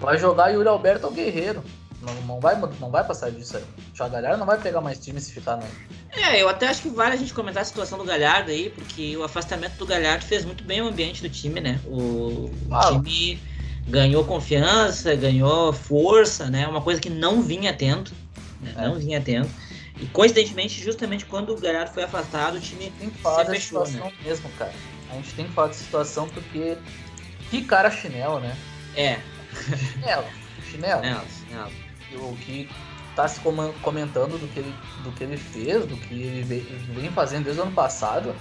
vai 0.00 0.18
jogar 0.18 0.48
Yuri 0.48 0.68
Alberto 0.68 1.06
ou 1.06 1.12
Guerreiro. 1.12 1.62
Não, 2.00 2.14
não, 2.22 2.40
vai, 2.40 2.54
não 2.80 2.90
vai 2.90 3.04
passar 3.04 3.30
disso 3.30 3.56
aí. 3.56 3.62
O 3.62 3.92
Thiago 3.92 4.12
Galhardo 4.12 4.38
não 4.38 4.46
vai 4.46 4.60
pegar 4.60 4.80
mais 4.80 4.98
time 4.98 5.20
se 5.20 5.32
ficar 5.32 5.56
no. 5.56 5.64
É, 6.12 6.40
eu 6.40 6.48
até 6.48 6.68
acho 6.68 6.82
que 6.82 6.88
vale 6.88 7.14
a 7.14 7.16
gente 7.16 7.34
comentar 7.34 7.62
a 7.62 7.66
situação 7.66 7.98
do 7.98 8.04
Galhardo 8.04 8.50
aí, 8.50 8.70
porque 8.70 9.16
o 9.16 9.24
afastamento 9.24 9.76
do 9.76 9.86
Galhardo 9.86 10.24
fez 10.24 10.44
muito 10.44 10.62
bem 10.62 10.80
o 10.80 10.86
ambiente 10.88 11.22
do 11.22 11.28
time, 11.28 11.60
né? 11.60 11.80
O, 11.86 12.50
o 12.50 12.68
Ah. 12.70 12.92
time 12.92 13.40
ganhou 13.88 14.24
confiança, 14.24 15.14
ganhou 15.16 15.72
força, 15.72 16.48
né? 16.48 16.68
Uma 16.68 16.80
coisa 16.80 17.00
que 17.00 17.10
não 17.10 17.42
vinha 17.42 17.72
tendo, 17.72 18.12
né? 18.60 18.74
É. 18.76 18.86
Não 18.86 18.94
vinha 18.94 19.20
tendo. 19.20 19.50
E 20.00 20.06
coincidentemente, 20.06 20.80
justamente 20.80 21.24
quando 21.26 21.52
o 21.52 21.58
Galhardo 21.60 21.92
foi 21.92 22.04
afastado, 22.04 22.56
o 22.56 22.60
time 22.60 22.92
Tem 22.98 23.10
que 23.10 23.18
falar 23.18 23.44
Se 23.46 23.50
fechou, 23.52 23.84
situação 23.84 24.12
mesmo, 24.24 24.48
cara. 24.50 24.72
A 25.10 25.14
gente 25.14 25.34
tem 25.34 25.46
que 25.46 25.52
falar 25.52 25.72
situação 25.72 26.28
porque. 26.28 26.76
Que 27.50 27.64
cara 27.64 27.90
chinelo, 27.90 28.38
né? 28.40 28.54
é, 28.94 29.18
Chinelo. 29.92 30.24
Chinelo. 30.70 31.00
né, 31.00 31.20
né, 31.50 31.66
o 32.14 32.36
que 32.44 32.68
tá 33.14 33.26
se 33.28 33.40
comen- 33.40 33.72
comentando 33.82 34.38
do 34.38 34.48
que 34.52 34.60
ele, 34.60 34.74
do 35.02 35.12
que 35.12 35.24
ele 35.24 35.36
fez, 35.36 35.84
do 35.86 35.96
que 35.96 36.14
ele 36.14 36.42
ve- 36.42 36.66
vem 36.94 37.10
fazendo 37.10 37.44
desde 37.44 37.60
o 37.60 37.64
ano 37.64 37.72
passado, 37.72 38.34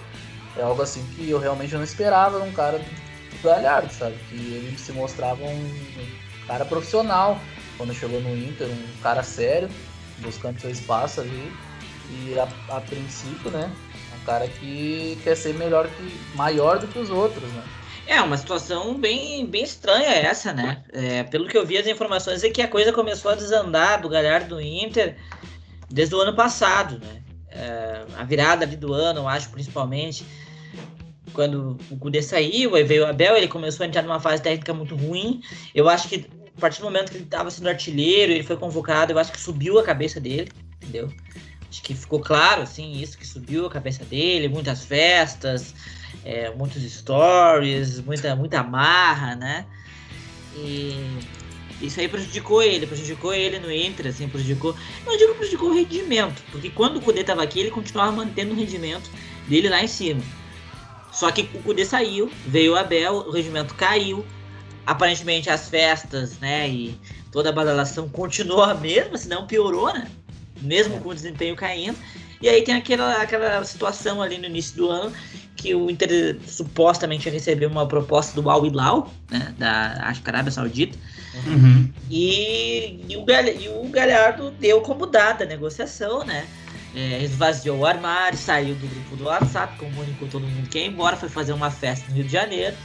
é 0.55 0.61
algo 0.61 0.81
assim 0.81 1.05
que 1.15 1.29
eu 1.29 1.39
realmente 1.39 1.73
não 1.73 1.83
esperava 1.83 2.39
num 2.39 2.51
cara 2.51 2.77
do 2.79 3.43
Galhardo, 3.43 3.91
sabe? 3.93 4.15
Que 4.29 4.35
ele 4.35 4.77
se 4.77 4.91
mostrava 4.91 5.43
um 5.43 5.71
cara 6.47 6.65
profissional 6.65 7.39
quando 7.77 7.93
chegou 7.93 8.19
no 8.21 8.35
Inter, 8.35 8.67
um 8.67 9.01
cara 9.01 9.21
sério, 9.23 9.69
buscando 10.19 10.59
seu 10.59 10.69
espaço 10.71 11.21
ali. 11.21 11.51
E 12.09 12.35
a, 12.39 12.47
a 12.77 12.81
princípio, 12.81 13.51
né? 13.51 13.69
Um 14.21 14.25
cara 14.25 14.47
que 14.47 15.19
quer 15.23 15.35
ser 15.35 15.53
melhor 15.55 15.87
que. 15.89 16.19
maior 16.35 16.79
do 16.79 16.87
que 16.87 16.97
os 16.97 17.09
outros, 17.09 17.51
né? 17.51 17.63
É, 18.07 18.21
uma 18.21 18.37
situação 18.37 18.97
bem, 18.97 19.45
bem 19.45 19.63
estranha 19.63 20.09
essa, 20.09 20.53
né? 20.53 20.81
É, 20.93 21.23
pelo 21.23 21.45
que 21.45 21.57
eu 21.57 21.65
vi 21.65 21.77
as 21.77 21.85
informações 21.85 22.41
é 22.41 22.49
que 22.49 22.61
a 22.61 22.67
coisa 22.67 22.93
começou 22.93 23.31
a 23.31 23.35
desandar 23.35 24.01
do 24.01 24.07
Galhardo 24.07 24.55
do 24.55 24.61
Inter 24.61 25.17
desde 25.89 26.15
o 26.15 26.21
ano 26.21 26.33
passado, 26.33 26.99
né? 26.99 27.21
É, 27.49 28.05
a 28.17 28.23
virada 28.23 28.63
ali 28.63 28.77
do 28.77 28.93
ano, 28.93 29.19
eu 29.21 29.27
acho, 29.27 29.49
principalmente, 29.49 30.25
quando 31.33 31.77
o 31.91 31.97
Cudê 31.97 32.21
saiu, 32.21 32.75
aí 32.75 32.83
veio 32.83 33.03
o 33.03 33.07
Abel, 33.07 33.35
ele 33.35 33.47
começou 33.47 33.83
a 33.83 33.87
entrar 33.87 34.03
numa 34.03 34.21
fase 34.21 34.41
técnica 34.41 34.73
muito 34.73 34.95
ruim. 34.95 35.41
Eu 35.75 35.89
acho 35.89 36.07
que 36.07 36.25
a 36.57 36.61
partir 36.61 36.79
do 36.79 36.85
momento 36.85 37.11
que 37.11 37.17
ele 37.17 37.25
estava 37.25 37.51
sendo 37.51 37.67
artilheiro, 37.67 38.31
ele 38.31 38.43
foi 38.43 38.55
convocado, 38.55 39.11
eu 39.11 39.19
acho 39.19 39.33
que 39.33 39.39
subiu 39.39 39.77
a 39.79 39.83
cabeça 39.83 40.19
dele, 40.19 40.49
entendeu? 40.77 41.11
Acho 41.69 41.83
que 41.83 41.93
ficou 41.93 42.21
claro, 42.21 42.61
assim, 42.61 42.93
isso 42.93 43.17
que 43.17 43.27
subiu 43.27 43.65
a 43.65 43.69
cabeça 43.69 44.05
dele, 44.05 44.47
muitas 44.47 44.85
festas, 44.85 45.75
é, 46.23 46.49
muitos 46.51 46.81
stories, 46.83 47.99
muita, 48.01 48.35
muita 48.35 48.63
marra, 48.63 49.35
né? 49.35 49.65
E 50.55 51.19
isso 51.81 51.99
aí 51.99 52.07
prejudicou 52.07 52.63
ele, 52.63 52.87
prejudicou 52.87 53.33
ele 53.33 53.59
no 53.59 53.71
Inter, 53.71 54.07
assim, 54.07 54.27
prejudicou. 54.27 54.75
Não 55.05 55.15
digo 55.17 55.35
prejudicou 55.35 55.69
o 55.69 55.73
rendimento, 55.73 56.41
porque 56.51 56.69
quando 56.69 56.97
o 56.97 57.01
Kudê 57.01 57.23
tava 57.23 57.43
aqui, 57.43 57.59
ele 57.59 57.71
continuava 57.71 58.11
mantendo 58.11 58.53
o 58.53 58.55
rendimento 58.55 59.09
dele 59.47 59.69
lá 59.69 59.83
em 59.83 59.87
cima. 59.87 60.21
Só 61.11 61.31
que 61.31 61.49
o 61.53 61.63
Kudê 61.63 61.85
saiu, 61.85 62.31
veio 62.45 62.73
o 62.73 62.75
Abel, 62.75 63.15
o 63.15 63.31
rendimento 63.31 63.73
caiu. 63.75 64.25
Aparentemente 64.85 65.49
as 65.49 65.67
festas, 65.67 66.39
né, 66.39 66.69
e 66.69 66.97
toda 67.31 67.49
a 67.49 67.51
badalação 67.51 68.07
continuou 68.07 68.63
a 68.63 68.73
mesma, 68.73 69.17
se 69.17 69.27
não 69.27 69.45
piorou, 69.45 69.93
né? 69.93 70.09
Mesmo 70.61 70.99
com 71.01 71.09
o 71.09 71.13
desempenho 71.13 71.55
caindo. 71.55 71.97
E 72.41 72.47
aí 72.47 72.63
tem 72.63 72.75
aquela, 72.75 73.21
aquela 73.21 73.63
situação 73.63 74.21
ali 74.21 74.37
no 74.37 74.45
início 74.45 74.77
do 74.77 74.89
ano 74.89 75.13
que 75.55 75.73
o 75.73 75.89
Inter 75.89 76.37
supostamente 76.45 77.29
recebeu 77.29 77.67
uma 77.67 77.87
proposta 77.87 78.39
do 78.39 78.47
Al 78.47 78.63
Hilal, 78.65 79.11
né, 79.29 79.55
da 79.57 79.97
acho 80.03 80.21
que 80.21 80.29
Arábia 80.29 80.51
Saudita, 80.51 80.97
Uhum. 81.45 81.91
e, 82.09 82.99
e, 83.09 83.15
o, 83.15 83.25
e 83.59 83.69
o 83.69 83.89
Galhardo 83.89 84.51
deu 84.51 84.81
como 84.81 85.05
dada 85.05 85.43
a 85.43 85.47
negociação, 85.47 86.25
né? 86.25 86.47
É, 86.95 87.23
esvaziou 87.23 87.79
o 87.79 87.85
armário, 87.85 88.37
saiu 88.37 88.73
do 88.73 88.87
grupo 88.87 89.15
do 89.17 89.25
WhatsApp, 89.25 89.77
comunicou 89.77 90.27
todo 90.27 90.47
mundo 90.47 90.67
que 90.67 90.79
ia 90.79 90.87
embora, 90.87 91.15
foi 91.15 91.29
fazer 91.29 91.53
uma 91.53 91.69
festa 91.69 92.09
no 92.09 92.15
Rio 92.15 92.23
de 92.23 92.31
Janeiro. 92.31 92.75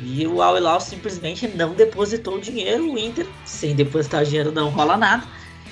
E 0.00 0.26
o 0.26 0.42
Al 0.42 0.56
Hilal 0.56 0.80
simplesmente 0.80 1.46
não 1.46 1.74
depositou 1.74 2.36
o 2.36 2.40
dinheiro, 2.40 2.92
o 2.92 2.98
Inter, 2.98 3.26
sem 3.44 3.76
depositar 3.76 4.22
o 4.22 4.26
dinheiro 4.26 4.50
não 4.50 4.68
rola 4.70 4.96
nada. 4.96 5.24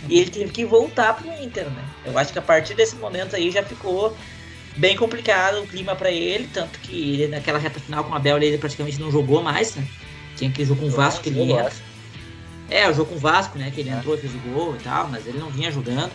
E 0.09 0.19
ele 0.19 0.31
teve 0.31 0.51
que 0.51 0.65
voltar 0.65 1.15
pro 1.15 1.33
Inter, 1.33 1.71
né? 1.71 1.85
Eu 2.05 2.19
acho 2.19 2.33
que 2.33 2.39
a 2.39 2.43
partir 2.43 2.75
desse 2.75 2.97
momento 2.97 3.37
aí 3.37 3.51
já 3.51 3.63
ficou 3.63 4.17
bem 4.77 4.97
complicado 4.97 5.63
o 5.63 5.67
clima 5.67 5.95
para 5.95 6.11
ele, 6.11 6.49
tanto 6.53 6.79
que 6.81 7.13
ele, 7.15 7.29
naquela 7.29 7.59
reta 7.59 7.79
final 7.79 8.05
com 8.05 8.15
a 8.15 8.19
Bel 8.19 8.39
ele 8.39 8.59
praticamente 8.59 9.01
não 9.01 9.11
jogou 9.11 9.43
mais, 9.43 9.77
né? 9.77 9.87
Tinha 10.37 10.51
aquele 10.51 10.67
jogo 10.67 10.81
com 10.81 10.87
o 10.87 10.91
Vasco 10.91 11.23
que 11.23 11.29
ele 11.29 11.53
entra. 11.53 11.73
É, 12.71 12.89
o 12.89 12.95
jogo 12.95 13.11
com 13.11 13.17
o 13.17 13.19
Vasco, 13.19 13.59
né? 13.59 13.71
Que 13.71 13.81
ele 13.81 13.91
É. 13.91 13.93
entrou 13.93 14.15
e 14.15 14.19
fez 14.19 14.35
o 14.35 14.39
gol 14.39 14.75
e 14.77 14.79
tal, 14.79 15.09
mas 15.09 15.27
ele 15.27 15.39
não 15.39 15.51
vinha 15.51 15.71
jogando. 15.71 16.13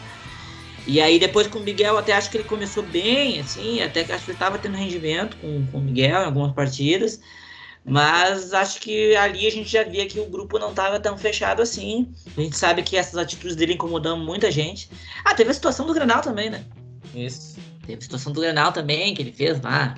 E 0.88 1.00
aí 1.02 1.20
depois 1.20 1.48
com 1.48 1.60
o 1.60 1.64
Miguel, 1.64 1.98
até 1.98 2.14
acho 2.14 2.32
que 2.32 2.38
ele 2.38 2.46
começou 2.46 2.82
bem, 2.82 3.40
assim, 3.40 3.82
até 3.82 4.04
que 4.04 4.12
acho 4.12 4.26
que 4.26 4.32
ele 4.32 4.38
tava 4.38 4.58
tendo 4.58 4.78
rendimento 4.78 5.38
com, 5.38 5.66
com 5.68 5.78
o 5.78 5.82
Miguel 5.82 6.22
em 6.22 6.26
algumas 6.26 6.54
partidas. 6.54 7.20
Mas 7.86 8.54
acho 8.54 8.82
que 8.82 9.16
ali 9.16 9.48
a 9.48 9.52
gente 9.52 9.70
já 9.70 9.84
via 9.84 10.06
que 10.06 10.20
o 10.20 10.26
grupo 10.26 10.60
não 10.60 10.74
tava 10.74 11.00
tão 11.00 11.18
fechado 11.18 11.62
assim. 11.62 12.14
A 12.36 12.42
gente 12.42 12.58
sabe 12.58 12.84
que 12.84 12.98
essas 12.98 13.18
atitudes 13.18 13.56
dele 13.56 13.74
incomodam 13.74 14.18
muita 14.18 14.52
gente. 14.52 14.90
Ah, 15.24 15.34
teve 15.34 15.52
a 15.52 15.54
situação 15.54 15.86
do 15.86 15.94
Grenal 15.94 16.22
também, 16.22 16.50
né? 16.50 16.66
Isso. 17.16 17.58
Teve 17.88 18.00
a 18.00 18.02
situação 18.02 18.34
do 18.34 18.42
Grenal 18.42 18.74
também, 18.74 19.14
que 19.14 19.22
ele 19.22 19.32
fez 19.32 19.62
lá. 19.62 19.96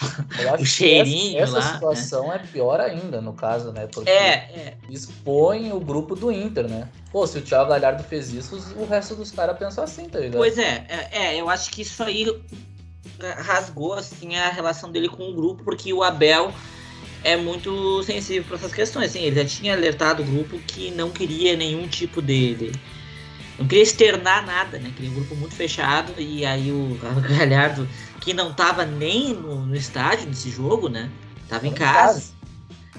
O 0.58 0.64
cheirinho 0.64 1.38
essa, 1.38 1.58
essa 1.58 1.68
lá, 1.68 1.74
situação 1.74 2.32
é 2.32 2.38
pior 2.38 2.80
ainda, 2.80 3.20
no 3.20 3.32
caso, 3.32 3.70
né? 3.70 3.86
Porque 3.86 4.10
É, 4.10 4.34
é. 4.34 4.74
expõe 4.90 5.72
o 5.72 5.78
grupo 5.78 6.16
do 6.16 6.32
Inter, 6.32 6.68
né? 6.68 6.88
Pô, 7.12 7.24
se 7.24 7.38
o 7.38 7.40
Thiago 7.40 7.70
Galhardo 7.70 8.02
fez 8.02 8.32
isso, 8.32 8.56
o 8.76 8.84
resto 8.84 9.14
dos 9.14 9.30
caras 9.30 9.56
pensam 9.56 9.84
assim, 9.84 10.08
tá 10.08 10.18
ligado? 10.18 10.38
Pois 10.38 10.58
é, 10.58 10.84
é, 10.88 11.08
é, 11.12 11.40
eu 11.40 11.48
acho 11.48 11.70
que 11.70 11.82
isso 11.82 12.02
aí 12.02 12.26
rasgou 13.36 13.94
assim 13.94 14.36
a 14.36 14.48
relação 14.48 14.90
dele 14.90 15.08
com 15.08 15.30
o 15.30 15.34
grupo, 15.34 15.62
porque 15.62 15.92
o 15.92 16.02
Abel 16.02 16.52
é 17.24 17.36
muito 17.36 18.02
sensível 18.02 18.44
para 18.44 18.56
essas 18.56 18.72
questões. 18.72 19.10
Assim, 19.10 19.22
ele 19.22 19.36
já 19.36 19.44
tinha 19.44 19.74
alertado 19.74 20.22
o 20.22 20.26
grupo 20.26 20.58
que 20.58 20.90
não 20.90 21.10
queria 21.10 21.56
nenhum 21.56 21.86
tipo 21.86 22.20
dele. 22.20 22.72
Não 23.58 23.66
queria 23.66 23.82
externar 23.82 24.44
nada, 24.44 24.78
né? 24.78 24.92
Queria 24.96 25.10
um 25.10 25.14
grupo 25.14 25.34
muito 25.36 25.54
fechado. 25.54 26.14
E 26.18 26.44
aí 26.44 26.70
o 26.72 26.98
Galhardo, 27.28 27.88
que 28.20 28.32
não 28.32 28.52
tava 28.52 28.84
nem 28.84 29.34
no, 29.34 29.66
no 29.66 29.76
estádio 29.76 30.26
nesse 30.26 30.50
jogo, 30.50 30.88
né? 30.88 31.10
Tava 31.48 31.66
em 31.66 31.72
casa. 31.72 32.32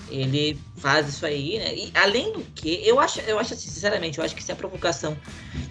Ele 0.09 0.59
faz 0.77 1.09
isso 1.09 1.25
aí, 1.25 1.57
né? 1.57 1.73
E 1.73 1.91
além 1.95 2.33
do 2.33 2.41
que, 2.53 2.81
eu 2.85 2.99
acho, 2.99 3.19
eu 3.21 3.39
acho 3.39 3.53
assim, 3.53 3.69
sinceramente, 3.69 4.19
eu 4.19 4.23
acho 4.23 4.35
que 4.35 4.43
se 4.43 4.51
a 4.51 4.55
provocação 4.55 5.17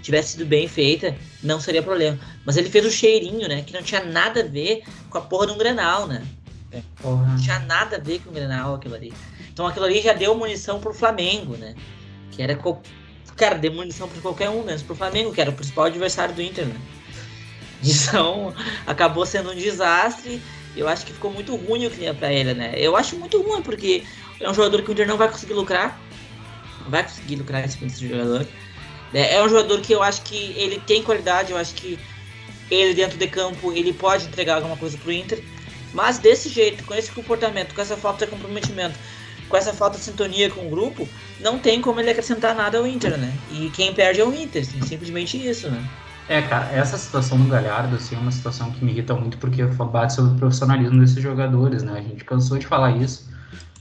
tivesse 0.03 0.33
sido 0.33 0.45
bem 0.45 0.67
feita, 0.67 1.17
não 1.43 1.61
seria 1.61 1.83
problema. 1.83 2.19
Mas 2.45 2.57
ele 2.57 2.69
fez 2.69 2.85
o 2.85 2.91
cheirinho, 2.91 3.47
né? 3.47 3.63
Que 3.63 3.73
não 3.73 3.83
tinha 3.83 4.05
nada 4.05 4.41
a 4.41 4.45
ver 4.45 4.83
com 5.09 5.19
a 5.19 5.21
porra 5.21 5.47
de 5.47 5.53
um 5.53 5.59
Grenal, 5.59 6.09
né? 6.09 6.27
É, 6.73 6.81
não 7.05 7.37
tinha 7.37 7.59
nada 7.61 7.97
a 7.97 8.01
ver 8.01 8.21
com 8.21 8.31
o 8.31 8.33
Grenal 8.33 8.75
aquilo 8.75 8.95
ali. 8.95 9.13
Então 9.53 9.67
aquilo 9.67 9.85
ali 9.85 10.01
já 10.01 10.15
deu 10.15 10.35
munição 10.35 10.81
pro 10.81 10.95
Flamengo, 10.95 11.57
né? 11.57 11.75
Que 12.31 12.43
era. 12.43 12.59
Cara, 13.37 13.57
deu 13.57 13.73
munição 13.73 14.09
pra 14.09 14.21
qualquer 14.21 14.49
um, 14.49 14.63
menos 14.63 14.83
pro 14.83 14.95
Flamengo, 14.95 15.33
que 15.33 15.41
era 15.41 15.51
o 15.51 15.55
principal 15.55 15.85
adversário 15.85 16.35
do 16.35 16.43
Inter, 16.43 16.67
né? 16.67 16.77
Então, 17.85 18.55
acabou 18.87 19.27
sendo 19.27 19.51
um 19.51 19.57
desastre. 19.57 20.41
Eu 20.77 20.89
acho 20.89 21.05
que 21.05 21.13
ficou 21.13 21.33
muito 21.33 21.57
ruim 21.57 21.85
o 21.85 21.91
clima 21.91 22.15
pra 22.15 22.33
ele, 22.33 22.55
né? 22.55 22.73
Eu 22.77 22.97
acho 22.97 23.17
muito 23.17 23.43
ruim, 23.43 23.61
porque 23.61 24.05
é 24.39 24.49
um 24.49 24.55
jogador 24.55 24.83
que 24.83 24.89
o 24.89 24.93
Inter 24.93 25.07
não 25.07 25.17
vai 25.17 25.29
conseguir 25.29 25.55
lucrar. 25.55 26.01
Não 26.83 26.91
vai 26.91 27.03
conseguir 27.03 27.35
lucrar 27.35 27.65
esse 27.65 28.09
jogador. 28.09 28.47
É, 29.13 29.35
é 29.35 29.45
um 29.45 29.49
jogador 29.49 29.81
que 29.81 29.93
eu 29.93 30.03
acho 30.03 30.23
que 30.23 30.55
ele 30.57 30.81
tem 30.81 31.03
qualidade, 31.03 31.51
eu 31.51 31.59
acho 31.59 31.75
que 31.75 31.99
ele 32.71 32.95
dentro 32.95 33.19
de 33.19 33.27
campo 33.27 33.73
ele 33.73 33.93
pode 33.93 34.27
entregar 34.27 34.57
alguma 34.57 34.77
coisa 34.77 34.97
pro 34.97 35.13
Inter. 35.13 35.43
Mas 35.93 36.19
desse 36.19 36.49
jeito, 36.49 36.85
com 36.85 36.95
esse 36.95 37.11
comportamento, 37.11 37.75
com 37.75 37.81
essa 37.81 37.97
falta 37.97 38.25
de 38.25 38.31
comprometimento, 38.31 38.99
com 39.49 39.57
essa 39.57 39.73
falta 39.73 39.99
de 39.99 40.05
sintonia 40.05 40.51
com 40.51 40.67
o 40.67 40.71
grupo, 40.71 41.07
não 41.41 41.59
tem 41.59 41.81
como 41.83 42.01
ele 42.01 42.11
acrescentar 42.11 42.55
nada 42.55 42.79
ao 42.79 42.87
Inter, 42.87 43.19
né? 43.19 43.33
E 43.51 43.69
quem 43.71 43.93
perde 43.93 44.21
é 44.21 44.25
o 44.25 44.35
Inter, 44.35 44.65
simplesmente 44.65 45.37
isso, 45.37 45.71
né? 45.71 45.85
É, 46.29 46.41
cara, 46.41 46.71
essa 46.73 46.97
situação 46.97 47.37
do 47.37 47.49
Galhardo, 47.49 47.97
assim, 47.97 48.15
é 48.15 48.19
uma 48.19 48.31
situação 48.31 48.71
que 48.71 48.85
me 48.85 48.93
irrita 48.93 49.15
muito 49.15 49.37
porque 49.39 49.63
bate 49.65 50.15
sobre 50.15 50.33
o 50.33 50.37
profissionalismo 50.37 51.01
desses 51.01 51.23
jogadores, 51.23 51.83
né? 51.83 51.99
A 51.99 52.03
gente 52.03 52.25
cansou 52.25 52.59
de 52.59 52.67
falar 52.67 52.97
isso 52.97 53.31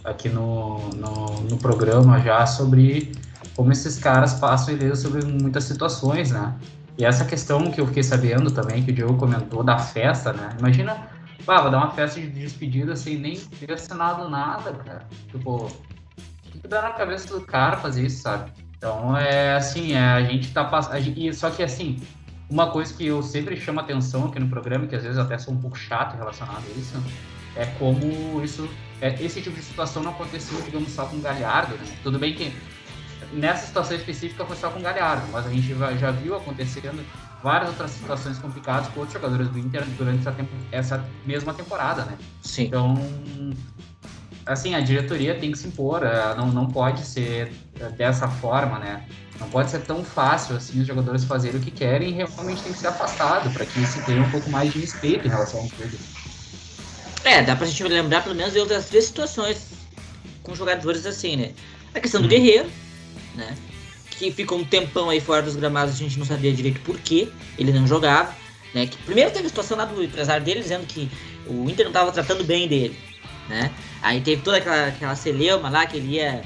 aqui 0.03 0.28
no, 0.28 0.89
no, 0.89 1.41
no 1.41 1.57
programa 1.57 2.20
já 2.20 2.45
sobre 2.45 3.12
como 3.55 3.72
esses 3.72 3.97
caras 3.99 4.34
passam 4.34 4.74
ileso 4.74 5.03
sobre 5.03 5.24
muitas 5.24 5.64
situações, 5.64 6.32
né? 6.32 6.55
E 6.97 7.05
essa 7.05 7.26
questão 7.26 7.72
que 7.72 7.80
eu 7.80 7.88
fiquei 7.88 8.03
sabendo 8.03 8.51
também, 8.51 8.84
que 8.84 8.91
o 8.91 8.93
Diogo 8.93 9.16
comentou 9.18 9.64
da 9.64 9.78
festa, 9.78 10.34
né? 10.34 10.49
Imagina, 10.59 10.97
ah, 11.48 11.62
vou 11.62 11.72
dar 11.72 11.78
uma 11.78 11.92
festa 11.92 12.20
de 12.20 12.28
despedida 12.28 12.96
sem 12.96 13.18
nem 13.18 13.36
ter 13.38 13.74
assinado 13.74 14.30
nada, 14.30 14.74
cara. 14.74 15.08
Tipo, 15.30 15.66
o 15.66 16.60
que 16.60 16.68
dá 16.68 16.82
na 16.82 16.92
cabeça 16.92 17.28
do 17.34 17.42
cara 17.46 17.78
fazer 17.78 18.06
isso, 18.06 18.22
sabe? 18.22 18.52
Então, 18.78 19.16
é 19.16 19.56
assim, 19.56 19.94
é, 19.94 20.00
a 20.00 20.24
gente 20.24 20.52
tá 20.52 20.66
passando. 20.66 21.34
Só 21.34 21.50
que, 21.50 21.64
assim, 21.64 22.02
uma 22.50 22.72
coisa 22.72 22.94
que 22.94 23.06
eu 23.06 23.22
sempre 23.24 23.56
chamo 23.56 23.80
atenção 23.80 24.26
aqui 24.26 24.39
no 24.39 24.50
programa, 24.50 24.88
que 24.88 24.96
às 24.96 25.04
vezes 25.04 25.18
até 25.18 25.38
sou 25.38 25.54
um 25.54 25.62
pouco 25.62 25.78
chato 25.78 26.18
relacionado 26.18 26.64
a 26.68 26.80
isso, 26.80 27.02
é 27.56 27.66
como 27.78 28.44
isso, 28.44 28.70
é, 29.02 29.14
esse 29.24 29.42
tipo 29.42 29.56
de 29.56 29.64
situação 29.64 30.04
não 30.04 30.12
aconteceu, 30.12 30.62
digamos, 30.62 30.92
só 30.92 31.06
com 31.06 31.18
o 31.18 31.22
Galhardo. 31.22 31.76
Né? 31.76 31.86
Tudo 32.04 32.20
bem 32.20 32.34
que 32.34 32.54
nessa 33.34 33.68
situação 33.68 33.96
específica 33.96 34.46
foi 34.46 34.56
só 34.56 34.70
com 34.70 34.80
o 34.80 34.82
Galhardo, 34.82 35.26
mas 35.32 35.46
a 35.46 35.50
gente 35.50 35.74
já 35.98 36.12
viu 36.12 36.36
acontecendo 36.36 37.06
várias 37.42 37.70
outras 37.70 37.92
situações 37.92 38.38
complicadas 38.38 38.88
com 38.89 39.00
outros 39.00 39.14
jogadores 39.14 39.50
do 39.50 39.60
Inter 39.60 39.84
durante 39.98 40.28
essa, 40.28 40.36
essa 40.72 41.10
mesma 41.26 41.54
temporada, 41.54 42.06
né? 42.06 42.18
Sim. 42.42 42.66
Então, 42.66 42.96
assim, 44.46 44.76
a 44.76 44.80
diretoria 44.80 45.36
tem 45.36 45.52
que 45.52 45.58
se 45.58 45.68
impor, 45.68 46.04
é, 46.04 46.36
não, 46.36 46.48
não 46.48 46.68
pode 46.68 47.06
ser 47.06 47.52
dessa 47.98 48.28
forma, 48.28 48.80
né? 48.80 49.06
Não 49.39 49.50
pode 49.50 49.72
ser 49.72 49.80
tão 49.80 50.04
fácil 50.04 50.56
assim 50.56 50.80
os 50.80 50.88
jogadores 50.88 51.24
fazerem 51.24 51.60
o 51.60 51.64
que 51.64 51.72
querem 51.72 52.10
e 52.10 52.12
realmente 52.12 52.62
tem 52.62 52.72
que 52.72 52.78
ser 52.78 52.88
afastado 52.88 53.52
para 53.52 53.66
que 53.66 53.84
se 53.88 54.00
tenha 54.04 54.22
um 54.22 54.30
pouco 54.30 54.48
mais 54.52 54.72
de 54.72 54.80
respeito 54.80 55.26
em 55.26 55.32
relação 55.32 55.62
ao 55.62 55.68
clube. 55.70 55.98
É, 57.24 57.42
dá 57.42 57.56
pra 57.56 57.66
gente 57.66 57.84
lembrar 57.84 58.24
pelo 58.24 58.36
menos 58.36 58.54
de 58.54 58.60
outras 58.60 58.86
três 58.86 59.06
situações 59.06 59.68
com 60.44 60.54
jogadores 60.54 61.08
assim, 61.08 61.36
né? 61.36 61.54
A 61.94 62.00
questão 62.00 62.22
do 62.22 62.28
hum. 62.28 62.30
Guerreiro, 62.30 62.70
né? 63.36 63.56
Que 64.22 64.32
ficou 64.32 64.59
um 64.59 64.63
tempão 64.63 65.09
aí 65.09 65.19
fora 65.19 65.41
dos 65.41 65.55
gramados, 65.55 65.95
a 65.95 65.97
gente 65.97 66.19
não 66.19 66.26
sabia 66.28 66.53
direito 66.53 66.80
por 66.82 66.99
que 66.99 67.32
ele 67.57 67.72
não 67.72 67.88
jogava. 67.88 68.36
Né? 68.72 68.86
Que 68.86 68.95
primeiro 68.97 69.32
teve 69.32 69.47
a 69.47 69.49
situação 69.49 69.76
lá 69.76 69.86
do 69.86 70.03
empresário 70.03 70.45
dele 70.45 70.59
dizendo 70.59 70.86
que 70.86 71.09
o 71.47 71.67
Inter 71.67 71.86
não 71.86 71.91
estava 71.91 72.11
tratando 72.11 72.43
bem 72.43 72.67
dele. 72.67 72.95
Né? 73.49 73.72
Aí 73.99 74.22
teve 74.22 74.43
toda 74.43 74.57
aquela, 74.57 74.89
aquela 74.89 75.15
celeuma 75.15 75.69
lá 75.72 75.88
que 75.88 75.97
ele 75.97 76.17
ia, 76.17 76.43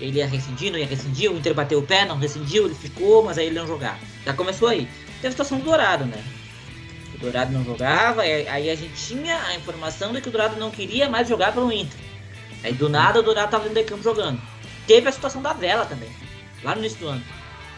ele 0.00 0.18
ia 0.18 0.28
rescindir, 0.28 0.70
não 0.70 0.78
ia 0.78 0.86
rescindir, 0.86 1.28
o 1.28 1.36
Inter 1.36 1.52
bateu 1.52 1.80
o 1.80 1.82
pé, 1.82 2.04
não 2.04 2.18
rescindiu, 2.18 2.66
ele 2.66 2.74
ficou, 2.76 3.24
mas 3.24 3.36
aí 3.36 3.46
ele 3.46 3.58
não 3.58 3.66
jogava. 3.66 3.98
Já 4.24 4.32
começou 4.32 4.68
aí. 4.68 4.86
Teve 5.16 5.28
a 5.28 5.30
situação 5.32 5.58
do 5.58 5.64
Dourado, 5.64 6.04
né? 6.04 6.22
Dourado 7.22 7.52
não 7.52 7.64
jogava, 7.64 8.22
aí 8.22 8.68
a 8.68 8.74
gente 8.74 8.94
tinha 8.94 9.40
a 9.44 9.54
informação 9.54 10.12
de 10.12 10.20
que 10.20 10.28
o 10.28 10.32
Dourado 10.32 10.56
não 10.56 10.70
queria 10.70 11.08
mais 11.08 11.28
jogar 11.28 11.52
pelo 11.52 11.72
Inter. 11.72 11.98
Aí 12.64 12.72
do 12.72 12.88
nada 12.88 13.20
o 13.20 13.22
Dourado 13.22 13.46
estava 13.46 13.64
dentro 13.64 13.82
de 13.82 13.88
campo 13.88 14.02
jogando. 14.02 14.40
Teve 14.86 15.08
a 15.08 15.12
situação 15.12 15.40
da 15.40 15.52
vela 15.52 15.86
também, 15.86 16.10
lá 16.64 16.74
no 16.74 16.80
início 16.80 16.98
do 17.00 17.08
ano. 17.08 17.22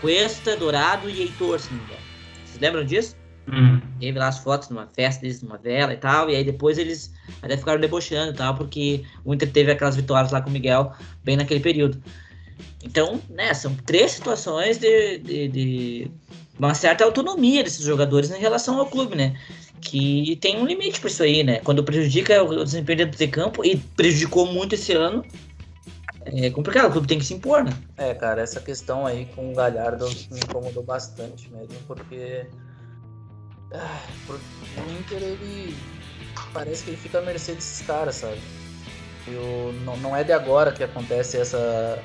Cuesta, 0.00 0.56
Dourado 0.56 1.08
e 1.08 1.22
Heitor, 1.22 1.58
se 1.58 1.70
não 1.70 1.78
me 1.78 1.84
engano. 1.84 2.00
Vocês 2.44 2.60
lembram 2.60 2.84
disso? 2.84 3.16
Uhum. 3.46 3.80
Teve 4.00 4.18
lá 4.18 4.28
as 4.28 4.38
fotos 4.38 4.68
numa 4.70 4.86
festa 4.86 5.22
deles, 5.22 5.42
numa 5.42 5.58
vela 5.58 5.92
e 5.92 5.96
tal, 5.96 6.30
e 6.30 6.36
aí 6.36 6.44
depois 6.44 6.78
eles 6.78 7.12
até 7.42 7.56
ficaram 7.56 7.80
debochando 7.80 8.32
e 8.32 8.36
tal, 8.36 8.54
porque 8.54 9.04
o 9.24 9.34
Inter 9.34 9.50
teve 9.50 9.70
aquelas 9.70 9.96
vitórias 9.96 10.32
lá 10.32 10.40
com 10.40 10.50
o 10.50 10.52
Miguel 10.52 10.92
bem 11.22 11.36
naquele 11.36 11.60
período. 11.60 12.02
Então, 12.82 13.20
né, 13.30 13.52
são 13.54 13.74
três 13.86 14.12
situações 14.12 14.78
de, 14.78 15.18
de, 15.18 15.48
de 15.48 16.10
uma 16.58 16.74
certa 16.74 17.04
autonomia 17.04 17.62
desses 17.62 17.84
jogadores 17.84 18.30
em 18.30 18.38
relação 18.38 18.78
ao 18.78 18.86
clube, 18.86 19.16
né? 19.16 19.38
Que 19.80 20.36
tem 20.40 20.56
um 20.56 20.66
limite 20.66 21.00
para 21.00 21.10
isso 21.10 21.22
aí, 21.22 21.42
né? 21.42 21.60
Quando 21.60 21.82
prejudica 21.82 22.42
o 22.42 22.64
desempenho 22.64 22.98
dentro 22.98 23.18
de 23.18 23.28
campo, 23.28 23.64
e 23.64 23.76
prejudicou 23.76 24.46
muito 24.46 24.74
esse 24.74 24.92
ano, 24.92 25.24
é 26.26 26.50
complicado, 26.50 26.88
o 26.88 26.92
clube 26.92 27.06
tem 27.06 27.18
que 27.18 27.24
se 27.24 27.34
impor, 27.34 27.64
né? 27.64 27.72
É, 27.96 28.14
cara, 28.14 28.42
essa 28.42 28.60
questão 28.60 29.06
aí 29.06 29.26
com 29.34 29.52
o 29.52 29.54
Galhardo 29.54 30.08
me 30.30 30.40
incomodou 30.40 30.82
bastante 30.82 31.50
mesmo, 31.50 31.76
porque 31.86 32.46
ah, 33.72 34.00
o 34.28 34.92
Inter, 34.92 35.22
ele 35.22 35.76
parece 36.52 36.84
que 36.84 36.90
ele 36.90 36.96
fica 36.96 37.18
à 37.18 37.22
mercê 37.22 37.54
desses 37.54 37.86
caras, 37.86 38.16
sabe? 38.16 38.40
Eu, 39.26 39.74
não, 39.84 39.96
não 39.96 40.16
é 40.16 40.22
de 40.22 40.32
agora 40.32 40.70
que 40.70 40.84
acontece 40.84 41.38
essa, 41.38 41.98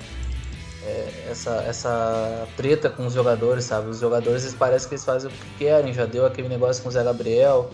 é, 0.84 1.28
essa, 1.30 1.64
essa 1.68 2.48
treta 2.56 2.90
com 2.90 3.06
os 3.06 3.14
jogadores, 3.14 3.66
sabe? 3.66 3.90
Os 3.90 4.00
jogadores 4.00 4.44
eles 4.44 4.56
parecem 4.56 4.90
que 4.90 4.96
eles 4.96 5.06
fazem 5.06 5.30
o 5.30 5.34
que 5.34 5.58
querem. 5.58 5.94
Já 5.94 6.06
deu 6.06 6.26
aquele 6.26 6.48
negócio 6.48 6.82
com 6.82 6.90
o 6.90 6.92
Zé 6.92 7.04
Gabriel. 7.04 7.70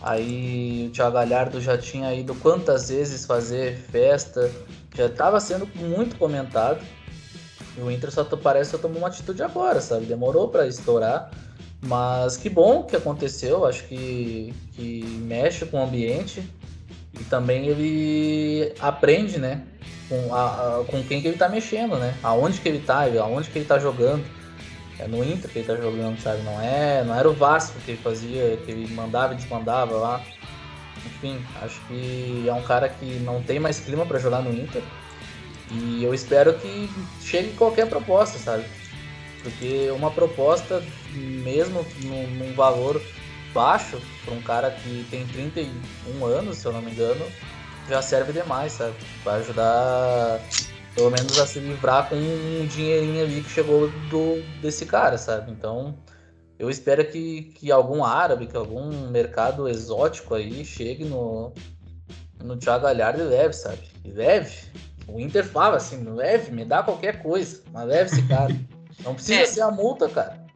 Aí 0.00 0.86
o 0.88 0.90
Thiago 0.92 1.14
Galhardo 1.14 1.60
já 1.60 1.76
tinha 1.76 2.14
ido 2.14 2.34
quantas 2.36 2.88
vezes 2.88 3.24
fazer 3.24 3.76
festa. 3.76 4.50
Já 4.94 5.06
estava 5.06 5.40
sendo 5.40 5.68
muito 5.74 6.16
comentado. 6.16 6.84
E 7.76 7.80
o 7.80 7.90
Inter 7.90 8.10
só 8.10 8.24
parece 8.24 8.70
só 8.70 8.78
tomou 8.78 8.98
uma 8.98 9.08
atitude 9.08 9.42
agora, 9.42 9.80
sabe? 9.80 10.06
Demorou 10.06 10.48
para 10.48 10.66
estourar. 10.66 11.30
Mas 11.82 12.36
que 12.36 12.48
bom 12.48 12.82
que 12.82 12.96
aconteceu. 12.96 13.64
Acho 13.66 13.84
que, 13.84 14.54
que 14.72 15.04
mexe 15.22 15.66
com 15.66 15.78
o 15.78 15.82
ambiente. 15.82 16.42
E 17.18 17.24
também 17.24 17.66
ele 17.66 18.74
aprende, 18.80 19.38
né? 19.38 19.66
com, 20.08 20.34
a, 20.34 20.44
a, 20.80 20.84
com 20.84 21.02
quem 21.02 21.20
que 21.20 21.28
ele 21.28 21.36
tá 21.36 21.48
mexendo, 21.48 21.96
né? 21.96 22.14
Aonde 22.22 22.60
que 22.60 22.68
ele 22.68 22.80
tá, 22.80 23.04
aonde 23.20 23.50
que 23.50 23.58
ele 23.58 23.66
tá 23.66 23.78
jogando. 23.78 24.24
É 24.98 25.06
no 25.06 25.22
Inter 25.22 25.50
que 25.50 25.58
ele 25.58 25.66
tá 25.66 25.76
jogando, 25.76 26.18
sabe? 26.20 26.42
Não 26.42 26.60
é, 26.60 27.04
não 27.04 27.14
era 27.14 27.28
o 27.28 27.34
Vasco 27.34 27.78
que 27.84 27.92
ele 27.92 28.00
fazia, 28.02 28.56
que 28.64 28.70
ele 28.70 28.92
mandava 28.94 29.34
e 29.34 29.36
desmandava 29.36 29.94
lá. 29.96 30.22
Enfim, 31.04 31.44
acho 31.62 31.80
que 31.86 32.44
é 32.48 32.52
um 32.52 32.62
cara 32.62 32.88
que 32.88 33.04
não 33.20 33.42
tem 33.42 33.60
mais 33.60 33.78
clima 33.78 34.06
para 34.06 34.18
jogar 34.18 34.40
no 34.40 34.52
Inter. 34.52 34.82
E 35.70 36.02
eu 36.02 36.14
espero 36.14 36.54
que 36.54 36.88
chegue 37.22 37.52
qualquer 37.56 37.88
proposta, 37.88 38.38
sabe? 38.38 38.64
Porque 39.42 39.90
uma 39.90 40.10
proposta, 40.10 40.82
mesmo 41.12 41.86
num, 42.02 42.26
num 42.28 42.54
valor 42.54 43.00
baixo, 43.52 44.00
para 44.24 44.34
um 44.34 44.42
cara 44.42 44.70
que 44.70 45.06
tem 45.10 45.26
31 45.26 46.24
anos, 46.24 46.58
se 46.58 46.66
eu 46.66 46.72
não 46.72 46.82
me 46.82 46.90
engano, 46.90 47.24
já 47.88 48.02
serve 48.02 48.32
demais, 48.32 48.72
sabe? 48.72 48.94
Vai 49.24 49.40
ajudar, 49.40 50.40
pelo 50.96 51.10
menos, 51.10 51.38
a 51.38 51.46
se 51.46 51.60
livrar 51.60 52.08
com 52.08 52.16
um 52.16 52.66
dinheirinho 52.66 53.22
ali 53.22 53.42
que 53.42 53.50
chegou 53.50 53.90
do, 54.08 54.42
desse 54.62 54.86
cara, 54.86 55.18
sabe? 55.18 55.52
Então, 55.52 55.94
eu 56.58 56.70
espero 56.70 57.06
que, 57.06 57.52
que 57.54 57.70
algum 57.70 58.02
árabe, 58.02 58.46
que 58.46 58.56
algum 58.56 59.10
mercado 59.10 59.68
exótico 59.68 60.34
aí 60.34 60.64
chegue 60.64 61.04
no, 61.04 61.52
no 62.42 62.56
Thiago 62.56 62.84
Galhardo 62.84 63.20
e 63.20 63.26
leve, 63.26 63.52
sabe? 63.52 63.82
E 64.06 64.10
leve. 64.10 64.56
O 65.06 65.20
Inter 65.20 65.44
fala 65.44 65.76
assim, 65.76 66.02
leve, 66.02 66.50
me 66.50 66.64
dá 66.64 66.82
qualquer 66.82 67.22
coisa, 67.22 67.62
mas 67.70 67.86
leve 67.86 68.10
esse 68.10 68.22
cara. 68.26 68.56
Não 69.04 69.14
precisa 69.14 69.42
é. 69.42 69.46
ser 69.46 69.60
a 69.60 69.70
multa, 69.70 70.08
cara. 70.08 70.46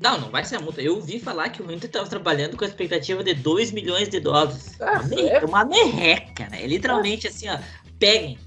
Não, 0.00 0.18
não 0.18 0.30
vai 0.30 0.42
ser 0.46 0.56
a 0.56 0.60
multa. 0.60 0.80
Eu 0.80 0.94
ouvi 0.94 1.20
falar 1.20 1.50
que 1.50 1.62
o 1.62 1.70
Inter 1.70 1.90
estava 1.90 2.08
trabalhando 2.08 2.56
com 2.56 2.64
a 2.64 2.66
expectativa 2.66 3.22
de 3.22 3.34
2 3.34 3.70
milhões 3.70 4.08
de 4.08 4.18
dólares. 4.18 4.80
Ah, 4.80 5.02
uma, 5.02 5.20
é? 5.20 5.44
uma 5.44 5.64
merreca, 5.66 6.48
né? 6.48 6.64
É 6.64 6.66
literalmente 6.66 7.28
assim, 7.28 7.50
ó, 7.50 7.58
peguem. 7.98 8.38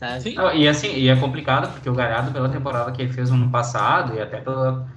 Sabe? 0.00 0.20
Sim. 0.22 0.34
E 0.54 0.66
assim, 0.66 0.94
e 0.94 1.08
é 1.10 1.14
complicado 1.16 1.70
porque 1.74 1.90
o 1.90 1.94
Galhardo, 1.94 2.32
pela 2.32 2.48
temporada 2.48 2.90
que 2.90 3.02
ele 3.02 3.12
fez 3.12 3.28
no 3.28 3.36
ano 3.36 3.50
passado, 3.50 4.14
e 4.16 4.20
até 4.20 4.40
pela. 4.40 4.88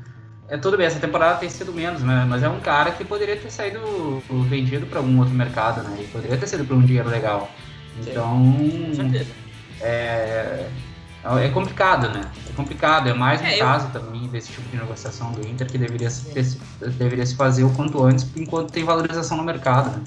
É 0.48 0.58
tudo 0.58 0.78
bem, 0.78 0.86
essa 0.86 1.00
temporada 1.00 1.38
tem 1.40 1.50
sido 1.50 1.74
menos, 1.74 2.02
né? 2.02 2.26
Mas 2.28 2.42
é 2.42 2.48
um 2.48 2.60
cara 2.62 2.92
que 2.92 3.04
poderia 3.04 3.36
ter 3.36 3.52
saído 3.52 4.24
vendido 4.48 4.86
para 4.86 5.00
algum 5.00 5.20
outro 5.20 5.34
mercado, 5.34 5.84
né? 5.84 5.96
Ele 5.98 6.08
poderia 6.08 6.38
ter 6.38 6.48
sido 6.48 6.64
por 6.64 6.78
um 6.78 6.82
dinheiro 6.82 7.10
legal. 7.10 7.50
Então. 8.00 8.56
Com 8.88 8.94
certeza. 8.94 9.32
É, 9.82 10.68
é 11.42 11.50
complicado, 11.50 12.08
né? 12.10 12.22
É 12.50 12.54
complicado. 12.54 13.10
É 13.10 13.14
mais 13.14 13.42
um 13.42 13.46
É, 13.46 13.56
eu- 13.56 13.66
caso 13.66 13.90
também 13.92 14.28
desse 14.30 14.52
tipo 14.52 14.70
de 14.70 14.78
negociação 14.78 15.32
do 15.32 15.46
Inter 15.46 15.68
que 15.68 15.78
deveria 15.78 16.10
ter- 16.34 16.92
deveria 16.92 17.26
se 17.26 17.36
fazer 17.36 17.64
o 17.66 17.70
quanto 17.72 18.02
antes, 18.04 18.26
enquanto 18.38 18.72
tem 18.72 18.86
valorização 18.86 19.36
no 19.36 19.44
mercado, 19.44 19.90
né? 19.92 20.02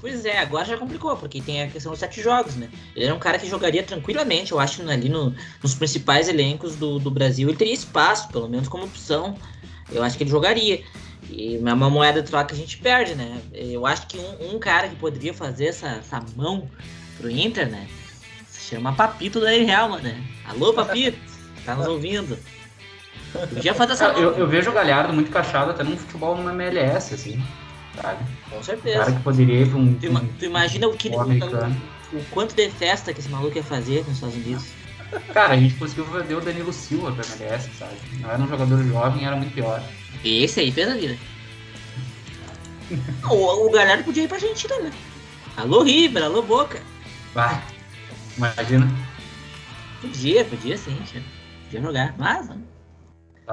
Pois 0.00 0.24
é, 0.24 0.38
agora 0.38 0.64
já 0.64 0.76
complicou, 0.78 1.14
porque 1.16 1.40
tem 1.42 1.62
a 1.62 1.68
questão 1.68 1.92
dos 1.92 1.98
sete 2.00 2.22
jogos, 2.22 2.56
né? 2.56 2.70
Ele 2.96 3.04
era 3.04 3.14
um 3.14 3.18
cara 3.18 3.38
que 3.38 3.46
jogaria 3.48 3.82
tranquilamente, 3.82 4.52
eu 4.52 4.58
acho, 4.58 4.80
ali 4.88 5.08
no- 5.10 5.34
nos 5.62 5.74
principais 5.74 6.26
elencos 6.28 6.74
do, 6.74 6.98
do 6.98 7.10
Brasil. 7.10 7.48
Ele 7.48 7.58
teria 7.58 7.74
espaço, 7.74 8.28
pelo 8.30 8.48
menos 8.48 8.66
como 8.66 8.84
opção. 8.84 9.36
Eu 9.92 10.02
acho 10.02 10.16
que 10.16 10.22
ele 10.24 10.30
jogaria. 10.30 10.82
E 11.28 11.56
é 11.56 11.72
uma 11.74 11.90
moeda 11.90 12.22
de 12.22 12.28
troca 12.30 12.46
que 12.46 12.54
a 12.54 12.56
gente 12.56 12.78
perde, 12.78 13.14
né? 13.14 13.40
Eu 13.52 13.84
acho 13.84 14.06
que 14.06 14.16
um, 14.18 14.54
um 14.54 14.58
cara 14.58 14.88
que 14.88 14.96
poderia 14.96 15.34
fazer 15.34 15.66
essa, 15.66 15.88
essa 15.88 16.24
mão 16.34 16.68
pro 17.18 17.30
Inter, 17.30 17.70
né? 17.70 17.86
Se 18.48 18.74
chama 18.74 18.94
Papito 18.94 19.38
da 19.38 19.50
Real, 19.50 19.98
né? 19.98 20.18
Alô, 20.46 20.72
Papito, 20.72 21.18
tá 21.66 21.74
nos 21.74 21.86
ouvindo? 21.86 22.38
Podia 23.50 23.74
fazer 23.74 23.92
essa 23.92 24.12
mão, 24.12 24.20
Eu, 24.20 24.32
eu 24.38 24.48
vejo 24.48 24.70
o 24.70 24.72
Galhardo 24.72 25.12
muito 25.12 25.28
encaixado 25.28 25.70
até 25.70 25.84
no 25.84 25.96
futebol 25.96 26.36
no 26.36 26.48
MLS, 26.50 27.14
assim, 27.14 27.40
sabe? 27.94 28.24
com 28.48 28.58
Um 28.58 28.62
certeza. 28.62 28.98
cara 28.98 29.12
que 29.12 29.20
poderia 29.22 29.60
ir 29.62 29.68
pra 29.68 29.78
um, 29.78 29.94
Tu, 29.94 30.06
ima- 30.06 30.24
tu 30.38 30.44
imagina 30.44 30.88
o, 30.88 30.92
que, 30.96 31.14
americano. 31.14 31.76
o 32.12 32.24
quanto 32.30 32.54
de 32.54 32.68
festa 32.70 33.12
que 33.12 33.20
esse 33.20 33.28
maluco 33.28 33.56
ia 33.56 33.62
fazer 33.64 34.04
nos 34.06 34.14
Estados 34.14 34.36
Unidos? 34.36 34.66
Cara, 35.34 35.54
a 35.54 35.56
gente 35.56 35.74
conseguiu 35.74 36.04
vender 36.04 36.34
o 36.34 36.40
Danilo 36.40 36.72
Silva 36.72 37.10
pra 37.12 37.24
MLS, 37.36 37.68
sabe? 37.76 37.96
Não 38.20 38.30
era 38.30 38.40
um 38.42 38.48
jogador 38.48 38.82
jovem, 38.84 39.26
era 39.26 39.34
muito 39.36 39.52
pior. 39.52 39.82
Esse 40.24 40.60
aí 40.60 40.70
fez 40.70 40.88
a 40.88 40.94
vida. 40.94 41.16
O, 43.30 43.66
o 43.66 43.70
Galhardo 43.70 44.02
podia 44.02 44.24
ir 44.24 44.28
pra 44.28 44.36
Argentina, 44.36 44.76
né? 44.80 44.92
Alô, 45.56 45.82
River, 45.84 46.24
alô, 46.24 46.42
Boca. 46.42 46.80
Vai, 47.32 47.62
imagina. 48.36 48.88
Podia, 50.00 50.44
podia 50.44 50.76
sim, 50.76 50.96
podia 51.66 51.80
jogar. 51.82 52.14
Mas, 52.18 52.48
né? 52.48 52.56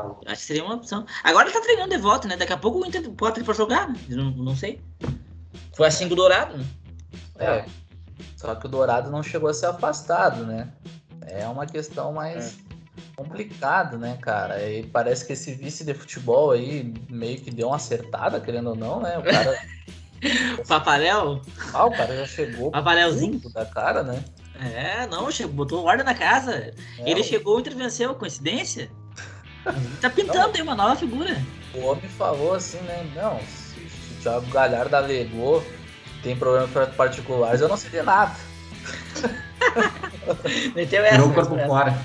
Tá. 0.01 0.07
eu 0.25 0.31
acho 0.31 0.41
que 0.41 0.47
seria 0.47 0.63
uma 0.63 0.75
opção. 0.75 1.05
Agora 1.23 1.47
ele 1.47 1.53
tá 1.53 1.61
treinando 1.61 1.89
de 1.89 1.97
volta, 1.97 2.27
né? 2.27 2.37
Daqui 2.37 2.53
a 2.53 2.57
pouco 2.57 2.79
o 2.79 2.85
Inter 2.85 3.09
bota 3.09 3.39
ele 3.39 3.45
pra 3.45 3.53
jogar, 3.53 3.87
né? 3.89 3.99
Não, 4.09 4.31
não 4.31 4.55
sei. 4.55 4.81
Foi 5.75 5.87
assim 5.87 6.07
com 6.07 6.13
o 6.13 6.17
Dourado, 6.17 6.57
né? 6.57 6.65
É. 7.39 7.65
Só 8.35 8.55
que 8.55 8.65
o 8.65 8.69
Dourado 8.69 9.09
não 9.11 9.21
chegou 9.23 9.49
a 9.49 9.53
ser 9.53 9.67
afastado, 9.67 10.45
né? 10.45 10.69
É 11.21 11.47
uma 11.47 11.65
questão 11.65 12.11
mais 12.13 12.57
complicada, 13.15 13.97
né, 13.97 14.17
cara? 14.21 14.61
E 14.69 14.83
parece 14.87 15.25
que 15.25 15.33
esse 15.33 15.53
vice 15.53 15.83
de 15.83 15.93
futebol 15.93 16.51
aí 16.51 16.93
meio 17.09 17.39
que 17.39 17.51
deu 17.51 17.67
uma 17.67 17.75
acertada, 17.75 18.39
querendo 18.39 18.69
ou 18.71 18.75
não, 18.75 18.99
né? 19.01 19.17
O 19.17 19.23
cara, 19.23 19.59
Paparel, 20.67 21.41
ah, 21.73 21.85
o 21.85 21.91
cara 21.91 22.15
já 22.17 22.25
chegou 22.25 22.71
Paparelzinho. 22.71 23.39
da 23.51 23.65
cara, 23.65 24.03
né? 24.03 24.23
É, 24.59 25.05
não, 25.07 25.29
chegou, 25.31 25.53
botou 25.53 25.83
ordem 25.85 26.05
na 26.05 26.15
casa. 26.15 26.53
É, 26.55 26.73
ele 27.05 27.21
o- 27.21 27.23
chegou, 27.23 27.57
o 27.57 27.59
Inter 27.59 27.75
venceu, 27.75 28.15
coincidência? 28.15 28.89
Tá 30.01 30.09
pintando 30.09 30.51
aí 30.55 30.61
uma 30.61 30.75
nova 30.75 30.95
figura. 30.95 31.35
O 31.73 31.85
homem 31.85 32.07
falou 32.09 32.53
assim, 32.55 32.79
né? 32.81 33.05
Não, 33.15 33.39
se, 33.39 33.79
o 33.79 34.21
Thiago 34.21 34.45
Galhardo 34.47 34.95
alegou 34.95 35.61
que 35.61 36.21
tem 36.23 36.35
problemas 36.37 36.69
particulares, 36.95 37.61
eu 37.61 37.67
não 37.69 37.77
sei 37.77 37.89
de 37.89 38.01
nada. 38.01 38.35
Meteu 40.75 41.03
essa. 41.03 41.15
Tirou 41.15 41.29
o 41.29 41.33
corpo 41.33 41.57
fora. 41.65 41.97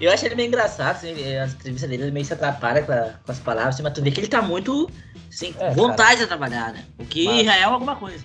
Eu 0.00 0.12
acho 0.12 0.26
ele 0.26 0.34
meio 0.34 0.48
engraçado, 0.48 0.96
assim, 0.96 1.36
as 1.38 1.52
entrevistas 1.54 1.88
dele 1.88 2.02
ele 2.04 2.10
meio 2.10 2.24
se 2.26 2.32
atrapalha 2.32 2.82
com, 2.82 2.92
a- 2.92 3.14
com 3.24 3.32
as 3.32 3.38
palavras, 3.38 3.74
assim, 3.74 3.82
mas 3.82 3.92
tu 3.92 4.02
vê 4.02 4.10
que 4.10 4.20
ele 4.20 4.26
tá 4.28 4.42
muito, 4.42 4.90
assim, 5.28 5.54
É, 5.58 5.70
vontade 5.70 6.20
de 6.20 6.26
trabalhar, 6.26 6.72
né? 6.72 6.84
O 6.98 7.04
que 7.04 7.24
Mas- 7.26 7.44
já 7.46 7.56
é 7.56 7.62
alguma 7.62 7.96
coisa. 7.96 8.24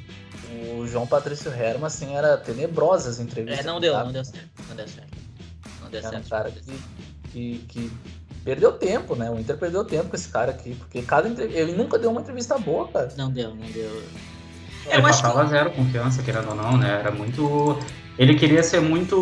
O 0.78 0.86
João 0.88 1.06
Patrício 1.06 1.52
Herman, 1.54 1.86
assim, 1.86 2.16
era 2.16 2.38
tenebrosa 2.38 3.10
as 3.10 3.20
entrevistas. 3.20 3.64
É, 3.66 3.68
não 3.68 3.80
deu, 3.80 3.94
não 3.98 4.12
deu 4.12 4.26
certo. 4.26 4.50
Não 4.68 4.76
deu 4.76 4.88
certo. 4.88 5.18
Não 5.82 5.90
deu 5.90 6.00
Era 6.00 6.18
um 6.18 6.24
certo. 6.24 6.64
Que, 7.32 7.64
que, 7.70 7.92
perdeu 8.44 8.72
tempo, 8.72 9.16
né? 9.16 9.30
O 9.30 9.40
Inter 9.40 9.58
perdeu 9.58 9.84
tempo 9.84 10.10
com 10.10 10.16
esse 10.16 10.30
cara 10.30 10.52
aqui, 10.52 10.76
porque 10.76 11.02
cada 11.02 11.28
entrev- 11.28 11.54
ele 11.56 11.74
nunca 11.74 11.98
deu 12.00 12.10
uma 12.12 12.22
entrevista 12.22 12.58
boa, 12.58 12.88
cara. 12.88 13.12
Não 13.18 13.30
deu, 13.32 13.50
não 13.50 13.68
deu. 13.68 13.90
Ele 14.86 15.02
Eu 15.02 15.06
acho 15.06 15.18
que- 15.22 15.28
passava 15.28 15.46
zero 15.48 15.72
confiança, 15.72 16.24
querendo 16.24 16.50
ou 16.50 16.56
não, 16.56 16.78
né? 16.78 16.90
Era 17.00 17.12
muito. 17.12 17.78
Ele 18.18 18.36
queria 18.36 18.64
ser 18.64 18.80
muito. 18.82 19.16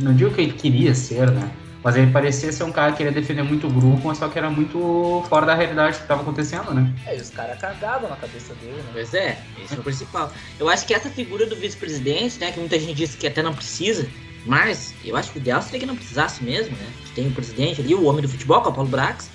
Não 0.00 0.14
digo 0.14 0.32
que 0.34 0.40
ele 0.40 0.52
queria 0.52 0.94
ser, 0.94 1.30
né? 1.30 1.50
Mas 1.82 1.96
ele 1.96 2.10
parecia 2.12 2.52
ser 2.52 2.64
um 2.64 2.72
cara 2.72 2.90
que 2.92 2.98
queria 2.98 3.12
defender 3.12 3.42
muito 3.42 3.66
o 3.66 3.70
grupo, 3.70 4.08
mas 4.08 4.18
só 4.18 4.28
que 4.28 4.38
era 4.38 4.50
muito 4.50 5.24
fora 5.30 5.46
da 5.46 5.54
realidade 5.54 5.96
que 5.96 6.02
estava 6.02 6.20
acontecendo, 6.20 6.74
né? 6.74 6.92
É, 7.06 7.16
e 7.16 7.20
os 7.20 7.30
caras 7.30 7.58
cagavam 7.58 8.10
na 8.10 8.16
cabeça 8.16 8.54
dele, 8.56 8.74
né? 8.76 8.90
Pois 8.92 9.14
é, 9.14 9.38
esse 9.64 9.74
é 9.74 9.78
o 9.78 9.82
principal. 9.82 10.30
Eu 10.58 10.68
acho 10.68 10.86
que 10.86 10.92
essa 10.92 11.08
figura 11.08 11.46
do 11.46 11.56
vice-presidente, 11.56 12.38
né, 12.38 12.52
que 12.52 12.60
muita 12.60 12.78
gente 12.78 12.92
disse 12.92 13.16
que 13.16 13.26
até 13.26 13.42
não 13.42 13.54
precisa, 13.54 14.06
mas 14.46 14.94
eu 15.04 15.16
acho 15.16 15.32
que 15.32 15.38
o 15.38 15.40
ideal 15.40 15.60
seria 15.62 15.80
que 15.80 15.86
não 15.86 15.96
precisasse 15.96 16.42
mesmo, 16.42 16.76
né? 16.76 16.92
Tem 17.14 17.26
o 17.26 17.32
presidente 17.32 17.80
ali, 17.80 17.94
o 17.94 18.04
homem 18.04 18.22
do 18.22 18.28
futebol, 18.28 18.60
que 18.62 18.68
é 18.68 18.70
o 18.70 18.74
Paulo 18.74 18.88
Brax, 18.90 19.30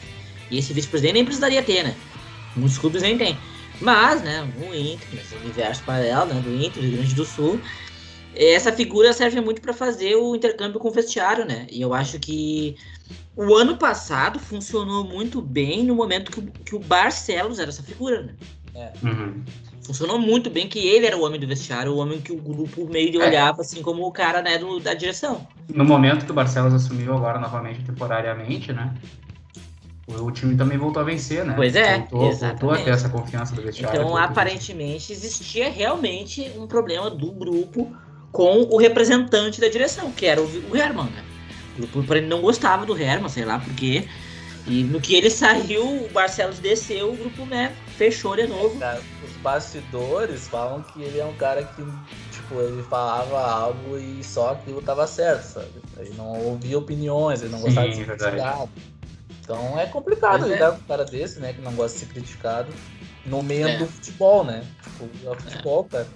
e 0.49 0.57
esse 0.57 0.73
vice-presidente 0.73 1.13
nem 1.13 1.25
precisaria 1.25 1.61
ter, 1.63 1.83
né? 1.83 1.95
Muitos 2.55 2.77
clubes 2.77 3.01
nem 3.01 3.17
tem. 3.17 3.37
Mas, 3.81 4.21
né, 4.23 4.47
o 4.57 4.73
Inter, 4.73 5.07
nesse 5.13 5.35
universo 5.35 5.83
paralelo, 5.83 6.33
né, 6.33 6.39
do 6.41 6.53
Inter, 6.55 6.81
do 6.81 6.81
Rio 6.81 6.91
Grande 6.97 7.13
do 7.15 7.25
Sul, 7.25 7.61
essa 8.33 8.71
figura 8.71 9.11
serve 9.13 9.39
muito 9.41 9.61
para 9.61 9.73
fazer 9.73 10.15
o 10.15 10.35
intercâmbio 10.35 10.79
com 10.79 10.87
o 10.87 10.91
vestiário, 10.91 11.45
né? 11.45 11.67
E 11.69 11.81
eu 11.81 11.93
acho 11.93 12.17
que 12.19 12.75
o 13.35 13.53
ano 13.55 13.77
passado 13.77 14.39
funcionou 14.39 15.03
muito 15.03 15.41
bem 15.41 15.83
no 15.83 15.93
momento 15.95 16.31
que, 16.31 16.39
o- 16.39 16.51
que 16.65 16.75
o 16.75 16.79
Barcelos 16.79 17.59
era 17.59 17.69
essa 17.69 17.83
figura, 17.83 18.21
né? 18.23 18.33
Uhum. 19.03 19.43
Funcionou 19.85 20.17
muito 20.17 20.49
bem 20.49 20.67
que 20.67 20.79
ele 20.79 21.05
era 21.05 21.15
o 21.15 21.23
homem 21.23 21.39
do 21.39 21.45
vestiário, 21.45 21.91
o 21.93 21.97
homem 21.97 22.19
que 22.19 22.31
o 22.31 22.37
grupo 22.37 22.87
meio 22.87 23.11
de 23.11 23.17
É. 23.19 23.27
olhava 23.27 23.61
assim 23.61 23.83
como 23.83 24.03
o 24.03 24.11
cara 24.11 24.41
né, 24.41 24.57
do- 24.57 24.79
da 24.79 24.93
direção. 24.95 25.45
No 25.73 25.85
momento 25.85 26.25
que 26.25 26.31
o 26.31 26.33
Barcelos 26.33 26.73
assumiu 26.73 27.13
agora 27.15 27.39
novamente 27.39 27.83
temporariamente, 27.83 28.73
né? 28.73 28.91
O 30.07 30.31
time 30.31 30.55
também 30.55 30.77
voltou 30.77 31.01
a 31.01 31.05
vencer, 31.05 31.45
né? 31.45 31.53
Pois 31.55 31.75
é, 31.75 31.97
voltou, 31.97 32.31
voltou 32.31 32.71
a 32.71 32.77
ter 32.77 32.91
essa 32.91 33.09
confiança 33.09 33.55
do 33.55 33.61
vestiário. 33.61 33.99
Então, 34.01 34.15
aparentemente, 34.17 35.11
existia 35.11 35.69
realmente 35.69 36.51
um 36.57 36.67
problema 36.67 37.09
do 37.09 37.31
grupo 37.31 37.91
com 38.31 38.61
o 38.63 38.77
representante 38.77 39.59
da 39.61 39.67
direção, 39.67 40.11
que 40.11 40.25
era 40.25 40.41
o, 40.41 40.45
o 40.71 40.75
Herman, 40.75 41.05
né? 41.05 41.23
O 41.75 41.79
grupo 41.81 42.03
por 42.03 42.17
ele 42.17 42.27
não 42.27 42.41
gostava 42.41 42.85
do 42.85 42.97
Herman, 42.97 43.29
sei 43.29 43.45
lá 43.45 43.59
por 43.59 43.73
quê. 43.73 44.07
E 44.67 44.83
no 44.83 44.99
que 44.99 45.15
ele 45.15 45.29
saiu, 45.29 46.05
o 46.05 46.09
Barcelos 46.09 46.57
desceu, 46.59 47.11
o 47.11 47.15
grupo, 47.15 47.45
né, 47.45 47.71
fechou 47.97 48.35
de 48.35 48.47
novo. 48.47 48.79
Bastidores 49.45 50.47
falam 50.47 50.81
que 50.81 51.01
ele 51.03 51.19
é 51.19 51.25
um 51.25 51.35
cara 51.35 51.63
que, 51.63 51.83
tipo, 52.31 52.59
ele 52.59 52.81
falava 52.81 53.39
algo 53.39 53.95
e 53.97 54.23
só 54.23 54.53
aquilo 54.53 54.81
tava 54.81 55.05
certo, 55.05 55.43
sabe? 55.43 55.69
Ele 55.97 56.13
não 56.17 56.31
ouvia 56.41 56.77
opiniões, 56.79 57.43
ele 57.43 57.51
não 57.51 57.59
Sim, 57.59 57.65
gostava 57.65 57.89
de 57.89 57.95
ser 57.95 58.05
criticado. 58.05 58.69
Então 59.41 59.79
é 59.79 59.85
complicado 59.85 60.39
Pois 60.39 60.51
é. 60.51 60.53
lidar 60.55 60.71
com 60.71 60.77
um 60.79 60.87
cara 60.87 61.05
desse, 61.05 61.39
né? 61.39 61.53
Que 61.53 61.61
não 61.61 61.73
gosta 61.73 61.99
de 61.99 62.05
ser 62.05 62.11
criticado 62.11 62.73
no 63.27 63.43
meio 63.43 63.67
É. 63.67 63.77
do 63.77 63.85
futebol, 63.85 64.43
né? 64.43 64.65
Tipo, 64.83 65.09
é 65.27 65.29
o 65.29 65.35
futebol, 65.35 65.83
cara. 65.85 66.07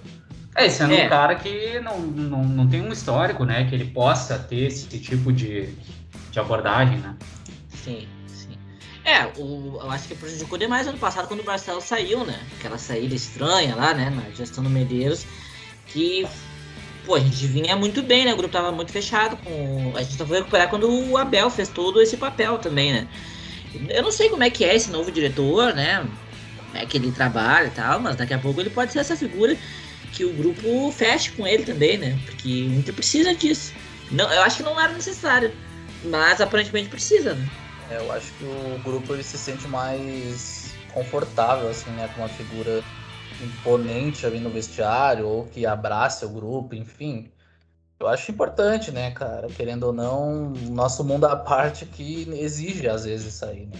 É, 0.56 0.68
sendo 0.68 0.92
É. 0.94 1.06
um 1.06 1.08
cara 1.08 1.36
que 1.36 1.78
não, 1.78 1.98
não, 2.00 2.44
não 2.44 2.68
tem 2.68 2.82
um 2.82 2.92
histórico, 2.92 3.44
né? 3.44 3.64
Que 3.68 3.76
ele 3.76 3.84
possa 3.92 4.36
ter 4.36 4.66
esse 4.66 4.88
tipo 4.98 5.32
de, 5.32 5.72
de 6.32 6.40
abordagem, 6.40 6.98
né? 6.98 7.16
Sim. 7.68 8.08
É, 9.10 9.26
o, 9.36 9.80
eu 9.82 9.90
acho 9.90 10.06
que 10.06 10.14
prejudicou 10.14 10.56
demais 10.56 10.86
ano 10.86 10.96
passado 10.96 11.26
quando 11.26 11.40
o 11.40 11.42
Barcelos 11.42 11.82
saiu, 11.82 12.24
né? 12.24 12.38
Aquela 12.56 12.78
saída 12.78 13.12
estranha 13.12 13.74
lá, 13.74 13.92
né? 13.92 14.08
Na 14.08 14.30
gestão 14.30 14.62
do 14.62 14.70
Medeiros. 14.70 15.26
Que, 15.88 16.24
pô, 17.04 17.16
a 17.16 17.18
gente 17.18 17.44
vinha 17.48 17.74
muito 17.74 18.04
bem, 18.04 18.24
né? 18.24 18.32
O 18.32 18.36
grupo 18.36 18.52
tava 18.52 18.70
muito 18.70 18.92
fechado. 18.92 19.36
com 19.38 19.92
A 19.96 20.02
gente 20.04 20.16
só 20.16 20.24
foi 20.24 20.38
recuperar 20.38 20.68
quando 20.70 20.88
o 20.88 21.18
Abel 21.18 21.50
fez 21.50 21.68
todo 21.68 22.00
esse 22.00 22.16
papel 22.16 22.58
também, 22.58 22.92
né? 22.92 23.08
Eu 23.88 24.04
não 24.04 24.12
sei 24.12 24.28
como 24.28 24.44
é 24.44 24.50
que 24.50 24.64
é 24.64 24.76
esse 24.76 24.92
novo 24.92 25.10
diretor, 25.10 25.74
né? 25.74 26.06
Como 26.56 26.76
é 26.76 26.86
que 26.86 26.96
ele 26.96 27.10
trabalha 27.10 27.66
e 27.66 27.70
tal, 27.70 27.98
mas 27.98 28.14
daqui 28.14 28.32
a 28.32 28.38
pouco 28.38 28.60
ele 28.60 28.70
pode 28.70 28.92
ser 28.92 29.00
essa 29.00 29.16
figura 29.16 29.56
que 30.12 30.24
o 30.24 30.32
grupo 30.32 30.92
feche 30.92 31.32
com 31.32 31.44
ele 31.44 31.64
também, 31.64 31.98
né? 31.98 32.16
Porque 32.26 32.48
o 32.48 32.74
Inter 32.74 32.94
precisa 32.94 33.34
disso. 33.34 33.72
Não, 34.08 34.32
eu 34.32 34.42
acho 34.42 34.58
que 34.58 34.62
não 34.62 34.80
era 34.80 34.92
necessário, 34.92 35.52
mas 36.04 36.40
aparentemente 36.40 36.88
precisa, 36.88 37.34
né? 37.34 37.48
É, 37.90 37.98
eu 37.98 38.12
acho 38.12 38.32
que 38.34 38.44
o 38.44 38.78
grupo 38.78 39.12
ele 39.12 39.24
se 39.24 39.36
sente 39.36 39.66
mais 39.66 40.76
confortável, 40.92 41.68
assim, 41.68 41.90
né? 41.90 42.08
Com 42.08 42.20
uma 42.20 42.28
figura 42.28 42.84
imponente 43.42 44.24
ali 44.24 44.38
no 44.38 44.48
vestiário, 44.48 45.26
ou 45.26 45.46
que 45.46 45.66
abrace 45.66 46.24
o 46.24 46.28
grupo, 46.28 46.74
enfim. 46.74 47.28
Eu 47.98 48.06
acho 48.06 48.30
importante, 48.30 48.92
né, 48.92 49.10
cara? 49.10 49.48
Querendo 49.48 49.84
ou 49.84 49.92
não, 49.92 50.50
nosso 50.70 51.02
mundo 51.02 51.26
à 51.26 51.36
parte 51.36 51.84
que 51.84 52.28
exige 52.32 52.88
às 52.88 53.04
vezes 53.04 53.34
isso 53.34 53.44
aí, 53.44 53.66
né? 53.66 53.78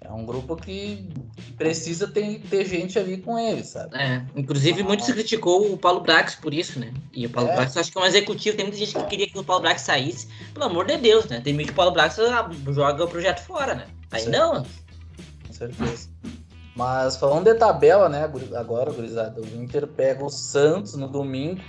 É 0.00 0.10
um 0.10 0.26
grupo 0.26 0.56
que 0.56 1.08
precisa 1.56 2.08
ter, 2.08 2.40
ter 2.50 2.64
gente 2.66 2.98
ali 2.98 3.18
com 3.18 3.38
ele, 3.38 3.62
sabe? 3.62 3.96
É, 3.96 4.24
inclusive 4.34 4.82
muito 4.82 5.04
se 5.04 5.12
criticou 5.12 5.72
o 5.72 5.78
Paulo 5.78 6.00
Brax 6.00 6.34
por 6.34 6.52
isso, 6.52 6.80
né? 6.80 6.92
E 7.12 7.24
o 7.24 7.30
Paulo 7.30 7.50
é. 7.50 7.54
Brax, 7.54 7.76
acho 7.76 7.92
que 7.92 7.98
é 7.98 8.00
um 8.00 8.04
executivo, 8.04 8.56
tem 8.56 8.66
muita 8.66 8.78
gente 8.78 8.94
que 8.94 9.06
queria 9.06 9.28
que 9.28 9.38
o 9.38 9.44
Paulo 9.44 9.62
Brax 9.62 9.82
saísse. 9.82 10.28
Pelo 10.52 10.66
amor 10.66 10.86
de 10.86 10.96
Deus, 10.96 11.26
né? 11.26 11.40
Tem 11.40 11.56
que 11.56 11.70
o 11.70 11.74
Paulo 11.74 11.92
Brax 11.92 12.16
joga 12.70 13.04
o 13.04 13.08
projeto 13.08 13.40
fora, 13.40 13.74
né? 13.74 13.86
Aí 14.10 14.26
não. 14.28 14.64
Com 15.46 15.52
certeza. 15.52 16.08
Mas 16.74 17.16
falando 17.16 17.44
de 17.44 17.54
tabela, 17.54 18.08
né, 18.08 18.28
agora, 18.56 18.90
gurizada, 18.90 19.40
o 19.40 19.62
Inter 19.62 19.86
pega 19.86 20.24
o 20.24 20.30
Santos 20.30 20.94
no 20.94 21.06
domingo, 21.06 21.60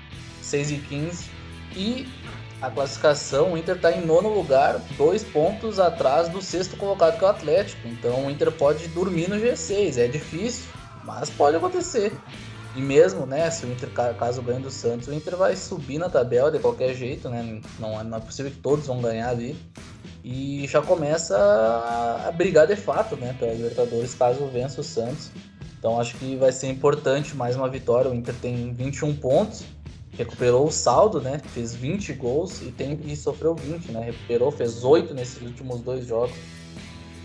6 0.41 0.71
e 0.71 0.77
15 0.77 1.29
e 1.75 2.07
a 2.63 2.71
classificação, 2.71 3.51
o 3.51 3.57
Inter 3.57 3.75
está 3.75 3.91
em 3.91 4.05
nono 4.05 4.33
lugar, 4.33 4.79
dois 4.97 5.21
pontos 5.21 5.81
atrás 5.81 6.29
do 6.29 6.41
sexto 6.41 6.77
colocado 6.77 7.19
que 7.19 7.25
é 7.25 7.27
o 7.27 7.29
Atlético. 7.29 7.85
Então 7.89 8.25
o 8.25 8.31
Inter 8.31 8.49
pode 8.53 8.87
dormir 8.87 9.29
no 9.29 9.35
G6. 9.35 9.97
É 9.97 10.07
difícil, 10.07 10.71
mas 11.03 11.29
pode 11.29 11.57
acontecer. 11.57 12.13
E 12.73 12.81
mesmo, 12.81 13.25
né, 13.25 13.49
se 13.51 13.65
o 13.65 13.69
Inter, 13.69 13.89
caso 14.17 14.41
ganhe 14.41 14.61
do 14.61 14.71
Santos, 14.71 15.09
o 15.09 15.13
Inter 15.13 15.35
vai 15.35 15.57
subir 15.57 15.97
na 15.97 16.07
tabela 16.07 16.49
de 16.49 16.57
qualquer 16.57 16.95
jeito, 16.95 17.27
né? 17.27 17.61
Não, 17.77 17.99
é, 17.99 18.03
não 18.05 18.17
é 18.17 18.21
possível 18.21 18.49
que 18.49 18.59
todos 18.59 18.87
vão 18.87 19.01
ganhar 19.01 19.27
ali. 19.27 19.57
E 20.23 20.65
já 20.65 20.81
começa 20.81 21.37
a, 21.37 22.31
brigar 22.31 22.65
de 22.65 22.77
fato, 22.77 23.17
né, 23.17 23.35
pela 23.37 23.51
Libertadores, 23.51 24.13
caso 24.13 24.47
vença 24.47 24.79
o 24.79 24.83
Santos. 24.85 25.31
Então 25.77 25.99
acho 25.99 26.15
que 26.15 26.37
vai 26.37 26.53
ser 26.53 26.69
importante 26.69 27.35
mais 27.35 27.57
uma 27.57 27.67
vitória. 27.67 28.09
O 28.09 28.13
Inter 28.13 28.33
tem 28.35 28.71
21 28.71 29.17
pontos 29.17 29.65
recuperou 30.17 30.67
o 30.67 30.71
saldo, 30.71 31.19
né? 31.19 31.41
Fez 31.53 31.73
20 31.73 32.13
gols 32.13 32.61
e, 32.61 32.71
tem, 32.71 32.99
e 33.05 33.15
sofreu 33.15 33.55
20, 33.55 33.91
né? 33.91 34.05
Recuperou, 34.05 34.51
fez 34.51 34.83
8 34.83 35.13
nesses 35.13 35.41
últimos 35.41 35.81
dois 35.81 36.05
jogos. 36.05 36.35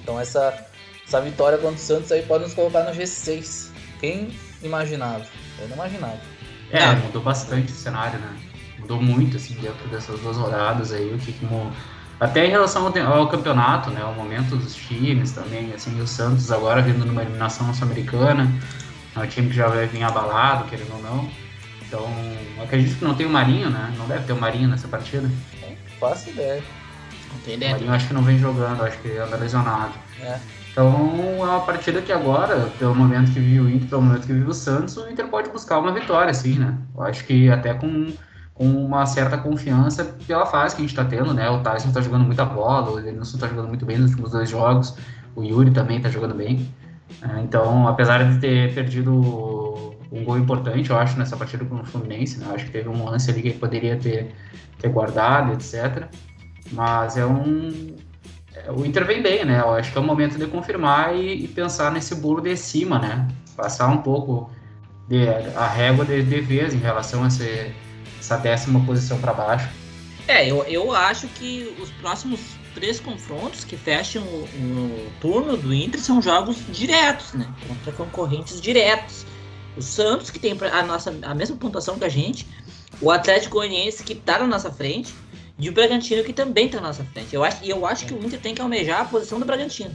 Então 0.03 0.19
essa, 0.19 0.67
essa 1.07 1.21
vitória 1.21 1.59
contra 1.59 1.77
o 1.77 1.79
Santos 1.79 2.11
aí 2.11 2.23
pode 2.23 2.45
nos 2.45 2.55
colocar 2.55 2.85
no 2.85 2.91
G6. 2.91 3.71
Quem 4.01 4.31
imaginava? 4.63 5.25
Eu 5.61 5.69
não 5.69 5.77
imaginava. 5.77 6.21
É, 6.71 6.95
mudou 6.97 7.23
bastante 7.23 7.73
o 7.73 7.75
cenário, 7.75 8.19
né? 8.19 8.37
Mudou 8.79 9.03
muito, 9.03 9.37
assim, 9.37 9.55
dentro 9.55 9.89
dessas 9.89 10.21
duas 10.21 10.37
rodadas 10.37 10.93
aí, 10.93 11.13
o 11.13 11.19
que, 11.19 11.33
que 11.33 11.47
até 12.21 12.47
em 12.47 12.51
relação 12.51 12.87
ao, 12.87 13.13
ao, 13.13 13.29
campeonato, 13.29 13.91
né, 13.91 14.03
o 14.05 14.13
momento 14.13 14.57
dos 14.57 14.75
times 14.75 15.33
também, 15.33 15.73
assim, 15.73 16.01
o 16.01 16.07
Santos 16.07 16.51
agora 16.51 16.83
vindo 16.83 17.05
numa 17.05 17.23
eliminação 17.23 17.73
sul-americana, 17.73 18.53
é 19.15 19.21
um 19.21 19.27
time 19.27 19.49
que 19.49 19.55
já 19.55 19.69
vai 19.69 19.87
vir 19.87 20.03
abalado, 20.03 20.65
querendo 20.65 20.93
ou 20.95 21.03
não, 21.03 21.31
então, 21.89 22.07
acredito 22.63 22.99
que 22.99 23.05
não 23.05 23.15
tem 23.15 23.25
o 23.25 23.31
Marinho, 23.31 23.71
né? 23.71 23.95
Não 23.97 24.07
deve 24.07 24.25
ter 24.25 24.35
o 24.35 24.41
Marinho 24.41 24.69
nessa 24.69 24.87
partida. 24.87 25.27
Não 25.27 25.77
faço 25.99 26.29
ideia. 26.29 26.63
Não 27.33 27.41
tem 27.41 27.55
ideia. 27.55 27.71
O 27.71 27.75
Marinho 27.75 27.93
acho 27.93 28.07
que 28.07 28.15
não 28.15 28.23
vem 28.23 28.39
jogando, 28.39 28.83
acho 28.85 28.99
que 28.99 29.17
anda 29.17 29.37
lesionado. 29.37 29.95
É. 30.21 30.39
Então 30.71 30.93
é 31.41 31.45
uma 31.45 31.61
partida 31.61 32.03
que 32.03 32.13
agora, 32.13 32.71
pelo 32.79 32.95
momento 32.95 33.33
que 33.33 33.41
vive 33.41 33.61
o 33.61 33.71
Inter, 33.71 33.89
pelo 33.89 34.03
momento 34.03 34.27
que 34.27 34.33
vive 34.35 34.49
o 34.49 34.55
Santos, 34.55 34.97
o 34.99 35.09
Inter 35.09 35.27
pode 35.29 35.51
buscar 35.51 35.79
uma 35.79 35.93
vitória, 35.93 36.33
sim, 36.35 36.59
né? 36.59 36.77
Eu 36.95 37.03
acho 37.03 37.25
que 37.25 37.51
até 37.51 37.73
com, 37.73 38.13
com 38.53 38.65
uma 38.65 39.07
certa 39.07 39.39
confiança 39.39 40.05
pela 40.27 40.45
fase 40.45 40.77
que 40.77 40.83
a 40.83 40.85
gente 40.85 40.91
está 40.91 41.05
tendo, 41.05 41.33
né? 41.33 41.49
O 41.49 41.63
Tyson 41.63 41.89
está 41.89 42.03
jogando 42.03 42.25
muita 42.25 42.45
bola, 42.45 42.91
o 42.91 43.01
Edenilson 43.01 43.39
está 43.39 43.49
jogando 43.49 43.69
muito 43.69 43.87
bem 43.87 43.97
nos 43.97 44.11
últimos 44.11 44.31
dois 44.31 44.51
jogos, 44.51 44.95
o 45.35 45.43
Yuri 45.43 45.71
também 45.71 45.97
está 45.97 46.11
jogando 46.11 46.35
bem. 46.35 46.69
É, 47.23 47.41
então, 47.41 47.89
apesar 47.89 48.31
de 48.31 48.39
ter 48.39 48.75
perdido 48.75 49.88
um 50.11 50.25
gol 50.25 50.39
importante, 50.39 50.91
eu 50.91 50.99
acho, 50.99 51.19
nessa 51.19 51.37
partida 51.37 51.65
com 51.65 51.77
o 51.77 51.85
Fluminense, 51.85 52.39
né? 52.39 52.47
Eu 52.49 52.55
acho 52.55 52.65
que 52.67 52.73
teve 52.73 52.89
um 52.89 53.05
lance 53.05 53.31
ali 53.31 53.43
que 53.43 53.49
ele 53.49 53.59
poderia 53.59 53.97
ter, 53.97 54.35
ter 54.79 54.89
guardado, 54.89 55.53
etc. 55.53 56.05
Mas 56.73 57.17
é 57.17 57.27
um. 57.27 57.95
É, 58.55 58.73
o 58.73 58.85
Inter 58.85 59.07
vem 59.07 59.23
bem, 59.23 59.45
né? 59.45 59.61
Eu 59.61 59.75
acho 59.75 59.93
que 59.93 59.99
é 59.99 60.01
o 60.01 60.05
momento 60.05 60.39
de 60.39 60.47
confirmar 60.47 61.15
e, 61.15 61.45
e 61.45 61.49
pensar 61.49 61.93
nesse 61.93 62.15
bolo 62.15 62.41
de 62.41 62.57
cima, 62.57 62.99
né? 62.99 63.29
Passar 63.57 63.89
um 63.89 63.99
pouco 63.99 64.51
de, 65.09 65.29
a 65.55 65.67
régua 65.67 66.05
de, 66.05 66.23
de 66.23 66.41
vez 66.41 66.73
em 66.73 66.79
relação 66.79 67.25
a 67.25 67.29
esse, 67.29 67.73
essa 68.19 68.37
décima 68.37 68.81
posição 68.81 69.19
para 69.19 69.33
baixo. 69.33 69.69
É, 70.27 70.47
eu, 70.47 70.63
eu 70.65 70.93
acho 70.95 71.27
que 71.29 71.75
os 71.81 71.91
próximos 71.91 72.41
três 72.75 73.01
confrontos 73.01 73.65
que 73.65 73.77
fecham 73.77 74.23
o, 74.23 74.45
o 74.45 75.11
turno 75.21 75.57
do 75.57 75.73
Inter 75.73 76.01
são 76.01 76.21
jogos 76.23 76.57
diretos, 76.71 77.35
né? 77.35 77.47
Contra 77.67 77.93
concorrentes 77.93 78.61
diretos 78.61 79.27
o 79.79 79.83
Santos, 79.83 80.31
que 80.31 80.39
tem 80.39 80.57
a, 80.73 80.83
nossa, 80.83 81.15
a 81.23 81.35
mesma 81.35 81.57
pontuação 81.57 81.99
que 81.99 82.05
a 82.05 82.09
gente, 82.09 82.47
o 83.01 83.11
Atlético 83.11 83.57
Goianiense, 83.57 84.03
que 84.03 84.13
está 84.13 84.39
na 84.39 84.47
nossa 84.47 84.71
frente, 84.71 85.15
e 85.59 85.69
o 85.69 85.73
Bragantino, 85.73 86.23
que 86.23 86.33
também 86.33 86.67
está 86.67 86.81
na 86.81 86.89
nossa 86.89 87.05
frente. 87.05 87.35
Eu 87.35 87.43
acho, 87.43 87.65
e 87.65 87.71
eu 87.71 87.85
acho 87.87 88.07
que 88.07 88.15
o 88.15 88.25
Inter 88.25 88.41
tem 88.41 88.55
que 88.55 88.63
almejar 88.63 89.01
a 89.01 89.05
posição 89.05 89.39
do 89.39 89.47
Bragantino, 89.47 89.95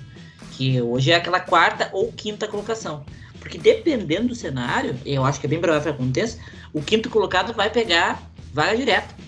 que 0.52 0.82
hoje 0.82 1.12
é 1.12 1.16
aquela 1.16 1.40
quarta 1.40 1.90
ou 1.94 2.12
quinta 2.12 2.48
colocação. 2.48 3.06
Porque 3.40 3.58
dependendo 3.58 4.30
do 4.30 4.36
cenário, 4.36 4.98
eu 5.06 5.24
acho 5.24 5.40
que 5.40 5.46
é 5.46 5.50
bem 5.50 5.60
provável 5.60 5.94
que 5.94 6.02
aconteça, 6.02 6.40
o 6.72 6.82
quinto 6.82 7.10
colocado 7.10 7.54
vai 7.54 7.70
pegar 7.70 8.22
vaga 8.54 8.76
direta. 8.76 9.24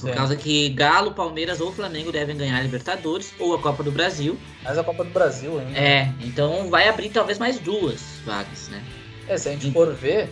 Por 0.00 0.14
causa 0.14 0.34
que 0.34 0.70
Galo, 0.70 1.12
Palmeiras 1.12 1.60
ou 1.60 1.70
Flamengo 1.72 2.10
devem 2.10 2.34
ganhar 2.34 2.58
a 2.58 2.62
Libertadores 2.62 3.34
ou 3.38 3.54
a 3.54 3.58
Copa 3.58 3.82
do 3.82 3.92
Brasil. 3.92 4.38
Mas 4.64 4.78
a 4.78 4.82
Copa 4.82 5.04
do 5.04 5.10
Brasil 5.10 5.58
ainda. 5.60 5.78
É, 5.78 6.10
então 6.22 6.70
vai 6.70 6.88
abrir 6.88 7.10
talvez 7.10 7.38
mais 7.38 7.58
duas 7.58 8.00
vagas, 8.24 8.68
né? 8.68 8.82
É, 9.30 9.38
se 9.38 9.48
a 9.48 9.52
gente 9.52 9.70
for 9.70 9.94
ver, 9.94 10.28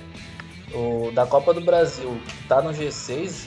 o 0.75 1.13
da 1.15 1.25
Copa 1.25 1.55
do 1.55 1.61
Brasil, 1.61 2.21
que 2.27 2.49
tá 2.49 2.61
no 2.61 2.71
G6, 2.71 3.45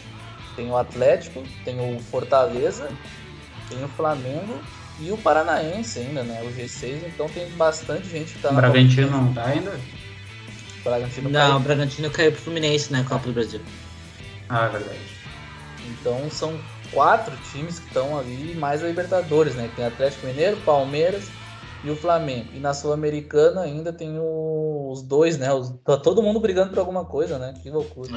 tem 0.56 0.72
o 0.72 0.78
Atlético, 0.78 1.44
tem 1.66 1.78
o 1.78 2.00
Fortaleza, 2.00 2.90
tem 3.68 3.84
o 3.84 3.88
Flamengo 3.90 4.58
e 4.98 5.12
o 5.12 5.18
Paranaense 5.18 6.00
ainda, 6.00 6.24
né? 6.24 6.42
O 6.42 6.58
G6, 6.58 7.02
então 7.06 7.28
tem 7.28 7.50
bastante 7.50 8.08
gente 8.08 8.32
que 8.32 8.40
tá 8.40 8.50
o 8.50 8.54
na 8.54 8.62
Bragantino 8.62 9.10
Copa 9.10 9.22
não 9.22 9.34
tá 9.34 9.46
ainda? 9.46 9.72
O 9.72 10.84
Bragantino 10.86 11.30
não, 11.30 11.40
caiu. 11.42 11.56
o 11.56 11.60
Bragantino 11.60 12.12
caiu 12.12 12.32
pro 12.32 12.42
Fluminense 12.42 12.94
na 12.94 13.04
Copa 13.04 13.28
do 13.28 13.34
Brasil. 13.34 13.60
Ah, 14.48 14.68
é 14.68 14.70
verdade. 14.70 15.00
Então 15.86 16.32
são 16.32 16.58
quatro 16.94 17.36
times 17.52 17.78
que 17.78 17.88
estão 17.88 18.18
ali, 18.18 18.56
mais 18.56 18.82
a 18.82 18.88
Libertadores, 18.88 19.54
né? 19.56 19.70
Tem 19.76 19.84
Atlético 19.84 20.28
Mineiro, 20.28 20.56
Palmeiras, 20.64 21.30
e 21.84 21.90
o 21.90 21.96
Flamengo. 21.96 22.48
E 22.54 22.60
na 22.60 22.74
Sul-Americana 22.74 23.62
ainda 23.62 23.92
tem 23.92 24.18
o, 24.18 24.90
os 24.92 25.02
dois, 25.02 25.38
né? 25.38 25.52
Os, 25.54 25.70
tá 25.84 25.98
todo 25.98 26.22
mundo 26.22 26.40
brigando 26.40 26.70
por 26.70 26.80
alguma 26.80 27.06
coisa, 27.06 27.38
né? 27.38 27.54
Que 27.62 27.70
loucura. 27.70 28.12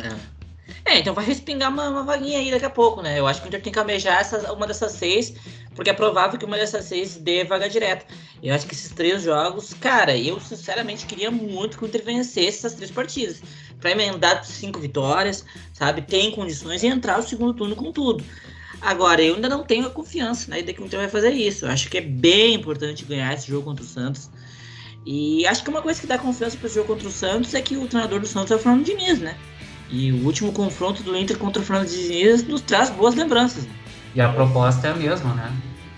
É, 0.84 0.94
é 0.94 0.98
então 0.98 1.14
vai 1.14 1.24
respingar 1.24 1.70
uma, 1.70 1.88
uma, 1.88 2.02
vaguinha 2.04 2.38
aí 2.38 2.50
daqui 2.50 2.64
a 2.66 2.70
pouco, 2.70 3.02
né? 3.02 3.18
Eu 3.18 3.26
acho 3.26 3.40
que 3.40 3.48
a 3.48 3.50
gente 3.50 3.62
tem 3.62 3.72
que 3.72 3.78
almejar 3.78 4.22
uma 4.52 4.66
dessas 4.66 4.92
seis, 4.92 5.34
porque 5.74 5.90
é 5.90 5.94
provável 5.94 6.38
que 6.38 6.44
uma 6.44 6.56
dessas 6.56 6.84
seis 6.84 7.16
dê 7.16 7.44
vaga 7.44 7.68
direta. 7.68 8.04
Eu 8.42 8.54
acho 8.54 8.66
que 8.66 8.74
esses 8.74 8.90
três 8.90 9.22
jogos, 9.22 9.72
cara, 9.74 10.16
eu 10.16 10.38
sinceramente 10.40 11.06
queria 11.06 11.30
muito 11.30 11.78
que 11.78 11.84
o 11.84 11.86
Inter 11.86 12.04
vencesse 12.04 12.58
essas 12.58 12.74
três 12.74 12.90
partidas. 12.90 13.42
Pra 13.80 13.90
emendar 13.90 14.44
cinco 14.44 14.78
vitórias, 14.78 15.44
sabe? 15.72 16.02
Tem 16.02 16.30
condições 16.30 16.82
e 16.82 16.86
entrar 16.86 17.18
no 17.18 17.22
segundo 17.22 17.54
turno 17.54 17.76
com 17.76 17.92
tudo. 17.92 18.24
Agora, 18.84 19.22
eu 19.22 19.36
ainda 19.36 19.48
não 19.48 19.64
tenho 19.64 19.86
a 19.86 19.90
confiança 19.90 20.50
na 20.50 20.56
né, 20.56 20.60
ideia 20.60 20.76
que 20.76 20.82
o 20.82 20.84
Inter 20.84 21.00
vai 21.00 21.08
fazer 21.08 21.30
isso. 21.30 21.64
Eu 21.64 21.70
acho 21.70 21.88
que 21.88 21.96
é 21.96 22.02
bem 22.02 22.54
importante 22.54 23.02
ganhar 23.06 23.32
esse 23.32 23.48
jogo 23.48 23.64
contra 23.64 23.82
o 23.82 23.88
Santos. 23.88 24.28
E 25.06 25.46
acho 25.46 25.64
que 25.64 25.70
uma 25.70 25.80
coisa 25.80 25.98
que 25.98 26.06
dá 26.06 26.18
confiança 26.18 26.58
para 26.58 26.66
esse 26.66 26.74
jogo 26.74 26.88
contra 26.88 27.08
o 27.08 27.10
Santos 27.10 27.54
é 27.54 27.62
que 27.62 27.78
o 27.78 27.86
treinador 27.86 28.20
do 28.20 28.26
Santos 28.26 28.50
é 28.50 28.56
o 28.56 28.58
Fernando 28.58 28.84
Diniz, 28.84 29.20
né? 29.20 29.36
E 29.88 30.12
o 30.12 30.26
último 30.26 30.52
confronto 30.52 31.02
do 31.02 31.16
Inter 31.16 31.38
contra 31.38 31.62
o 31.62 31.64
Fernando 31.64 31.88
Diniz 31.88 32.46
nos 32.46 32.60
traz 32.60 32.90
boas 32.90 33.14
lembranças. 33.14 33.66
E 34.14 34.20
a 34.20 34.28
proposta 34.28 34.88
é 34.88 34.90
a 34.90 34.94
mesma, 34.94 35.32
né? 35.32 35.50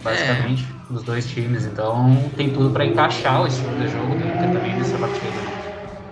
Basicamente, 0.05 0.65
é. 0.65 0.93
dos 0.93 1.03
dois 1.03 1.27
times. 1.27 1.65
Então 1.65 2.31
tem 2.37 2.51
tudo 2.51 2.71
para 2.71 2.85
encaixar 2.87 3.43
o 3.43 3.49
estilo 3.49 3.77
de 3.81 3.89
jogo 3.89 4.15
do 4.15 4.25
Inter 4.25 4.53
também 4.53 4.77
nessa 4.77 4.97
partida. 4.97 5.66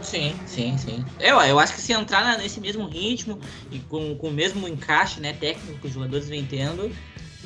Sim, 0.04 0.38
sim, 0.46 0.76
sim. 0.76 1.04
Eu, 1.18 1.40
eu 1.40 1.58
acho 1.58 1.74
que 1.74 1.80
se 1.80 1.92
entrar 1.92 2.38
nesse 2.38 2.60
mesmo 2.60 2.86
ritmo 2.86 3.40
e 3.70 3.80
com, 3.80 4.14
com 4.16 4.28
o 4.28 4.32
mesmo 4.32 4.68
encaixe 4.68 5.20
né, 5.20 5.32
técnico 5.32 5.78
que 5.80 5.86
os 5.86 5.92
jogadores 5.92 6.28
vêm 6.28 6.44
tendo, 6.44 6.94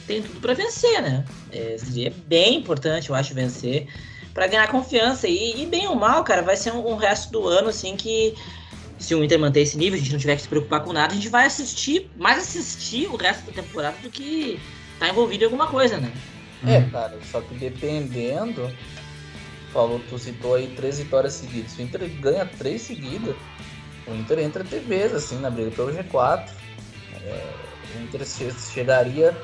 tem 0.07 0.23
tudo 0.23 0.41
para 0.41 0.55
vencer, 0.55 1.01
né? 1.01 1.25
É, 1.51 1.77
seria 1.79 2.13
bem 2.27 2.57
importante, 2.57 3.11
eu 3.11 3.15
acho, 3.15 3.33
vencer 3.33 3.87
para 4.35 4.47
ganhar 4.47 4.69
confiança. 4.69 5.29
E, 5.29 5.63
e, 5.63 5.67
bem 5.67 5.87
ou 5.87 5.95
mal, 5.95 6.25
cara, 6.25 6.43
vai 6.43 6.57
ser 6.57 6.73
um, 6.73 6.93
um, 6.93 6.97
resto 6.97 7.33
do 7.33 7.47
ano 7.47 7.69
assim 7.69 7.97
que 7.97 8.35
se 8.99 9.15
o 9.15 9.23
Inter 9.23 9.39
manter 9.39 9.61
esse 9.61 9.79
nível, 9.79 9.97
a 9.97 10.03
gente 10.03 10.13
não 10.13 10.19
tiver 10.19 10.37
que 10.37 10.43
se 10.43 10.49
preocupar 10.49 10.83
com 10.83 10.93
nada, 10.93 11.13
a 11.13 11.17
gente 11.17 11.29
vai 11.29 11.47
assistir, 11.47 12.11
mais 12.17 12.39
assistir 12.39 13.07
o 13.07 13.17
resto 13.17 13.47
da 13.47 13.63
temporada 13.63 13.97
do 13.99 14.11
que 14.11 14.59
tá 14.99 15.09
envolvido 15.09 15.45
em 15.45 15.47
alguma 15.47 15.69
coisa, 15.69 15.99
né? 15.99 16.13
É, 16.67 16.83
cara, 16.83 17.17
só 17.31 17.41
que 17.41 17.55
dependendo, 17.55 18.69
falou, 19.79 20.01
tu 20.09 20.19
citou 20.19 20.57
aí 20.57 20.67
três 20.75 20.99
vitórias 20.99 21.35
seguidas. 21.35 21.71
Se 21.71 21.81
o 21.81 21.85
Inter 21.85 22.09
ganha 22.21 22.45
três 22.45 22.83
seguidas, 22.83 23.37
o 24.09 24.15
Inter 24.15 24.41
entra 24.41 24.65
vez, 24.65 25.15
assim, 25.15 25.39
na 25.39 25.51
briga 25.51 25.71
pelo 25.71 25.93
G4. 25.93 26.51
É, 27.23 27.55
o 27.95 28.03
Inter 28.03 28.27
chegaria 28.27 29.37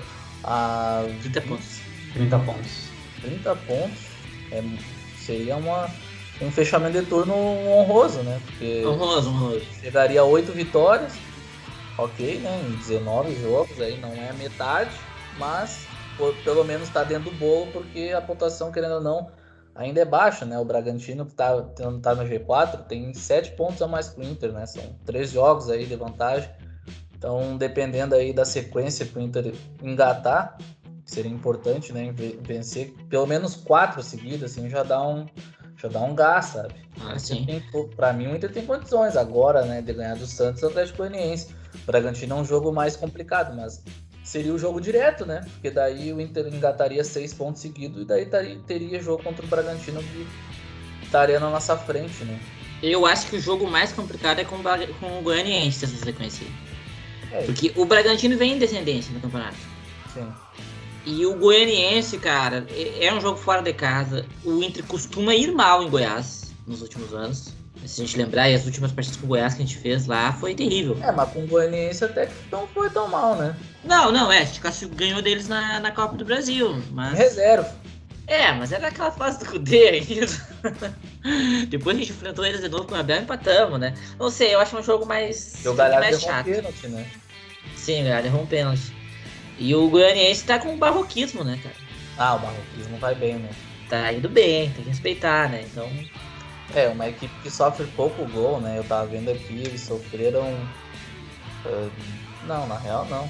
a 0.43 1.05
30 1.23 1.41
pontos. 1.43 1.81
30 2.15 2.39
pontos. 2.41 2.89
30 3.23 3.57
pontos. 3.57 4.01
É, 4.51 4.63
seria 5.17 5.55
uma, 5.57 5.89
um 6.43 6.51
fechamento 6.51 7.01
de 7.01 7.07
turno 7.07 7.35
honroso, 7.35 8.23
né? 8.23 8.41
Porque 8.45 8.85
honroso, 8.85 9.31
honroso. 9.31 9.63
Chegaria 9.81 10.21
a 10.21 10.25
8 10.25 10.51
vitórias. 10.51 11.13
ok, 11.97 12.41
né? 12.41 12.61
Em 12.69 12.73
19 12.73 13.41
jogos 13.41 13.81
aí 13.81 14.01
não 14.01 14.13
é 14.13 14.33
metade, 14.33 14.91
mas 15.39 15.87
por, 16.17 16.35
pelo 16.39 16.65
menos 16.65 16.89
está 16.89 17.05
dentro 17.05 17.31
do 17.31 17.37
bolo, 17.37 17.71
porque 17.71 18.13
a 18.17 18.21
pontuação, 18.21 18.73
querendo 18.73 18.95
ou 18.95 19.01
não, 19.01 19.44
ainda 19.75 20.01
é 20.01 20.05
baixa, 20.05 20.45
né? 20.45 20.59
O 20.59 20.65
Bragantino 20.65 21.25
que 21.25 21.33
está 21.33 21.61
tá 22.03 22.15
no 22.15 22.25
G4 22.25 22.87
tem 22.87 23.13
7 23.13 23.53
pontos 23.53 23.83
a 23.83 23.89
mais 23.89 24.09
que 24.09 24.21
o 24.21 24.25
Inter, 24.25 24.53
né? 24.53 24.67
São 24.67 24.83
três 25.05 25.31
jogos 25.31 25.69
aí 25.69 25.87
de 25.87 25.97
vantagem. 25.97 26.49
Então, 27.17 27.57
dependendo 27.57 28.15
aí 28.15 28.33
da 28.33 28.45
sequência 28.45 29.07
que 29.07 29.19
o 29.19 29.21
Inter 29.21 29.55
engatar, 29.83 30.59
seria 31.05 31.31
importante, 31.31 31.93
né? 31.93 32.13
Vencer 32.43 32.95
pelo 33.09 33.27
menos 33.27 33.57
quatro 33.57 34.03
seguidas, 34.03 34.53
assim, 34.53 34.69
já 34.69 34.83
dá 34.83 35.07
um, 35.07 35.27
já 35.77 35.89
dá 35.89 36.01
um 36.01 36.15
gás, 36.15 36.47
sabe? 36.47 36.75
Ah, 37.01 37.19
sim. 37.19 37.47
Para 37.97 38.13
mim, 38.13 38.29
o 38.29 38.37
Inter 38.37 38.53
tem 38.53 38.65
condições 38.65 39.17
agora, 39.17 39.65
né, 39.65 39.83
de 39.83 39.93
ganhar 39.93 40.17
do 40.17 40.27
Santos 40.27 40.63
e 40.63 40.67
Atlético 40.67 40.99
Goianiense. 40.99 41.55
O 41.83 41.87
Bragantino 41.87 42.37
é 42.37 42.39
um 42.41 42.45
jogo 42.45 42.73
mais 42.73 42.97
complicado, 42.97 43.55
mas 43.57 43.83
seria 44.25 44.55
o 44.55 44.59
jogo 44.59 44.81
direto, 44.81 45.27
né? 45.27 45.43
Porque 45.53 45.71
daí 45.71 46.13
o 46.13 46.21
Inter 46.21 46.47
engataria 46.47 47.05
seis 47.05 47.35
pontos 47.35 47.61
seguidos 47.61 48.03
e 48.03 48.05
daí 48.07 48.27
teria 48.67 49.01
jogo 49.01 49.23
contra 49.23 49.45
o 49.45 49.49
Bragantino 49.49 50.03
que 50.03 50.27
estaria 51.05 51.39
na 51.39 51.51
nossa 51.51 51.77
frente, 51.77 52.25
né? 52.25 52.41
Eu 52.83 53.07
acho 53.07 53.29
que 53.29 53.37
o 53.37 53.41
jogo 53.41 53.71
mais 53.71 53.93
complicado 53.93 54.41
é 54.41 54.45
com, 54.45 54.57
com 54.99 55.19
o 55.19 55.23
Goianiense, 55.23 55.85
essa 55.85 55.97
sequência. 55.97 56.47
É. 57.31 57.43
Porque 57.43 57.73
o 57.77 57.85
Bragantino 57.85 58.37
vem 58.37 58.55
em 58.55 58.59
descendência 58.59 59.13
no 59.13 59.21
campeonato. 59.21 59.57
Sim. 60.13 60.33
E 61.07 61.27
o 61.27 61.37
Goianiense, 61.37 62.19
cara, 62.19 62.67
é, 62.71 63.07
é 63.07 63.15
um 63.15 63.21
jogo 63.21 63.39
fora 63.39 63.61
de 63.61 63.75
casa. 63.75 64.25
O 64.43 64.63
Inter 64.63 64.85
costuma 64.87 65.35
ir 65.35 65.53
mal 65.53 65.83
em 65.83 65.91
Goiás 65.91 66.55
nos 66.67 66.81
últimos 66.81 67.13
anos. 67.13 67.53
Se 67.87 68.03
a 68.03 68.07
gente 68.07 68.17
lembrar, 68.17 68.49
e 68.49 68.55
as 68.55 68.65
últimas 68.65 68.93
partidas 68.93 69.19
com 69.19 69.27
o 69.27 69.29
Goiás 69.29 69.55
que 69.55 69.63
a 69.63 69.67
gente 69.67 69.79
fez 69.79 70.07
lá 70.07 70.33
foi 70.33 70.55
terrível. 70.55 70.97
É, 71.03 71.13
mas 71.13 71.31
com 71.31 71.45
o 71.45 71.47
Goianiense 71.47 72.05
até 72.05 72.27
que 72.27 72.33
não 72.51 72.67
foi 72.69 72.89
tão 72.91 73.09
mal, 73.09 73.37
né? 73.37 73.55
Não, 73.85 74.11
não, 74.11 74.33
é. 74.33 74.39
A 74.39 74.45
gente 74.45 74.87
ganhou 74.95 75.21
deles 75.21 75.49
na, 75.49 75.81
na 75.81 75.91
Copa 75.91 76.17
do 76.17 76.25
Brasil. 76.25 76.83
Mas... 76.91 77.19
Reserva. 77.19 77.75
É, 78.27 78.53
mas 78.53 78.73
era 78.73 78.89
aquela 78.89 79.11
fase 79.11 79.39
do 79.39 79.51
Cudê 79.51 79.89
ainda. 79.89 80.97
Depois 81.69 81.97
a 81.97 82.01
gente 82.01 82.13
enfrentou 82.13 82.45
eles 82.45 82.61
de 82.61 82.69
novo 82.69 82.87
com 82.87 82.95
o 82.95 82.99
Abel 82.99 83.19
e 83.19 83.23
empatamos, 83.23 83.79
né? 83.79 83.95
Não 84.19 84.31
sei, 84.31 84.55
eu 84.55 84.61
acho 84.61 84.77
um 84.79 84.83
jogo 84.83 85.05
mais, 85.05 85.63
o 85.67 85.75
mais 85.75 86.23
chato. 86.23 86.47
Pênalti, 86.47 86.89
né? 86.89 87.07
Sim, 87.77 88.01
o 88.01 88.05
Galhardo 88.05 88.29
errou 88.29 88.43
um 88.43 88.47
pênalti. 88.47 88.95
E 89.59 89.75
o 89.75 89.89
Goianiense 89.91 90.45
tá 90.45 90.59
com 90.59 90.75
o 90.75 90.77
barroquismo, 90.79 91.45
né, 91.45 91.61
cara? 91.63 91.75
Ah, 92.17 92.35
o 92.37 92.39
barroquismo 92.39 92.97
vai 92.97 93.15
bem, 93.15 93.35
né? 93.35 93.51
Tá 93.91 94.13
indo 94.13 94.29
bem, 94.29 94.71
tem 94.71 94.85
que 94.85 94.91
respeitar, 94.91 95.51
né? 95.51 95.65
Então. 95.71 95.91
É, 96.75 96.89
uma 96.89 97.09
equipe 97.09 97.35
que 97.43 97.51
sofre 97.51 97.87
pouco 97.97 98.25
gol, 98.27 98.61
né? 98.61 98.79
Eu 98.79 98.85
tava 98.85 99.07
vendo 99.07 99.31
aqui, 99.31 99.59
eles 99.59 99.81
sofreram. 99.81 100.43
Uh, 101.65 101.91
não, 102.47 102.67
na 102.67 102.79
real 102.79 103.07
não. 103.07 103.29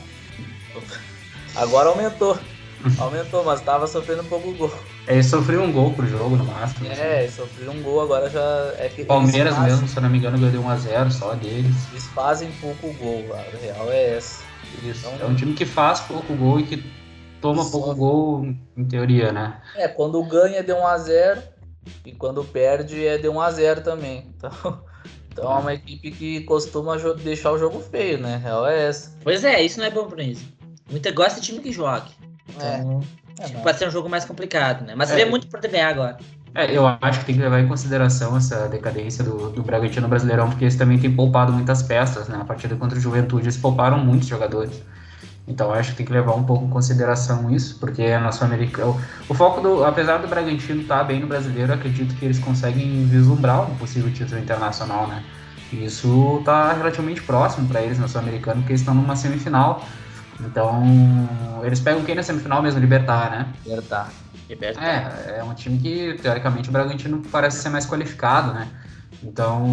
Agora 1.57 1.89
aumentou. 1.89 2.39
Aumentou, 2.99 3.43
mas 3.45 3.62
tava 3.62 3.87
sofrendo 3.87 4.24
pouco 4.24 4.53
gol. 4.53 4.70
É, 5.07 5.14
eles 5.14 5.26
sofreram 5.26 5.64
um 5.64 5.72
gol 5.72 5.93
pro 5.93 6.07
jogo 6.07 6.37
no 6.37 6.45
máximo. 6.45 6.87
É, 6.91 7.22
eles 7.22 7.35
sofreram 7.35 7.72
um 7.72 7.82
gol, 7.82 8.03
agora 8.03 8.28
já. 8.28 8.74
É 8.78 8.91
que 8.95 9.05
Palmeiras 9.05 9.55
fazem... 9.55 9.70
mesmo, 9.70 9.89
se 9.89 9.97
eu 9.97 10.03
não 10.03 10.11
me 10.11 10.18
engano, 10.18 10.39
ganhou 10.39 10.64
1x0 10.64 11.11
só 11.11 11.35
deles. 11.35 11.74
Eles 11.93 12.07
fazem 12.09 12.51
pouco 12.61 12.93
gol, 12.95 13.24
a 13.32 13.57
real 13.59 13.91
é 13.91 14.16
essa. 14.16 14.45
Isso. 14.82 15.09
Então, 15.14 15.28
é 15.28 15.30
um 15.30 15.35
time 15.35 15.55
que 15.55 15.64
faz 15.64 16.01
pouco 16.01 16.35
gol 16.35 16.61
e 16.61 16.64
que 16.64 16.85
toma 17.41 17.64
pouco 17.70 17.95
gol, 17.95 18.55
em 18.76 18.85
teoria, 18.85 19.32
né? 19.32 19.61
É, 19.76 19.89
quando 19.89 20.22
ganha 20.24 20.62
de 20.62 20.72
1 20.72 20.87
a 20.87 20.99
0 20.99 21.43
e 22.05 22.12
quando 22.12 22.45
perde 22.45 23.07
é 23.07 23.18
de 23.18 23.28
1 23.28 23.41
a 23.41 23.51
0 23.51 23.80
também. 23.82 24.32
Então, 25.35 25.49
então 25.49 25.57
é 25.57 25.59
uma 25.59 25.74
equipe 25.74 26.12
que 26.12 26.43
costuma 26.43 26.97
deixar 26.97 27.51
o 27.51 27.59
jogo 27.59 27.80
feio, 27.80 28.18
né? 28.18 28.37
Real 28.37 28.64
é 28.68 28.87
essa. 28.87 29.12
Pois 29.24 29.43
é, 29.43 29.61
isso 29.62 29.80
não 29.80 29.87
é 29.87 29.91
bom 29.91 30.07
pro 30.07 30.22
Inter. 30.22 30.45
O 30.89 30.97
Inter 30.97 31.12
gosta 31.12 31.41
de 31.41 31.47
time 31.47 31.59
que 31.59 31.72
jogue. 31.72 32.12
Então, 32.49 33.03
é. 33.41 33.47
é 33.47 33.49
pode 33.61 33.76
ser 33.76 33.89
um 33.89 33.91
jogo 33.91 34.09
mais 34.09 34.24
complicado, 34.24 34.85
né? 34.85 34.95
Mas 34.95 35.11
é. 35.11 35.14
ele 35.14 35.22
é 35.22 35.24
muito 35.24 35.49
pra 35.49 35.61
ganhar 35.61 35.89
agora. 35.89 36.18
É, 36.55 36.70
eu 36.70 36.87
acho 36.87 37.18
que 37.20 37.26
tem 37.26 37.35
que 37.35 37.41
levar 37.41 37.59
em 37.59 37.66
consideração 37.66 38.37
essa 38.37 38.68
decadência 38.68 39.24
do, 39.24 39.51
do 39.51 39.62
Bragantino 39.62 40.07
Brasileirão, 40.07 40.49
porque 40.49 40.64
eles 40.64 40.76
também 40.76 40.99
têm 41.01 41.12
poupado 41.12 41.53
muitas 41.53 41.82
peças, 41.82 42.28
né? 42.28 42.39
A 42.41 42.45
partida 42.45 42.76
contra 42.76 42.97
o 42.97 43.01
Juventude, 43.01 43.47
eles 43.47 43.57
pouparam 43.57 43.99
muitos 43.99 44.28
jogadores. 44.28 44.80
Então 45.47 45.72
acho 45.72 45.90
que 45.90 45.99
tem 45.99 46.07
que 46.07 46.12
levar 46.12 46.34
um 46.34 46.42
pouco 46.42 46.64
em 46.64 46.70
consideração 46.70 47.51
isso, 47.51 47.78
porque 47.78 48.03
é 48.03 48.18
nosso 48.18 48.42
americano. 48.42 48.99
O 49.28 49.34
foco 49.34 49.61
do. 49.61 49.84
Apesar 49.84 50.18
do 50.18 50.26
Bragantino 50.26 50.80
estar 50.82 50.99
tá 50.99 51.05
bem 51.05 51.20
no 51.20 51.26
brasileiro, 51.26 51.72
acredito 51.72 52.14
que 52.14 52.24
eles 52.24 52.38
conseguem 52.38 53.05
vislumbrar 53.05 53.70
um 53.70 53.76
possível 53.76 54.11
título 54.11 54.40
internacional, 54.40 55.07
né? 55.07 55.22
E 55.72 55.84
isso 55.84 56.38
está 56.38 56.72
relativamente 56.72 57.22
próximo 57.22 57.68
para 57.68 57.82
eles 57.82 57.99
no 57.99 58.09
Sul-Americano, 58.09 58.61
porque 58.61 58.72
eles 58.72 58.80
estão 58.80 58.95
numa 58.95 59.16
semifinal. 59.16 59.86
Então, 60.40 60.82
eles 61.62 61.80
pegam 61.80 62.03
quem 62.05 62.14
na 62.14 62.22
semifinal 62.22 62.62
mesmo? 62.62 62.80
Libertar, 62.80 63.30
né? 63.30 63.47
Libertar. 63.64 64.11
Libertar. 64.49 64.82
É, 64.82 65.38
é 65.38 65.45
um 65.45 65.55
time 65.55 65.78
que, 65.78 66.18
teoricamente, 66.22 66.68
o 66.68 66.72
Bragantino 66.72 67.22
parece 67.30 67.59
ser 67.59 67.68
mais 67.68 67.86
qualificado, 67.86 68.53
né? 68.53 68.68
Então, 69.22 69.64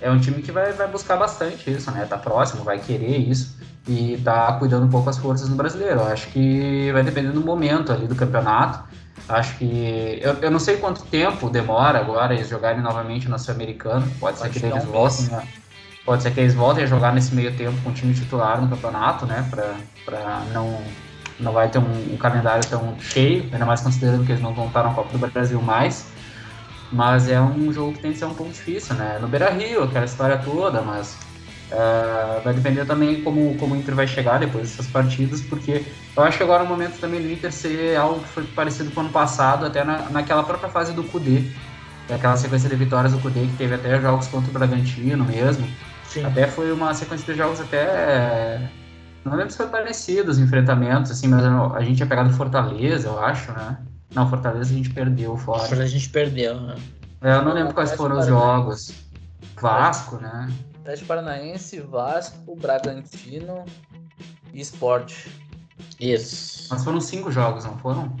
é, 0.00 0.08
é 0.08 0.10
um 0.10 0.18
time 0.18 0.40
que 0.42 0.52
vai, 0.52 0.72
vai 0.72 0.88
buscar 0.88 1.16
bastante 1.16 1.70
isso, 1.70 1.90
né? 1.90 2.06
Tá 2.06 2.16
próximo, 2.16 2.64
vai 2.64 2.78
querer 2.78 3.18
isso 3.18 3.56
e 3.86 4.20
tá 4.24 4.52
cuidando 4.54 4.86
um 4.86 4.90
pouco 4.90 5.10
as 5.10 5.18
forças 5.18 5.48
no 5.48 5.56
brasileiro. 5.56 6.00
Eu 6.00 6.06
acho 6.06 6.28
que 6.28 6.90
vai 6.92 7.02
depender 7.02 7.30
do 7.30 7.40
momento 7.40 7.92
ali 7.92 8.06
do 8.06 8.14
campeonato. 8.14 8.84
Acho 9.28 9.56
que. 9.56 10.18
Eu, 10.22 10.34
eu 10.34 10.50
não 10.50 10.58
sei 10.58 10.76
quanto 10.76 11.02
tempo 11.04 11.50
demora 11.50 11.98
agora 11.98 12.34
eles 12.34 12.48
jogarem 12.48 12.80
novamente 12.80 13.28
no 13.28 13.38
Sul-Americano. 13.38 14.06
Pode 14.20 14.38
ser 14.38 14.50
que 14.50 14.64
eles 14.64 14.84
voltem. 14.84 15.26
Né? 15.26 15.48
Pode 16.04 16.22
ser 16.22 16.32
que 16.32 16.40
eles 16.40 16.54
voltem 16.54 16.84
a 16.84 16.86
jogar 16.86 17.12
nesse 17.12 17.34
meio 17.34 17.54
tempo 17.56 17.80
com 17.82 17.90
o 17.90 17.92
time 17.92 18.14
titular 18.14 18.60
no 18.60 18.68
campeonato, 18.68 19.26
né? 19.26 19.46
Pra, 19.50 19.74
pra 20.04 20.42
não. 20.52 20.80
Não 21.40 21.52
vai 21.52 21.68
ter 21.68 21.78
um, 21.78 22.14
um 22.14 22.16
calendário 22.16 22.64
tão 22.68 22.94
cheio, 23.00 23.48
ainda 23.52 23.64
mais 23.64 23.80
considerando 23.80 24.24
que 24.24 24.30
eles 24.30 24.42
não 24.42 24.54
vão 24.54 24.66
estar 24.66 24.84
na 24.84 24.94
Copa 24.94 25.16
do 25.16 25.26
Brasil 25.26 25.60
mais. 25.60 26.06
Mas 26.92 27.28
é 27.28 27.40
um 27.40 27.72
jogo 27.72 27.94
que 27.94 28.00
tem 28.00 28.12
que 28.12 28.18
ser 28.18 28.26
um 28.26 28.34
pouco 28.34 28.52
difícil, 28.52 28.94
né? 28.94 29.18
No 29.20 29.26
Beira 29.26 29.50
Rio, 29.50 29.82
aquela 29.82 30.04
história 30.04 30.36
toda, 30.38 30.82
mas 30.82 31.16
Uh, 31.72 32.42
vai 32.44 32.52
depender 32.52 32.84
também 32.84 33.22
como, 33.22 33.56
como 33.56 33.74
o 33.74 33.78
Inter 33.78 33.94
vai 33.94 34.06
chegar 34.06 34.38
depois 34.38 34.68
dessas 34.68 34.86
partidas, 34.88 35.40
porque 35.40 35.82
eu 36.14 36.22
acho 36.22 36.36
que 36.36 36.42
agora 36.42 36.62
é 36.62 36.66
o 36.66 36.68
momento 36.68 37.00
também 37.00 37.22
do 37.22 37.32
Inter 37.32 37.50
ser 37.50 37.96
algo 37.96 38.20
que 38.20 38.28
foi 38.28 38.44
parecido 38.44 38.90
com 38.90 39.00
o 39.00 39.04
ano 39.04 39.12
passado, 39.12 39.64
até 39.64 39.82
na, 39.82 40.10
naquela 40.10 40.42
própria 40.42 40.68
fase 40.68 40.92
do 40.92 41.02
Cudê, 41.02 41.44
é 42.10 42.14
aquela 42.14 42.36
sequência 42.36 42.68
de 42.68 42.76
vitórias 42.76 43.12
do 43.14 43.18
Cudê, 43.20 43.46
que 43.46 43.56
teve 43.56 43.74
até 43.74 43.98
jogos 43.98 44.28
contra 44.28 44.50
o 44.50 44.52
Bragantino 44.52 45.24
mesmo. 45.24 45.66
Sim. 46.08 46.26
Até 46.26 46.46
foi 46.46 46.70
uma 46.70 46.92
sequência 46.92 47.32
de 47.32 47.38
jogos 47.38 47.58
até. 47.58 48.68
Não 49.24 49.34
lembro 49.34 49.50
se 49.50 49.56
foi 49.56 49.68
parecido 49.68 50.30
os 50.30 50.38
enfrentamentos, 50.38 51.10
assim, 51.10 51.28
mas 51.28 51.42
a 51.42 51.80
gente 51.80 51.96
tinha 51.96 52.06
pegado 52.06 52.30
Fortaleza, 52.34 53.08
eu 53.08 53.18
acho, 53.18 53.50
né? 53.52 53.78
Não, 54.14 54.28
Fortaleza 54.28 54.70
a 54.70 54.76
gente 54.76 54.90
perdeu 54.90 55.38
fora. 55.38 55.60
Fortaleza 55.60 55.88
a 55.88 55.98
gente 55.98 56.10
perdeu, 56.10 56.60
né? 56.60 56.74
É, 57.22 57.36
eu 57.36 57.42
não 57.42 57.54
lembro 57.54 57.72
quais 57.72 57.94
foram 57.94 58.18
os 58.18 58.26
jogos. 58.26 58.92
Vasco, 59.58 60.16
né? 60.16 60.48
Atlético 60.82 61.06
Paranaense, 61.06 61.80
Vasco, 61.80 62.56
Bragantino 62.56 63.64
e 64.52 64.60
Sport. 64.60 65.28
Isso. 65.98 66.66
Mas 66.70 66.82
foram 66.82 67.00
cinco 67.00 67.30
jogos, 67.30 67.64
não 67.64 67.78
foram? 67.78 68.16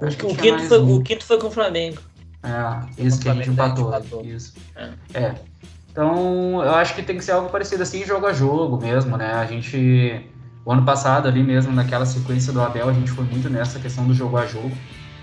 O, 0.00 0.06
o 0.06 0.36
quinto, 0.36 0.62
foi, 0.62 0.80
um. 0.80 0.96
o 0.96 1.02
quinto 1.02 1.24
foi 1.24 1.38
com 1.38 1.48
o 1.48 1.50
Flamengo. 1.50 2.00
É, 2.42 3.02
isso 3.06 3.20
que 3.20 3.28
a 3.28 3.34
gente 3.34 3.50
empatou. 3.50 3.88
empatou. 3.88 4.24
Isso. 4.24 4.54
É. 4.74 4.92
é. 5.14 5.34
Então, 5.90 6.62
eu 6.62 6.74
acho 6.74 6.94
que 6.94 7.02
tem 7.02 7.18
que 7.18 7.24
ser 7.24 7.32
algo 7.32 7.50
parecido 7.50 7.82
assim, 7.82 8.04
jogo 8.04 8.26
a 8.26 8.32
jogo 8.32 8.78
mesmo, 8.78 9.16
né? 9.16 9.32
A 9.32 9.46
gente. 9.46 10.30
O 10.64 10.72
ano 10.72 10.84
passado, 10.84 11.28
ali 11.28 11.42
mesmo, 11.42 11.72
naquela 11.72 12.04
sequência 12.04 12.52
do 12.52 12.60
Abel, 12.60 12.88
a 12.88 12.92
gente 12.92 13.10
foi 13.10 13.24
muito 13.24 13.48
nessa 13.48 13.78
questão 13.78 14.06
do 14.06 14.12
jogo 14.14 14.36
a 14.36 14.46
jogo. 14.46 14.72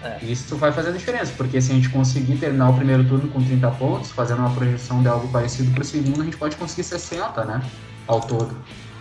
É. 0.04 0.20
Isso 0.22 0.56
vai 0.58 0.72
fazer 0.72 0.90
a 0.90 0.92
diferença, 0.92 1.32
porque 1.38 1.62
se 1.62 1.72
a 1.72 1.76
gente 1.76 1.90
conseguir 1.90 2.38
terminar 2.38 2.70
o 2.70 2.74
primeiro 2.76 3.06
turno 3.06 3.30
com 3.30 3.42
30 3.42 3.72
pontos, 3.72 4.12
fazendo 4.12 4.40
uma 4.40 4.50
projeção 4.50 5.02
de 5.02 5.08
algo 5.08 5.28
parecido 5.30 5.72
para 5.72 5.82
o 5.82 5.86
segundo, 5.86 6.22
a 6.22 6.26
gente 6.26 6.38
pode 6.38 6.56
conseguir 6.58 6.84
60, 6.84 7.46
né? 7.46 7.62
Ao 8.06 8.20
todo. 8.20 8.56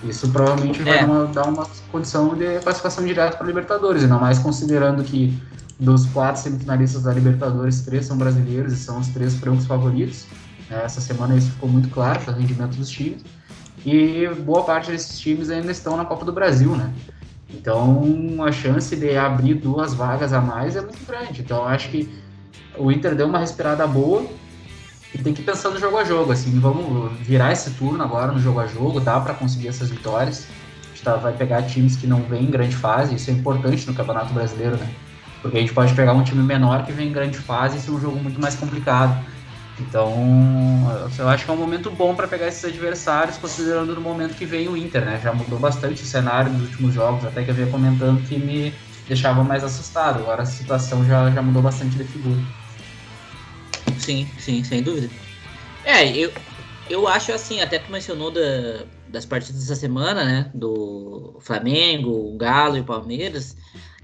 Isso 0.04 0.28
provavelmente 0.30 0.80
é. 0.82 0.84
vai 0.84 0.98
dar 0.98 1.06
uma, 1.06 1.26
dar 1.26 1.46
uma, 1.46 1.66
condição 1.90 2.34
de 2.34 2.60
classificação 2.60 3.04
direta 3.04 3.36
para 3.36 3.46
Libertadores, 3.46 4.02
ainda 4.02 4.16
mais 4.16 4.38
considerando 4.38 5.02
que 5.02 5.36
dos 5.78 6.06
quatro 6.06 6.40
semifinalistas 6.40 7.02
da 7.02 7.12
Libertadores, 7.12 7.80
três 7.82 8.06
são 8.06 8.16
brasileiros 8.16 8.72
e 8.72 8.76
são 8.76 8.98
os 8.98 9.08
três 9.08 9.34
francos 9.34 9.66
favoritos. 9.66 10.26
É, 10.70 10.84
essa 10.84 11.00
semana 11.00 11.36
isso 11.36 11.50
ficou 11.50 11.68
muito 11.68 11.88
claro 11.88 12.20
para 12.20 12.32
o 12.32 12.36
rendimento 12.36 12.76
dos 12.76 12.88
times. 12.88 13.22
E 13.84 14.28
boa 14.44 14.62
parte 14.62 14.90
desses 14.92 15.18
times 15.18 15.50
ainda 15.50 15.72
estão 15.72 15.96
na 15.96 16.04
Copa 16.04 16.24
do 16.24 16.32
Brasil, 16.32 16.76
né? 16.76 16.92
Então, 17.52 18.42
a 18.44 18.50
chance 18.50 18.96
de 18.96 19.16
abrir 19.16 19.54
duas 19.54 19.94
vagas 19.94 20.32
a 20.32 20.40
mais 20.40 20.74
é 20.76 20.80
muito 20.80 21.04
grande. 21.06 21.42
Então, 21.42 21.64
acho 21.64 21.90
que 21.90 22.08
o 22.76 22.90
Inter 22.90 23.14
deu 23.14 23.26
uma 23.26 23.38
respirada 23.38 23.86
boa 23.86 24.26
e 25.14 25.18
tem 25.18 25.34
que 25.34 25.42
pensar 25.42 25.70
no 25.70 25.78
jogo 25.78 25.98
a 25.98 26.04
jogo. 26.04 26.32
Assim, 26.32 26.58
vamos 26.58 27.12
virar 27.20 27.52
esse 27.52 27.70
turno 27.72 28.02
agora 28.02 28.32
no 28.32 28.40
jogo 28.40 28.60
a 28.60 28.66
jogo, 28.66 29.00
dá 29.00 29.20
para 29.20 29.34
conseguir 29.34 29.68
essas 29.68 29.90
vitórias. 29.90 30.46
A 30.84 30.88
gente 30.88 31.02
tá, 31.02 31.16
vai 31.16 31.32
pegar 31.32 31.62
times 31.62 31.96
que 31.96 32.06
não 32.06 32.22
vêm 32.22 32.44
em 32.44 32.50
grande 32.50 32.74
fase, 32.74 33.14
isso 33.14 33.30
é 33.30 33.34
importante 33.34 33.86
no 33.86 33.94
Campeonato 33.94 34.32
Brasileiro, 34.32 34.76
né? 34.76 34.90
Porque 35.42 35.58
a 35.58 35.60
gente 35.60 35.74
pode 35.74 35.92
pegar 35.94 36.12
um 36.12 36.22
time 36.22 36.42
menor 36.42 36.84
que 36.86 36.92
vem 36.92 37.08
em 37.08 37.12
grande 37.12 37.36
fase 37.36 37.76
e 37.76 37.80
ser 37.80 37.90
um 37.90 38.00
jogo 38.00 38.16
muito 38.16 38.40
mais 38.40 38.54
complicado. 38.54 39.22
Então, 39.78 40.84
eu 41.18 41.28
acho 41.28 41.44
que 41.44 41.50
é 41.50 41.54
um 41.54 41.56
momento 41.56 41.90
bom 41.90 42.14
para 42.14 42.28
pegar 42.28 42.46
esses 42.46 42.64
adversários, 42.64 43.38
considerando 43.38 43.94
no 43.94 44.00
momento 44.00 44.36
que 44.36 44.44
vem 44.44 44.68
o 44.68 44.76
Inter, 44.76 45.04
né? 45.04 45.18
Já 45.18 45.32
mudou 45.32 45.58
bastante 45.58 46.02
o 46.02 46.06
cenário 46.06 46.52
nos 46.52 46.62
últimos 46.62 46.92
jogos, 46.92 47.24
até 47.24 47.42
que 47.42 47.50
eu 47.50 47.54
vinha 47.54 47.66
comentando 47.68 48.22
que 48.22 48.38
me 48.38 48.78
deixava 49.06 49.42
mais 49.42 49.64
assustado. 49.64 50.20
Agora 50.20 50.42
a 50.42 50.46
situação 50.46 51.04
já, 51.04 51.30
já 51.30 51.42
mudou 51.42 51.62
bastante 51.62 51.96
de 51.96 52.04
figura. 52.04 52.42
Sim, 53.98 54.30
sim, 54.38 54.62
sem 54.62 54.82
dúvida. 54.82 55.10
É, 55.82 56.16
eu, 56.16 56.32
eu 56.88 57.08
acho 57.08 57.32
assim, 57.32 57.60
até 57.60 57.78
tu 57.78 57.90
mencionou 57.90 58.30
da, 58.30 58.86
das 59.06 59.24
partidas 59.24 59.62
dessa 59.62 59.76
semana, 59.76 60.24
né? 60.24 60.50
Do 60.54 61.38
Flamengo, 61.40 62.10
o 62.10 62.36
Galo 62.36 62.76
e 62.76 62.80
o 62.80 62.84
Palmeiras. 62.84 63.56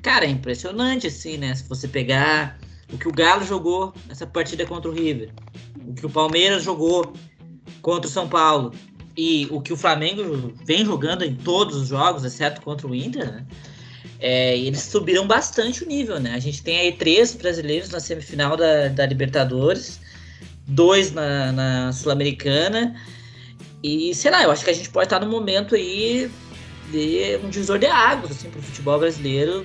Cara, 0.03 0.25
é 0.25 0.29
impressionante, 0.29 1.07
assim, 1.07 1.37
né? 1.37 1.55
Se 1.55 1.69
você 1.69 1.89
pegar 1.89 2.59
o 2.93 2.99
que 2.99 3.09
o 3.09 3.13
Galo 3.13 3.45
jogou 3.45 3.93
nessa 4.07 4.27
partida 4.27 4.65
contra 4.65 4.91
o 4.91 4.95
River, 4.95 5.31
o 5.87 5.95
que 5.95 6.07
o 6.07 6.11
Palmeiras 6.11 6.63
jogou 6.63 7.13
contra 7.83 8.09
o 8.09 8.13
São 8.13 8.29
Paulo 8.29 8.73
e 9.17 9.49
o 9.51 9.61
que 9.61 9.73
o 9.73 9.77
Flamengo 9.77 10.55
vem 10.65 10.85
jogando 10.85 11.25
em 11.25 11.35
todos 11.35 11.77
os 11.77 11.89
jogos, 11.89 12.25
exceto 12.25 12.61
contra 12.61 12.87
o 12.87 12.95
Inter, 12.95 13.31
né? 13.31 13.47
É, 14.21 14.57
eles 14.57 14.81
subiram 14.83 15.27
bastante 15.27 15.85
o 15.85 15.87
nível, 15.87 16.19
né? 16.19 16.35
A 16.35 16.39
gente 16.39 16.63
tem 16.63 16.79
aí 16.79 16.93
três 16.93 17.35
brasileiros 17.35 17.91
na 17.91 18.01
semifinal 18.01 18.57
da, 18.57 18.89
da 18.89 19.07
Libertadores, 19.07 20.01
dois 20.67 21.13
na, 21.13 21.53
na 21.53 21.93
Sul-Americana. 21.93 22.97
E 23.83 24.13
sei 24.15 24.31
lá, 24.31 24.43
eu 24.43 24.51
acho 24.51 24.65
que 24.65 24.71
a 24.71 24.75
gente 24.75 24.91
pode 24.91 25.07
estar 25.07 25.21
no 25.21 25.31
momento 25.31 25.75
aí 25.77 26.29
de 26.91 27.39
um 27.45 27.49
divisor 27.49 27.79
de 27.79 27.87
águas 27.87 28.33
assim, 28.33 28.51
para 28.51 28.59
o 28.59 28.63
futebol 28.63 28.99
brasileiro. 28.99 29.65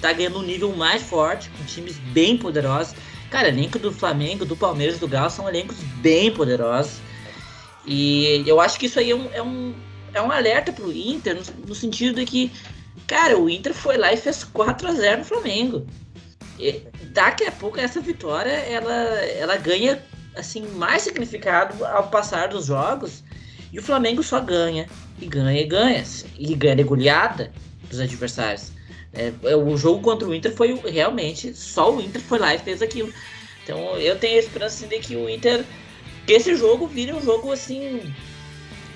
Tá 0.00 0.12
ganhando 0.12 0.38
um 0.38 0.42
nível 0.42 0.74
mais 0.74 1.02
forte, 1.02 1.50
com 1.50 1.64
times 1.64 1.98
bem 1.98 2.36
poderosos. 2.36 2.94
Cara, 3.30 3.48
elenco 3.48 3.78
do 3.78 3.92
Flamengo, 3.92 4.44
do 4.44 4.56
Palmeiras, 4.56 4.98
do 4.98 5.06
Galo 5.06 5.30
são 5.30 5.48
elencos 5.48 5.76
bem 6.00 6.32
poderosos. 6.32 7.00
E 7.86 8.42
eu 8.46 8.60
acho 8.60 8.78
que 8.78 8.86
isso 8.86 8.98
aí 8.98 9.10
é 9.10 9.14
um, 9.14 9.28
é 9.32 9.42
um, 9.42 9.74
é 10.12 10.22
um 10.22 10.30
alerta 10.30 10.72
pro 10.72 10.92
Inter, 10.92 11.36
no, 11.36 11.68
no 11.68 11.74
sentido 11.74 12.16
de 12.16 12.26
que, 12.26 12.52
cara, 13.06 13.38
o 13.38 13.48
Inter 13.48 13.74
foi 13.74 13.96
lá 13.96 14.12
e 14.12 14.16
fez 14.16 14.44
4 14.44 14.88
a 14.88 14.92
0 14.92 15.18
no 15.18 15.24
Flamengo. 15.24 15.86
E 16.58 16.82
daqui 17.12 17.44
a 17.44 17.52
pouco 17.52 17.78
essa 17.78 18.00
vitória 18.00 18.50
ela, 18.50 18.92
ela 18.92 19.56
ganha 19.56 20.02
assim 20.36 20.66
mais 20.74 21.02
significado 21.02 21.84
ao 21.84 22.08
passar 22.08 22.48
dos 22.48 22.66
jogos 22.66 23.22
e 23.72 23.78
o 23.78 23.82
Flamengo 23.82 24.22
só 24.22 24.40
ganha 24.40 24.86
e 25.20 25.26
ganha 25.26 25.60
e 25.60 25.64
ganha 25.64 26.04
e 26.38 26.54
ganha 26.54 26.76
de 26.76 26.82
goleada 26.82 27.52
dos 27.88 28.00
adversários. 28.00 28.72
É, 29.12 29.32
é, 29.42 29.56
o 29.56 29.76
jogo 29.76 30.00
contra 30.00 30.28
o 30.28 30.34
Inter 30.34 30.54
foi 30.54 30.74
realmente 30.88 31.52
só 31.54 31.92
o 31.92 32.00
Inter 32.00 32.22
foi 32.22 32.38
lá 32.38 32.54
e 32.54 32.58
fez 32.58 32.80
aquilo. 32.80 33.12
Então 33.62 33.96
eu 33.96 34.18
tenho 34.18 34.36
a 34.36 34.40
esperança 34.40 34.76
assim, 34.76 34.88
de 34.88 35.00
que 35.00 35.16
o 35.16 35.28
Inter 35.28 35.64
que 36.26 36.32
esse 36.32 36.54
jogo 36.54 36.86
vire 36.86 37.12
um 37.12 37.20
jogo 37.20 37.50
assim 37.50 38.14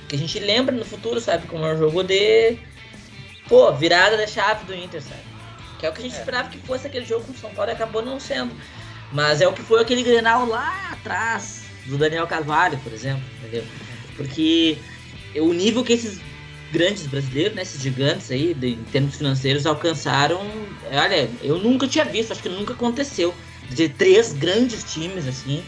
que 0.09 0.15
a 0.15 0.19
gente 0.19 0.39
lembra 0.39 0.75
no 0.75 0.85
futuro, 0.85 1.21
sabe, 1.21 1.47
como 1.47 1.65
é 1.65 1.75
um 1.75 1.79
jogo 1.79 2.03
de 2.03 2.59
pô, 3.49 3.73
virada 3.73 4.17
da 4.17 4.27
chave 4.27 4.65
do 4.65 4.75
Inter, 4.75 5.03
sabe? 5.03 5.23
Que 5.79 5.87
é 5.87 5.91
o 5.91 5.93
que 5.93 6.01
a 6.01 6.05
gente 6.05 6.17
é. 6.17 6.19
esperava 6.19 6.49
que 6.49 6.59
fosse 6.59 6.87
aquele 6.87 7.05
jogo 7.05 7.25
com 7.25 7.33
o 7.33 7.37
São 7.37 7.51
Paulo 7.51 7.71
e 7.71 7.75
acabou 7.75 8.03
não 8.03 8.21
sendo. 8.21 8.55
Mas 9.13 9.41
é 9.41 9.49
o 9.49 9.53
que 9.53 9.63
foi 9.63 9.81
aquele 9.81 10.03
Grenal 10.03 10.47
lá 10.47 10.91
atrás 10.93 11.65
do 11.87 11.99
Daniel 11.99 12.27
Carvalho, 12.27 12.79
por 12.79 12.93
exemplo, 12.93 13.23
entendeu? 13.39 13.65
Porque 14.17 14.79
o 15.37 15.53
nível 15.53 15.83
que 15.85 15.93
esses 15.93 16.21
grandes 16.75 17.07
brasileiros, 17.07 17.55
né, 17.55 17.63
esses 17.63 17.81
gigantes 17.81 18.33
aí, 18.33 18.53
de, 18.53 18.71
em 18.71 18.85
termos 18.85 19.15
financeiros, 19.15 19.65
alcançaram. 19.65 20.41
Olha, 20.91 21.31
eu 21.41 21.57
nunca 21.59 21.87
tinha 21.87 22.05
visto, 22.05 22.33
acho 22.33 22.43
que 22.43 22.49
nunca 22.49 22.73
aconteceu. 22.73 23.33
De 23.71 23.89
três 23.89 24.33
grandes 24.33 24.83
times, 24.93 25.27
assim, 25.27 25.65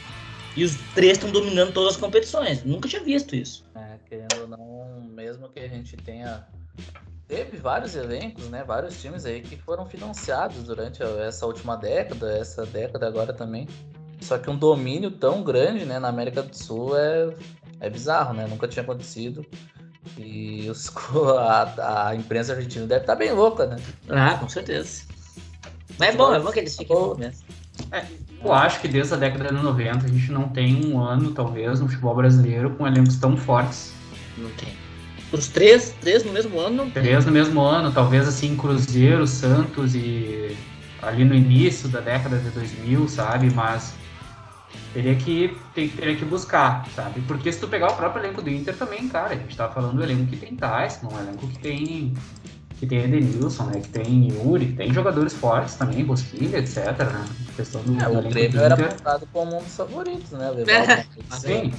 e 0.56 0.64
os 0.64 0.76
três 0.94 1.12
estão 1.12 1.30
dominando 1.30 1.72
todas 1.72 1.94
as 1.94 2.00
competições. 2.00 2.64
Nunca 2.64 2.88
tinha 2.88 3.02
visto 3.02 3.36
isso. 3.36 3.64
É, 3.76 3.96
querendo 4.08 4.40
ou 4.42 4.48
não, 4.48 5.00
mesmo 5.14 5.48
que 5.48 5.60
a 5.60 5.68
gente 5.68 5.96
tenha. 5.96 6.44
Teve 7.28 7.56
vários 7.56 7.96
elencos, 7.96 8.48
né? 8.48 8.64
Vários 8.64 9.00
times 9.00 9.24
aí 9.24 9.40
que 9.40 9.56
foram 9.56 9.86
financiados 9.86 10.62
durante 10.64 11.02
essa 11.02 11.46
última 11.46 11.76
década, 11.76 12.36
essa 12.36 12.66
década 12.66 13.06
agora 13.06 13.32
também. 13.32 13.66
Só 14.20 14.38
que 14.38 14.50
um 14.50 14.56
domínio 14.56 15.10
tão 15.10 15.42
grande, 15.42 15.84
né, 15.84 15.98
na 15.98 16.08
América 16.08 16.42
do 16.42 16.56
Sul 16.56 16.96
é, 16.96 17.34
é 17.80 17.90
bizarro, 17.90 18.34
né? 18.34 18.46
Nunca 18.46 18.68
tinha 18.68 18.82
acontecido. 18.82 19.44
E 20.18 20.68
os, 20.70 20.90
a, 21.38 22.08
a 22.08 22.16
imprensa 22.16 22.54
argentina 22.54 22.86
deve 22.86 23.02
estar 23.02 23.12
tá 23.14 23.18
bem 23.18 23.32
louca, 23.32 23.66
né? 23.66 23.76
Ah, 24.08 24.34
com 24.34 24.48
certeza. 24.48 25.02
Mas 25.98 26.14
é 26.14 26.16
bom, 26.16 26.34
é 26.34 26.40
bom 26.40 26.50
que 26.50 26.60
eles 26.60 26.76
fiquem 26.76 26.96
mesmo. 27.18 27.44
É, 27.92 28.04
eu 28.44 28.52
acho 28.52 28.80
que 28.80 28.88
desde 28.88 29.14
a 29.14 29.16
década 29.16 29.48
de 29.48 29.62
90 29.62 30.06
a 30.06 30.08
gente 30.08 30.30
não 30.30 30.48
tem 30.48 30.84
um 30.84 31.00
ano, 31.00 31.32
talvez, 31.32 31.80
no 31.80 31.88
futebol 31.88 32.14
brasileiro 32.14 32.70
com 32.70 32.86
elencos 32.86 33.16
tão 33.16 33.36
fortes. 33.36 33.92
Não 34.36 34.50
tem. 34.50 34.68
Os 35.32 35.48
três, 35.48 35.94
três 36.00 36.24
no 36.24 36.32
mesmo 36.32 36.58
ano 36.60 36.76
não 36.76 36.90
Três 36.90 37.26
no 37.26 37.32
mesmo 37.32 37.60
ano, 37.60 37.92
talvez 37.92 38.28
assim, 38.28 38.56
Cruzeiro, 38.56 39.26
Santos 39.26 39.94
e 39.94 40.56
ali 41.02 41.24
no 41.24 41.34
início 41.34 41.88
da 41.88 42.00
década 42.00 42.38
de 42.38 42.50
2000, 42.50 43.08
sabe? 43.08 43.52
Mas 43.52 43.94
teria 44.92 45.14
que, 45.14 45.56
teria 45.74 46.16
que 46.16 46.24
buscar, 46.24 46.86
sabe? 46.94 47.20
Porque 47.22 47.52
se 47.52 47.60
tu 47.60 47.68
pegar 47.68 47.88
o 47.88 47.96
próprio 47.96 48.24
elenco 48.24 48.40
do 48.40 48.50
Inter 48.50 48.76
também, 48.76 49.08
cara, 49.08 49.34
a 49.34 49.36
gente 49.36 49.56
tá 49.56 49.68
falando 49.68 49.96
do 49.96 50.02
elenco 50.02 50.26
que 50.26 50.36
tem 50.36 50.56
Tyson, 50.56 51.08
um 51.12 51.18
elenco 51.18 51.46
que 51.48 51.58
tem 51.58 52.14
que 52.78 52.86
tem 52.86 53.04
Edenilson, 53.04 53.64
né? 53.64 53.80
Que 53.80 53.88
tem 53.88 54.28
Yuri, 54.28 54.72
tem 54.72 54.92
jogadores 54.92 55.32
fortes 55.32 55.74
também, 55.76 56.04
Bosquilha, 56.04 56.58
etc. 56.58 56.76
Né? 56.76 57.24
A 57.48 57.52
questão 57.56 57.82
do, 57.82 57.98
é, 57.98 58.04
do 58.04 58.18
o 58.18 58.30
Grêmio 58.30 58.60
era 58.60 58.74
apontado 58.74 59.26
como 59.32 59.56
um 59.56 59.62
dos 59.62 59.76
favoritos, 59.76 60.30
né? 60.32 60.50
Levar 60.50 61.06
sim, 61.38 61.72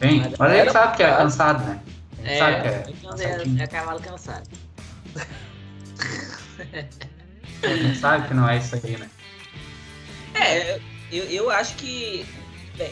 sim. 0.00 0.22
Mas 0.38 0.52
ele 0.52 0.70
sabe 0.70 0.96
que 0.96 1.02
é 1.04 1.16
cansado, 1.16 1.64
né? 1.64 1.80
é, 2.24 2.38
sabe 2.38 2.62
que 2.62 2.68
é, 2.68 3.60
é, 3.60 3.62
é 3.62 3.66
cavalo 3.66 4.00
cansado. 4.00 4.48
sabe 8.00 8.28
que 8.28 8.34
não 8.34 8.48
é 8.48 8.58
isso 8.58 8.74
aí, 8.74 8.96
né? 8.96 9.08
É, 10.34 10.80
eu, 11.12 11.24
eu 11.24 11.50
acho 11.50 11.76
que 11.76 12.26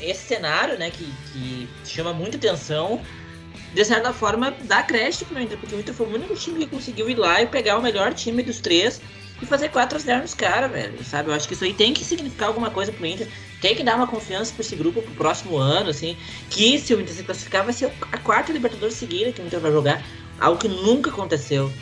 esse 0.02 0.26
cenário, 0.26 0.78
né, 0.78 0.90
que, 0.90 1.04
que 1.32 1.68
chama 1.84 2.12
muita 2.12 2.36
atenção, 2.36 3.00
de 3.72 3.84
certa 3.84 4.12
forma 4.12 4.54
dá 4.64 4.82
crédito 4.82 5.24
pro 5.26 5.40
Inter, 5.40 5.58
porque 5.58 5.74
o 5.74 5.80
Inter 5.80 5.94
foi 5.94 6.06
o 6.06 6.14
único 6.14 6.34
time 6.34 6.60
que 6.60 6.66
conseguiu 6.66 7.08
ir 7.08 7.16
lá 7.16 7.42
e 7.42 7.46
pegar 7.46 7.76
o 7.78 7.82
melhor 7.82 8.14
time 8.14 8.42
dos 8.42 8.60
três 8.60 9.00
e 9.40 9.46
fazer 9.46 9.68
4 9.68 9.96
a 9.96 10.00
0 10.00 10.22
nos 10.22 10.34
caras, 10.34 10.70
velho, 10.70 11.04
sabe? 11.04 11.30
Eu 11.30 11.34
acho 11.34 11.46
que 11.46 11.54
isso 11.54 11.64
aí 11.64 11.72
tem 11.72 11.92
que 11.92 12.04
significar 12.04 12.48
alguma 12.48 12.70
coisa 12.70 12.92
pro 12.92 13.06
Inter, 13.06 13.28
tem 13.60 13.74
que 13.74 13.84
dar 13.84 13.96
uma 13.96 14.06
confiança 14.06 14.52
pra 14.52 14.62
esse 14.62 14.74
grupo 14.74 15.00
pro 15.00 15.14
próximo 15.14 15.56
ano, 15.56 15.90
assim, 15.90 16.16
que 16.50 16.78
se 16.78 16.94
o 16.94 17.00
Inter 17.00 17.14
se 17.14 17.22
classificar 17.22 17.64
vai 17.64 17.72
ser 17.72 17.92
a 18.10 18.18
quarta 18.18 18.52
Libertadores 18.52 18.94
seguida 18.94 19.32
que 19.32 19.40
o 19.40 19.46
Inter 19.46 19.60
vai 19.60 19.70
jogar, 19.70 20.04
algo 20.40 20.58
que 20.58 20.68
nunca 20.68 21.10
aconteceu. 21.10 21.72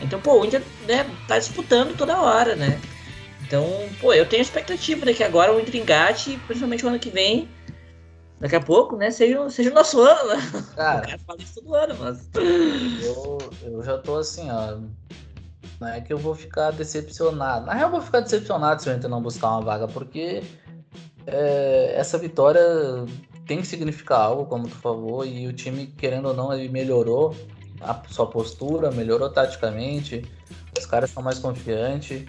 Então, 0.00 0.20
pô, 0.20 0.40
o 0.40 0.44
Inter 0.44 0.62
né, 0.86 1.06
tá 1.26 1.38
disputando 1.38 1.96
toda 1.96 2.20
hora, 2.20 2.54
né? 2.54 2.78
Então, 3.46 3.88
pô, 4.00 4.12
eu 4.12 4.26
tenho 4.26 4.42
expectativa 4.42 5.06
de 5.06 5.14
que 5.14 5.24
agora 5.24 5.54
o 5.54 5.60
Inter 5.60 5.76
engate, 5.76 6.38
principalmente 6.46 6.84
o 6.84 6.88
ano 6.88 6.98
que 6.98 7.10
vem, 7.10 7.48
daqui 8.40 8.56
a 8.56 8.60
pouco, 8.60 8.96
né, 8.96 9.10
seja, 9.10 9.48
seja 9.50 9.70
o 9.70 9.74
nosso 9.74 10.00
ano, 10.00 10.28
né? 10.28 10.36
Cara, 10.74 11.10
eu 11.10 11.18
falo 11.20 11.40
isso 11.40 11.54
todo 11.60 11.74
ano, 11.74 11.94
mas... 11.98 12.28
Eu, 13.02 13.38
eu 13.62 13.82
já 13.82 13.98
tô 13.98 14.16
assim, 14.16 14.50
ó, 14.50 14.78
não 15.80 15.88
é 15.88 16.00
que 16.00 16.12
eu 16.12 16.18
vou 16.18 16.34
ficar 16.34 16.70
decepcionado. 16.70 17.66
Na 17.66 17.74
real, 17.74 17.88
eu 17.88 17.92
vou 17.92 18.00
ficar 18.00 18.20
decepcionado 18.20 18.82
se 18.82 18.88
o 18.88 18.92
Inter 18.92 19.10
não 19.10 19.22
buscar 19.22 19.50
uma 19.50 19.60
vaga, 19.60 19.88
porque 19.88 20.42
é, 21.26 21.94
essa 21.96 22.18
vitória 22.18 22.62
tem 23.46 23.60
que 23.60 23.66
significar 23.66 24.20
algo, 24.20 24.46
como 24.46 24.68
tu 24.68 24.76
falou, 24.76 25.24
e 25.24 25.46
o 25.46 25.52
time, 25.52 25.86
querendo 25.86 26.28
ou 26.28 26.34
não, 26.34 26.52
ele 26.52 26.68
melhorou 26.68 27.34
a 27.80 28.00
sua 28.08 28.26
postura, 28.26 28.90
melhorou 28.90 29.30
taticamente, 29.30 30.24
os 30.76 30.86
caras 30.86 31.10
estão 31.10 31.22
mais 31.22 31.38
confiantes. 31.38 32.24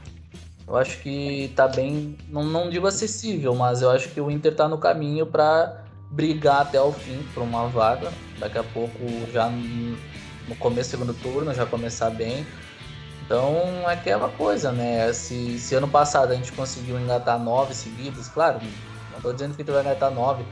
Eu 0.68 0.76
acho 0.76 1.00
que 1.00 1.52
tá 1.56 1.68
bem, 1.68 2.18
não, 2.28 2.44
não 2.44 2.70
digo 2.70 2.88
acessível, 2.88 3.56
mas 3.56 3.82
eu 3.82 3.90
acho 3.90 4.10
que 4.10 4.20
o 4.20 4.30
Inter 4.30 4.54
tá 4.54 4.68
no 4.68 4.78
caminho 4.78 5.26
para 5.26 5.86
brigar 6.10 6.62
até 6.62 6.82
o 6.82 6.92
fim 6.92 7.26
por 7.34 7.44
uma 7.44 7.68
vaga. 7.68 8.12
Daqui 8.40 8.58
a 8.58 8.64
pouco, 8.64 8.98
já 9.32 9.50
no 9.50 10.56
começo 10.56 10.90
do 10.90 10.92
segundo 10.92 11.14
turno, 11.14 11.54
já 11.54 11.66
começar 11.66 12.10
bem. 12.10 12.46
Então 13.26 13.90
é 13.90 13.94
aquela 13.94 14.30
coisa, 14.30 14.72
né? 14.72 15.12
Se, 15.12 15.60
se 15.60 15.76
ano 15.76 15.88
passado 15.88 16.32
a 16.32 16.36
gente 16.36 16.52
conseguiu 16.54 16.98
engatar 17.00 17.38
nove 17.38 17.74
seguidos, 17.74 18.30
claro, 18.30 18.60
não 19.12 19.20
tô 19.20 19.34
dizendo 19.34 19.56
que 19.56 19.64
tu 19.64 19.74
vai 19.74 19.82
engatar 19.82 20.10
nove, 20.12 20.46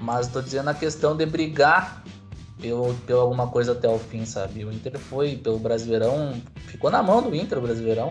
mas 0.00 0.28
tô 0.28 0.40
dizendo 0.40 0.70
a 0.70 0.74
questão 0.74 1.14
de 1.14 1.26
brigar 1.26 2.02
pelo, 2.58 2.94
pelo 3.06 3.20
alguma 3.20 3.48
coisa 3.48 3.72
até 3.72 3.88
o 3.88 3.98
fim, 3.98 4.24
sabe? 4.24 4.64
O 4.64 4.72
Inter 4.72 4.98
foi 4.98 5.36
pelo 5.36 5.58
Brasileirão, 5.58 6.40
ficou 6.68 6.90
na 6.90 7.02
mão 7.02 7.20
do 7.20 7.34
Inter 7.34 7.58
o 7.58 7.60
Brasileirão. 7.60 8.10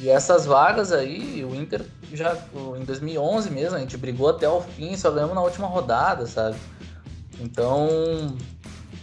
E 0.00 0.08
essas 0.08 0.46
vagas 0.46 0.92
aí, 0.92 1.44
o 1.44 1.54
Inter 1.54 1.84
já 2.12 2.36
em 2.78 2.84
2011 2.84 3.50
mesmo, 3.50 3.76
a 3.76 3.80
gente 3.80 3.96
brigou 3.96 4.30
até 4.30 4.48
o 4.48 4.60
fim, 4.60 4.96
só 4.96 5.10
ganhamos 5.10 5.34
na 5.34 5.42
última 5.42 5.66
rodada, 5.66 6.26
sabe? 6.26 6.56
Então, 7.38 8.36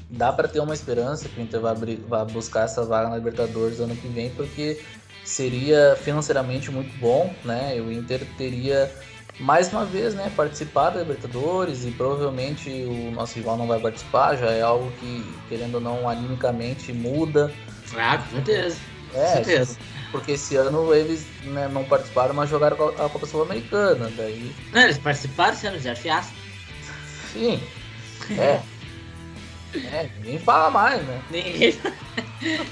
dá 0.09 0.31
para 0.31 0.47
ter 0.47 0.59
uma 0.59 0.73
esperança 0.73 1.27
que 1.27 1.39
o 1.39 1.43
Inter 1.43 1.59
vai, 1.59 1.75
vai 1.75 2.25
buscar 2.25 2.65
essa 2.65 2.83
vaga 2.83 3.09
na 3.09 3.17
Libertadores 3.17 3.79
ano 3.79 3.95
que 3.95 4.07
vem, 4.07 4.29
porque 4.31 4.81
seria 5.23 5.97
financeiramente 6.01 6.71
muito 6.71 6.97
bom, 6.99 7.33
né? 7.43 7.77
E 7.77 7.81
o 7.81 7.91
Inter 7.91 8.25
teria 8.37 8.91
mais 9.39 9.71
uma 9.71 9.85
vez, 9.85 10.15
né, 10.15 10.31
participar 10.35 10.89
da 10.89 11.01
Libertadores 11.01 11.85
e 11.85 11.91
provavelmente 11.91 12.69
o 12.69 13.11
nosso 13.11 13.35
rival 13.35 13.55
não 13.57 13.67
vai 13.67 13.79
participar, 13.79 14.35
já 14.35 14.47
é 14.47 14.61
algo 14.61 14.91
que, 14.99 15.23
querendo 15.47 15.75
ou 15.75 15.81
não, 15.81 16.09
animicamente 16.09 16.91
muda. 16.91 17.51
Ah, 17.95 18.17
com 18.17 18.35
certeza. 18.37 18.77
É, 19.13 19.27
com 19.27 19.43
certeza. 19.43 19.77
Porque 20.11 20.33
esse 20.33 20.55
ano 20.55 20.93
eles 20.93 21.25
né, 21.43 21.67
não 21.67 21.83
participaram, 21.83 22.33
mas 22.33 22.49
jogaram 22.49 22.89
a 22.89 23.09
Copa 23.09 23.25
Sul-Americana, 23.25 24.09
daí... 24.15 24.55
Não, 24.73 24.81
eles 24.81 24.97
participaram 24.97 25.53
esse 25.53 25.67
ano, 25.67 25.77
fizeram 25.77 25.97
fiasco. 25.97 26.33
Sim, 27.33 27.61
é. 28.31 28.61
é, 29.75 30.09
ninguém 30.17 30.39
fala 30.39 30.69
mais, 30.69 31.03
né? 31.03 31.21
Ninguém... 31.29 31.79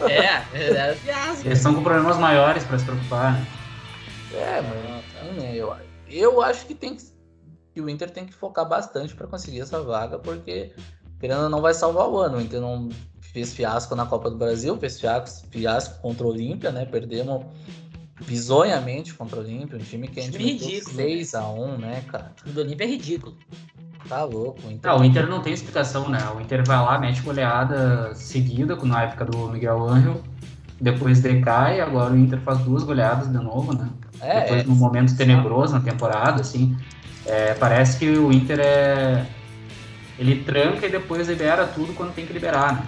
é, 0.09 0.41
fizeram 0.41 0.95
fiasco. 0.97 1.47
Eles 1.47 1.59
estão 1.59 1.75
com 1.75 1.83
problemas 1.83 2.17
maiores 2.17 2.63
para 2.63 2.79
se 2.79 2.85
preocupar. 2.85 3.33
Né? 3.33 3.47
É, 4.33 4.61
mas 4.61 4.95
enfim, 5.25 5.41
né, 5.41 5.55
eu, 5.55 5.75
eu 6.09 6.41
acho 6.41 6.65
que 6.65 6.75
tem 6.75 6.95
que, 6.95 7.03
que 7.73 7.81
o 7.81 7.89
Inter 7.89 8.09
tem 8.09 8.25
que 8.25 8.33
focar 8.33 8.67
bastante 8.67 9.15
para 9.15 9.27
conseguir 9.27 9.61
essa 9.61 9.81
vaga, 9.81 10.19
porque 10.19 10.73
querendo 11.19 11.49
não 11.49 11.61
vai 11.61 11.73
salvar 11.73 12.07
o 12.07 12.17
ano. 12.17 12.37
O 12.37 12.41
Inter 12.41 12.61
não 12.61 12.89
fez 13.35 13.53
fiasco 13.53 13.93
na 13.97 14.05
Copa 14.05 14.29
do 14.29 14.37
Brasil, 14.37 14.77
fez 14.77 14.97
fiasco, 14.97 15.45
fiasco 15.51 15.99
contra 16.01 16.25
o 16.25 16.29
Olímpia, 16.29 16.71
né? 16.71 16.85
Perdemos 16.85 17.43
bizonhamente 18.25 19.13
contra 19.13 19.39
o 19.39 19.41
Olímpia, 19.41 19.77
um 19.77 19.81
time 19.81 20.07
que 20.07 20.21
a 20.21 20.23
gente 20.23 20.37
ridículo, 20.37 20.95
6 20.95 21.35
a 21.35 21.49
1 21.49 21.77
né, 21.77 22.01
cara? 22.07 22.31
O 22.47 22.49
do 22.51 22.61
Olímpia 22.61 22.85
é 22.85 22.87
ridículo. 22.87 23.35
Tá 24.07 24.23
louco. 24.23 24.65
O 24.65 24.71
Inter, 24.71 24.89
ah, 24.89 24.97
o 24.97 25.03
Inter 25.03 25.27
não 25.27 25.41
tem 25.41 25.51
explicação, 25.51 26.07
né? 26.07 26.19
O 26.33 26.39
Inter 26.39 26.63
vai 26.65 26.77
lá, 26.77 26.97
mete 26.97 27.21
goleada 27.23 28.15
seguida, 28.15 28.77
na 28.77 29.03
época 29.03 29.25
do 29.25 29.49
Miguel 29.49 29.83
Angel, 29.83 30.21
depois 30.79 31.19
decai, 31.19 31.81
agora 31.81 32.13
o 32.13 32.17
Inter 32.17 32.39
faz 32.39 32.59
duas 32.59 32.83
goleadas 32.83 33.27
de 33.27 33.37
novo, 33.37 33.73
né? 33.73 33.89
É, 34.21 34.41
depois 34.43 34.61
é, 34.61 34.63
num 34.63 34.75
momento 34.75 35.17
tenebroso 35.17 35.73
na 35.73 35.81
temporada, 35.81 36.39
assim. 36.39 36.77
É, 37.25 37.53
parece 37.55 37.99
que 37.99 38.07
o 38.11 38.31
Inter 38.31 38.61
é. 38.61 39.25
Ele 40.17 40.43
tranca 40.43 40.85
e 40.85 40.89
depois 40.89 41.27
libera 41.27 41.67
tudo 41.67 41.93
quando 41.93 42.13
tem 42.13 42.25
que 42.25 42.33
liberar, 42.33 42.75
né? 42.75 42.87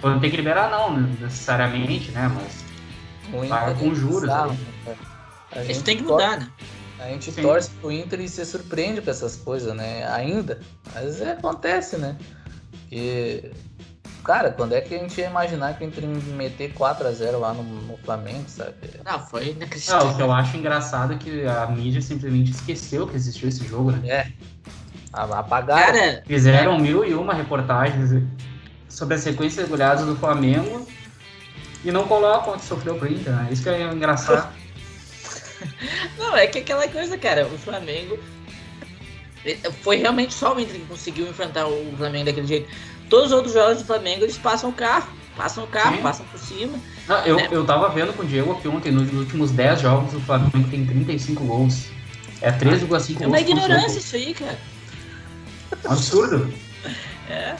Quando 0.00 0.20
tem 0.20 0.30
que 0.30 0.36
liberar, 0.36 0.70
não, 0.70 1.00
necessariamente, 1.00 2.10
né? 2.10 2.28
Mas 2.28 3.48
paga 3.48 3.74
com 3.74 3.94
juros. 3.94 4.28
Né? 4.28 4.56
Isso 5.68 5.82
tem 5.82 5.96
que 5.96 6.02
mudar, 6.02 6.38
né? 6.38 6.50
A 6.98 7.08
gente 7.08 7.32
Sim. 7.32 7.42
torce 7.42 7.70
pro 7.70 7.90
Inter 7.90 8.20
e 8.20 8.28
se 8.28 8.44
surpreende 8.44 9.00
com 9.00 9.10
essas 9.10 9.36
coisas, 9.36 9.74
né? 9.74 10.06
Ainda. 10.10 10.60
Mas 10.94 11.20
é, 11.20 11.32
acontece, 11.32 11.96
né? 11.96 12.16
Porque, 12.70 13.50
cara, 14.22 14.50
quando 14.52 14.72
é 14.72 14.80
que 14.80 14.94
a 14.94 14.98
gente 14.98 15.20
ia 15.20 15.26
imaginar 15.26 15.76
que 15.76 15.84
o 15.84 15.86
Inter 15.86 16.04
ia 16.04 16.08
meter 16.34 16.72
4x0 16.72 17.38
lá 17.38 17.52
no, 17.52 17.62
no, 17.62 17.96
Flamengo, 17.98 18.44
sabe? 18.48 18.74
Não, 19.04 19.26
foi 19.26 19.50
inacreditável. 19.50 20.06
Não, 20.06 20.12
o 20.12 20.16
que 20.16 20.22
eu 20.22 20.32
acho 20.32 20.56
engraçado 20.56 21.14
é 21.14 21.16
que 21.16 21.46
a 21.46 21.66
mídia 21.66 22.00
simplesmente 22.00 22.52
esqueceu 22.52 23.06
que 23.06 23.16
existiu 23.16 23.48
esse 23.48 23.66
jogo, 23.66 23.90
né? 23.92 24.08
É. 24.08 24.32
Apagaram. 25.14 25.92
Cara, 25.92 26.22
Fizeram 26.26 26.78
mil 26.78 27.04
e 27.04 27.14
uma 27.14 27.32
reportagens 27.32 28.22
sobre 28.88 29.14
a 29.14 29.18
sequência 29.18 29.62
de 29.62 29.70
goleadas 29.70 30.04
do 30.04 30.16
Flamengo 30.16 30.86
e 31.84 31.92
não 31.92 32.06
colocam 32.06 32.56
que 32.58 32.64
sofreu 32.64 32.96
pro 32.96 33.10
Inter, 33.10 33.32
né? 33.32 33.48
Isso 33.50 33.62
que 33.62 33.68
é 33.68 33.82
engraçado. 33.92 34.52
Não, 36.18 36.36
é 36.36 36.46
que 36.46 36.58
aquela 36.58 36.86
coisa, 36.88 37.16
cara, 37.16 37.46
o 37.46 37.58
Flamengo. 37.58 38.18
Foi 39.82 39.96
realmente 39.96 40.32
só 40.32 40.54
o 40.54 40.60
Inter 40.60 40.80
que 40.80 40.86
conseguiu 40.86 41.28
enfrentar 41.28 41.66
o 41.66 41.94
Flamengo 41.96 42.24
daquele 42.24 42.46
jeito. 42.46 42.68
Todos 43.10 43.26
os 43.26 43.32
outros 43.32 43.52
jogos 43.52 43.78
do 43.78 43.84
Flamengo, 43.84 44.24
eles 44.24 44.38
passam 44.38 44.70
o 44.70 44.72
carro. 44.72 45.08
Passam 45.36 45.64
o 45.64 45.66
carro, 45.66 45.96
Sim. 45.96 46.02
passam 46.02 46.26
por 46.26 46.38
cima. 46.38 46.78
Não, 47.06 47.18
eu, 47.26 47.36
né? 47.36 47.48
eu 47.50 47.64
tava 47.66 47.88
vendo 47.90 48.12
com 48.16 48.22
o 48.22 48.26
Diego 48.26 48.52
aqui 48.52 48.68
ontem, 48.68 48.92
nos 48.92 49.12
últimos 49.12 49.50
10 49.50 49.80
jogos, 49.80 50.14
o 50.14 50.20
Flamengo 50.20 50.68
tem 50.70 50.86
35 50.86 51.44
gols. 51.44 51.86
É 52.40 52.50
13,5 52.52 52.86
gols. 52.86 53.20
É 53.20 53.26
uma 53.26 53.40
ignorância 53.40 53.98
isso 53.98 54.16
aí, 54.16 54.32
cara. 54.32 54.58
Absurdo. 55.84 56.52
é. 57.28 57.56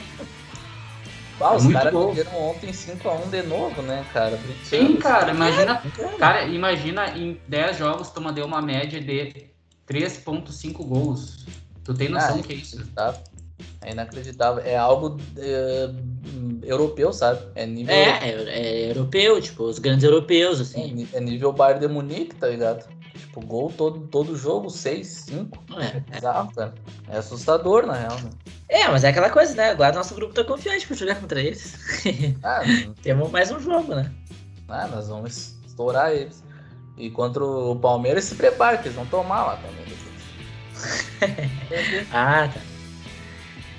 Ah, 1.39 1.55
os 1.55 1.67
caras 1.67 1.93
perderam 1.93 2.49
ontem 2.49 2.71
5x1 2.71 3.29
de 3.29 3.43
novo, 3.43 3.81
né, 3.81 4.05
cara? 4.13 4.39
Sim, 4.63 4.95
cara, 4.95 5.31
imagina. 5.31 5.81
Cara, 6.17 6.45
imagina 6.45 7.09
em 7.17 7.39
10 7.47 7.77
jogos 7.77 8.09
tu 8.09 8.21
mandou 8.21 8.45
uma 8.45 8.61
média 8.61 9.01
de 9.01 9.49
3.5 9.87 10.73
gols. 10.85 11.45
Tu 11.83 11.93
tem 11.93 12.09
noção 12.09 12.35
ah, 12.35 12.37
do 12.37 12.43
que 12.43 12.53
é 12.53 12.55
isso? 12.55 12.85
Tá. 12.95 13.13
É 13.81 13.91
inacreditável. 13.91 14.63
É 14.65 14.77
algo 14.77 15.17
é, 15.37 15.89
europeu, 16.63 17.11
sabe? 17.11 17.41
É 17.53 17.65
nível. 17.65 17.93
É, 17.93 18.29
é, 18.29 18.29
é, 18.29 18.89
europeu, 18.89 19.39
tipo, 19.41 19.63
os 19.63 19.77
grandes 19.77 20.03
europeus, 20.03 20.59
assim. 20.61 21.07
É, 21.13 21.17
é 21.17 21.21
nível 21.21 21.51
Bayern 21.51 21.85
de 21.85 21.93
Munique, 21.93 22.35
tá 22.35 22.47
ligado? 22.47 22.85
Tipo, 23.35 23.45
gol 23.45 23.73
todo, 23.75 23.99
todo 24.07 24.37
jogo, 24.37 24.69
6, 24.69 25.07
5. 25.07 25.63
É, 25.77 25.97
é 25.97 25.99
bizarro, 25.99 26.53
cara. 26.55 26.73
É 27.09 27.17
assustador, 27.17 27.85
na 27.85 27.93
real, 27.93 28.17
né? 28.21 28.29
É, 28.69 28.87
mas 28.87 29.03
é 29.03 29.09
aquela 29.09 29.29
coisa, 29.29 29.53
né? 29.55 29.71
Agora 29.71 29.93
nosso 29.93 30.15
grupo 30.15 30.33
tá 30.33 30.43
confiante 30.43 30.87
pra 30.87 30.95
jogar 30.95 31.15
contra 31.15 31.41
eles. 31.41 31.75
Ah, 32.41 32.61
Temos 33.03 33.29
mais 33.31 33.51
um 33.51 33.59
jogo, 33.59 33.93
né? 33.93 34.09
Ah, 34.69 34.87
nós 34.87 35.09
vamos 35.09 35.57
estourar 35.65 36.13
eles. 36.13 36.43
E 36.97 37.09
contra 37.09 37.43
o 37.43 37.75
Palmeiras, 37.75 38.23
se 38.23 38.35
prepara, 38.35 38.77
que 38.77 38.87
eles 38.87 38.95
vão 38.95 39.05
tomar 39.07 39.43
lá 39.43 39.57
também. 39.57 39.85
ah, 42.13 42.47
tá. 42.47 42.61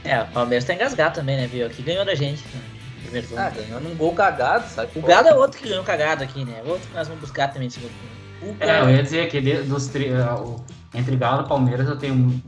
É, 0.05 0.23
o 0.23 0.27
Palmeiras 0.33 0.67
tá 0.67 0.75
engasgado 0.75 1.15
também, 1.15 1.37
né, 1.37 1.47
viu? 1.47 1.67
Aqui 1.67 1.83
ganhou 1.83 2.05
da 2.05 2.15
gente. 2.15 2.45
Né? 2.49 3.25
Ah, 3.39 3.49
ganhou 3.49 3.81
num 3.81 3.95
gol 3.97 4.13
cagado, 4.13 4.69
sabe? 4.69 4.91
O 4.95 5.01
Galo 5.01 5.29
é 5.29 5.35
outro 5.35 5.59
que 5.59 5.69
ganhou 5.69 5.83
cagado 5.83 6.23
aqui, 6.23 6.45
né? 6.45 6.63
Outro 6.67 6.87
que 6.89 6.95
nós 6.95 7.09
vamos 7.09 7.23
buscar 7.23 7.49
também 7.49 7.69
esse 7.69 7.81
gol. 7.81 7.91
É, 8.61 8.81
eu 8.81 8.91
ia 8.91 9.03
dizer 9.03 9.29
que 9.29 9.41
dos 9.63 9.87
tri... 9.89 10.09
entre 10.95 11.17
Galo 11.17 11.45
e 11.45 11.49
Palmeiras 11.49 11.89
eu 11.89 11.97
tenho 11.97 12.43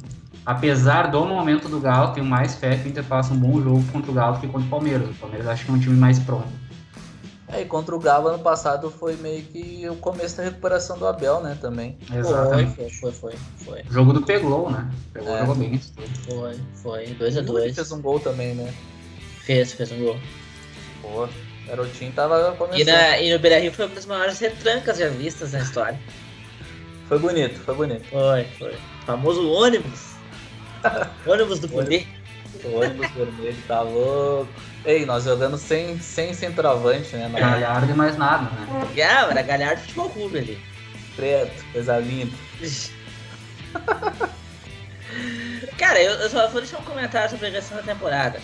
apesar 0.48 1.10
do 1.10 1.26
momento 1.26 1.68
do 1.68 1.78
Galo, 1.78 2.14
tenho 2.14 2.24
mais 2.24 2.54
fé 2.54 2.74
que 2.76 2.86
o 2.86 2.88
Inter 2.88 3.04
faça 3.04 3.34
um 3.34 3.38
bom 3.38 3.60
jogo 3.60 3.84
contra 3.92 4.10
o 4.10 4.14
Galo 4.14 4.40
que 4.40 4.46
contra 4.46 4.66
o 4.66 4.70
Palmeiras. 4.70 5.10
O 5.10 5.14
Palmeiras 5.14 5.46
acho 5.46 5.66
que 5.66 5.70
é 5.70 5.74
um 5.74 5.78
time 5.78 5.96
mais 5.96 6.18
pronto. 6.18 6.48
É, 7.48 7.62
e 7.62 7.64
contra 7.66 7.94
o 7.94 7.98
Galo 7.98 8.28
ano 8.28 8.38
passado 8.38 8.90
foi 8.90 9.16
meio 9.16 9.42
que 9.42 9.86
o 9.88 9.96
começo 9.96 10.38
da 10.38 10.44
recuperação 10.44 10.98
do 10.98 11.06
Abel, 11.06 11.42
né, 11.42 11.56
também. 11.60 11.98
Exatamente. 12.10 12.74
Foi, 12.74 12.90
foi, 12.90 13.12
foi, 13.12 13.34
foi. 13.58 13.82
O 13.82 13.92
jogo 13.92 14.12
do 14.14 14.22
Peglow, 14.22 14.70
né? 14.70 14.90
Peglow 15.12 15.34
é. 15.34 15.40
jogou 15.40 15.54
bem. 15.54 15.78
Foi, 15.78 16.60
foi. 16.74 17.06
2x2. 17.14 17.74
fez 17.74 17.92
um 17.92 18.00
gol 18.00 18.18
também, 18.18 18.54
né? 18.54 18.72
Fez, 19.40 19.72
fez 19.72 19.92
um 19.92 19.98
gol. 19.98 20.16
Pô, 21.02 21.28
garotinho 21.68 22.12
tava 22.12 22.52
começando. 22.52 22.80
E, 22.80 22.84
na, 22.84 23.18
e 23.18 23.32
no 23.32 23.38
Beira-Rio 23.38 23.72
foi 23.72 23.86
uma 23.86 23.94
das 23.94 24.06
maiores 24.06 24.38
retrancas 24.38 24.98
já 24.98 25.08
vistas 25.08 25.52
na 25.52 25.60
história. 25.60 25.98
Foi 27.08 27.18
bonito, 27.18 27.58
foi 27.60 27.74
bonito. 27.74 28.04
Foi, 28.08 28.44
foi. 28.58 28.74
O 28.74 29.06
famoso 29.06 29.50
ônibus. 29.50 30.14
ônibus 31.26 31.58
do 31.60 31.68
poder. 31.68 32.06
O 32.64 32.80
ônibus 32.80 33.10
vermelho 33.12 33.56
tá 33.66 33.82
louco. 33.82 34.48
Ei, 34.84 35.04
nós 35.04 35.24
jogando 35.24 35.58
sem, 35.58 35.98
sem 36.00 36.32
centroavante, 36.32 37.16
né? 37.16 37.28
Não... 37.28 37.38
Galhardo 37.38 37.92
e 37.92 37.94
mais 37.94 38.16
nada, 38.16 38.44
né? 38.44 38.88
É, 38.96 39.02
era 39.02 39.42
Galhardo 39.42 39.82
Futebol 39.82 40.10
Clube 40.10 40.38
ali. 40.38 40.58
Preto, 41.16 41.64
coisa 41.72 41.98
linda. 41.98 42.32
Cara, 45.76 46.00
eu, 46.00 46.12
eu, 46.12 46.28
só 46.28 46.48
vou 46.48 46.60
deixar 46.60 46.78
um 46.78 46.84
comentário 46.84 47.30
sobre 47.30 47.46
a 47.46 47.50
gestão 47.50 47.76
da 47.78 47.82
temporada. 47.82 48.40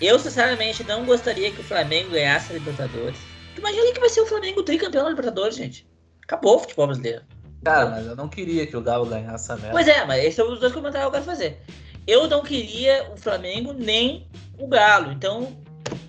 Eu, 0.00 0.18
sinceramente, 0.18 0.84
não 0.84 1.04
gostaria 1.04 1.50
que 1.50 1.60
o 1.60 1.64
Flamengo 1.64 2.10
ganhasse 2.10 2.52
a 2.52 2.54
Libertadores. 2.54 3.18
Imagina 3.56 3.92
que 3.92 4.00
vai 4.00 4.08
ser 4.08 4.20
o 4.20 4.26
Flamengo 4.26 4.62
tricampeão 4.62 5.04
da 5.04 5.10
Libertadores, 5.10 5.56
gente. 5.56 5.86
Acabou 6.22 6.56
o 6.56 6.58
futebol 6.58 6.86
brasileiro. 6.86 7.22
Cara, 7.64 7.90
mas 7.90 8.06
eu 8.06 8.16
não 8.16 8.28
queria 8.28 8.66
que 8.66 8.76
o 8.76 8.80
Galo 8.80 9.06
ganhasse 9.06 9.44
essa 9.44 9.56
merda. 9.56 9.72
Pois 9.72 9.88
é, 9.88 10.04
mas 10.04 10.22
esses 10.22 10.34
são 10.34 10.52
os 10.52 10.60
dois 10.60 10.72
comentários 10.72 11.10
que 11.10 11.16
eu 11.16 11.22
quero 11.22 11.24
fazer. 11.24 11.60
Eu 12.06 12.28
não 12.28 12.42
queria 12.42 13.10
o 13.12 13.16
Flamengo 13.16 13.72
nem 13.72 14.28
o 14.58 14.66
Galo. 14.66 15.12
Então, 15.12 15.56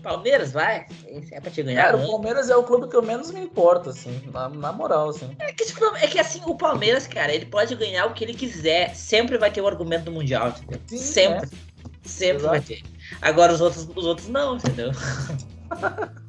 Palmeiras, 0.01 0.51
vai. 0.51 0.85
É 1.31 1.39
pra 1.39 1.49
te 1.49 1.63
ganhar. 1.63 1.83
Cara, 1.83 1.97
o 1.97 2.07
Palmeiras 2.07 2.49
é 2.49 2.55
o 2.55 2.63
clube 2.63 2.89
que 2.89 2.95
eu 2.95 3.01
menos 3.01 3.31
me 3.31 3.39
importo, 3.39 3.89
assim, 3.89 4.21
na, 4.33 4.49
na 4.49 4.71
moral, 4.71 5.09
assim. 5.09 5.35
É 5.39 5.51
que, 5.53 5.65
tipo, 5.65 5.83
é 5.95 6.07
que, 6.07 6.19
assim, 6.19 6.41
o 6.45 6.55
Palmeiras, 6.55 7.07
cara, 7.07 7.33
ele 7.33 7.45
pode 7.45 7.73
ganhar 7.75 8.05
o 8.05 8.13
que 8.13 8.23
ele 8.23 8.33
quiser. 8.33 8.95
Sempre 8.95 9.37
vai 9.37 9.51
ter 9.51 9.61
o 9.61 9.67
argumento 9.67 10.05
do 10.05 10.11
Mundial, 10.11 10.49
entendeu? 10.49 10.79
Sim, 10.87 10.97
Sempre. 10.97 11.49
É. 11.49 12.07
Sempre 12.07 12.37
Exato. 12.37 12.49
vai 12.49 12.61
ter. 12.61 12.83
Agora 13.21 13.53
os 13.53 13.61
outros, 13.61 13.87
os 13.95 14.05
outros 14.05 14.27
não, 14.27 14.57
entendeu? 14.57 14.91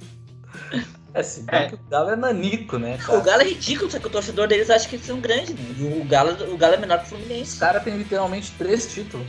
É, 1.16 1.22
bem 1.22 1.70
é. 1.70 1.72
o 1.72 1.78
Galo 1.88 2.10
é 2.10 2.16
nanico, 2.16 2.78
né? 2.78 2.98
Cara? 2.98 3.18
O 3.18 3.22
Galo 3.22 3.40
é 3.40 3.46
ridículo, 3.46 3.90
só 3.90 3.98
que 3.98 4.06
o 4.06 4.10
torcedor 4.10 4.46
deles 4.46 4.68
acha 4.68 4.86
que 4.86 4.96
eles 4.96 5.06
são 5.06 5.18
grandes. 5.18 5.54
Né? 5.54 6.00
O, 6.02 6.04
Galo, 6.04 6.52
o 6.52 6.58
Galo 6.58 6.74
é 6.74 6.76
menor 6.76 6.98
que 6.98 7.06
o 7.06 7.08
Fluminense. 7.08 7.56
O 7.56 7.60
cara 7.60 7.80
tem 7.80 7.96
literalmente 7.96 8.52
três 8.58 8.92
títulos. 8.92 9.26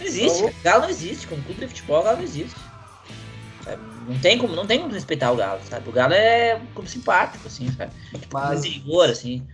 não 0.00 0.06
existe, 0.06 0.42
o 0.42 0.54
Galo 0.64 0.82
não 0.82 0.90
existe. 0.90 1.26
Como 1.28 1.40
clube 1.44 1.60
de 1.60 1.68
futebol, 1.68 2.00
o 2.00 2.02
Galo 2.02 2.16
não 2.16 2.24
existe. 2.24 2.58
Sabe? 3.64 3.82
Não 4.08 4.18
tem 4.18 4.38
como, 4.38 4.56
não 4.56 4.66
tem 4.66 4.80
como 4.80 4.92
respeitar 4.92 5.30
o 5.30 5.36
Galo, 5.36 5.60
sabe? 5.70 5.88
O 5.88 5.92
Galo 5.92 6.14
é 6.14 6.56
um 6.56 6.66
clube 6.74 6.90
simpático, 6.90 7.46
assim, 7.46 7.70
sabe? 7.70 7.92
Tipo, 8.18 8.34
Mas... 8.34 8.64
rigor, 8.64 9.08
assim. 9.08 9.46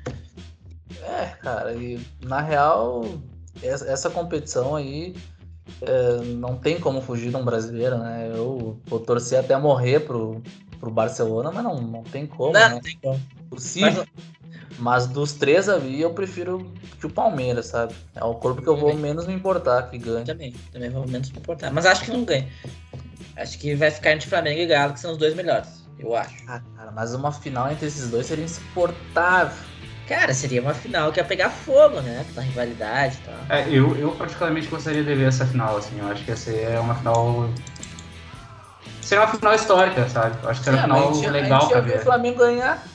É, 1.02 1.26
cara, 1.42 1.74
e 1.74 2.00
na 2.22 2.40
real, 2.40 3.04
essa 3.62 4.08
competição 4.08 4.76
aí 4.76 5.14
é, 5.82 6.24
não 6.36 6.56
tem 6.56 6.78
como 6.78 7.00
fugir 7.00 7.30
de 7.30 7.36
um 7.36 7.44
brasileiro, 7.44 7.98
né? 7.98 8.30
Eu 8.34 8.78
vou 8.86 9.00
torcer 9.00 9.38
até 9.38 9.56
morrer 9.56 10.00
pro, 10.00 10.42
pro 10.78 10.90
Barcelona, 10.90 11.50
mas 11.50 11.64
não, 11.64 11.80
não 11.80 12.02
tem 12.02 12.26
como, 12.26 12.52
não, 12.52 12.68
né? 12.68 12.80
Tem 12.82 12.98
como. 13.00 13.20
Possível. 13.50 14.06
Mas 14.78 15.06
dos 15.06 15.32
três 15.32 15.68
ali, 15.68 16.00
eu 16.00 16.12
prefiro 16.12 16.70
que 16.98 17.06
o 17.06 17.10
Palmeiras, 17.10 17.66
sabe? 17.66 17.94
É 18.14 18.24
o 18.24 18.34
corpo 18.34 18.60
que 18.60 18.68
eu 18.68 18.76
vou 18.76 18.90
Também. 18.90 19.02
menos 19.02 19.26
me 19.26 19.32
importar 19.32 19.88
que 19.88 19.98
ganhe. 19.98 20.24
Também, 20.24 20.52
também 20.72 20.90
vou 20.90 21.06
menos 21.06 21.30
me 21.30 21.38
importar. 21.38 21.70
Mas 21.70 21.86
acho 21.86 22.04
que 22.04 22.10
não 22.10 22.24
ganha. 22.24 22.48
Acho 23.36 23.58
que 23.58 23.74
vai 23.74 23.90
ficar 23.90 24.12
entre 24.12 24.28
Flamengo 24.28 24.60
e 24.60 24.66
Galo, 24.66 24.92
que 24.92 25.00
são 25.00 25.12
os 25.12 25.18
dois 25.18 25.34
melhores. 25.34 25.84
Eu 25.98 26.14
acho. 26.14 26.34
Ah, 26.48 26.60
cara, 26.76 26.90
mas 26.90 27.14
uma 27.14 27.30
final 27.30 27.70
entre 27.70 27.86
esses 27.86 28.10
dois 28.10 28.26
seria 28.26 28.44
insuportável. 28.44 29.56
Cara, 30.08 30.34
seria 30.34 30.60
uma 30.60 30.74
final 30.74 31.10
que 31.12 31.18
ia 31.18 31.24
pegar 31.24 31.48
fogo, 31.48 32.00
né? 32.00 32.24
Pela 32.34 32.44
rivalidade 32.44 33.16
e 33.22 33.26
tal. 33.26 33.34
É, 33.48 33.68
eu, 33.68 33.96
eu 33.96 34.10
particularmente 34.12 34.66
gostaria 34.68 35.02
de 35.02 35.14
ver 35.14 35.28
essa 35.28 35.46
final, 35.46 35.76
assim. 35.78 35.98
Eu 35.98 36.08
acho 36.08 36.22
que 36.24 36.30
essa 36.30 36.50
é 36.50 36.78
uma 36.78 36.94
final. 36.94 37.48
Seria 39.00 39.24
uma 39.24 39.32
final 39.34 39.54
histórica, 39.54 40.08
sabe? 40.08 40.36
Eu 40.42 40.50
acho 40.50 40.60
que 40.60 40.64
seria 40.64 40.80
É, 40.80 40.84
uma 40.84 40.94
final 40.94 41.10
a 41.10 41.14
gente, 41.14 41.26
a 41.26 41.30
legal 41.30 41.60
gente 41.60 41.70
pra 41.70 41.78
ia 41.78 41.82
ver 41.84 41.98
o. 41.98 42.02
Flamengo 42.02 42.38
ganhar. 42.38 42.86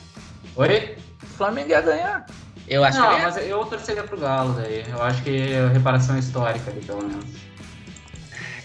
Oi? 0.56 0.96
O 1.22 1.26
Flamengo 1.26 1.70
ia 1.70 1.80
ganhar. 1.80 2.26
Eu 2.68 2.84
acho 2.84 3.00
Não, 3.00 3.16
que 3.16 3.22
mas 3.22 3.36
eu 3.36 3.64
torceria 3.64 4.04
pro 4.04 4.16
Galo 4.16 4.52
daí. 4.52 4.84
Eu 4.88 5.02
acho 5.02 5.22
que 5.22 5.52
é 5.52 5.66
reparação 5.66 6.16
histórica 6.16 6.70
ali, 6.70 6.80
pelo 6.80 7.02
menos. 7.02 7.24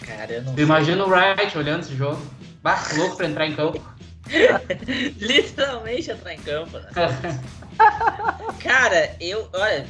Cara, 0.05 0.31
eu 0.31 0.43
não 0.43 0.53
Tu 0.53 0.61
imagina 0.61 1.03
o 1.03 1.09
Wright 1.09 1.57
olhando 1.57 1.81
esse 1.81 1.95
jogo. 1.95 2.21
Bah, 2.61 2.83
louco 2.95 3.17
pra 3.17 3.25
entrar 3.27 3.47
em 3.47 3.55
campo. 3.55 3.81
Literalmente 5.19 6.11
entrar 6.11 6.33
em 6.33 6.39
campo, 6.39 6.77
né? 6.77 6.91
Cara, 8.61 9.15
eu. 9.19 9.47
Olha. 9.53 9.85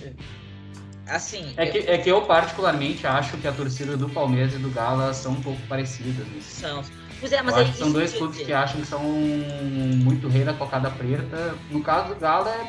Assim. 1.07 1.53
É 1.55 1.67
eu- 1.67 1.71
que, 1.71 1.77
é 1.79 1.97
que 1.97 2.09
eu 2.09 2.21
particularmente 2.23 3.05
acho 3.05 3.37
que 3.37 3.47
a 3.47 3.51
torcida 3.51 3.95
do 3.95 4.09
Palmeiras 4.09 4.55
e 4.55 4.57
do 4.57 4.69
Galo 4.69 5.03
elas 5.03 5.17
são 5.17 5.33
um 5.33 5.41
pouco 5.41 5.61
parecidas 5.67 6.27
nisso. 6.31 6.59
São. 6.59 6.81
Pois 7.19 7.31
é, 7.31 7.41
mas 7.41 7.55
eu 7.55 7.61
é 7.61 7.65
que 7.65 7.77
são 7.77 7.91
dois 7.91 8.11
eu 8.11 8.15
ia 8.15 8.19
clubes 8.19 8.39
que 8.39 8.53
acham 8.53 8.81
que 8.81 8.87
são 8.87 9.01
muito 9.03 10.27
rei 10.27 10.43
da 10.43 10.53
cocada 10.53 10.89
preta. 10.91 11.55
No 11.69 11.81
caso 11.81 12.13
do 12.13 12.19
Galo 12.19 12.49
é 12.49 12.67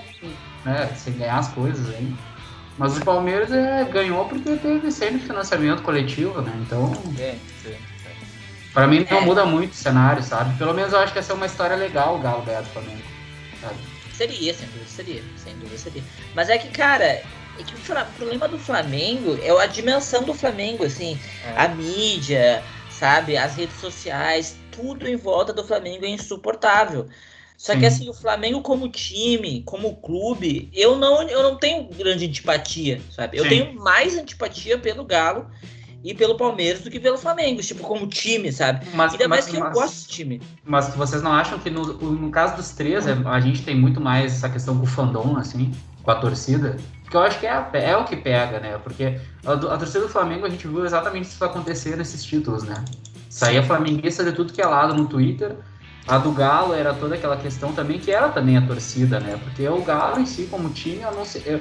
né, 0.65 0.95
sem 0.95 1.15
ganhar 1.15 1.39
as 1.39 1.49
coisas 1.49 1.95
aí. 1.95 2.09
Mas 2.79 2.99
o 2.99 3.05
Palmeiras 3.05 3.51
é, 3.51 3.85
ganhou 3.85 4.27
porque 4.27 4.55
teve 4.57 4.91
sempre 4.91 5.21
financiamento 5.21 5.83
coletivo, 5.83 6.43
né? 6.43 6.53
Então, 6.67 6.93
Sim, 7.17 7.41
sim. 7.63 7.75
Pra 8.77 8.87
mim 8.87 9.07
não 9.11 9.19
É. 9.19 9.21
muda 9.23 9.47
muito 9.47 9.73
o 9.73 9.75
cenário, 9.75 10.23
sabe? 10.23 10.55
Pelo 10.59 10.75
menos 10.75 10.93
eu 10.93 10.99
acho 10.99 11.11
que 11.11 11.19
essa 11.19 11.33
é 11.33 11.35
uma 11.35 11.47
história 11.47 11.75
legal 11.75 12.17
o 12.17 12.19
Galo 12.19 12.43
ganhar 12.43 12.61
do 12.61 12.69
Flamengo. 12.69 13.01
Sabe? 13.59 13.77
Seria, 14.13 14.53
sem 14.53 14.67
dúvida 14.67 14.87
seria. 14.87 15.23
Sem 15.43 15.55
dúvida 15.55 15.79
seria. 15.79 16.03
Mas 16.35 16.51
é 16.51 16.59
que, 16.59 16.69
cara, 16.69 17.07
é 17.07 17.25
que 17.67 17.75
o 17.75 18.07
problema 18.19 18.47
do 18.47 18.59
Flamengo 18.59 19.39
é 19.43 19.51
a 19.51 19.65
dimensão 19.65 20.25
do 20.25 20.35
Flamengo, 20.35 20.85
assim. 20.85 21.19
É. 21.43 21.59
A 21.59 21.69
mídia, 21.69 22.63
sabe? 22.91 23.39
As 23.39 23.57
redes 23.57 23.81
sociais, 23.81 24.59
tudo 24.71 25.09
em 25.09 25.17
volta 25.17 25.55
do 25.55 25.65
Flamengo 25.65 26.05
é 26.05 26.11
insuportável. 26.11 27.09
Só 27.57 27.73
Sim. 27.73 27.79
que 27.81 27.87
assim, 27.87 28.11
o 28.11 28.15
Flamengo 28.15 28.61
como 28.61 28.91
time, 28.91 29.63
como 29.63 29.97
clube, 29.97 30.69
eu 30.75 30.97
não, 30.97 31.23
eu 31.23 31.43
não 31.43 31.57
tenho 31.57 31.85
grande 31.85 32.27
antipatia, 32.27 33.01
sabe? 33.11 33.39
Eu 33.39 33.45
Sim. 33.45 33.49
tenho 33.49 33.75
mais 33.75 34.19
antipatia 34.19 34.77
pelo 34.77 35.03
Galo 35.03 35.51
e 36.05 36.15
pelo 36.15 36.37
Palmeiras 36.37 36.83
do 36.83 36.91
que 36.91 37.01
pelo 37.01 37.19
Flamengo, 37.19 37.61
tipo, 37.61 37.83
como 37.83 38.07
time, 38.07 38.53
sabe? 38.53 38.87
Mas, 38.95 39.13
Ainda 39.13 39.29
mais 39.29 39.45
mas- 39.45 39.51
que 39.51 39.57
eu 39.57 39.65
mas- 39.65 39.75
gosto 39.75 39.95
desse 39.95 40.09
time. 40.09 40.41
Mas 40.65 40.95
vocês 40.95 41.23
não 41.23 41.33
acham 41.33 41.59
que 41.59 41.71
no, 41.71 41.85
no 41.85 42.31
caso 42.31 42.57
dos 42.57 42.71
três, 42.71 43.07
é- 43.07 43.17
a 43.25 43.41
gente 43.41 43.63
tem 43.63 43.75
muito 43.77 44.01
mais 44.01 44.33
essa 44.35 44.49
questão 44.49 44.77
com 44.77 44.85
o 44.85 44.87
fandom, 44.87 45.37
assim, 45.37 45.73
com 46.03 46.11
a 46.11 46.15
torcida? 46.17 46.77
Porque 47.03 47.17
eu 47.17 47.21
acho 47.23 47.39
que 47.41 47.47
é, 47.47 47.51
a- 47.51 47.71
é 47.75 47.97
o 47.97 48.05
que 48.05 48.17
pega, 48.17 48.59
né? 48.61 48.79
Porque 48.83 49.19
a, 49.45 49.53
a 49.53 49.77
torcida 49.79 50.01
do 50.01 50.09
Flamengo, 50.09 50.47
a 50.47 50.51
gente 50.51 50.67
viu 50.67 50.85
exatamente 50.85 51.25
isso 51.29 51.45
acontecer 51.45 51.97
nesses 51.97 52.25
títulos, 52.25 52.63
né? 52.65 52.85
Saía 53.29 53.63
flamenguista 53.63 54.25
de 54.25 54.33
tudo 54.33 54.53
que 54.53 54.63
é 54.63 54.67
lado 54.67 54.95
no 54.95 55.07
Twitter. 55.07 55.57
A 56.09 56.19
do 56.19 56.31
Galo 56.31 56.73
era 56.73 56.95
toda 56.95 57.17
aquela 57.17 57.37
questão 57.37 57.73
também, 57.73 57.99
que 57.99 58.13
era 58.13 58.29
também 58.29 58.57
a 58.57 58.63
torcida, 58.65 59.19
né? 59.19 59.39
Porque 59.43 59.69
o 59.69 59.83
Galo 59.83 60.21
em 60.21 60.27
si, 60.27 60.47
como 60.49 60.69
time, 60.71 61.03
eu 61.03 61.13
não 61.13 61.25
sei. 61.25 61.43
Eu, 61.45 61.61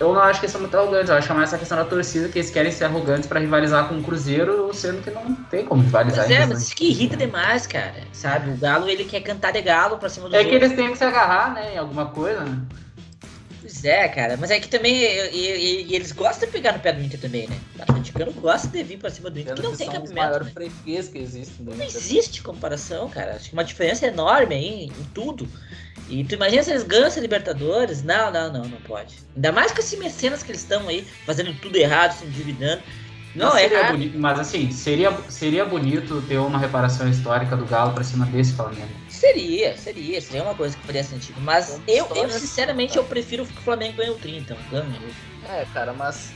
eu 0.00 0.12
não 0.12 0.20
acho 0.20 0.40
que 0.40 0.46
eles 0.46 0.52
são 0.52 0.60
muito 0.60 0.76
arrogantes, 0.76 1.08
eu 1.08 1.16
acho 1.16 1.26
que 1.26 1.32
é 1.32 1.36
mais 1.36 1.48
essa 1.48 1.58
questão 1.58 1.76
da 1.76 1.84
torcida, 1.84 2.28
que 2.28 2.38
eles 2.38 2.50
querem 2.50 2.70
ser 2.70 2.84
arrogantes 2.84 3.26
pra 3.28 3.40
rivalizar 3.40 3.88
com 3.88 3.96
o 3.96 4.02
Cruzeiro, 4.02 4.72
sendo 4.72 5.02
que 5.02 5.10
não 5.10 5.34
tem 5.34 5.64
como 5.64 5.82
rivalizar 5.82 6.28
Mas 6.28 6.36
é, 6.36 6.46
mas 6.46 6.62
isso 6.62 6.76
que 6.76 6.88
irrita 6.88 7.16
demais, 7.16 7.66
cara. 7.66 8.04
Sabe? 8.12 8.50
O 8.50 8.56
Galo, 8.56 8.88
ele 8.88 9.04
quer 9.04 9.20
cantar 9.20 9.52
de 9.52 9.60
galo 9.60 9.98
pra 9.98 10.08
cima 10.08 10.28
do 10.28 10.36
É 10.36 10.44
que 10.44 10.54
eles 10.54 10.72
têm 10.74 10.92
que 10.92 10.98
se 10.98 11.04
agarrar, 11.04 11.52
né, 11.52 11.74
em 11.74 11.78
alguma 11.78 12.06
coisa, 12.06 12.40
né? 12.44 12.58
Pois 13.70 13.84
é, 13.84 14.08
cara. 14.08 14.36
Mas 14.38 14.50
é 14.50 14.58
que 14.58 14.68
também. 14.68 14.94
E, 14.94 15.36
e- 15.36 15.86
e 15.90 15.94
eles 15.94 16.10
gostam 16.12 16.46
de 16.46 16.52
pegar 16.52 16.72
no 16.72 16.80
pé 16.80 16.92
do 16.92 17.02
Inter 17.02 17.20
também, 17.20 17.46
né? 17.46 17.56
O 17.78 17.82
atleticano 17.82 18.32
gosta 18.32 18.66
de 18.68 18.82
vir 18.82 18.98
pra 18.98 19.10
cima 19.10 19.28
do 19.28 19.38
Inter, 19.38 19.54
que 19.54 19.62
não 19.62 19.72
que 19.72 19.76
tem 19.78 19.86
são 19.86 19.94
os 19.94 20.00
cabimento. 20.10 20.26
maiores 20.26 20.46
Né? 20.46 20.52
freguês 20.54 21.08
que 21.08 21.18
existem. 21.18 21.64
do 21.66 21.74
Não 21.74 21.84
Inter. 21.84 21.86
existe 21.96 22.42
comparação, 22.42 23.08
cara. 23.10 23.34
Acho 23.34 23.50
que 23.50 23.52
uma 23.52 23.64
diferença 23.64 24.06
enorme 24.06 24.54
aí 24.54 24.84
em 24.84 25.04
tudo. 25.12 25.46
E 26.08 26.24
tu 26.24 26.34
imagina 26.34 26.62
se 26.62 26.70
eles 26.70 26.84
ganham 26.84 27.06
essa 27.06 27.20
Libertadores? 27.20 28.02
Não, 28.02 28.30
não, 28.32 28.50
não, 28.50 28.64
não 28.64 28.80
pode. 28.80 29.16
Ainda 29.36 29.52
mais 29.52 29.70
com 29.72 29.80
esses 29.80 29.98
mecenas 29.98 30.42
que 30.42 30.50
eles 30.50 30.62
estão 30.62 30.88
aí, 30.88 31.06
fazendo 31.26 31.52
tudo 31.60 31.76
errado, 31.76 32.18
se 32.18 32.24
endividando. 32.24 32.82
Não, 33.34 33.50
Mas 33.52 33.70
é 33.70 33.90
bonito, 33.92 34.18
mas 34.18 34.40
assim, 34.40 34.70
seria, 34.72 35.12
seria 35.28 35.64
bonito 35.64 36.22
ter 36.22 36.38
uma 36.38 36.58
reparação 36.58 37.06
histórica 37.08 37.54
do 37.56 37.66
Galo 37.66 37.92
pra 37.92 38.02
cima 38.02 38.24
desse 38.24 38.54
Flamengo. 38.54 38.88
Seria, 39.18 39.76
seria, 39.76 40.20
seria 40.20 40.42
uma 40.44 40.54
coisa 40.54 40.76
que 40.76 40.86
faria 40.86 41.02
sentido. 41.02 41.40
Mas 41.40 41.80
eu, 41.88 42.06
eu 42.14 42.30
sinceramente, 42.30 42.96
eu 42.96 43.04
prefiro 43.04 43.44
que 43.44 43.58
o 43.58 43.62
Flamengo 43.62 43.96
ganhe 43.96 44.10
o 44.10 44.14
30, 44.14 44.54
então. 44.54 44.56
Ganhe. 44.70 45.12
É, 45.48 45.66
cara, 45.74 45.92
mas 45.92 46.30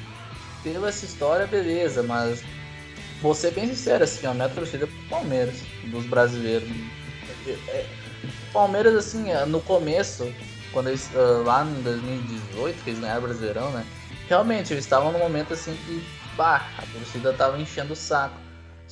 pela 0.65 0.89
essa 0.89 1.05
história, 1.05 1.47
beleza, 1.47 2.03
mas 2.03 2.43
vou 3.21 3.35
ser 3.35 3.53
bem 3.53 3.69
sincero, 3.69 4.03
assim, 4.03 4.27
a 4.27 4.35
minha 4.35 4.49
torcida 4.49 4.85
é 4.85 4.87
pro 4.89 5.09
Palmeiras, 5.09 5.55
dos 5.85 6.05
brasileiros. 6.07 6.69
É, 7.69 7.87
Palmeiras, 8.53 8.97
assim, 8.97 9.31
é, 9.31 9.45
no 9.47 9.61
começo, 9.61 10.33
quando 10.73 10.89
eles, 10.89 11.09
ah, 11.15 11.43
lá 11.45 11.65
em 11.65 11.83
2018, 11.83 12.83
que 12.83 12.91
eles 12.91 13.01
ganharam 13.01 13.21
o 13.21 13.27
Brasileirão, 13.27 13.71
né? 13.71 13.87
Realmente, 14.29 14.73
eles 14.73 14.85
estavam 14.85 15.13
num 15.13 15.21
momento 15.21 15.53
assim 15.53 15.77
que, 15.87 16.05
bah, 16.37 16.69
a 16.79 16.83
torcida 16.99 17.33
tava 17.33 17.61
enchendo 17.61 17.93
o 17.93 17.97
saco. 17.97 18.42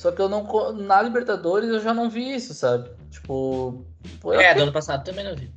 Só 0.01 0.11
que 0.11 0.19
eu 0.19 0.27
não. 0.27 0.43
Na 0.73 0.99
Libertadores 0.99 1.69
eu 1.69 1.79
já 1.79 1.93
não 1.93 2.09
vi 2.09 2.33
isso, 2.33 2.55
sabe? 2.55 2.89
Tipo. 3.11 3.85
Foi 4.19 4.43
É, 4.43 4.55
do 4.55 4.63
ano 4.63 4.71
passado 4.71 5.03
também 5.03 5.23
não 5.23 5.35
vi. 5.35 5.51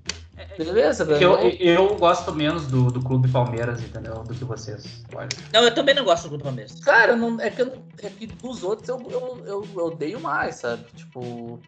beleza, 0.59 1.07
Porque 1.07 1.25
eu, 1.25 1.35
ganhou. 1.39 1.51
eu 1.59 1.97
gosto 1.97 2.31
menos 2.35 2.67
do, 2.67 2.91
do 2.91 3.01
Clube 3.01 3.27
Palmeiras, 3.31 3.81
entendeu? 3.81 4.23
Do 4.23 4.35
que 4.35 4.45
vocês. 4.45 5.03
Olha. 5.15 5.29
Não, 5.51 5.63
eu 5.65 5.75
também 5.75 5.95
não 5.95 6.05
gosto 6.05 6.25
do 6.25 6.29
Grupo 6.29 6.45
Palmeiras. 6.45 6.79
Cara, 6.81 7.17
não, 7.17 7.41
é, 7.41 7.49
que 7.49 7.63
eu, 7.63 7.73
é 8.03 8.11
que 8.11 8.27
dos 8.27 8.63
outros 8.63 8.87
eu, 8.87 9.01
eu, 9.11 9.43
eu, 9.47 9.69
eu 9.75 9.87
odeio 9.87 10.21
mais, 10.21 10.57
sabe? 10.57 10.85
Tipo, 10.95 11.21
o 11.21 11.61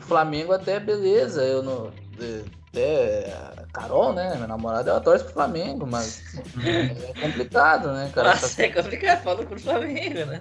Flamengo 0.00 0.54
até 0.54 0.80
beleza, 0.80 1.42
eu 1.44 1.62
não. 1.62 1.92
é, 2.18 2.40
Até 2.70 3.34
a 3.58 3.66
Carol, 3.70 4.14
né? 4.14 4.34
Minha 4.36 4.46
namorada, 4.46 4.90
ela 4.90 5.00
torce 5.00 5.24
pro 5.24 5.34
Flamengo, 5.34 5.86
mas 5.86 6.22
é 6.64 7.20
complicado, 7.20 7.92
né, 7.92 8.10
cara? 8.14 8.30
Nossa, 8.30 8.62
é 8.62 8.70
complicado, 8.70 9.22
fala 9.22 9.44
pro 9.44 9.60
Flamengo, 9.60 10.24
né? 10.24 10.40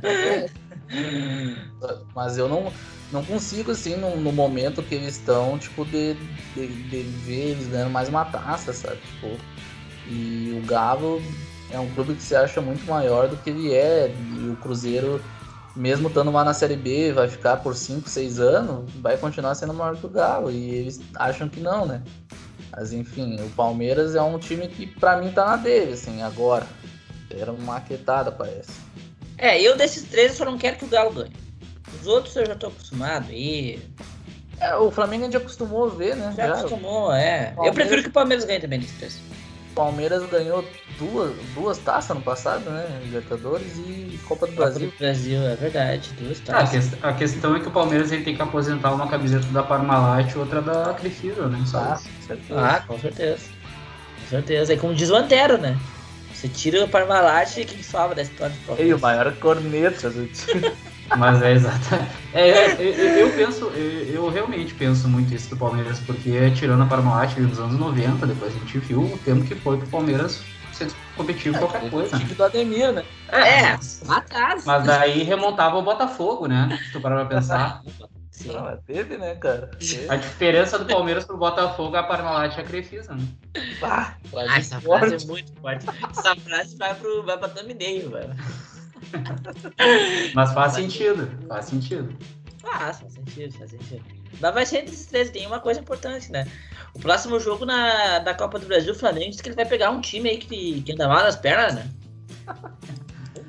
Mas 2.16 2.38
eu 2.38 2.48
não, 2.48 2.72
não 3.12 3.24
consigo, 3.24 3.72
assim, 3.72 3.96
no, 3.96 4.16
no 4.18 4.32
momento 4.32 4.82
que 4.84 4.96
eles 4.96 5.18
estão, 5.18 5.58
tipo, 5.58 5.86
de, 5.86 6.16
de, 6.56 6.68
de 6.68 7.02
ver 7.26 7.52
eles 7.52 7.68
ganhando 7.68 7.92
mais 7.92 8.10
uma 8.10 8.26
taça, 8.26 8.74
sabe? 8.74 8.98
Tipo, 8.98 9.38
e 10.08 10.60
o 10.62 10.66
Galo 10.66 11.22
é 11.72 11.80
um 11.80 11.90
clube 11.94 12.16
que 12.16 12.24
se 12.24 12.36
acha 12.36 12.62
muito 12.62 12.86
maior 12.86 13.28
do 13.28 13.38
que 13.38 13.50
ele 13.50 13.74
é. 13.74 14.14
E 14.38 14.50
o 14.50 14.56
Cruzeiro, 14.58 15.22
mesmo 15.76 16.08
estando 16.08 16.32
lá 16.32 16.44
na 16.44 16.54
Série 16.54 16.76
B, 16.76 17.14
vai 17.14 17.28
ficar 17.28 17.58
por 17.58 17.76
5, 17.76 18.10
6 18.10 18.40
anos, 18.40 18.92
vai 19.02 19.18
continuar 19.18 19.56
sendo 19.56 19.74
maior 19.74 19.96
que 19.96 20.06
o 20.06 20.10
Galo. 20.10 20.52
E 20.52 20.70
eles 20.70 21.02
acham 21.16 21.50
que 21.50 21.60
não, 21.60 21.86
né? 21.86 22.02
Mas 22.72 22.92
enfim, 22.92 23.40
o 23.40 23.50
Palmeiras 23.52 24.16
é 24.16 24.22
um 24.22 24.40
time 24.40 24.68
que 24.68 24.88
pra 24.88 25.18
mim 25.18 25.32
tá 25.32 25.46
na 25.46 25.56
dele, 25.58 25.94
assim, 25.94 26.22
agora. 26.22 26.66
Era 27.30 27.52
uma 27.52 27.74
maquetada, 27.74 28.32
parece. 28.32 28.83
É, 29.44 29.62
eu 29.62 29.76
desses 29.76 30.04
três 30.04 30.32
eu 30.32 30.38
só 30.38 30.46
não 30.46 30.58
quero 30.58 30.78
que 30.78 30.86
o 30.86 30.88
Galo 30.88 31.12
ganhe. 31.12 31.34
Os 32.00 32.08
outros 32.08 32.34
eu 32.38 32.46
já 32.46 32.56
tô 32.56 32.68
acostumado 32.68 33.30
e. 33.30 33.78
É, 34.62 34.74
o 34.78 34.90
Flamengo 34.90 35.24
a 35.24 35.26
gente 35.26 35.36
acostumou 35.36 35.88
a 35.88 35.90
ver, 35.90 36.16
né? 36.16 36.34
Já 36.38 36.48
Já. 36.48 36.54
acostumou, 36.54 37.12
é. 37.14 37.50
Eu 37.50 37.56
Palmeiras- 37.56 37.76
prefiro 37.76 38.04
que 38.04 38.08
o 38.08 38.12
Palmeiras 38.14 38.46
ganhe 38.46 38.62
também 38.62 38.80
desses 38.80 38.96
três. 38.98 39.16
O 39.72 39.76
Palmeiras 39.76 40.24
ganhou 40.30 40.64
duas, 40.98 41.36
duas 41.56 41.78
taças 41.80 42.16
no 42.16 42.24
passado, 42.24 42.70
né? 42.70 43.02
Libertadores 43.04 43.68
e 43.80 44.18
Copa 44.26 44.48
do 44.48 44.54
Brasil. 44.54 44.94
Brasil. 44.98 45.40
Brasil, 45.40 45.52
é 45.52 45.56
verdade. 45.58 46.14
Duas 46.18 46.42
Ah, 46.48 46.52
a, 46.52 46.60
taças. 46.62 46.90
ques- 46.92 47.04
a 47.04 47.14
questão 47.14 47.56
é 47.56 47.60
que 47.60 47.68
o 47.68 47.72
Palmeiras 47.72 48.14
ele 48.14 48.24
tem 48.24 48.36
que 48.36 48.42
aposentar 48.42 48.94
uma 48.94 49.10
camiseta 49.10 49.46
da 49.48 49.62
Parmalat 49.64 50.32
e 50.34 50.38
outra 50.38 50.62
da 50.62 50.94
Crefisa, 50.94 51.48
né? 51.50 51.62
Só 51.68 51.80
Ah, 51.80 52.00
com 52.00 52.22
certeza. 52.28 52.60
Ah, 52.62 52.80
com 52.88 52.98
certeza. 53.00 53.44
Com 54.22 54.28
certeza. 54.30 54.74
É 54.74 54.78
como 54.78 54.96
diz 54.96 55.10
o 55.10 55.16
Antero, 55.16 55.58
né? 55.58 55.78
Você 56.44 56.50
tira 56.50 56.84
o 56.84 56.90
Parmalat 56.90 57.56
e 57.56 57.64
quem 57.64 57.82
salva 57.82 58.14
da 58.14 58.22
história 58.22 58.54
do 58.68 58.78
Ei, 58.78 58.94
o 58.94 59.00
maior 59.00 59.34
corneta 59.38 60.10
do 60.10 60.28
time. 60.28 60.76
Mas 61.18 61.42
é 61.42 61.54
exato. 61.54 61.96
É, 62.34 62.50
é, 62.50 62.82
eu, 62.82 63.28
eu 63.28 63.34
penso, 63.34 63.68
eu, 63.68 64.16
eu 64.16 64.30
realmente 64.30 64.74
penso 64.74 65.08
muito 65.08 65.34
isso 65.34 65.50
do 65.52 65.56
Palmeiras, 65.56 66.02
porque 66.02 66.52
tirando 66.52 66.84
a 66.84 66.86
Parmalat 66.86 67.38
nos 67.38 67.62
anos 67.62 67.80
90, 67.80 68.28
depois 68.28 68.54
a 68.54 68.60
gente 68.60 68.78
viu 68.80 69.00
o 69.00 69.18
tempo 69.20 69.46
que 69.46 69.56
foi 69.56 69.78
pro 69.78 69.88
Palmeiras 69.88 70.44
ser 70.74 70.92
competitivo 71.16 71.56
em 71.56 71.60
qualquer 71.60 71.90
coisa. 71.90 72.14
O 72.14 72.20
time 72.20 72.34
do 72.34 72.44
Ademir, 72.44 72.92
né? 72.92 73.06
É, 73.32 73.80
atrás. 74.10 74.66
Mas 74.66 74.86
daí 74.86 75.24
remontava 75.24 75.78
o 75.78 75.82
Botafogo, 75.82 76.46
né? 76.46 76.78
Se 76.84 76.92
tu 76.92 77.00
parar 77.00 77.26
pra 77.26 77.38
pensar. 77.38 77.82
Sim. 78.44 78.54
Não, 78.54 78.78
teve, 78.86 79.18
né, 79.18 79.36
cara? 79.36 79.68
Teve. 79.80 80.10
A 80.10 80.16
diferença 80.18 80.78
do 80.78 80.86
Palmeiras 80.86 81.24
pro 81.26 81.38
Botafogo 81.38 81.96
é 81.96 82.00
a 82.00 82.04
Parmalat 82.04 82.56
e 82.58 82.60
a 82.60 82.64
Crefisa, 82.64 83.14
né? 83.16 83.26
Ah, 83.82 84.16
Ah, 84.50 84.58
essa 84.60 84.82
frase 84.82 85.16
é 85.16 85.28
muito 85.28 85.54
forte. 85.62 85.86
Essa 86.12 86.36
frase 86.36 86.76
vai, 86.78 86.94
pro, 86.96 87.24
vai 87.24 87.38
pra 87.38 87.48
thumbnail, 87.50 88.10
velho. 88.12 88.36
Mas 90.34 90.54
faz 90.54 90.74
sentido, 90.74 91.30
faz 91.48 91.66
sentido. 91.66 92.16
Faz, 92.62 93.00
faz 93.00 93.14
sentido, 93.14 93.58
faz 93.58 93.72
sentido. 93.72 94.04
Mas 94.42 94.54
vai 94.54 94.66
ser 94.66 94.80
entre 94.80 94.94
esses 94.94 95.06
três. 95.06 95.30
Tem 95.30 95.46
uma 95.46 95.60
coisa 95.60 95.80
importante, 95.80 96.32
né? 96.32 96.48
O 96.94 97.00
próximo 97.00 97.40
jogo 97.40 97.66
na, 97.66 98.20
da 98.20 98.34
Copa 98.34 98.60
do 98.60 98.66
Brasil, 98.66 98.94
o 98.94 98.98
Flamengo 98.98 99.32
diz 99.32 99.42
que 99.42 99.48
ele 99.50 99.56
vai 99.56 99.66
pegar 99.66 99.90
um 99.92 100.02
time 100.02 100.30
aí 100.30 100.38
que, 100.38 100.82
que 100.82 100.92
anda 100.94 101.08
mal 101.08 101.24
nas 101.24 101.36
pernas, 101.36 101.76
né? 101.76 101.90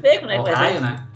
Ver 0.00 0.18
como 0.20 0.30
é 0.30 0.38
o 0.38 0.42
raio, 0.44 0.80
né? 0.80 1.06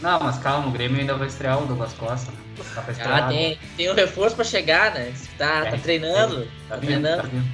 Não, 0.00 0.20
mas 0.20 0.38
calma, 0.38 0.68
o 0.68 0.70
Grêmio 0.70 1.00
ainda 1.00 1.14
vai 1.16 1.28
estrear 1.28 1.62
o 1.62 1.66
Douglas 1.66 1.92
Costa, 1.94 2.30
né? 2.32 2.38
Tá. 2.74 3.16
Ah, 3.16 3.28
tem, 3.28 3.58
tem 3.76 3.90
um 3.90 3.94
reforço 3.94 4.36
pra 4.36 4.44
chegar, 4.44 4.94
né? 4.94 5.12
Tá, 5.38 5.62
tá 5.62 5.68
É, 5.68 5.76
treinando. 5.78 6.46
Tá 6.68 6.74
Tá 6.74 6.76
vindo, 6.76 7.02
tá 7.02 7.16
treinando. 7.16 7.28
vindo. 7.28 7.44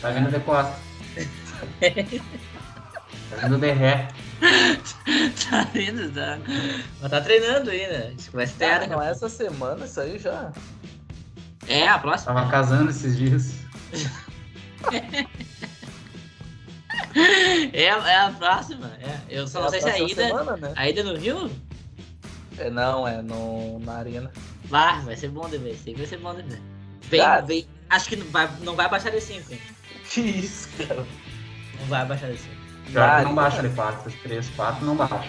Tá 0.00 0.10
vindo 0.10 0.30
de 0.30 0.40
Costa. 0.40 0.78
tá 3.30 3.36
vindo 3.48 3.58
de 3.58 3.70
ré. 3.72 4.08
tá 5.50 5.64
vindo, 5.72 6.10
tá. 6.12 6.38
Mas 7.00 7.10
tá 7.10 7.20
treinando 7.20 7.70
aí, 7.70 7.86
né? 7.86 8.12
Acho 8.18 8.30
que 8.30 8.36
vai 8.36 8.44
estrear, 8.44 8.72
cara, 8.80 8.86
né? 8.86 8.94
não 8.96 9.02
é 9.02 9.10
essa 9.10 9.28
semana, 9.28 9.84
isso 9.84 10.00
aí 10.00 10.18
já. 10.18 10.50
É, 11.68 11.86
a 11.88 11.98
próxima. 11.98 12.34
Tava 12.34 12.50
casando 12.50 12.90
esses 12.90 13.16
dias. 13.16 13.54
É, 17.72 17.84
é 17.84 18.16
a 18.20 18.30
próxima. 18.30 18.90
É. 19.00 19.18
Eu 19.28 19.46
só 19.48 19.58
É 19.58 19.62
não 19.62 19.68
a 19.68 19.70
sei 19.70 19.80
se 19.80 19.88
a 19.88 19.92
próxima 19.96 20.10
ida. 20.22 20.26
semana, 20.28 20.56
né? 20.56 20.72
A 20.76 20.88
ida 20.88 21.02
no 21.02 21.16
Rio? 21.16 21.50
É, 22.60 22.68
não, 22.68 23.08
é 23.08 23.22
no, 23.22 23.78
na 23.80 23.94
arena. 23.94 24.30
Vai, 24.66 25.00
vai 25.00 25.16
ser 25.16 25.28
bom 25.28 25.48
de 25.48 25.56
ver. 25.56 25.74
Sei 25.82 25.94
que 25.94 26.00
vai 26.00 26.08
ser 26.08 26.18
bom 26.18 26.34
de 26.34 26.42
ver. 26.42 26.60
Vem, 27.02 27.20
Cara. 27.20 27.40
vem. 27.40 27.66
Acho 27.88 28.08
que 28.08 28.16
não 28.16 28.26
vai, 28.26 28.48
não 28.60 28.76
vai 28.76 28.88
baixar 28.88 29.10
de 29.10 29.20
5, 29.20 29.52
hein? 29.52 29.60
Que 30.10 30.20
isso, 30.20 30.68
cara? 30.76 31.06
Não 31.78 31.86
vai 31.86 32.04
baixar 32.04 32.30
de 32.30 32.38
5. 32.38 32.60
Pior 32.92 33.18
que 33.18 33.24
não 33.24 33.34
baixa 33.34 33.62
de 33.62 33.68
4, 33.70 34.12
3, 34.22 34.48
4 34.50 34.84
não 34.84 34.96
baixa. 34.96 35.24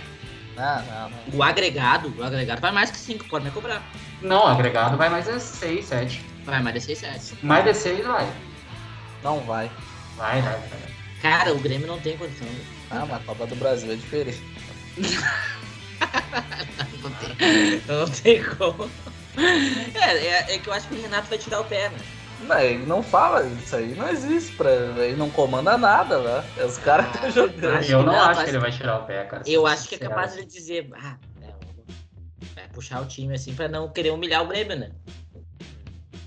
Não, 0.56 0.86
não, 0.86 1.10
não. 1.10 1.20
O 1.34 1.44
agregado, 1.44 2.14
o 2.18 2.24
agregado 2.24 2.60
vai 2.60 2.72
mais 2.72 2.92
que 2.92 2.98
5, 2.98 3.30
pode 3.30 3.46
me 3.46 3.52
cobrar. 3.52 3.82
Não, 4.22 4.46
agregado 4.46 4.98
vai 4.98 5.10
mais 5.10 5.26
de 5.26 5.40
6, 5.40 5.86
7. 5.86 6.26
Vai 6.44 6.62
mais 6.62 6.76
de 6.76 6.82
6, 6.82 6.98
7. 7.00 7.46
Mais 7.46 7.64
de 7.64 7.74
6 7.74 8.06
vai. 8.06 8.30
Não 9.24 9.40
vai. 9.42 9.72
Vai, 10.18 10.42
vai, 10.42 10.54
vai. 10.54 10.92
Cara, 11.22 11.54
o 11.54 11.60
Grêmio 11.60 11.88
não 11.88 12.00
tem 12.00 12.18
condição. 12.18 12.48
Ah, 12.90 13.06
mas 13.08 13.22
a 13.22 13.24
Copa 13.24 13.48
do 13.48 13.56
Brasil 13.56 13.92
é 13.92 13.96
diferente. 13.96 14.44
Não 17.02 17.12
tem, 17.12 17.82
não 17.88 18.06
tem 18.08 18.44
como. 18.56 18.90
É, 19.96 20.18
é, 20.18 20.56
é 20.56 20.60
que 20.60 20.68
eu 20.68 20.74
acho 20.74 20.88
que 20.88 20.96
o 20.96 21.02
Renato 21.02 21.28
vai 21.28 21.38
tirar 21.38 21.62
o 21.62 21.66
pé, 21.66 21.90
né? 21.90 21.98
Não, 22.48 22.60
ele 22.60 22.86
não 22.86 23.04
fala, 23.04 23.46
isso 23.46 23.76
aí 23.76 23.94
não 23.96 24.10
existe 24.10 24.56
pra. 24.56 24.72
Ele 24.72 25.16
não 25.16 25.30
comanda 25.30 25.78
nada 25.78 26.18
lá. 26.18 26.44
É 26.58 26.66
os 26.66 26.78
caras 26.78 27.08
que 27.08 27.16
estão 27.18 27.32
jogando. 27.32 27.78
Acho 27.78 27.92
eu 27.92 28.04
não, 28.04 28.14
não, 28.14 28.20
acho 28.20 28.44
que 28.44 28.50
ele 28.50 28.60
vai 28.60 28.72
tirar 28.72 29.00
o 29.00 29.06
pé, 29.06 29.24
cara. 29.26 29.44
Eu 29.46 29.68
acho 29.68 29.88
que 29.88 29.96
é 29.96 29.98
capaz 30.00 30.36
de 30.36 30.46
dizer, 30.46 30.90
ah, 30.94 31.18
é, 31.42 31.54
vai 32.56 32.68
puxar 32.74 33.02
o 33.02 33.06
time 33.06 33.36
assim 33.36 33.54
pra 33.54 33.68
não 33.68 33.90
querer 33.90 34.12
humilhar 34.12 34.44
o 34.44 34.48
Grêmio, 34.48 34.78
né? 34.78 34.92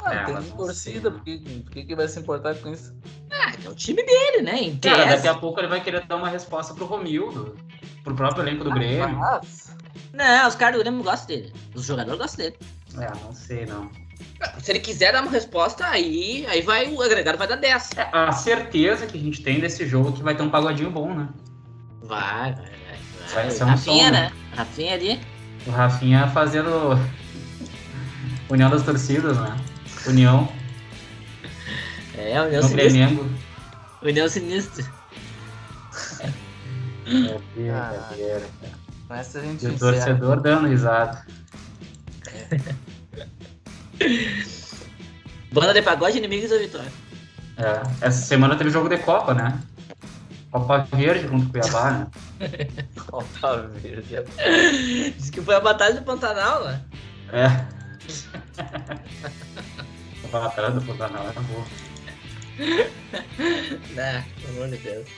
Ah, 0.01 0.15
É, 0.15 0.25
tem 0.25 0.43
torcida, 0.51 1.11
né? 1.11 1.17
por 1.17 1.25
que, 1.25 1.39
por 1.39 1.73
que 1.73 1.85
que 1.85 1.97
vai 1.97 2.07
se 2.07 2.21
importar 2.21 2.55
com 2.57 2.71
isso? 2.71 2.95
Ah, 3.31 3.53
é 3.65 3.69
o 3.69 3.75
time 3.75 4.03
dele, 4.03 4.43
né? 4.43 4.79
Cara, 4.81 5.07
daqui 5.17 5.27
a 5.27 5.35
pouco 5.35 5.59
ele 5.61 5.69
vai 5.69 5.83
querer 5.83 6.07
dar 6.07 6.17
uma 6.17 6.29
resposta 6.29 6.75
pro 6.75 6.85
Romildo, 6.85 7.57
pro 8.05 8.15
próprio 8.15 8.45
elenco 8.45 8.65
do 8.65 8.71
Grêmio. 8.71 9.19
Mas, 9.19 9.75
Não, 10.15 10.49
os 10.49 10.55
caras 10.55 10.77
do 10.77 10.81
Grêmio 10.83 11.03
gostam 11.03 11.27
dele. 11.37 11.53
Os 11.75 11.85
jogadores 11.85 12.19
gostam 12.21 12.45
dele. 12.45 12.57
É, 12.99 13.11
não 13.25 13.33
sei, 13.35 13.67
não. 13.67 13.91
Se 14.61 14.71
ele 14.73 14.79
quiser 14.81 15.13
dar 15.13 15.23
uma 15.23 15.31
resposta, 15.31 15.87
aí, 15.87 16.47
aí 16.49 16.63
vai, 16.63 16.89
o 16.93 17.03
agregado 17.03 17.37
vai 17.37 17.49
dar 17.49 17.57
10. 17.57 17.91
É, 17.97 18.09
a 18.13 18.31
certeza 18.33 19.07
que 19.07 19.19
a 19.19 19.21
gente 19.21 19.43
tem 19.43 19.59
desse 19.61 19.87
jogo 19.87 20.11
é 20.11 20.13
que 20.13 20.23
vai 20.23 20.37
ter 20.37 20.43
um 20.43 20.51
pagodinho 20.51 20.91
bom, 20.91 21.13
né? 21.15 21.29
Vai, 22.03 22.53
vai, 22.55 22.65
vai. 22.65 22.99
Vai 23.35 23.51
ser 23.51 23.65
um 23.65 23.69
Rafinha, 23.69 24.05
som, 24.07 24.11
né? 24.13 24.21
né? 24.21 24.33
Rafinha 24.55 24.95
ali. 24.95 25.21
O 25.67 25.71
Rafinha 25.71 26.29
fazendo 26.29 26.71
união 28.49 28.71
das 28.71 28.83
torcidas, 28.83 29.37
né? 29.39 29.57
União 30.07 30.47
É, 32.17 32.41
União 32.43 32.63
no 32.63 32.69
Sinistra. 32.69 32.91
Flamengo. 32.91 33.31
União 34.03 34.29
Sinistra. 34.29 34.85
Brincadeira, 37.05 38.43
cara. 38.61 38.84
Com 39.15 39.21
essa 39.21 39.39
a 39.39 39.43
gente 39.43 39.65
E 39.65 39.69
o 39.69 39.73
encerra. 39.73 39.93
torcedor 39.93 40.41
dando 40.41 40.67
risada. 40.67 41.25
Banda 45.53 45.73
de 45.73 45.83
pagode, 45.83 46.19
inimigos 46.19 46.51
da 46.51 46.59
vitória. 46.59 46.93
É, 47.57 48.07
essa 48.07 48.27
semana 48.27 48.57
teve 48.57 48.71
jogo 48.71 48.89
de 48.89 48.99
Copa, 48.99 49.33
né? 49.33 49.61
Copa 50.51 50.87
Verde 50.93 51.29
contra 51.29 51.47
o 51.47 51.51
Cuiabá, 51.51 51.91
né? 51.93 52.07
Copa 53.07 53.69
Verde. 53.75 54.17
Diz 55.17 55.31
que 55.31 55.41
foi 55.41 55.55
a 55.55 55.61
batalha 55.61 55.95
do 55.95 56.03
Pantanal, 56.03 56.65
né? 56.65 56.83
É. 57.33 57.47
A 60.25 60.29
batalha 60.33 60.71
do 60.73 60.83
Pantanal 60.83 61.29
era 61.29 61.41
boa. 61.41 61.65
Né, 63.95 64.25
pelo 64.41 64.59
amor 64.59 64.69
de 64.69 64.77
Deus. 64.77 65.09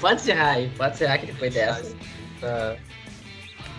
Pode 0.00 0.20
encerrar 0.20 0.50
aí, 0.50 0.70
pode 0.76 0.94
encerrar 0.94 1.18
que 1.18 1.26
depois 1.26 1.52
dessa. 1.52 1.94
Tá. 2.40 2.76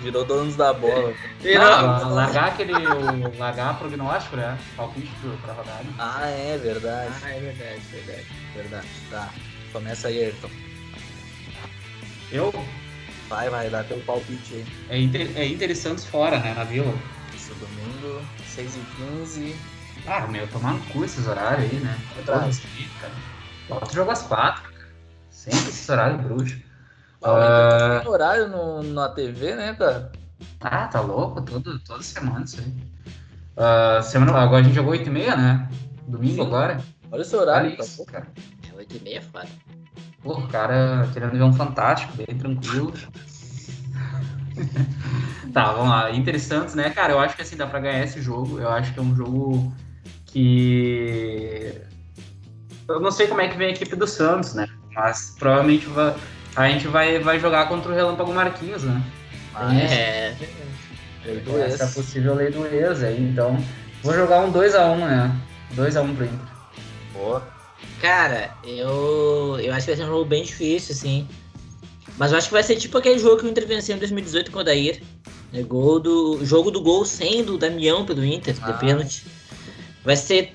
Virou 0.01 0.23
donos 0.25 0.55
da 0.55 0.73
bola. 0.73 1.13
Não, 1.43 2.13
largar 2.13 2.49
aquele. 2.49 2.73
o- 2.73 3.38
largar 3.39 3.77
prognóstico, 3.79 4.35
né? 4.35 4.57
Palpite 4.75 5.09
pra 5.41 5.53
rodada. 5.53 5.85
Ah, 5.97 6.27
é 6.27 6.57
verdade. 6.57 7.13
Ah, 7.23 7.29
é 7.29 7.39
verdade, 7.39 7.81
verdade. 7.91 8.25
Verdade. 8.55 8.88
Tá. 9.09 9.29
Começa 9.73 10.07
aí, 10.09 10.25
Ayrton. 10.25 10.49
Eu. 12.31 12.53
Vai, 13.29 13.49
vai, 13.49 13.69
dá 13.69 13.84
teu 13.84 13.97
palpite 14.01 14.53
aí. 14.55 14.65
É 14.89 14.99
Inter, 14.99 15.31
é 15.35 15.45
Inter 15.45 15.71
e 15.71 15.75
Santos 15.75 16.05
fora, 16.05 16.39
né? 16.39 16.53
Na 16.53 16.63
vila. 16.63 16.93
Isso, 17.35 17.53
domingo, 17.55 18.21
6h15. 18.55 19.53
Ah, 20.05 20.27
meu, 20.27 20.47
tomar 20.47 20.73
no 20.73 20.79
cu 20.85 21.03
esses 21.03 21.27
horários 21.27 21.69
aí, 21.71 21.79
né? 21.79 21.97
Outra 22.17 22.35
Todo 22.35 22.43
vez. 22.43 22.59
respeito, 22.59 22.91
cara. 23.01 23.13
Bota 23.67 23.91
o 23.91 23.93
jogo 23.95 24.11
às 24.11 24.21
quatro, 24.21 24.63
cara. 24.63 24.88
Sempre 25.29 25.69
esses 25.69 25.89
horários 25.89 26.21
bruxos. 26.21 26.57
Ah, 27.23 27.99
tem 28.02 28.11
horário 28.11 28.48
no, 28.48 28.84
na 28.84 29.10
TV, 29.10 29.56
né, 29.56 29.73
cara? 29.73 30.11
Ah, 30.61 30.88
tá 30.88 31.02
louco? 31.02 31.41
Todo, 31.41 31.80
toda 31.80 32.03
semana 32.03 32.45
isso 32.45 32.60
aí. 32.60 32.73
Ah, 33.57 34.02
semana, 34.03 34.38
agora 34.38 34.61
a 34.61 34.64
gente 34.64 34.76
jogou 34.76 34.91
8 34.91 35.07
e 35.07 35.11
meia, 35.11 35.35
né? 35.35 35.68
Domingo 36.07 36.35
Sim. 36.35 36.48
agora. 36.48 36.80
Olha 37.11 37.22
esse 37.22 37.35
horário. 37.35 37.69
Olha 37.69 37.77
tá 37.77 37.84
isso, 37.84 38.06
cara. 38.06 38.27
É 38.72 38.76
8 38.76 38.98
e 38.98 38.99
meia, 38.99 39.22
foda. 39.22 39.48
Pô, 40.22 40.34
o 40.34 40.48
cara 40.48 41.07
querendo 41.14 41.31
ver 41.31 41.44
um 41.44 41.53
fantástico, 41.53 42.14
bem 42.15 42.38
tranquilo. 42.38 42.94
tá, 45.53 45.72
vamos 45.73 45.89
lá. 45.89 46.11
Inter 46.11 46.39
Santos, 46.39 46.76
né, 46.76 46.89
cara? 46.89 47.14
Eu 47.14 47.19
acho 47.19 47.35
que 47.35 47.41
assim, 47.41 47.56
dá 47.56 47.65
pra 47.65 47.80
ganhar 47.80 48.03
esse 48.03 48.22
jogo. 48.22 48.60
Eu 48.60 48.69
acho 48.69 48.94
que 48.94 48.99
é 48.99 49.02
um 49.02 49.15
jogo 49.15 49.73
que. 50.26 51.73
Eu 52.88 52.99
não 52.99 53.11
sei 53.11 53.27
como 53.27 53.41
é 53.41 53.48
que 53.48 53.57
vem 53.57 53.68
a 53.68 53.72
equipe 53.72 53.95
do 53.95 54.07
Santos, 54.07 54.53
né? 54.53 54.68
Mas 54.94 55.35
provavelmente 55.38 55.85
vai- 55.88 56.15
a 56.65 56.69
gente 56.69 56.88
vai, 56.88 57.19
vai 57.19 57.39
jogar 57.39 57.67
contra 57.67 57.91
o 57.91 57.95
Relâmpago 57.95 58.34
Marquinhos, 58.34 58.84
né? 58.84 59.01
Mas, 59.53 59.91
É. 59.91 60.35
lei 61.25 61.39
do 61.39 61.57
Essa 61.59 61.84
é 61.84 61.84
a 61.84 61.85
ex. 61.88 61.93
possível 61.95 62.34
lei 62.35 62.51
do 62.51 62.65
ex 62.65 63.03
aí, 63.03 63.21
então. 63.21 63.63
Vou 64.03 64.13
jogar 64.13 64.39
um 64.45 64.51
2x1, 64.51 64.97
né? 64.97 65.35
2x1 65.75 66.15
pro 66.15 66.25
Inter. 66.25 66.47
Boa. 67.13 67.47
Cara, 68.01 68.51
eu. 68.63 69.57
Eu 69.59 69.73
acho 69.73 69.85
que 69.85 69.91
vai 69.91 69.97
ser 69.97 70.03
um 70.03 70.07
jogo 70.07 70.25
bem 70.25 70.43
difícil, 70.43 70.93
assim. 70.95 71.27
Mas 72.17 72.31
eu 72.31 72.38
acho 72.38 72.47
que 72.47 72.53
vai 72.53 72.63
ser 72.63 72.75
tipo 72.75 72.97
aquele 72.97 73.19
jogo 73.19 73.38
que 73.38 73.45
o 73.45 73.49
Inter 73.49 73.67
venceu 73.67 73.95
em 73.95 73.99
2018 73.99 74.51
com 74.51 74.57
o 74.59 74.61
Odair. 74.61 75.01
É 75.53 75.61
gol 75.63 75.99
do. 75.99 76.43
Jogo 76.45 76.69
do 76.71 76.81
gol 76.81 77.05
sem 77.05 77.43
do 77.43 77.57
Damião 77.57 78.05
pelo 78.05 78.23
Inter, 78.23 78.55
Ah. 78.61 78.71
de 78.71 78.79
pênalti. 78.79 79.25
Vai 80.03 80.15
ser 80.15 80.53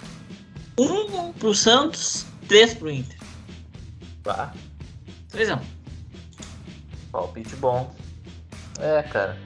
um 0.79 1.33
pro 1.33 1.55
Santos, 1.55 2.25
três 2.49 2.75
pro 2.75 2.91
Inter. 2.91 3.19
Tá. 4.23 4.53
3x1. 5.33 5.59
Palpite 7.13 7.55
bom. 7.57 7.95
É, 8.81 9.03
cara. 9.03 9.37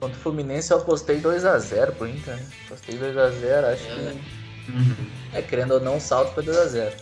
Contra 0.00 0.16
o 0.16 0.20
Fluminense 0.20 0.72
eu 0.72 0.78
apostei 0.78 1.20
2x0 1.20 1.92
pro 1.92 2.08
Inter, 2.08 2.36
né? 2.36 2.46
Apostei 2.66 2.96
2x0, 2.98 3.64
acho 3.72 3.82
que. 3.84 4.70
Uhum. 4.70 4.96
É, 5.34 5.42
querendo 5.42 5.72
ou 5.74 5.80
não, 5.80 5.96
o 5.96 6.00
salto 6.00 6.32
foi 6.34 6.44
2x0. 6.44 6.92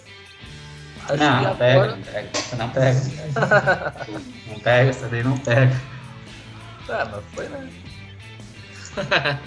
Acho 1.08 1.16
Não, 1.16 1.38
que 1.38 1.44
não 1.44 1.56
pega, 1.56 1.80
agora. 1.82 1.96
não 1.96 2.02
pega. 2.02 2.28
Essa 2.34 2.56
não 2.56 2.70
pega. 2.70 3.00
não 4.48 4.60
pega, 4.60 4.90
essa 4.90 5.08
daí 5.08 5.22
não 5.22 5.38
pega. 5.38 5.80
Ah, 6.92 7.08
mas 7.08 7.24
foi, 7.34 7.48
né? 7.48 7.70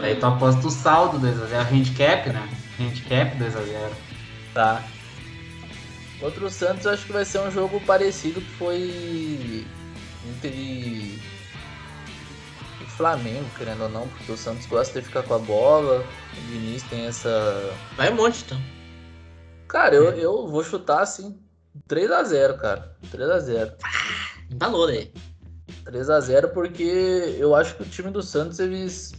Aí 0.00 0.14
tu 0.14 0.26
aposta 0.26 0.64
o 0.64 0.70
saldo 0.70 1.18
2x0. 1.18 1.72
Handicap, 1.72 2.28
né? 2.30 2.48
Handicap 2.78 3.36
2x0. 3.36 3.90
Tá. 4.54 4.84
Contra 6.20 6.44
o 6.44 6.50
Santos 6.50 6.84
eu 6.84 6.92
acho 6.92 7.04
que 7.04 7.12
vai 7.12 7.24
ser 7.24 7.40
um 7.40 7.50
jogo 7.50 7.80
parecido 7.80 8.40
que 8.40 8.50
foi 8.52 9.66
Inter 10.28 10.52
e, 10.52 11.20
e 12.80 12.84
Flamengo, 12.96 13.48
querendo 13.56 13.84
ou 13.84 13.88
não, 13.88 14.08
porque 14.08 14.32
o 14.32 14.36
Santos 14.36 14.66
gosta 14.66 15.00
de 15.00 15.06
ficar 15.06 15.22
com 15.22 15.34
a 15.34 15.38
bola, 15.38 16.04
o 16.32 16.40
Diniz 16.50 16.82
tem 16.84 17.06
essa. 17.06 17.72
Vai 17.96 18.12
um 18.12 18.16
monte, 18.16 18.44
então. 18.44 18.60
Cara, 19.68 19.94
eu, 19.94 20.10
eu 20.12 20.48
vou 20.48 20.64
chutar 20.64 21.02
assim, 21.02 21.38
3x0, 21.88 22.56
cara. 22.56 22.96
3x0. 23.12 23.74
Valor 24.56 24.90
aí. 24.90 25.12
3x0 25.84 26.48
porque 26.52 27.36
eu 27.38 27.54
acho 27.54 27.76
que 27.76 27.82
o 27.82 27.86
time 27.86 28.10
do 28.10 28.22
Santos, 28.22 28.58
eles. 28.58 29.12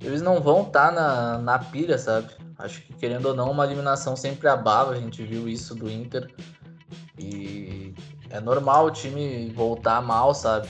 Eles 0.00 0.20
não 0.22 0.40
vão 0.40 0.62
estar 0.62 0.88
tá 0.88 0.92
na, 0.92 1.38
na 1.38 1.58
pilha, 1.58 1.98
sabe? 1.98 2.30
Acho 2.58 2.80
que, 2.82 2.92
querendo 2.94 3.26
ou 3.26 3.34
não, 3.34 3.50
uma 3.50 3.64
eliminação 3.64 4.14
sempre 4.14 4.48
abala. 4.48 4.94
A 4.94 5.00
gente 5.00 5.22
viu 5.22 5.48
isso 5.48 5.74
do 5.74 5.90
Inter. 5.90 6.30
E 7.18 7.94
é 8.30 8.40
normal 8.40 8.86
o 8.86 8.90
time 8.90 9.50
voltar 9.54 10.00
mal, 10.02 10.34
sabe? 10.34 10.68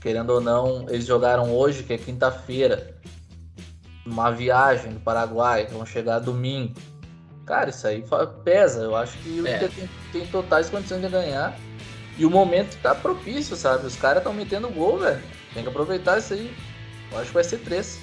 Querendo 0.00 0.30
ou 0.30 0.40
não, 0.40 0.86
eles 0.88 1.06
jogaram 1.06 1.54
hoje, 1.54 1.82
que 1.82 1.92
é 1.92 1.98
quinta-feira. 1.98 2.94
Uma 4.04 4.30
viagem 4.30 4.92
do 4.92 5.00
Paraguai, 5.00 5.66
vão 5.66 5.84
chegar 5.84 6.20
domingo. 6.20 6.74
Cara, 7.44 7.70
isso 7.70 7.86
aí 7.86 8.04
pesa. 8.44 8.82
Eu 8.82 8.96
acho 8.96 9.16
que 9.18 9.40
o 9.40 9.46
é. 9.46 9.56
Inter 9.56 9.70
tem, 9.70 9.90
tem 10.12 10.26
totais 10.26 10.68
condições 10.70 11.00
de 11.00 11.08
ganhar. 11.08 11.56
E 12.18 12.24
o 12.24 12.30
momento 12.30 12.76
tá 12.80 12.94
propício, 12.94 13.56
sabe? 13.56 13.86
Os 13.86 13.96
caras 13.96 14.18
estão 14.18 14.32
metendo 14.32 14.68
gol, 14.70 14.98
velho. 14.98 15.22
Tem 15.52 15.62
que 15.62 15.68
aproveitar 15.68 16.18
isso 16.18 16.34
aí. 16.34 16.54
Eu 17.12 17.18
acho 17.18 17.28
que 17.28 17.34
vai 17.34 17.44
ser 17.44 17.58
3. 17.58 17.98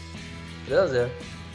3x0. 0.69 1.09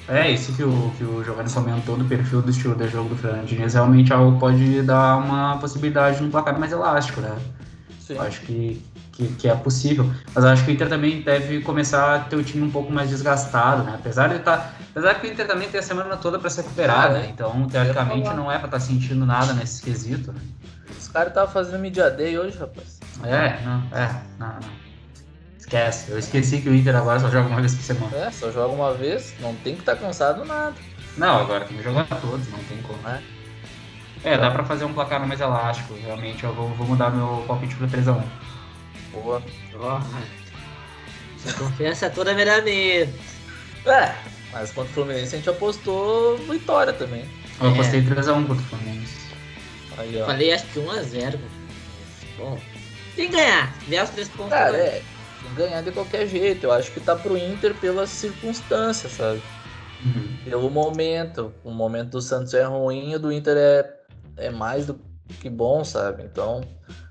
É, 0.08 0.30
isso 0.30 0.54
que 0.54 0.62
o, 0.62 0.90
que 0.96 1.04
o 1.04 1.22
Giovanni 1.22 1.50
comentou 1.50 1.96
do 1.96 2.04
perfil 2.04 2.40
do 2.40 2.50
estilo 2.50 2.74
de 2.74 2.88
jogo 2.88 3.10
do 3.10 3.16
Fernando 3.16 3.46
Diniz, 3.46 3.74
realmente 3.74 4.10
algo 4.10 4.38
pode 4.38 4.80
dar 4.82 5.18
uma 5.18 5.58
possibilidade 5.58 6.16
de 6.16 6.24
um 6.24 6.30
placar 6.30 6.58
mais 6.58 6.72
elástico, 6.72 7.20
né? 7.20 7.36
Sim. 8.00 8.14
Eu 8.14 8.22
acho 8.22 8.40
que, 8.40 8.82
que, 9.12 9.28
que, 9.34 9.48
é 9.48 9.54
possível. 9.54 10.10
Mas 10.34 10.44
acho 10.46 10.64
que 10.64 10.70
o 10.70 10.74
Inter 10.74 10.88
também 10.88 11.20
deve 11.20 11.60
começar 11.60 12.14
a 12.14 12.18
ter 12.20 12.36
o 12.36 12.42
time 12.42 12.66
um 12.66 12.70
pouco 12.70 12.90
mais 12.90 13.10
desgastado, 13.10 13.82
né? 13.82 13.96
Apesar 13.96 14.28
de 14.28 14.36
estar. 14.36 14.56
Tá, 14.56 14.72
apesar 14.90 15.14
que 15.16 15.26
o 15.26 15.30
Inter 15.30 15.46
também 15.46 15.68
tem 15.68 15.78
a 15.78 15.82
semana 15.82 16.16
toda 16.16 16.38
para 16.38 16.48
se 16.48 16.62
recuperar, 16.62 17.12
né? 17.12 17.28
Então, 17.30 17.66
teoricamente, 17.66 18.28
não 18.30 18.50
é 18.50 18.56
para 18.56 18.68
estar 18.68 18.78
tá 18.78 18.80
sentindo 18.80 19.26
nada 19.26 19.52
nesse 19.52 19.82
quesito, 19.82 20.32
né? 20.32 20.40
Os 20.98 21.06
caras 21.08 21.28
estavam 21.28 21.52
fazendo 21.52 21.78
media 21.80 22.10
day 22.10 22.38
hoje, 22.38 22.56
rapaz. 22.58 22.98
É, 23.24 23.60
não, 23.62 23.82
é, 23.92 24.10
não. 24.38 24.58
Esquece. 25.68 26.10
Eu 26.10 26.18
esqueci 26.18 26.62
que 26.62 26.68
o 26.70 26.74
Inter 26.74 26.96
agora 26.96 27.20
só 27.20 27.30
joga 27.30 27.46
uma 27.46 27.60
vez 27.60 27.74
por 27.74 27.82
semana. 27.82 28.16
É, 28.16 28.30
só 28.30 28.50
joga 28.50 28.72
uma 28.72 28.94
vez, 28.94 29.34
não 29.38 29.54
tem 29.56 29.74
que 29.74 29.80
estar 29.80 29.96
tá 29.96 30.00
cansado 30.00 30.42
nada. 30.46 30.74
Não, 31.18 31.42
agora 31.42 31.66
tem 31.66 31.76
que 31.76 31.82
jogar 31.82 32.06
todos, 32.06 32.48
não 32.48 32.58
tem 32.60 32.78
como. 32.78 33.06
É, 33.06 33.20
é 34.24 34.38
dá 34.38 34.50
pra 34.50 34.64
fazer 34.64 34.86
um 34.86 34.94
placar 34.94 35.26
mais 35.28 35.42
elástico, 35.42 35.94
realmente. 36.02 36.42
Eu 36.42 36.54
vou, 36.54 36.68
vou 36.70 36.86
mudar 36.86 37.10
meu 37.10 37.44
palpite 37.46 37.74
pra 37.76 37.86
3x1. 37.86 38.24
Boa. 39.12 39.42
Oh, 39.74 40.00
essa 41.36 41.58
confiança 41.58 42.06
é 42.06 42.08
toda 42.08 42.32
meramente. 42.32 43.12
É, 43.84 44.14
mas 44.52 44.72
contra 44.72 44.90
o 44.90 44.94
Fluminense 44.94 45.34
a 45.34 45.38
gente 45.38 45.50
apostou 45.50 46.38
vitória 46.38 46.94
também. 46.94 47.28
Eu 47.60 47.68
apostei 47.70 48.00
3x1 48.00 48.46
contra 48.46 48.64
o 48.64 48.66
Fluminense. 48.68 49.18
Aí, 49.98 50.18
ó. 50.22 50.24
Falei 50.24 50.50
acho 50.50 50.64
que 50.68 50.80
1x0. 50.80 51.38
Bom, 52.38 52.58
tem 53.14 53.28
que 53.28 53.36
ganhar. 53.36 53.74
Vier 53.86 54.02
os 54.02 54.10
três 54.10 54.28
pontos. 54.28 54.50
Cara, 54.50 54.76
é 54.76 55.02
ganhar 55.54 55.82
de 55.82 55.92
qualquer 55.92 56.26
jeito. 56.26 56.64
Eu 56.64 56.72
acho 56.72 56.90
que 56.92 57.00
tá 57.00 57.16
pro 57.16 57.36
Inter 57.36 57.74
pelas 57.74 58.10
circunstâncias, 58.10 59.12
sabe? 59.12 59.42
Uhum. 60.04 60.36
Pelo 60.44 60.70
momento. 60.70 61.52
O 61.64 61.70
momento 61.70 62.10
do 62.10 62.22
Santos 62.22 62.54
é 62.54 62.64
ruim, 62.64 63.14
o 63.14 63.18
do 63.18 63.32
Inter 63.32 63.56
é, 63.56 63.96
é 64.36 64.50
mais 64.50 64.86
do 64.86 64.98
que 65.40 65.50
bom, 65.50 65.84
sabe? 65.84 66.22
Então, 66.24 66.62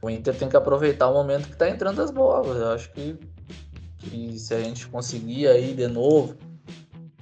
o 0.02 0.10
Inter 0.10 0.36
tem 0.36 0.50
que 0.50 0.58
aproveitar 0.58 1.08
o 1.08 1.14
momento 1.14 1.50
que 1.50 1.56
tá 1.56 1.70
entrando 1.70 2.02
as 2.02 2.12
bolas. 2.12 2.58
Eu 2.58 2.72
acho 2.72 2.92
que, 2.92 3.18
que 4.00 4.40
se 4.40 4.54
a 4.54 4.60
gente 4.60 4.88
conseguir 4.88 5.48
aí 5.48 5.74
de 5.74 5.88
novo 5.88 6.36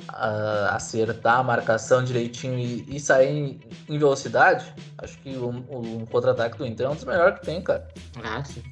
uh, 0.10 0.70
acertar 0.70 1.40
a 1.40 1.44
marcação 1.44 2.04
direitinho 2.04 2.58
e, 2.58 2.96
e 2.96 3.00
sair 3.00 3.30
em, 3.30 3.60
em, 3.90 3.98
velocidade, 3.98 4.74
acho 4.98 5.18
que 5.20 5.36
o, 5.36 5.50
o, 5.50 6.04
o 6.04 6.08
contra-ataque 6.08 6.58
do 6.58 6.66
Inter 6.66 6.86
é 6.86 6.90
um 6.90 6.96
dos 6.96 7.04
melhores 7.04 7.40
que 7.40 7.46
tem, 7.46 7.62
cara. 7.62 7.88
Ah, 8.24 8.44
sim 8.44 8.64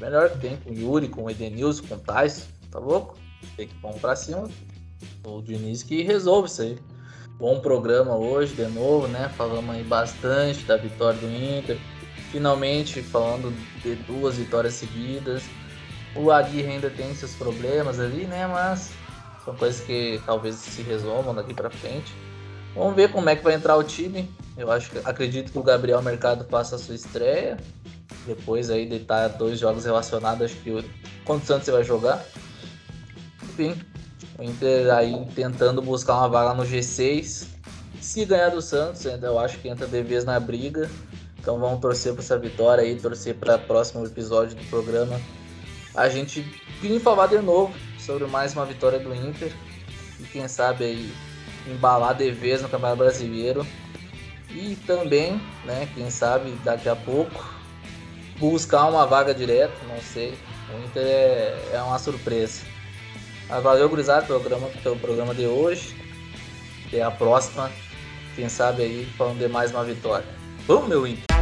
melhor 0.00 0.30
que 0.30 0.38
tem 0.38 0.56
com 0.56 0.70
o 0.70 0.74
Yuri, 0.74 1.08
com 1.08 1.24
o 1.24 1.30
Edenilson, 1.30 1.86
com 1.86 1.94
o 1.94 1.98
Tais, 1.98 2.48
tá 2.70 2.78
louco? 2.78 3.16
Tem 3.56 3.68
que 3.68 3.74
vamos 3.80 4.00
pra 4.00 4.16
cima. 4.16 4.48
O 5.24 5.42
Diniz 5.42 5.82
que 5.82 6.02
resolve 6.02 6.48
isso 6.48 6.62
aí. 6.62 6.78
Bom 7.38 7.60
programa 7.60 8.16
hoje, 8.16 8.54
de 8.54 8.66
novo, 8.66 9.08
né? 9.08 9.28
Falamos 9.36 9.74
aí 9.74 9.82
bastante 9.82 10.64
da 10.64 10.76
vitória 10.76 11.18
do 11.18 11.26
Inter. 11.26 11.78
Finalmente 12.30 13.02
falando 13.02 13.52
de 13.82 13.94
duas 13.96 14.36
vitórias 14.36 14.74
seguidas. 14.74 15.42
O 16.16 16.30
Aguirre 16.30 16.72
ainda 16.72 16.90
tem 16.90 17.14
seus 17.14 17.34
problemas 17.34 17.98
ali, 17.98 18.24
né? 18.24 18.46
Mas 18.46 18.92
são 19.44 19.54
coisas 19.54 19.80
que 19.80 20.20
talvez 20.24 20.54
se 20.54 20.82
resolvam 20.82 21.34
daqui 21.34 21.52
para 21.52 21.70
frente. 21.70 22.12
Vamos 22.74 22.94
ver 22.96 23.10
como 23.10 23.28
é 23.30 23.36
que 23.36 23.44
vai 23.44 23.54
entrar 23.54 23.76
o 23.76 23.84
time. 23.84 24.28
Eu 24.56 24.70
acho 24.70 24.90
acredito 25.04 25.52
que 25.52 25.58
o 25.58 25.62
Gabriel 25.62 26.02
Mercado 26.02 26.44
faça 26.44 26.76
a 26.76 26.78
sua 26.78 26.94
estreia. 26.94 27.56
Depois 28.26 28.70
aí 28.70 28.86
de 28.86 28.96
estar 28.96 29.28
dois 29.28 29.58
jogos 29.58 29.84
relacionados, 29.84 30.42
acho 30.42 30.56
que 30.56 30.70
o... 30.70 30.84
quantos 31.24 31.46
Santos 31.46 31.68
vai 31.68 31.84
jogar? 31.84 32.24
Enfim, 33.42 33.74
o 34.38 34.42
Inter 34.42 34.92
aí 34.92 35.14
tentando 35.34 35.80
buscar 35.82 36.14
uma 36.14 36.28
vaga 36.28 36.54
no 36.54 36.64
G6. 36.64 37.46
Se 38.00 38.24
ganhar 38.24 38.50
do 38.50 38.60
Santos, 38.60 39.06
ainda 39.06 39.26
eu 39.26 39.38
acho 39.38 39.58
que 39.58 39.68
entra 39.68 39.86
de 39.86 40.02
vez 40.02 40.24
na 40.24 40.40
briga. 40.40 40.90
Então 41.38 41.58
vamos 41.58 41.80
torcer 41.80 42.12
para 42.12 42.22
essa 42.22 42.38
vitória 42.38 42.82
aí, 42.82 42.96
torcer 42.96 43.34
para 43.34 43.56
o 43.56 43.58
próximo 43.60 44.04
episódio 44.04 44.56
do 44.56 44.64
programa. 44.70 45.20
A 45.94 46.08
gente 46.08 46.40
vir 46.80 46.98
falar 47.00 47.26
de 47.26 47.38
novo 47.38 47.72
sobre 47.98 48.26
mais 48.26 48.54
uma 48.54 48.64
vitória 48.64 48.98
do 48.98 49.14
Inter. 49.14 49.52
E 50.18 50.24
quem 50.24 50.48
sabe 50.48 50.84
aí 50.84 51.12
embalar 51.66 52.14
de 52.14 52.30
vez 52.30 52.62
no 52.62 52.68
Campeonato 52.68 52.98
Brasileiro. 52.98 53.66
E 54.50 54.76
também, 54.86 55.40
né, 55.64 55.88
quem 55.94 56.10
sabe 56.10 56.50
daqui 56.64 56.88
a 56.88 56.94
pouco 56.94 57.54
buscar 58.38 58.86
uma 58.86 59.06
vaga 59.06 59.34
direto, 59.34 59.74
não 59.88 60.00
sei. 60.00 60.34
O 60.72 60.84
Inter 60.84 61.02
é, 61.02 61.70
é 61.72 61.82
uma 61.82 61.98
surpresa. 61.98 62.62
Mas 63.48 63.62
valeu, 63.62 63.88
gurizada, 63.88 64.26
pelo 64.26 64.40
programa, 64.40 64.68
pelo 64.82 64.96
programa 64.96 65.34
de 65.34 65.46
hoje. 65.46 65.94
Até 66.86 67.02
a 67.02 67.10
próxima. 67.10 67.70
Quem 68.34 68.48
sabe 68.48 68.82
aí 68.82 69.08
falando 69.16 69.38
de 69.38 69.48
mais 69.48 69.70
uma 69.70 69.84
vitória. 69.84 70.26
Vamos, 70.66 70.88
meu 70.88 71.06
Inter! 71.06 71.33